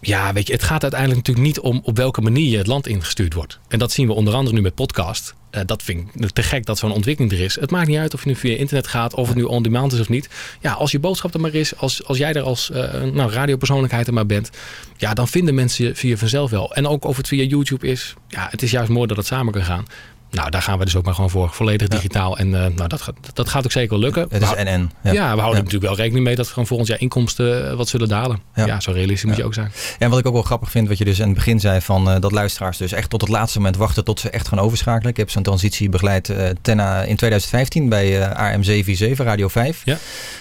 Ja, 0.00 0.32
weet 0.32 0.46
je, 0.46 0.52
het 0.52 0.62
gaat 0.62 0.82
uiteindelijk 0.82 1.26
natuurlijk 1.26 1.46
niet 1.46 1.60
om 1.60 1.80
op 1.84 1.96
welke 1.96 2.20
manier 2.20 2.50
je 2.50 2.56
het 2.56 2.66
land 2.66 2.86
ingestuurd 2.86 3.34
wordt. 3.34 3.58
En 3.68 3.78
dat 3.78 3.92
zien 3.92 4.06
we 4.06 4.12
onder 4.12 4.34
andere 4.34 4.56
nu 4.56 4.62
met 4.62 4.74
podcast. 4.74 5.34
Eh, 5.50 5.62
dat 5.66 5.82
vind 5.82 6.08
ik 6.14 6.30
te 6.30 6.42
gek 6.42 6.66
dat 6.66 6.78
zo'n 6.78 6.92
ontwikkeling 6.92 7.32
er 7.32 7.40
is. 7.40 7.60
Het 7.60 7.70
maakt 7.70 7.88
niet 7.88 7.98
uit 7.98 8.14
of 8.14 8.22
je 8.22 8.28
nu 8.28 8.36
via 8.36 8.56
internet 8.56 8.86
gaat, 8.86 9.14
of 9.14 9.28
het 9.28 9.36
nu 9.36 9.42
on 9.42 9.62
demand 9.62 9.92
is 9.92 10.00
of 10.00 10.08
niet. 10.08 10.28
Ja, 10.60 10.72
als 10.72 10.90
je 10.90 10.98
boodschap 10.98 11.34
er 11.34 11.40
maar 11.40 11.54
is, 11.54 11.76
als, 11.76 12.04
als 12.04 12.18
jij 12.18 12.32
er 12.32 12.42
als 12.42 12.70
eh, 12.70 13.02
nou, 13.02 13.32
radiopersoonlijkheid 13.32 14.06
er 14.06 14.12
maar 14.12 14.26
bent, 14.26 14.50
ja, 14.96 15.14
dan 15.14 15.28
vinden 15.28 15.54
mensen 15.54 15.84
je 15.84 15.94
via 15.94 16.16
vanzelf 16.16 16.50
wel. 16.50 16.74
En 16.74 16.86
ook 16.86 17.04
of 17.04 17.16
het 17.16 17.28
via 17.28 17.44
YouTube 17.44 17.86
is, 17.86 18.14
ja, 18.28 18.48
het 18.50 18.62
is 18.62 18.70
juist 18.70 18.90
mooi 18.90 19.06
dat 19.06 19.16
het 19.16 19.26
samen 19.26 19.52
kan 19.52 19.64
gaan. 19.64 19.84
Nou, 20.30 20.50
daar 20.50 20.62
gaan 20.62 20.78
we 20.78 20.84
dus 20.84 20.96
ook 20.96 21.04
maar 21.04 21.14
gewoon 21.14 21.30
voor. 21.30 21.50
Volledig 21.52 21.88
digitaal. 21.88 22.38
En 22.38 22.54
eh, 22.54 22.74
nou, 22.74 22.88
dat, 22.88 23.02
gaat, 23.02 23.14
dat 23.32 23.48
gaat 23.48 23.64
ook 23.64 23.72
zeker 23.72 23.90
wel 23.90 23.98
lukken. 23.98 24.26
Het 24.30 24.42
is 24.42 24.50
NN. 24.50 24.90
Ja, 25.02 25.12
Ja. 25.12 25.34
we 25.34 25.40
houden 25.40 25.62
natuurlijk 25.64 25.84
wel 25.92 25.96
rekening 25.96 26.24
mee 26.24 26.34
dat 26.36 26.46
we 26.46 26.52
gewoon 26.52 26.68
volgend 26.68 26.88
jaar 26.88 27.00
inkomsten 27.00 27.70
eh, 27.70 27.76
wat 27.76 27.88
zullen 27.88 28.08
dalen. 28.08 28.38
Ja, 28.54 28.80
zo 28.80 28.92
realistisch 28.92 29.24
moet 29.28 29.36
je 29.36 29.44
ook 29.44 29.54
zijn. 29.54 29.70
Ja, 29.74 29.96
en 29.98 30.10
wat 30.10 30.18
ik 30.18 30.26
ook 30.26 30.32
wel 30.32 30.42
grappig 30.42 30.70
vind, 30.70 30.88
wat 30.88 30.98
je 30.98 31.04
dus 31.04 31.18
in 31.18 31.24
het 31.24 31.34
begin 31.34 31.60
zei, 31.60 31.80
van, 31.80 32.10
eh, 32.10 32.20
dat 32.20 32.32
luisteraars 32.32 32.76
dus 32.76 32.92
echt 32.92 33.10
tot 33.10 33.20
het 33.20 33.30
laatste 33.30 33.58
moment 33.58 33.76
wachten 33.76 34.04
tot 34.04 34.20
ze 34.20 34.30
echt 34.30 34.48
gaan 34.48 34.58
overschakelen. 34.58 35.10
Ik 35.10 35.16
heb 35.16 35.30
zo'n 35.30 35.42
transitie 35.42 35.88
begeleid 35.88 36.28
eh, 36.28 36.48
ten, 36.62 36.80
eh, 36.80 37.08
in 37.08 37.16
2015 37.16 37.88
bij 37.88 38.20
eh, 38.20 38.28
AM 38.28 38.62
747, 38.62 39.26
Radio 39.26 39.48
5. 39.48 39.82
Ja. 39.84 39.96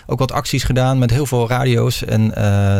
Ook 0.06 0.20
wat 0.20 0.32
acties 0.32 0.64
gedaan 0.64 1.00
met 1.00 1.12
heel 1.12 1.26
veel 1.26 1.48
radio's 1.48 2.04
en 2.04 2.34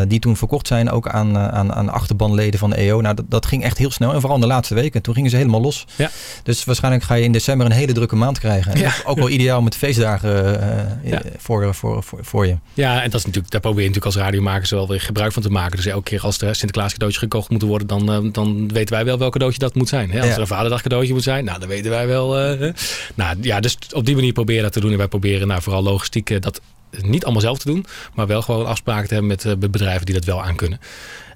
die 0.07 0.20
toen 0.20 0.38
verkocht 0.38 0.68
zijn 0.68 0.89
ook 0.89 1.07
aan, 1.07 1.38
aan, 1.38 1.74
aan 1.74 1.89
achterbanleden 1.89 2.60
van 2.60 2.70
de 2.70 2.76
EO. 2.76 3.01
Nou, 3.01 3.16
dat, 3.16 3.26
dat 3.30 3.45
ging 3.45 3.64
echt 3.64 3.78
heel 3.78 3.91
snel 3.91 4.14
en 4.14 4.20
vooral 4.20 4.36
in 4.36 4.41
de 4.41 4.47
laatste 4.47 4.74
weken. 4.74 5.01
Toen 5.01 5.14
gingen 5.14 5.30
ze 5.30 5.36
helemaal 5.36 5.62
los. 5.62 5.86
Ja. 5.95 6.10
Dus 6.43 6.64
waarschijnlijk 6.64 6.99
ga 7.04 7.14
je 7.16 7.24
in 7.24 7.32
december 7.32 7.66
een 7.66 7.72
hele 7.72 7.93
drukke 7.93 8.16
maand 8.16 8.39
krijgen. 8.39 8.78
Ja. 8.80 8.93
ook 9.06 9.18
wel 9.18 9.30
ideaal 9.30 9.62
met 9.62 9.76
feestdagen 9.76 10.62
eh, 11.04 11.12
Ja. 11.12 11.22
voor, 11.38 11.76
voor, 11.76 12.04
voor, 12.04 12.20
voor 12.22 12.47
je. 12.47 12.58
Ja, 12.74 12.95
en 13.04 13.10
dat 13.10 13.20
is 13.20 13.26
natuurlijk, 13.26 13.52
daar 13.52 13.62
probeer 13.62 13.82
je 13.84 13.88
natuurlijk 13.88 14.16
als 14.16 14.24
radiomakers 14.26 14.70
wel 14.70 14.88
weer 14.88 15.02
gebruik 15.02 15.32
van 15.34 15.41
te 15.41 15.50
maken. 15.50 15.76
Dus 15.76 15.86
elke 15.86 16.04
keer 16.04 16.22
als 16.22 16.41
er 16.41 16.56
Sinterklaas 16.56 16.91
cadeautjes 16.91 17.24
gekocht 17.24 17.50
moeten 17.50 17.68
worden, 17.68 17.88
dan, 17.88 18.12
eh, 18.12 18.20
dan 18.32 18.72
weten 18.74 18.95
wij 18.95 19.06
wel 19.06 19.18
welk 19.18 19.32
cadeautje 19.32 19.60
dat 19.60 19.76
moet 19.76 19.89
zijn. 19.89 20.12
Hè? 20.12 20.18
Als 20.20 20.28
Ja. 20.28 20.34
er 20.36 20.41
een 20.41 20.47
vaderdag 20.47 20.82
cadeautje 20.82 21.14
moet 21.14 21.24
zijn, 21.24 21.45
nou, 21.45 21.60
dan 21.60 21.68
weten 21.70 21.91
wij 21.91 22.08
wel. 22.08 22.38
eh, 22.39 22.74
nou 23.16 23.38
ja, 23.41 23.60
dus 23.60 23.78
op 23.93 24.06
die 24.06 24.16
manier 24.16 24.34
proberen 24.34 24.64
dat 24.64 24.74
te 24.74 24.80
doen. 24.80 24.91
En 24.91 24.97
wij 24.97 25.08
proberen 25.08 25.47
nou, 25.47 25.62
vooral 25.62 25.84
logistiek 25.84 26.30
eh, 26.30 26.41
dat 26.41 26.62
niet 27.02 27.24
allemaal 27.24 27.41
zelf 27.41 27.58
te 27.60 27.66
doen, 27.66 27.86
maar 28.14 28.28
wel 28.28 28.41
gewoon 28.41 28.66
afspraken 28.66 29.08
te 29.08 29.14
hebben 29.14 29.32
met 29.32 29.45
eh, 29.45 29.54
bedrijven 29.70 30.06
die 30.06 30.16
dat 30.16 30.26
wel 30.26 30.43
aan 30.43 30.56
kunnen. 30.56 30.80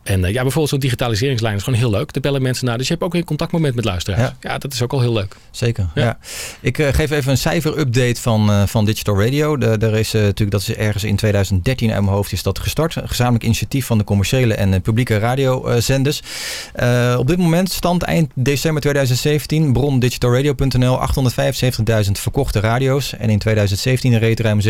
En 0.03 0.25
eh, 0.25 0.31
ja, 0.31 0.41
bijvoorbeeld 0.41 0.69
zo'n 0.69 0.79
digitaliseringslijn 0.79 1.55
is 1.55 1.63
gewoon 1.63 1.79
heel 1.79 1.89
leuk. 1.89 2.13
Daar 2.13 2.21
bellen 2.21 2.41
mensen 2.41 2.65
naar. 2.65 2.77
Dus 2.77 2.87
je 2.87 2.93
hebt 2.93 3.05
ook 3.05 3.13
een 3.13 3.23
contactmoment 3.23 3.75
met 3.75 3.85
luisteraars. 3.85 4.31
Ja, 4.39 4.57
dat 4.57 4.73
is 4.73 4.81
ook 4.81 4.93
al 4.93 4.99
heel 4.99 5.13
leuk. 5.13 5.35
Zeker, 5.51 5.89
ja. 5.95 6.17
Ik 6.59 6.77
eh, 6.77 6.93
geef 6.93 7.11
even 7.11 7.31
een 7.31 7.37
cijfer-update 7.37 8.21
van, 8.21 8.49
eh, 8.49 8.63
van 8.65 8.85
Digital 8.85 9.21
Radio. 9.23 9.57
De, 9.57 9.65
er 9.65 9.95
is 9.95 10.11
natuurlijk, 10.11 10.51
dat 10.51 10.61
is 10.61 10.75
ergens 10.75 11.03
in 11.03 11.15
2013 11.15 11.91
uit 11.91 12.01
mijn 12.01 12.15
hoofd 12.15 12.31
is 12.31 12.43
dat 12.43 12.59
gestart. 12.59 12.95
Een 12.95 13.07
gezamenlijk 13.07 13.43
initiatief 13.43 13.85
van 13.85 13.97
de 13.97 14.03
commerciële 14.03 14.53
en 14.53 14.81
publieke 14.81 15.17
radiozenders. 15.17 16.21
Op 17.17 17.27
dit 17.27 17.37
moment, 17.37 17.71
stand 17.71 18.03
eind 18.03 18.31
december 18.35 18.81
2017, 18.81 19.73
bron 19.73 19.99
digitalradio.nl, 19.99 20.99
875.000 22.05 22.11
verkochte 22.11 22.59
radio's. 22.59 23.13
En 23.13 23.29
in 23.29 23.39
2017 23.39 24.17
reed 24.17 24.39
ruim 24.39 24.61
37% 24.61 24.65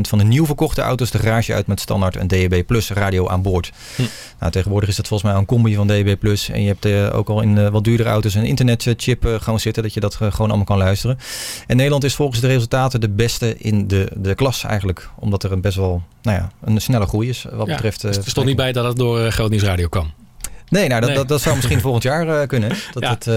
van 0.00 0.18
de 0.18 0.24
nieuw 0.24 0.46
verkochte 0.46 0.80
auto's 0.80 1.10
de 1.10 1.18
garage 1.18 1.54
uit 1.54 1.66
met 1.66 1.80
standaard 1.80 2.16
een 2.16 2.28
DAB 2.28 2.66
Plus 2.66 2.90
radio 2.90 3.28
aan 3.28 3.42
boord. 3.42 3.72
Hm. 3.96 4.02
Nou, 4.38 4.52
tegenwoordig 4.58 4.88
is 4.88 4.96
dat 4.96 5.08
volgens 5.08 5.30
mij 5.30 5.38
een 5.38 5.46
combi 5.46 5.74
van 5.74 5.86
DAB+. 5.86 6.24
En 6.52 6.62
je 6.62 6.66
hebt 6.66 6.84
eh, 6.84 7.16
ook 7.16 7.28
al 7.28 7.40
in 7.40 7.58
eh, 7.58 7.68
wat 7.68 7.84
duurdere 7.84 8.08
auto's 8.08 8.34
een 8.34 8.44
internetchip 8.44 9.24
eh, 9.24 9.34
gewoon 9.40 9.60
zitten. 9.60 9.82
Dat 9.82 9.94
je 9.94 10.00
dat 10.00 10.14
gewoon 10.14 10.48
allemaal 10.48 10.64
kan 10.64 10.78
luisteren. 10.78 11.18
En 11.66 11.76
Nederland 11.76 12.04
is 12.04 12.14
volgens 12.14 12.40
de 12.40 12.46
resultaten 12.46 13.00
de 13.00 13.08
beste 13.08 13.56
in 13.58 13.88
de, 13.88 14.10
de 14.16 14.34
klas 14.34 14.64
eigenlijk. 14.64 15.08
Omdat 15.16 15.42
er 15.42 15.52
een 15.52 15.60
best 15.60 15.76
wel 15.76 16.02
nou 16.22 16.36
ja, 16.36 16.52
een 16.64 16.80
snelle 16.80 17.06
groei 17.06 17.28
is 17.28 17.46
wat 17.52 17.66
Ja, 17.66 17.74
betreft... 17.74 18.00
dus 18.00 18.16
er 18.16 18.28
stond 18.28 18.46
niet 18.46 18.56
bij 18.56 18.72
dat 18.72 18.84
het 18.84 18.96
door 18.96 19.30
Groot 19.30 19.50
Nieuws 19.50 19.62
Radio 19.62 19.88
kwam. 19.88 20.12
Nee, 20.70 20.88
nou, 20.88 21.00
dat, 21.00 21.08
Nee. 21.08 21.18
Dat, 21.18 21.28
dat 21.28 21.40
zou 21.42 21.54
misschien 21.54 21.80
volgend 21.86 22.02
jaar 22.02 22.40
eh, 22.40 22.46
kunnen. 22.48 22.68
Dat 22.92 23.02
Ja. 23.02 23.10
het, 23.10 23.26
eh, 23.26 23.34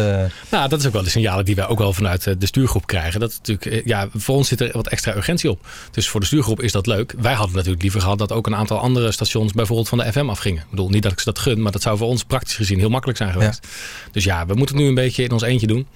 Nou, 0.52 0.70
dat 0.70 0.80
is 0.80 0.86
ook 0.86 0.94
wel 0.94 1.04
de 1.04 1.10
signalen 1.10 1.46
die 1.46 1.56
wij 1.56 1.68
ook 1.68 1.78
wel 1.78 1.94
vanuit 1.94 2.28
eh, 2.28 2.34
de 2.38 2.46
stuurgroep 2.46 2.88
krijgen. 2.88 3.20
Dat 3.20 3.40
natuurlijk, 3.44 3.88
ja, 3.88 4.08
voor 4.14 4.36
ons 4.36 4.48
zit 4.48 4.62
er 4.62 4.70
wat 4.72 4.88
extra 4.88 5.16
urgentie 5.16 5.50
op. 5.50 5.68
Dus 5.92 6.10
voor 6.10 6.20
de 6.20 6.26
stuurgroep 6.26 6.62
is 6.62 6.72
dat 6.72 6.88
leuk. 6.88 7.14
Wij 7.18 7.34
hadden 7.34 7.56
natuurlijk 7.56 7.82
liever 7.82 8.02
gehad 8.02 8.18
dat 8.18 8.32
ook 8.32 8.48
een 8.48 8.56
aantal 8.56 8.78
andere 8.80 9.12
stations 9.12 9.54
bijvoorbeeld 9.54 9.90
van 9.90 9.98
de 9.98 10.12
FM 10.12 10.30
afgingen. 10.30 10.62
Ik 10.62 10.70
bedoel, 10.70 10.90
niet 10.90 11.04
dat 11.04 11.12
ik 11.12 11.20
ze 11.20 11.26
dat 11.26 11.40
gun, 11.40 11.62
maar 11.62 11.72
dat 11.72 11.82
zou 11.82 11.98
voor 11.98 12.08
ons 12.08 12.24
praktisch 12.24 12.56
gezien 12.56 12.80
heel 12.80 12.90
makkelijk 12.90 13.18
zijn 13.18 13.32
geweest. 13.32 13.68
Dus 14.12 14.24
ja, 14.24 14.46
we 14.46 14.54
moeten 14.54 14.76
het 14.76 14.84
nu 14.84 14.90
een 14.90 14.96
beetje 14.96 15.24
in 15.24 15.32
ons 15.32 15.42
eentje 15.44 15.68
doen. 15.68 15.88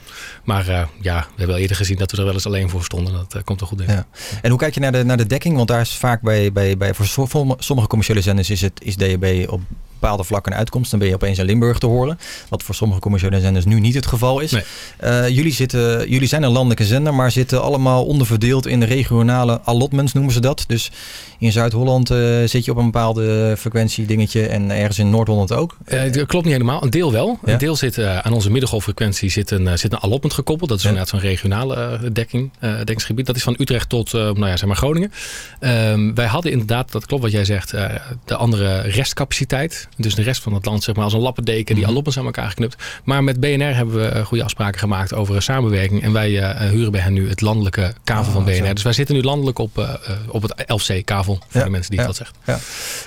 Maar 0.43 0.65
ja, 1.01 1.19
we 1.21 1.33
hebben 1.35 1.55
al 1.55 1.61
eerder 1.61 1.75
gezien 1.77 1.97
dat 1.97 2.11
we 2.11 2.17
er 2.17 2.23
wel 2.25 2.33
eens 2.33 2.45
alleen 2.45 2.69
voor 2.69 2.83
stonden. 2.83 3.13
Dat 3.29 3.43
komt 3.43 3.61
er 3.61 3.67
goed 3.67 3.81
in. 3.81 3.87
Ja. 3.87 4.05
En 4.41 4.49
hoe 4.49 4.59
kijk 4.59 4.73
je 4.73 4.79
naar 4.79 4.91
de, 4.91 5.03
naar 5.03 5.17
de 5.17 5.27
dekking? 5.27 5.55
Want 5.55 5.67
daar 5.67 5.81
is 5.81 5.95
vaak 5.95 6.21
bij, 6.21 6.51
bij, 6.51 6.77
bij 6.77 6.93
voor 6.93 7.05
so- 7.05 7.55
sommige 7.59 7.87
commerciële 7.87 8.21
zenders 8.21 8.49
is, 8.49 8.61
het, 8.61 8.81
is 8.83 8.95
DAB 8.95 9.49
op 9.49 9.61
bepaalde 9.99 10.23
vlakken 10.23 10.51
een 10.51 10.57
uitkomst. 10.57 10.89
Dan 10.91 10.99
ben 10.99 11.07
je 11.07 11.13
opeens 11.13 11.37
in 11.39 11.45
Limburg 11.45 11.77
te 11.77 11.85
horen. 11.85 12.19
Wat 12.49 12.63
voor 12.63 12.75
sommige 12.75 12.99
commerciële 12.99 13.39
zenders 13.39 13.65
nu 13.65 13.79
niet 13.79 13.95
het 13.95 14.05
geval 14.05 14.39
is. 14.39 14.53
Eh, 14.97 15.27
jullie, 15.29 15.53
zitten, 15.53 16.09
jullie 16.09 16.27
zijn 16.27 16.43
een 16.43 16.51
landelijke 16.51 16.85
zender, 16.85 17.13
maar 17.13 17.31
zitten 17.31 17.61
allemaal 17.61 18.05
onderverdeeld 18.05 18.67
in 18.67 18.79
de 18.79 18.85
regionale 18.85 19.61
allotments, 19.63 20.13
noemen 20.13 20.33
ze 20.33 20.39
dat. 20.39 20.63
Dus 20.67 20.91
in 21.39 21.51
Zuid-Holland 21.51 22.09
eh, 22.09 22.17
zit 22.45 22.65
je 22.65 22.71
op 22.71 22.77
een 22.77 22.85
bepaalde 22.85 23.55
frequentie 23.57 24.05
dingetje 24.05 24.47
en 24.47 24.71
ergens 24.71 24.99
in 24.99 25.09
Noord-Holland 25.09 25.51
ook. 25.53 25.77
Eh, 25.85 26.11
dat 26.11 26.25
klopt 26.25 26.45
niet 26.45 26.53
helemaal. 26.53 26.83
Een 26.83 26.89
deel 26.89 27.11
wel. 27.11 27.39
Ja. 27.45 27.51
Een 27.51 27.57
deel 27.57 27.75
zit 27.75 27.97
eh, 27.97 28.17
aan 28.17 28.33
onze 28.33 28.51
middengolffrequentie 28.51 29.29
zit 29.29 29.51
een, 29.51 29.67
eh, 29.67 29.75
zit 29.77 29.91
een 29.91 29.99
allotment 29.99 30.33
gekoppeld. 30.33 30.69
Dat 30.69 30.79
is 30.79 30.85
inderdaad 30.85 31.09
zo'n 31.09 31.19
regionale 31.19 31.75
eh, 31.75 31.99
dekking, 32.13 32.51
eh, 32.59 32.75
dekkingsgebied. 32.75 33.25
Dat 33.25 33.35
is 33.35 33.43
van 33.43 33.55
Utrecht 33.59 33.89
tot 33.89 34.13
eh, 34.13 34.21
nou 34.21 34.47
ja, 34.47 34.57
zeg 34.57 34.67
maar 34.67 34.75
Groningen. 34.77 35.11
Ehm, 35.59 36.13
wij 36.13 36.25
hadden 36.25 36.51
inderdaad, 36.51 36.91
dat 36.91 37.05
klopt 37.05 37.23
wat 37.23 37.31
jij 37.31 37.45
zegt, 37.45 37.73
eh, 37.73 37.85
de 38.25 38.35
andere 38.35 38.81
restcapaciteit. 38.81 39.84
Dus 39.97 40.15
de 40.15 40.21
rest 40.21 40.41
van 40.41 40.53
het 40.53 40.65
land 40.65 40.83
zeg 40.83 40.95
maar 40.95 41.03
als 41.03 41.13
een 41.13 41.19
lappendeken 41.19 41.75
die 41.75 41.87
allotments 41.87 42.19
aan 42.19 42.25
elkaar 42.25 42.49
geknupt. 42.49 42.83
Maar 43.03 43.23
met 43.23 43.39
BNR 43.39 43.75
hebben 43.75 43.95
we 43.95 44.05
eh, 44.07 44.25
goede 44.25 44.43
afspraken 44.43 44.79
gemaakt 44.79 45.13
over 45.13 45.35
een 45.35 45.41
samenwerking. 45.41 46.03
En 46.03 46.11
wij 46.11 46.39
eh, 46.39 46.69
huren 46.69 46.91
bij 46.91 47.01
hen 47.01 47.13
nu 47.13 47.29
het 47.29 47.41
landelijke 47.41 47.93
kavel 48.03 48.31
van 48.31 48.43
BNR. 48.43 48.73
Dus 48.73 48.83
wij 48.83 48.93
zitten 48.93 49.15
nu 49.15 49.21
landelijk 49.21 49.59
op, 49.59 49.77
eh, 49.77 49.83
eh, 49.83 50.17
op 50.27 50.41
het 50.41 50.53
11C-kavel. 50.67 51.39
Voor 51.47 51.63
de 51.63 51.69
mensen 51.69 51.91
die 51.91 51.99
ja, 51.99 52.05
dat 52.05 52.15
zegt. 52.15 52.35
Ja. 52.45 52.59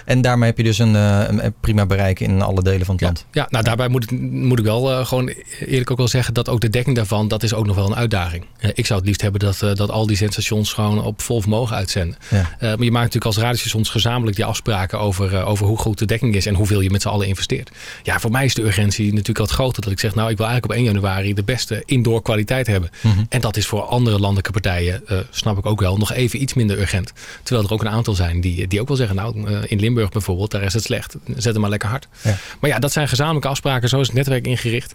En 0.05 0.21
daarmee 0.21 0.49
heb 0.49 0.57
je 0.57 0.65
dus 0.65 0.79
een, 0.79 0.97
eh, 0.97 1.47
prima 1.61 1.87
bereik 1.87 2.21
in 2.21 2.43
alle 2.43 2.63
delen 2.63 2.87
van 2.87 2.95
het 2.95 3.05
land. 3.05 3.25
Ja, 3.33 3.47
nou 3.51 3.65
daarbij 3.65 3.89
moet 3.89 4.05
ik, 4.05 4.21
moet 4.21 4.59
ik 4.59 4.65
wel 4.65 4.91
eh, 4.93 5.07
gewoon 5.07 5.33
eerlijk 5.67 5.91
ook 5.91 5.97
wel 5.97 6.09
zeggen 6.09 6.35
dat 6.35 6.49
ook 6.49 6.61
de 6.61 6.69
dekking 6.69 6.97
daarvan, 6.97 7.29
dat 7.29 7.43
is 7.43 7.55
ook 7.55 7.67
nog 7.67 7.77
wel 7.77 7.87
een 7.87 7.97
uitdaging. 7.97 8.45
Eh, 8.59 8.71
ik 8.75 8.87
zou 8.87 8.99
het 8.99 9.09
liefst 9.09 9.23
hebben 9.23 9.41
dat, 9.41 9.63
eh, 9.63 9.75
dat 9.75 9.91
al 9.91 10.07
die 10.07 10.17
zendstations 10.17 10.73
gewoon 10.73 11.03
op 11.03 11.23
vol 11.23 11.41
vermogen 11.41 11.77
uitzenden. 11.77 12.17
Eh, 12.29 12.41
maar 12.59 12.69
je 12.69 12.77
maakt 12.77 13.15
natuurlijk 13.15 13.25
als 13.25 13.37
radiostations 13.37 13.89
gezamenlijk 13.89 14.37
die 14.37 14.45
afspraken 14.45 15.01
over, 15.01 15.35
eh, 15.35 15.49
over 15.49 15.67
hoe 15.67 15.79
goed 15.79 15.99
de 15.99 16.05
dekking 16.05 16.35
is 16.35 16.47
en 16.47 16.55
hoeveel 16.69 16.85
je 16.85 16.91
met 16.91 17.03
z'n 17.03 17.09
allen 17.09 17.27
investeert. 17.27 17.71
Ja, 18.03 18.21
voor 18.21 18.31
mij 18.31 18.45
is 18.45 18.55
de 18.55 18.63
urgentie 18.63 19.11
natuurlijk 19.11 19.39
wat 19.39 19.51
groter 19.51 19.83
dat 19.83 19.93
ik 19.93 20.01
zeg, 20.01 20.15
nou 20.15 20.31
ik 20.31 20.37
wil 20.37 20.47
eigenlijk 20.47 20.79
op 20.79 20.85
1 20.85 20.95
januari 20.95 21.35
de 21.35 21.43
beste 21.43 21.83
indoor 21.87 22.23
kwaliteit 22.23 22.67
hebben. 22.67 22.91
Mhm. 23.01 23.25
En 23.29 23.41
dat 23.41 23.57
is 23.57 23.67
voor 23.67 23.83
andere 23.83 24.19
landelijke 24.19 24.53
partijen, 24.53 25.07
eh, 25.07 25.19
snap 25.31 25.59
ik 25.59 25.67
ook 25.67 25.81
wel, 25.81 25.97
nog 25.97 26.13
even 26.13 26.43
iets 26.43 26.55
minder 26.55 26.79
urgent. 26.79 27.13
Terwijl 27.43 27.67
er 27.67 27.73
ook 27.73 27.81
een 27.81 27.89
aantal 27.89 28.15
zijn 28.15 28.41
die, 28.41 28.67
die 28.67 28.81
ook 28.81 28.89
wel 28.89 28.97
zeggen, 28.97 29.17
nou 29.17 29.47
eh, 29.47 29.59
in 29.67 29.81
Limburg 29.81 30.09
bijvoorbeeld, 30.11 30.51
daar 30.51 30.63
is 30.63 30.73
het 30.73 30.83
slecht. 30.83 31.17
Zet 31.37 31.53
hem 31.53 31.61
maar 31.61 31.71
lekker 31.71 31.89
hard. 31.89 32.09
Ja. 32.23 32.37
Maar 32.61 32.71
ja, 32.71 32.79
dat 32.79 32.93
zijn 32.93 33.09
gezamenlijke 33.09 33.49
afspraken. 33.49 33.89
Zo 33.89 34.01
is 34.01 34.07
het 34.07 34.17
netwerk 34.17 34.47
ingericht. 34.47 34.95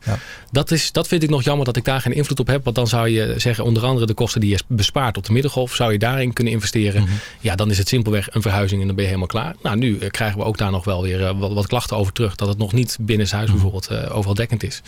Dat, 0.51 0.71
is, 0.71 0.91
dat 0.91 1.07
vind 1.07 1.23
ik 1.23 1.29
nog 1.29 1.43
jammer 1.43 1.65
dat 1.65 1.75
ik 1.75 1.85
daar 1.85 2.01
geen 2.01 2.13
invloed 2.13 2.39
op 2.39 2.47
heb. 2.47 2.63
Want 2.63 2.75
dan 2.75 2.87
zou 2.87 3.09
je 3.09 3.33
zeggen, 3.37 3.63
onder 3.63 3.83
andere 3.83 4.05
de 4.05 4.13
kosten 4.13 4.41
die 4.41 4.49
je 4.49 4.59
bespaart 4.67 5.17
op 5.17 5.25
de 5.25 5.33
middengolf, 5.33 5.75
zou 5.75 5.91
je 5.91 5.99
daarin 5.99 6.33
kunnen 6.33 6.53
investeren. 6.53 7.01
Mhm. 7.01 7.11
Ja, 7.39 7.55
dan 7.55 7.69
is 7.69 7.77
het 7.77 7.87
simpelweg 7.87 8.27
een 8.31 8.41
verhuizing 8.41 8.81
en 8.81 8.87
dan 8.87 8.95
ben 8.95 9.05
je 9.05 9.09
helemaal 9.09 9.33
klaar. 9.33 9.55
Nou, 9.61 9.77
nu 9.77 9.97
eh, 9.97 10.09
krijgen 10.09 10.37
we 10.37 10.45
ook 10.45 10.57
daar 10.57 10.71
nog 10.71 10.85
wel 10.85 11.01
weer 11.01 11.37
wat, 11.37 11.62
wat 11.63 11.71
klachten 11.71 11.97
over 11.97 12.13
terug. 12.13 12.35
Dat 12.35 12.47
het 12.47 12.57
nog 12.57 12.73
niet 12.73 12.97
binnen 13.01 13.27
huis 13.29 13.43
Mhm. 13.43 13.51
bijvoorbeeld 13.53 13.87
eh, 13.87 14.15
overal 14.15 14.33
dekkend 14.35 14.63
is. 14.63 14.81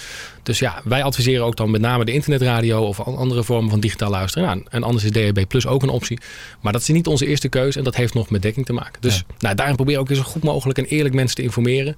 Dus 0.44 0.60
ja, 0.60 0.82
wij 0.84 1.04
adviseren 1.04 1.46
ook 1.46 1.56
dan 1.56 1.72
met 1.72 1.82
name 1.82 2.06
de 2.06 2.12
internetradio 2.14 2.82
of 2.84 3.00
an- 3.00 3.18
andere 3.18 3.44
vormen 3.44 3.70
van 3.70 3.80
digitaal 3.80 4.10
luisteren. 4.10 4.48
Nou, 4.48 4.64
en 4.70 4.84
anders 4.84 5.04
is 5.04 5.12
DHB 5.12 5.48
Plus 5.48 5.68
ook 5.68 5.84
een 5.84 5.90
optie. 5.90 6.20
Maar 6.62 6.74
dat 6.74 6.82
is 6.82 6.88
niet 6.88 7.08
onze 7.08 7.26
eerste 7.28 7.48
keuze 7.50 7.78
en 7.78 7.84
dat 7.84 7.96
heeft 7.96 8.14
nog 8.14 8.30
met 8.30 8.42
dekking 8.42 8.66
te 8.66 8.74
maken. 8.74 9.02
Dus 9.02 9.24
nou, 9.40 9.56
daarin 9.56 9.76
proberen 9.76 10.00
we 10.02 10.08
ook 10.10 10.14
weer 10.16 10.24
zo 10.26 10.32
goed 10.32 10.44
mogelijk 10.44 10.78
en 10.80 10.86
eerlijk 10.86 11.16
mensen 11.16 11.36
te 11.36 11.42
informeren. 11.44 11.96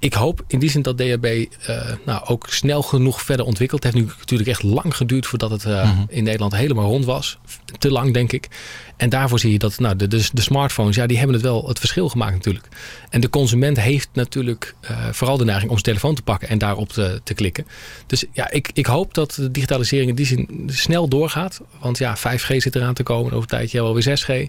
Ik 0.00 0.14
hoop 0.14 0.44
in 0.46 0.58
die 0.58 0.70
zin 0.70 0.82
dat 0.82 0.98
DHB 0.98 1.24
eh, 1.24 1.92
nou, 2.06 2.24
ook 2.26 2.46
snel 2.50 2.82
genoeg 2.82 3.22
verder 3.22 3.46
ontwikkelt. 3.46 3.82
Het 3.82 3.92
heeft 3.92 4.04
nu 4.06 4.12
natuurlijk 4.18 4.48
echt 4.48 4.62
lang 4.62 4.96
geduurd 4.96 5.26
voordat 5.26 5.50
het 5.50 5.64
eh, 5.64 5.84
Mhm. 5.84 6.02
in 6.08 6.24
Nederland 6.24 6.54
helemaal 6.56 6.84
rond 6.88 7.04
was. 7.04 7.38
Te 7.78 7.90
lang, 7.90 8.14
denk 8.14 8.32
ik. 8.32 8.48
En 8.96 9.08
daarvoor 9.08 9.38
zie 9.38 9.52
je 9.52 9.58
dat 9.58 9.78
nou, 9.78 9.96
de, 9.96 10.06
de, 10.06 10.28
de 10.32 10.40
smartphones, 10.40 10.96
ja, 10.96 11.06
die 11.06 11.16
hebben 11.16 11.34
het 11.36 11.44
wel 11.44 11.68
het 11.68 11.78
verschil 11.78 12.08
gemaakt 12.08 12.32
natuurlijk. 12.34 12.68
En 13.10 13.20
de 13.20 13.30
consument 13.30 13.80
heeft 13.80 14.08
natuurlijk 14.12 14.74
eh, 14.80 15.06
vooral 15.12 15.36
de 15.36 15.44
neiging 15.44 15.70
om 15.70 15.76
zijn 15.78 15.84
telefoon 15.84 16.14
te 16.14 16.22
pakken 16.22 16.48
en 16.48 16.58
daarop 16.58 16.88
te, 16.88 17.20
te 17.24 17.34
klikken. 17.34 17.66
Dus 18.06 18.24
ja, 18.32 18.50
ik, 18.50 18.70
ik 18.72 18.86
hoop 18.86 19.14
dat 19.14 19.32
de 19.34 19.50
digitalisering 19.50 20.08
in 20.10 20.16
die 20.16 20.26
zin 20.26 20.48
snel 20.66 21.08
doorgaat. 21.08 21.60
Want 21.80 21.98
ja, 21.98 22.16
5G 22.16 22.56
zit 22.56 22.74
eraan 22.76 22.94
te 22.94 23.02
komen. 23.02 23.26
Over 23.26 23.40
een 23.40 23.46
tijdje 23.46 23.82
wel 23.82 23.94
weer 23.94 24.18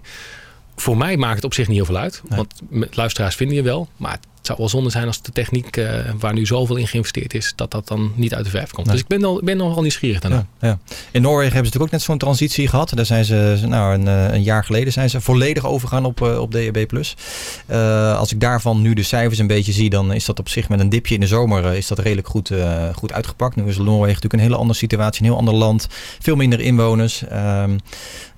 Voor 0.76 0.96
mij 0.96 1.16
maakt 1.16 1.34
het 1.36 1.44
op 1.44 1.54
zich 1.54 1.66
niet 1.66 1.76
heel 1.76 1.84
veel 1.84 1.96
uit. 1.96 2.22
Want 2.28 2.60
luisteraars 2.90 3.34
vinden 3.34 3.56
je 3.56 3.62
wel. 3.62 3.88
Maar 3.96 4.18
het 4.40 4.48
zou 4.48 4.58
wel 4.58 4.68
zonde 4.68 4.90
zijn 4.90 5.06
als 5.06 5.22
de 5.22 5.32
techniek 5.32 5.76
eh, 5.76 5.94
waar 6.18 6.32
nu 6.32 6.46
zoveel 6.46 6.76
in 6.76 6.86
geïnvesteerd 6.86 7.34
is, 7.34 7.52
dat 7.56 7.70
dat 7.70 7.88
dan 7.88 8.12
niet 8.14 8.34
uit 8.34 8.44
de 8.44 8.50
verf 8.50 8.70
komt. 8.70 8.86
Nee. 8.86 8.94
Dus 8.94 9.04
ik 9.04 9.08
ben, 9.08 9.24
al, 9.24 9.40
ben 9.44 9.56
nog 9.56 9.74
wel 9.74 9.82
nieuwsgierig 9.82 10.20
daarna. 10.20 10.46
Ja, 10.60 10.68
ja. 10.68 10.78
In 11.10 11.22
Noorwegen 11.22 11.52
hebben 11.52 11.72
ze 11.72 11.78
natuurlijk 11.78 11.82
ook 11.82 11.90
net 11.90 12.02
zo'n 12.02 12.18
transitie 12.18 12.68
gehad. 12.68 12.92
Daar 12.94 13.06
zijn 13.06 13.24
ze, 13.24 13.60
nou, 13.66 13.94
een, 13.94 14.08
eh, 14.08 14.34
een 14.34 14.42
jaar 14.42 14.64
geleden 14.64 14.92
zijn 14.92 15.10
ze 15.10 15.20
volledig 15.20 15.66
overgegaan 15.66 16.04
op, 16.04 16.22
eh, 16.22 16.40
op 16.40 16.52
DAB+. 16.52 16.76
Eh, 17.66 18.18
als 18.18 18.32
ik 18.32 18.40
daarvan 18.40 18.82
nu 18.82 18.94
de 18.94 19.02
cijfers 19.02 19.38
een 19.38 19.46
beetje 19.46 19.72
zie, 19.72 19.90
dan 19.90 20.12
is 20.12 20.24
dat 20.24 20.38
op 20.38 20.48
zich 20.48 20.68
met 20.68 20.80
een 20.80 20.88
dipje 20.88 21.14
in 21.14 21.20
de 21.20 21.26
zomer 21.26 21.74
is 21.74 21.86
dat 21.86 21.98
redelijk 21.98 22.28
goed, 22.28 22.52
goed 22.94 23.12
uitgepakt. 23.12 23.56
Nu 23.56 23.66
is 23.66 23.76
Noorwegen 23.76 24.06
natuurlijk 24.06 24.32
een 24.32 24.40
hele 24.40 24.56
andere 24.56 24.78
situatie, 24.78 25.20
een 25.20 25.28
heel 25.28 25.38
ander 25.38 25.54
land. 25.54 25.86
Veel 26.18 26.36
minder 26.36 26.60
inwoners. 26.60 27.26
Ehm, 27.26 27.78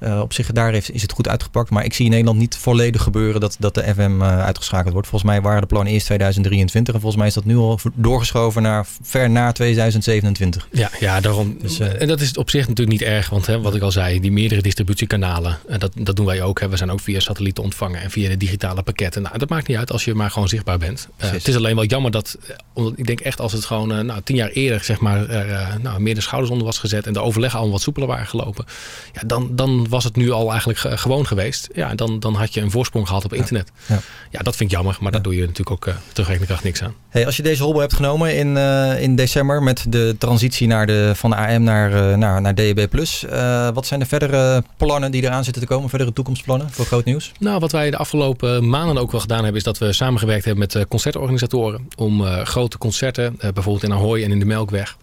eh, 0.03 0.21
op 0.21 0.33
zich 0.33 0.53
daar 0.53 0.73
heeft, 0.73 0.95
is 0.95 1.03
het 1.03 1.13
goed 1.13 1.29
uitgepakt. 1.29 1.71
Maar 1.71 1.85
ik 1.85 1.95
zie 1.95 2.05
in 2.05 2.11
Nederland 2.11 2.39
niet 2.39 2.57
volledig 2.57 3.03
gebeuren 3.03 3.41
dat, 3.41 3.57
dat 3.59 3.75
de 3.75 3.95
FM 3.95 4.23
uitgeschakeld 4.23 4.93
wordt. 4.93 5.09
Volgens 5.09 5.31
mij 5.31 5.41
waren 5.41 5.61
de 5.61 5.67
plannen 5.67 5.92
eerst 5.93 6.07
2023. 6.07 6.95
En 6.95 7.01
volgens 7.01 7.21
mij 7.21 7.29
is 7.31 7.35
dat 7.37 7.45
nu 7.45 7.57
al 7.57 7.79
doorgeschoven 7.95 8.63
naar 8.63 8.87
ver 9.03 9.31
na 9.31 9.53
2027. 9.53 10.69
Ja, 10.73 10.91
ja 11.01 11.21
daarom. 11.21 11.57
Dus, 11.61 11.79
eh, 11.79 12.01
en 12.01 12.09
dat 12.09 12.21
is 12.21 12.37
op 12.37 12.51
zich 12.51 12.69
natuurlijk 12.69 13.01
niet 13.01 13.09
erg. 13.09 13.31
Want 13.31 13.47
hè, 13.47 13.61
wat 13.61 13.75
ik 13.75 13.83
al 13.83 13.91
zei, 13.93 14.21
die 14.21 14.33
meerdere 14.33 14.63
distributiekanalen. 14.63 15.59
En 15.69 15.79
dat, 15.79 15.93
dat 15.95 16.17
doen 16.17 16.27
wij 16.27 16.43
ook. 16.43 16.61
Hè. 16.61 16.69
We 16.69 16.77
zijn 16.77 16.91
ook 16.91 17.01
via 17.01 17.21
satelliet 17.21 17.55
te 17.55 17.63
ontvangen. 17.63 18.01
En 18.01 18.11
via 18.11 18.29
de 18.29 18.37
digitale 18.37 18.83
pakketten. 18.83 19.23
Nou, 19.23 19.39
dat 19.39 19.49
maakt 19.49 19.69
niet 19.69 19.77
uit 19.77 19.93
als 19.93 20.05
je 20.05 20.15
maar 20.15 20.31
gewoon 20.31 20.49
zichtbaar 20.49 20.79
bent. 20.79 21.09
Eh, 21.17 21.31
het 21.31 21.49
is 21.49 21.57
alleen 21.57 21.75
wel 21.75 21.85
jammer 21.85 22.11
dat. 22.11 22.37
eh, 22.49 22.55
Omdat 22.73 22.93
ik 22.97 23.07
denk 23.07 23.21
echt 23.21 23.41
als 23.41 23.53
het 23.53 23.65
gewoon 23.65 23.93
eh, 23.93 24.01
nou, 24.01 24.21
tien 24.25 24.37
jaar 24.37 24.49
eerder 24.51 24.85
zeg 24.85 25.01
maar, 25.01 25.29
eh, 25.29 25.75
nou, 25.83 26.01
meer 26.01 26.15
de 26.15 26.21
schouders 26.21 26.53
onder 26.53 26.67
was 26.67 26.79
gezet. 26.79 27.07
En 27.07 27.13
de 27.13 27.21
overleggen 27.21 27.59
allemaal 27.59 27.75
wat 27.77 27.85
soepeler 27.85 28.09
waren 28.09 28.27
gelopen. 28.27 28.65
Ja, 29.13 29.21
dan, 29.27 29.49
dan 29.57 29.89
was 29.89 30.05
het 30.05 30.17
nu 30.17 30.31
al 30.31 30.51
eigenlijk 30.51 30.79
ge- 30.79 30.97
gewoon 30.99 31.27
geweest. 31.27 31.69
Ja, 31.75 31.95
dan, 31.95 32.21
dan 32.21 32.35
had 32.35 32.55
je 32.55 32.61
een 32.61 32.71
voorsprong 32.71 33.07
gehad 33.09 33.25
op 33.25 33.33
internet. 33.33 33.71
Ja. 33.89 34.01
Ja, 34.31 34.39
dat 34.41 34.57
vind 34.57 34.71
ik 34.71 34.77
jammer. 34.77 34.97
Maar 35.01 35.13
daar 35.13 35.23
doe 35.23 35.35
je 35.35 35.41
natuurlijk 35.41 35.71
ook 35.71 35.82
uh, 35.87 35.95
terugwerkende 36.13 36.47
kracht 36.47 36.65
niks 36.65 36.83
aan. 36.83 36.95
Hey, 37.13 37.27
als 37.27 37.37
je 37.37 37.43
deze 37.43 37.63
hobbel 37.63 37.81
hebt 37.81 37.95
genomen 37.95 38.37
in, 38.37 38.57
eh, 38.57 39.03
in 39.03 39.17
december 39.17 39.63
met 39.63 39.85
de 39.89 40.15
transitie 40.19 40.67
naar 40.67 40.87
de, 40.87 41.13
van 41.15 41.31
de 41.31 41.37
AM 41.37 41.63
naar, 41.63 41.93
eh, 41.93 42.17
naar, 42.17 42.41
naar 42.41 42.55
eh, 42.55 43.69
wat 43.75 43.87
zijn 43.87 44.01
de 44.01 44.07
verdere 44.07 44.63
plannen 44.77 45.11
die 45.11 45.23
eraan 45.23 45.45
zitten 45.45 45.63
te 45.63 45.69
komen? 45.69 45.89
Verdere 45.89 46.13
toekomstplannen 46.13 46.71
voor 46.71 46.85
groot 46.85 47.05
nieuws? 47.05 47.33
Nou, 47.39 47.59
wat 47.59 47.73
wij 47.73 47.91
de 47.91 47.97
afgelopen 47.97 48.69
maanden 48.69 48.99
ook 48.99 49.11
wel 49.11 49.21
gedaan 49.21 49.43
hebben... 49.43 49.57
is 49.57 49.63
dat 49.63 49.79
we 49.79 49.93
samengewerkt 49.93 50.45
hebben 50.45 50.69
met 50.73 50.87
concertorganisatoren... 50.89 51.89
om 51.97 52.23
grote 52.25 52.79
concerten, 52.79 53.37
bijvoorbeeld 53.39 53.83
in 53.83 53.93
Ahoy 53.93 54.23
en 54.23 54.31
in 54.31 54.39
de 54.39 54.45
Melkweg... 54.45 54.97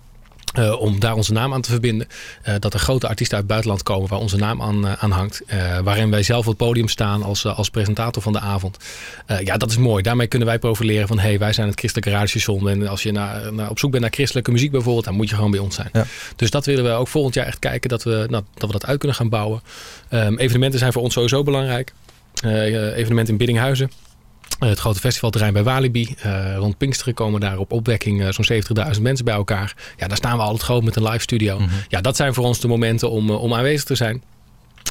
Uh, 0.57 0.81
om 0.81 0.99
daar 0.99 1.15
onze 1.15 1.33
naam 1.33 1.53
aan 1.53 1.61
te 1.61 1.69
verbinden. 1.69 2.07
Uh, 2.47 2.55
dat 2.59 2.73
er 2.73 2.79
grote 2.79 3.07
artiesten 3.07 3.37
uit 3.37 3.45
het 3.45 3.53
buitenland 3.53 3.83
komen 3.83 4.09
waar 4.09 4.19
onze 4.19 4.37
naam 4.37 4.61
aan, 4.61 4.85
uh, 4.85 4.93
aan 4.93 5.11
hangt. 5.11 5.41
waarin 5.83 6.09
wij 6.09 6.23
zelf 6.23 6.39
op 6.39 6.45
het 6.45 6.57
podium 6.57 6.87
staan 6.87 7.23
als, 7.23 7.45
als 7.45 7.69
presentator 7.69 8.21
van 8.21 8.33
de 8.33 8.39
avond. 8.39 8.77
ja, 9.43 9.57
dat 9.57 9.69
is 9.69 9.77
mooi. 9.77 10.03
Daarmee 10.03 10.27
kunnen 10.27 10.47
wij 10.47 10.59
profileren 10.59 11.07
van... 11.07 11.19
hey, 11.19 11.39
wij 11.39 11.53
zijn 11.53 11.67
het 11.67 11.79
christelijke 11.79 12.11
radiostation. 12.11 12.69
En 12.69 12.87
als 12.87 13.03
je 13.03 13.11
naar, 13.11 13.53
naar, 13.53 13.69
op 13.69 13.79
zoek 13.79 13.91
bent 13.91 14.03
naar 14.03 14.13
christelijke 14.13 14.51
muziek 14.51 14.71
bijvoorbeeld... 14.71 15.05
dan 15.05 15.13
moet 15.13 15.29
je 15.29 15.35
gewoon 15.35 15.51
bij 15.51 15.59
ons 15.59 15.75
zijn. 15.75 15.89
Ja. 15.93 16.05
Dus 16.35 16.49
dat 16.49 16.65
willen 16.65 16.83
we 16.83 16.91
ook 16.91 17.07
volgend 17.07 17.33
jaar 17.33 17.45
echt 17.45 17.59
kijken... 17.59 17.89
dat 17.89 18.03
we, 18.03 18.25
nou, 18.29 18.43
dat, 18.53 18.67
we 18.67 18.71
dat 18.71 18.85
uit 18.85 18.99
kunnen 18.99 19.17
gaan 19.17 19.29
bouwen. 19.29 19.61
Um, 20.09 20.37
evenementen 20.37 20.79
zijn 20.79 20.93
voor 20.93 21.01
ons 21.01 21.13
sowieso 21.13 21.43
belangrijk. 21.43 21.93
evenementen 22.43 23.31
in 23.31 23.37
Biddinghuizen. 23.37 23.91
Uh, 24.59 24.69
het 24.69 24.79
grote 24.79 24.99
festivalterrein 24.99 25.53
bij 25.53 25.63
Walibi. 25.63 26.15
Uh, 26.25 26.55
rond 26.55 26.77
Pinksteren 26.77 27.13
komen 27.13 27.39
daar 27.39 27.57
op 27.57 27.71
opwekking 27.71 28.21
uh, 28.21 28.27
zo'n 28.29 28.61
70.000 28.95 29.01
mensen 29.01 29.25
bij 29.25 29.33
elkaar. 29.33 29.75
Ja, 29.97 30.07
daar 30.07 30.17
staan 30.17 30.37
we 30.37 30.43
altijd 30.43 30.63
groot 30.63 30.83
met 30.83 30.95
een 30.95 31.03
live 31.03 31.19
studio. 31.19 31.55
Mhm. 31.55 31.63
Mm 31.63 31.69
-hmm. 31.69 31.79
Ja, 31.87 32.01
dat 32.01 32.15
zijn 32.15 32.33
voor 32.33 32.43
ons 32.43 32.59
de 32.59 32.67
momenten 32.67 33.09
om, 33.09 33.29
om 33.29 33.53
aanwezig 33.53 33.83
te 33.83 33.95
zijn. 33.95 34.23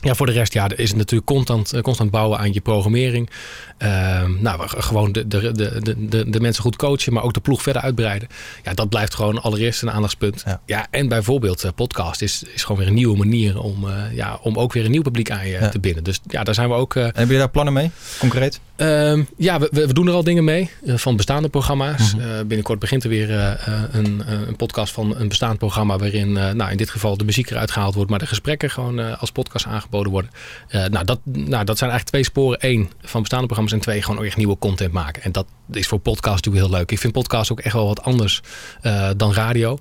Ja, 0.03 0.15
voor 0.15 0.27
de 0.27 0.33
rest 0.33 0.53
ja, 0.53 0.69
is 0.77 0.89
het 0.89 0.99
natuurlijk 0.99 1.31
constant, 1.31 1.81
constant 1.83 2.11
bouwen 2.11 2.39
aan 2.39 2.53
je 2.53 2.61
programmering. 2.61 3.31
Uh, 3.79 4.25
nou, 4.41 4.69
gewoon 4.69 5.13
de, 5.13 5.29
de, 5.29 5.53
de, 5.53 6.09
de, 6.09 6.31
de 6.31 6.41
mensen 6.41 6.63
goed 6.63 6.77
coachen, 6.77 7.13
maar 7.13 7.23
ook 7.23 7.35
de 7.35 7.41
ploeg 7.41 7.63
verder 7.63 7.83
uitbreiden. 7.83 8.29
Ja, 8.63 8.75
dat 8.75 8.89
blijft 8.89 9.15
gewoon 9.15 9.43
allereerst 9.43 9.83
een 9.83 9.91
aandachtspunt. 9.91 10.43
Ja, 10.47 10.61
ja 10.67 10.87
en 10.91 11.09
bijvoorbeeld 11.09 11.65
uh, 11.65 11.71
podcast 11.75 12.23
is, 12.23 12.43
is 12.55 12.63
gewoon 12.63 12.79
weer 12.79 12.87
een 12.87 12.95
nieuwe 12.95 13.17
manier 13.17 13.61
om, 13.61 13.85
uh, 13.85 13.93
ja, 14.13 14.39
om 14.43 14.59
ook 14.59 14.73
weer 14.73 14.85
een 14.85 14.91
nieuw 14.91 15.03
publiek 15.03 15.31
aan 15.31 15.47
je 15.47 15.53
ja. 15.53 15.69
te 15.69 15.81
binden. 15.81 16.05
Dus 16.05 16.21
ja, 16.27 16.45
daar 16.45 16.55
zijn 16.55 16.69
we 16.69 16.75
ook... 16.75 16.95
en 16.95 17.13
heb 17.15 17.31
je 17.31 17.39
daar 17.39 17.51
plannen 17.51 17.75
mee, 17.75 17.91
concreet? 18.19 18.61
Uh, 18.77 19.25
ja, 19.37 19.59
we, 19.59 19.69
we, 19.71 19.93
doen 19.93 20.07
er 20.07 20.15
al 20.15 20.25
dingen 20.25 20.45
mee 20.45 20.71
van 20.85 21.17
bestaande 21.17 21.49
programma's. 21.49 22.15
Mm 22.15 22.21
-hmm. 22.21 22.31
uh, 22.31 22.39
binnenkort 22.39 22.79
begint 22.79 23.05
er 23.05 23.11
weer 23.11 23.31
een, 23.93 24.23
een, 24.27 24.57
podcast 24.57 24.93
van 24.93 25.17
een 25.17 25.29
bestaand 25.29 25.59
programma... 25.59 25.99
waarin 25.99 26.33
nou, 26.33 26.71
in 26.71 26.77
dit 26.77 26.91
geval 26.91 27.17
de 27.17 27.25
muziek 27.25 27.51
eruit 27.51 27.71
gehaald 27.71 27.95
wordt... 27.95 28.11
maar 28.11 28.19
de 28.19 28.27
gesprekken 28.27 28.71
gewoon 28.71 29.19
als 29.19 29.31
podcast 29.31 29.67
aangeboden 29.89 30.13
worden. 30.13 30.31
nou, 30.93 31.05
dat, 31.05 31.21
nou, 31.25 31.65
dat 31.65 31.79
zijn 31.79 31.91
eigenlijk 31.91 32.05
twee 32.05 32.25
sporen. 32.25 32.59
Eén, 32.61 32.91
van 33.01 33.21
bestaande 33.21 33.47
programma's 33.47 33.75
en 33.75 33.81
twee, 33.81 34.03
gewoon 34.03 34.25
echt 34.25 34.37
nieuwe 34.37 34.59
content 34.59 34.93
maken. 34.93 35.23
En 35.23 35.33
dat, 35.33 35.47
is 35.73 35.87
voor 35.87 35.99
podcast 35.99 36.45
natuurlijk 36.45 36.65
heel 36.67 36.79
leuk. 36.79 36.91
Ik 36.91 36.99
vind 36.99 37.13
podcast 37.13 37.53
ook 37.53 37.61
echt 37.61 37.75
wel 37.75 37.87
wat 37.87 38.03
anders 38.03 38.41
eh, 38.81 39.11
dan 39.17 39.33
radio. 39.33 39.79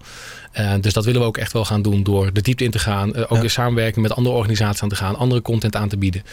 Uh, 0.60 0.74
dus 0.82 0.94
dat 0.94 1.06
willen 1.06 1.22
we 1.22 1.28
ook 1.28 1.38
echt 1.38 1.54
wel 1.54 1.66
gaan 1.66 1.82
doen 1.82 2.04
door 2.04 2.34
de 2.34 2.42
diepte 2.42 2.64
in 2.64 2.72
te 2.72 2.80
gaan. 2.80 3.16
Ook 3.16 3.44
in 3.44 3.50
samenwerking 3.50 4.08
met 4.08 4.16
andere 4.16 4.36
organisaties 4.36 4.82
aan 4.82 4.90
te 4.90 4.96
gaan. 4.96 5.16
Andere 5.16 5.42
content 5.42 5.76
aan 5.76 5.90
te 5.90 5.98
bieden. 5.98 6.24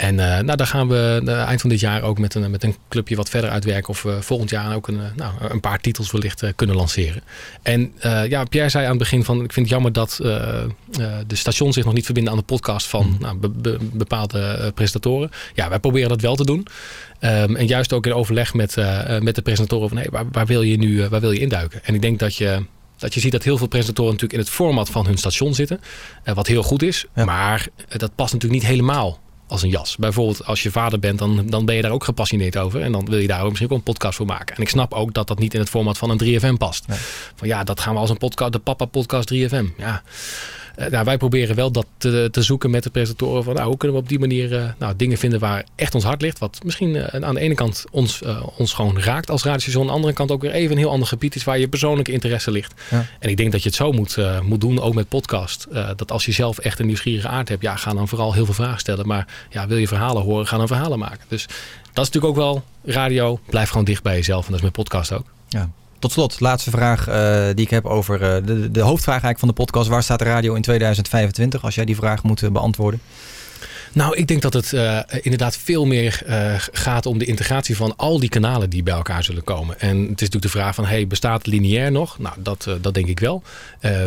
En 0.00 0.14
uh, 0.14 0.38
nou, 0.38 0.56
daar 0.56 0.66
gaan 0.66 0.88
we 0.88 1.20
uh, 1.24 1.42
eind 1.42 1.60
van 1.60 1.70
dit 1.70 1.80
jaar 1.80 2.02
ook 2.02 2.18
met 2.18 2.34
een, 2.34 2.50
met 2.50 2.64
een 2.64 2.76
clubje 2.88 3.16
wat 3.16 3.28
verder 3.28 3.50
uitwerken. 3.50 3.88
Of 3.88 4.02
we 4.02 4.22
volgend 4.22 4.50
jaar 4.50 4.74
ook 4.74 4.88
een, 4.88 5.00
nou, 5.16 5.32
een 5.48 5.60
paar 5.60 5.80
titels 5.80 6.10
wellicht 6.10 6.42
uh, 6.42 6.50
kunnen 6.56 6.76
lanceren. 6.76 7.22
En 7.62 7.92
ja, 8.28 8.44
Pierre 8.44 8.68
zei 8.70 8.84
aan 8.84 8.90
het 8.90 8.98
begin 8.98 9.24
van 9.24 9.44
ik 9.44 9.52
vind 9.52 9.66
het 9.66 9.74
jammer 9.74 9.92
dat 9.92 10.16
de 11.26 11.36
stations 11.36 11.74
zich 11.74 11.84
nog 11.84 11.94
niet 11.94 12.04
verbinden 12.04 12.32
aan 12.32 12.38
de 12.38 12.44
podcast 12.44 12.86
van 12.86 13.06
mm. 13.06 13.16
nou, 13.20 13.36
be, 13.36 13.48
be, 13.48 13.78
bepaalde 13.92 14.72
presentatoren. 14.74 15.30
Ja, 15.54 15.68
wij 15.68 15.78
proberen 15.78 16.08
dat 16.08 16.20
wel 16.20 16.36
te 16.36 16.44
doen. 16.44 16.66
Um, 17.20 17.56
en 17.56 17.66
juist 17.66 17.92
ook 17.92 18.06
in 18.06 18.14
overleg 18.14 18.54
met, 18.54 18.76
met 19.20 19.34
de 19.34 19.42
presentatoren 19.42 19.88
van 19.88 19.98
hey, 19.98 20.08
waar, 20.10 20.24
waar, 20.32 20.46
wil 20.46 20.62
je 20.62 20.78
nu 20.78 21.08
waar 21.08 21.20
wil 21.20 21.32
je 21.32 21.40
induiken? 21.40 21.84
En 21.84 21.94
ik 21.94 22.02
denk 22.02 22.18
dat 22.18 22.36
je 22.36 22.64
dat 22.98 23.14
je 23.14 23.20
ziet 23.20 23.32
dat 23.32 23.42
heel 23.42 23.58
veel 23.58 23.66
presentatoren 23.66 24.12
natuurlijk 24.12 24.40
in 24.40 24.46
het 24.46 24.54
format 24.56 24.90
van 24.90 25.06
hun 25.06 25.18
station 25.18 25.54
zitten. 25.54 25.80
wat 26.34 26.46
heel 26.46 26.62
goed 26.62 26.82
is. 26.82 27.04
Ja. 27.14 27.24
Maar 27.24 27.68
dat 27.88 28.14
past 28.14 28.32
natuurlijk 28.32 28.62
niet 28.62 28.70
helemaal 28.70 29.18
als 29.50 29.62
een 29.62 29.68
jas. 29.68 29.96
Bijvoorbeeld 29.96 30.44
als 30.46 30.62
je 30.62 30.70
vader 30.70 30.98
bent, 30.98 31.18
dan, 31.18 31.46
dan 31.46 31.64
ben 31.64 31.74
je 31.74 31.82
daar 31.82 31.90
ook 31.90 32.04
gepassioneerd 32.04 32.56
over. 32.56 32.80
En 32.80 32.92
dan 32.92 33.04
wil 33.04 33.18
je 33.18 33.26
daar 33.26 33.42
ook 33.42 33.48
misschien 33.48 33.70
ook 33.70 33.76
een 33.76 33.82
podcast 33.82 34.16
voor 34.16 34.26
maken. 34.26 34.56
En 34.56 34.62
ik 34.62 34.68
snap 34.68 34.92
ook 34.94 35.14
dat 35.14 35.28
dat 35.28 35.38
niet 35.38 35.54
in 35.54 35.60
het 35.60 35.68
format 35.68 35.98
van 35.98 36.10
een 36.10 36.40
3FM 36.40 36.56
past. 36.58 36.86
Nee. 36.86 36.98
Van 37.34 37.48
ja, 37.48 37.64
dat 37.64 37.80
gaan 37.80 37.94
we 37.94 38.00
als 38.00 38.10
een 38.10 38.16
podcast, 38.16 38.52
de 38.52 38.58
papa 38.58 38.84
podcast 38.84 39.34
3FM. 39.34 39.64
Ja. 39.76 40.02
Uh, 40.78 40.86
nou, 40.86 41.04
wij 41.04 41.16
proberen 41.16 41.56
wel 41.56 41.70
dat 41.70 41.86
te, 41.96 42.28
te, 42.30 42.42
zoeken 42.42 42.70
met 42.70 42.82
de 42.82 42.90
presentatoren. 42.90 43.44
Van, 43.44 43.54
nou, 43.54 43.68
hoe 43.68 43.76
kunnen 43.76 43.96
we 43.96 44.02
op 44.02 44.08
die 44.08 44.18
manier 44.18 44.52
uh, 44.52 44.64
nou, 44.78 44.96
dingen 44.96 45.18
vinden 45.18 45.40
waar 45.40 45.64
echt 45.74 45.94
ons 45.94 46.04
hart 46.04 46.22
ligt. 46.22 46.38
Wat 46.38 46.60
misschien 46.64 46.94
uh, 46.94 47.04
aan 47.04 47.34
de 47.34 47.40
ene 47.40 47.54
kant 47.54 47.84
ons, 47.90 48.22
ons 48.56 48.72
gewoon 48.72 49.00
raakt 49.00 49.30
als 49.30 49.42
radiostation. 49.42 49.82
Aan 49.82 49.88
de 49.88 49.94
andere 49.94 50.12
kant 50.12 50.30
ook 50.30 50.42
weer 50.42 50.50
even 50.50 50.72
een 50.72 50.78
heel 50.78 50.90
ander 50.90 51.08
gebied 51.08 51.34
is 51.34 51.44
waar 51.44 51.58
je 51.58 51.68
persoonlijke 51.68 52.12
interesse 52.12 52.50
ligt. 52.50 52.74
Ja. 52.90 53.06
En 53.18 53.28
ik 53.28 53.36
denk 53.36 53.52
dat 53.52 53.62
je 53.62 53.68
het 53.68 53.76
zo 53.76 53.92
moet, 53.92 54.16
moet 54.42 54.60
doen, 54.60 54.80
ook 54.80 54.94
met 54.94 55.08
podcast. 55.08 55.66
dat 55.96 56.12
als 56.12 56.24
je 56.24 56.32
zelf 56.32 56.58
echt 56.58 56.78
een 56.78 56.86
nieuwsgierige 56.86 57.28
aard 57.28 57.48
hebt, 57.48 57.62
ja, 57.62 57.76
ga 57.76 57.94
dan 57.94 58.08
vooral 58.08 58.32
heel 58.32 58.44
veel 58.44 58.54
vragen 58.54 58.80
stellen. 58.80 59.06
Maar 59.06 59.26
ja, 59.50 59.66
wil 59.66 59.76
je 59.76 59.88
verhalen 59.88 60.22
horen, 60.22 60.46
ga 60.46 60.56
dan 60.56 60.66
verhalen 60.66 60.98
maken. 60.98 61.24
Dus 61.28 61.46
dat 61.92 62.06
is 62.06 62.10
natuurlijk 62.10 62.26
ook 62.26 62.36
wel 62.36 62.62
radio. 62.84 63.40
Blijf 63.46 63.68
gewoon 63.68 63.84
dicht 63.84 64.02
bij 64.02 64.14
jezelf. 64.14 64.44
En 64.44 64.50
dat 64.50 64.58
is 64.58 64.64
met 64.64 64.72
podcast 64.72 65.12
ook. 65.12 65.24
Ja. 65.48 65.70
Tot 66.00 66.12
slot, 66.12 66.40
laatste 66.40 66.70
vraag 66.70 67.08
uh, 67.08 67.14
die 67.54 67.64
ik 67.64 67.70
heb 67.70 67.86
over 67.86 68.22
uh, 68.22 68.46
de, 68.46 68.70
de 68.70 68.80
hoofdvraag 68.80 69.22
eigenlijk 69.22 69.38
van 69.38 69.48
de 69.48 69.54
podcast. 69.54 69.88
Waar 69.88 70.02
staat 70.02 70.18
de 70.18 70.24
radio 70.24 70.54
in 70.54 70.62
2025? 70.62 71.64
Als 71.64 71.74
jij 71.74 71.84
die 71.84 71.96
vraag 71.96 72.22
moet 72.22 72.42
uh, 72.42 72.50
beantwoorden. 72.50 73.00
Nou, 73.92 74.16
ik 74.16 74.26
denk 74.26 74.42
dat 74.42 74.52
het 74.52 74.72
uh, 74.72 75.00
inderdaad 75.20 75.56
veel 75.56 75.86
meer 75.86 76.22
uh, 76.28 76.54
gaat 76.58 77.06
om 77.06 77.18
de 77.18 77.24
integratie 77.24 77.76
van 77.76 77.96
al 77.96 78.20
die 78.20 78.28
kanalen 78.28 78.70
die 78.70 78.82
bij 78.82 78.94
elkaar 78.94 79.24
zullen 79.24 79.44
komen. 79.44 79.80
En 79.80 79.96
het 79.96 80.00
is 80.00 80.08
natuurlijk 80.08 80.42
de 80.42 80.48
vraag 80.48 80.74
van, 80.74 80.84
hey, 80.84 81.06
bestaat 81.06 81.46
lineair 81.46 81.92
nog? 81.92 82.18
Nou, 82.18 82.34
dat, 82.38 82.66
uh, 82.68 82.74
dat 82.80 82.94
denk 82.94 83.06
ik 83.06 83.20
wel. 83.20 83.42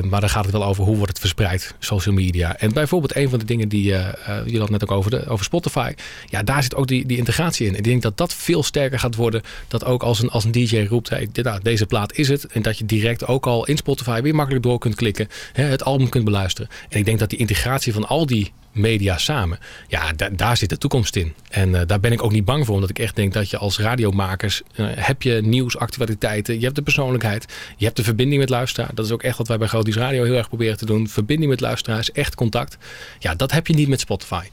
maar 0.04 0.20
dan 0.20 0.30
gaat 0.30 0.44
het 0.44 0.54
wel 0.54 0.66
over 0.66 0.84
hoe 0.84 0.96
wordt 0.96 1.12
het 1.12 1.20
verspreid, 1.20 1.76
social 1.80 2.16
media. 2.16 2.58
En 2.58 2.74
bijvoorbeeld 2.74 3.16
een 3.16 3.30
van 3.30 3.40
de 3.40 3.46
dingen 3.46 3.70
die 3.70 3.84
je 3.84 4.60
had 4.60 4.70
net 4.70 4.84
ook 4.84 4.92
over, 4.92 5.12
de, 5.12 5.28
over 5.28 5.46
Spotify. 5.46 5.94
Ja, 6.30 6.44
daar 6.44 6.64
zit 6.64 6.76
ook 6.76 6.88
die, 6.88 7.06
die 7.06 7.18
integratie 7.18 7.68
in. 7.68 7.76
Ik 7.76 7.84
denk 7.84 8.02
dat 8.02 8.18
dat 8.18 8.34
veel 8.34 8.64
sterker 8.64 9.00
gaat 9.00 9.16
worden. 9.16 9.42
Dat 9.68 9.86
ook 9.86 10.04
als 10.04 10.22
een, 10.22 10.30
als 10.30 10.44
een 10.44 10.52
DJ 10.52 10.86
roept, 10.90 11.10
nou, 11.34 11.60
deze 11.62 11.86
plaat 11.86 12.18
is 12.18 12.28
het. 12.28 12.46
En 12.46 12.62
dat 12.62 12.78
je 12.78 12.86
direct 12.86 13.28
ook 13.28 13.46
al 13.46 13.66
in 13.66 13.78
Spotify 13.78 14.22
weer 14.22 14.36
makkelijk 14.36 14.64
door 14.64 14.80
kunt 14.80 14.96
klikken. 14.96 15.28
Hè, 15.54 15.64
het 15.64 15.84
album 15.84 16.10
kunt 16.10 16.26
beluisteren. 16.26 16.70
En 16.90 17.00
ik 17.00 17.06
denk 17.06 17.20
dat 17.20 17.30
die 17.30 17.40
integratie 17.40 17.94
van 17.94 18.08
al 18.08 18.26
die 18.26 18.52
media 18.74 19.18
samen. 19.18 19.60
Ja, 19.88 20.14
da 20.14 20.30
daar 20.30 20.58
zit 20.58 20.70
de 20.70 20.78
toekomst 20.78 21.16
in. 21.16 21.34
En 21.50 21.70
uh, 21.70 21.82
daar 21.86 22.00
ben 22.00 22.12
ik 22.12 22.24
ook 22.24 22.32
niet 22.32 22.46
bang 22.46 22.66
voor. 22.66 22.76
Omdat 22.76 22.90
ik 22.90 23.00
echt 23.00 23.16
denk 23.16 23.34
dat 23.34 23.50
je 23.50 23.58
als 23.58 23.80
radiomakers... 23.80 24.62
Uh, 24.76 24.88
heb 24.96 25.22
je 25.22 25.42
nieuws, 25.44 25.78
actualiteiten. 25.78 26.56
Je 26.56 26.64
hebt 26.64 26.76
de 26.76 26.82
persoonlijkheid. 26.82 27.46
Je 27.78 27.86
hebt 27.86 27.98
de 27.98 28.04
verbinding 28.04 28.42
met 28.42 28.50
luisteraar. 28.50 28.90
Dat 28.94 29.06
is 29.06 29.12
ook 29.12 29.24
echt 29.24 29.38
wat 29.38 29.48
wij 29.48 29.58
bij 29.58 29.68
Grootnieuws 29.68 29.98
Radio 29.98 30.24
heel 30.24 30.36
erg 30.36 30.48
proberen 30.48 30.78
te 30.78 30.86
doen. 30.86 31.08
Verbinding 31.08 31.52
met 31.52 31.62
luisteraars. 31.62 32.12
Echt 32.12 32.36
contact. 32.36 32.78
Ja, 33.20 33.36
dat 33.36 33.52
heb 33.52 33.68
je 33.68 33.74
niet 33.74 33.88
met 33.88 34.00
Spotify. 34.00 34.46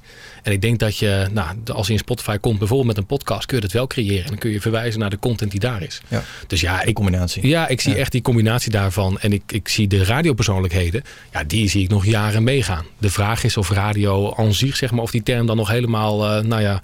En 0.43 0.53
ik 0.53 0.61
denk 0.61 0.79
dat 0.79 0.97
je, 0.97 1.27
nou, 1.33 1.57
als 1.73 1.87
je 1.87 1.93
in 1.93 1.99
Spotify 1.99 2.37
komt, 2.37 2.59
bijvoorbeeld 2.59 2.89
met 2.89 2.97
een 2.97 3.07
podcast, 3.07 3.47
kun 3.47 3.57
je 3.57 3.63
dat 3.63 3.73
wel 3.73 3.87
creëren. 3.87 4.23
En 4.23 4.29
dan 4.29 4.39
kun 4.39 4.51
je 4.51 4.61
verwijzen 4.61 5.01
naar 5.01 5.11
de 5.11 5.19
content 5.19 5.51
die 5.51 5.61
daar 5.61 5.83
is. 5.83 6.01
Ja, 6.09 6.23
dus 6.47 6.61
ja, 6.61 6.83
ik, 6.83 6.95
combinatie. 6.95 7.47
Ja, 7.47 7.69
ik 7.69 7.81
zie 7.81 7.93
ja. 7.93 7.99
echt 7.99 8.13
die 8.13 8.23
combinatie 8.23 8.71
daarvan. 8.71 9.19
En 9.19 9.33
ik, 9.33 9.43
ik 9.47 9.69
zie 9.69 9.87
de 9.87 10.05
radiopersoonlijkheden, 10.05 11.03
ja, 11.33 11.45
die 11.45 11.69
zie 11.69 11.83
ik 11.83 11.89
nog 11.89 12.07
jaren 12.07 12.43
meegaan. 12.43 12.85
De 12.99 13.11
vraag 13.11 13.45
is 13.45 13.57
of 13.57 13.71
radio 13.71 14.35
aan 14.35 14.55
zich, 14.55 14.77
zeg 14.77 14.91
maar, 14.91 15.03
of 15.03 15.11
die 15.11 15.23
term 15.23 15.47
dan 15.47 15.57
nog 15.57 15.69
helemaal, 15.69 16.39
uh, 16.39 16.45
nou 16.45 16.63
ja, 16.63 16.81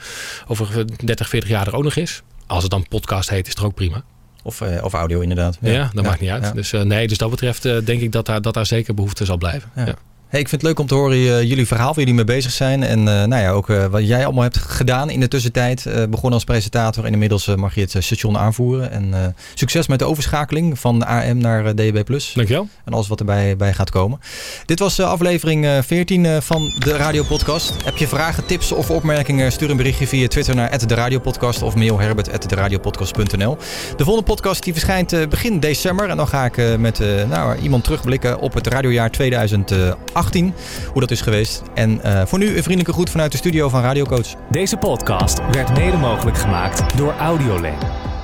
over 0.46 0.86
30, 1.04 1.28
40 1.28 1.50
jaar 1.50 1.66
er 1.66 1.76
ook 1.76 1.84
nog 1.84 1.96
is. 1.96 2.22
Als 2.46 2.62
het 2.62 2.70
dan 2.70 2.88
podcast 2.88 3.30
heet, 3.30 3.44
is 3.46 3.48
het 3.48 3.58
er 3.58 3.64
ook 3.64 3.74
prima. 3.74 4.04
Of, 4.42 4.60
uh, 4.60 4.84
of 4.84 4.92
audio 4.92 5.20
inderdaad. 5.20 5.58
Ja, 5.60 5.72
ja 5.72 5.90
dat 5.94 6.04
maakt 6.04 6.20
niet 6.20 6.30
uit. 6.30 6.54
Dus 6.54 6.72
uh, 6.72 6.82
nee, 6.82 7.08
dus 7.08 7.18
dat 7.18 7.30
betreft 7.30 7.62
denk 7.62 8.00
ik 8.00 8.12
dat 8.12 8.26
daar, 8.26 8.42
dat 8.42 8.54
daar 8.54 8.66
zeker 8.66 8.94
behoefte 8.94 9.24
zal 9.24 9.36
blijven. 9.36 9.70
Ja. 9.74 9.94
Hey, 10.28 10.40
ik 10.40 10.48
vind 10.48 10.60
het 10.60 10.70
leuk 10.70 10.80
om 10.80 10.86
te 10.86 10.94
horen 10.94 11.16
uh, 11.16 11.42
jullie 11.42 11.66
verhaal, 11.66 11.86
waar 11.86 11.98
jullie 11.98 12.14
mee 12.14 12.24
bezig 12.24 12.50
zijn. 12.50 12.82
En 12.82 12.98
uh, 12.98 13.04
nou 13.04 13.42
ja, 13.42 13.50
ook 13.50 13.68
uh, 13.68 13.84
wat 13.84 14.06
jij 14.06 14.24
allemaal 14.24 14.42
hebt 14.42 14.56
gedaan 14.56 15.10
in 15.10 15.20
de 15.20 15.28
tussentijd. 15.28 15.84
begonnen 15.84 16.32
als 16.32 16.44
presentator 16.44 17.04
en 17.04 17.12
inmiddels 17.12 17.46
mag 17.46 17.74
je 17.74 17.80
het 17.80 17.96
station 17.98 18.38
aanvoeren. 18.38 18.90
En 18.90 19.34
succes 19.54 19.86
met 19.86 19.98
de 19.98 20.04
overschakeling 20.04 20.78
van 20.78 21.06
AM 21.06 21.38
naar 21.38 21.74
DB+. 21.74 22.02
Dankjewel. 22.34 22.68
En 22.84 22.92
alles 22.92 23.08
wat 23.08 23.20
erbij 23.20 23.56
bij 23.56 23.72
gaat 23.72 23.90
komen. 23.90 24.20
Dit 24.64 24.78
was 24.78 25.00
aflevering 25.00 25.84
14 25.84 26.42
van 26.42 26.72
de 26.78 26.96
Radio 26.96 27.22
Podcast. 27.22 27.84
Heb 27.84 27.96
je 27.96 28.08
vragen, 28.08 28.46
tips 28.46 28.72
of 28.72 28.90
opmerkingen? 28.90 29.52
Stuur 29.52 29.70
een 29.70 29.76
berichtje 29.76 30.06
via 30.06 30.28
Twitter 30.28 30.54
naar 30.54 30.86
de 30.86 30.94
Radiopodcast 30.94 31.62
of 31.62 31.74
mail 31.74 31.98
herbert.deradiopodcast.nl 32.00 33.56
De 33.96 34.04
volgende 34.04 34.28
podcast 34.28 34.62
die 34.62 34.72
verschijnt 34.72 35.28
begin 35.28 35.60
december. 35.60 36.08
En 36.08 36.16
dan 36.16 36.28
ga 36.28 36.44
ik 36.44 36.78
met 36.78 36.98
nou, 37.28 37.58
iemand 37.58 37.84
terugblikken 37.84 38.40
op 38.40 38.54
het 38.54 38.66
radiojaar 38.66 39.10
2018. 39.10 40.14
18, 40.16 40.54
hoe 40.92 41.00
dat 41.00 41.10
is 41.10 41.20
geweest. 41.20 41.62
En 41.74 42.00
uh, 42.04 42.22
voor 42.26 42.38
nu 42.38 42.46
een 42.46 42.62
vriendelijke 42.62 42.92
groet 42.92 43.10
vanuit 43.10 43.32
de 43.32 43.38
studio 43.38 43.68
van 43.68 43.82
Radio 43.82 44.04
Coach. 44.04 44.34
Deze 44.50 44.76
podcast 44.76 45.40
werd 45.52 45.78
mede 45.78 45.96
mogelijk 45.96 46.38
gemaakt 46.38 46.96
door 46.96 47.14
Audiolane. 47.18 48.15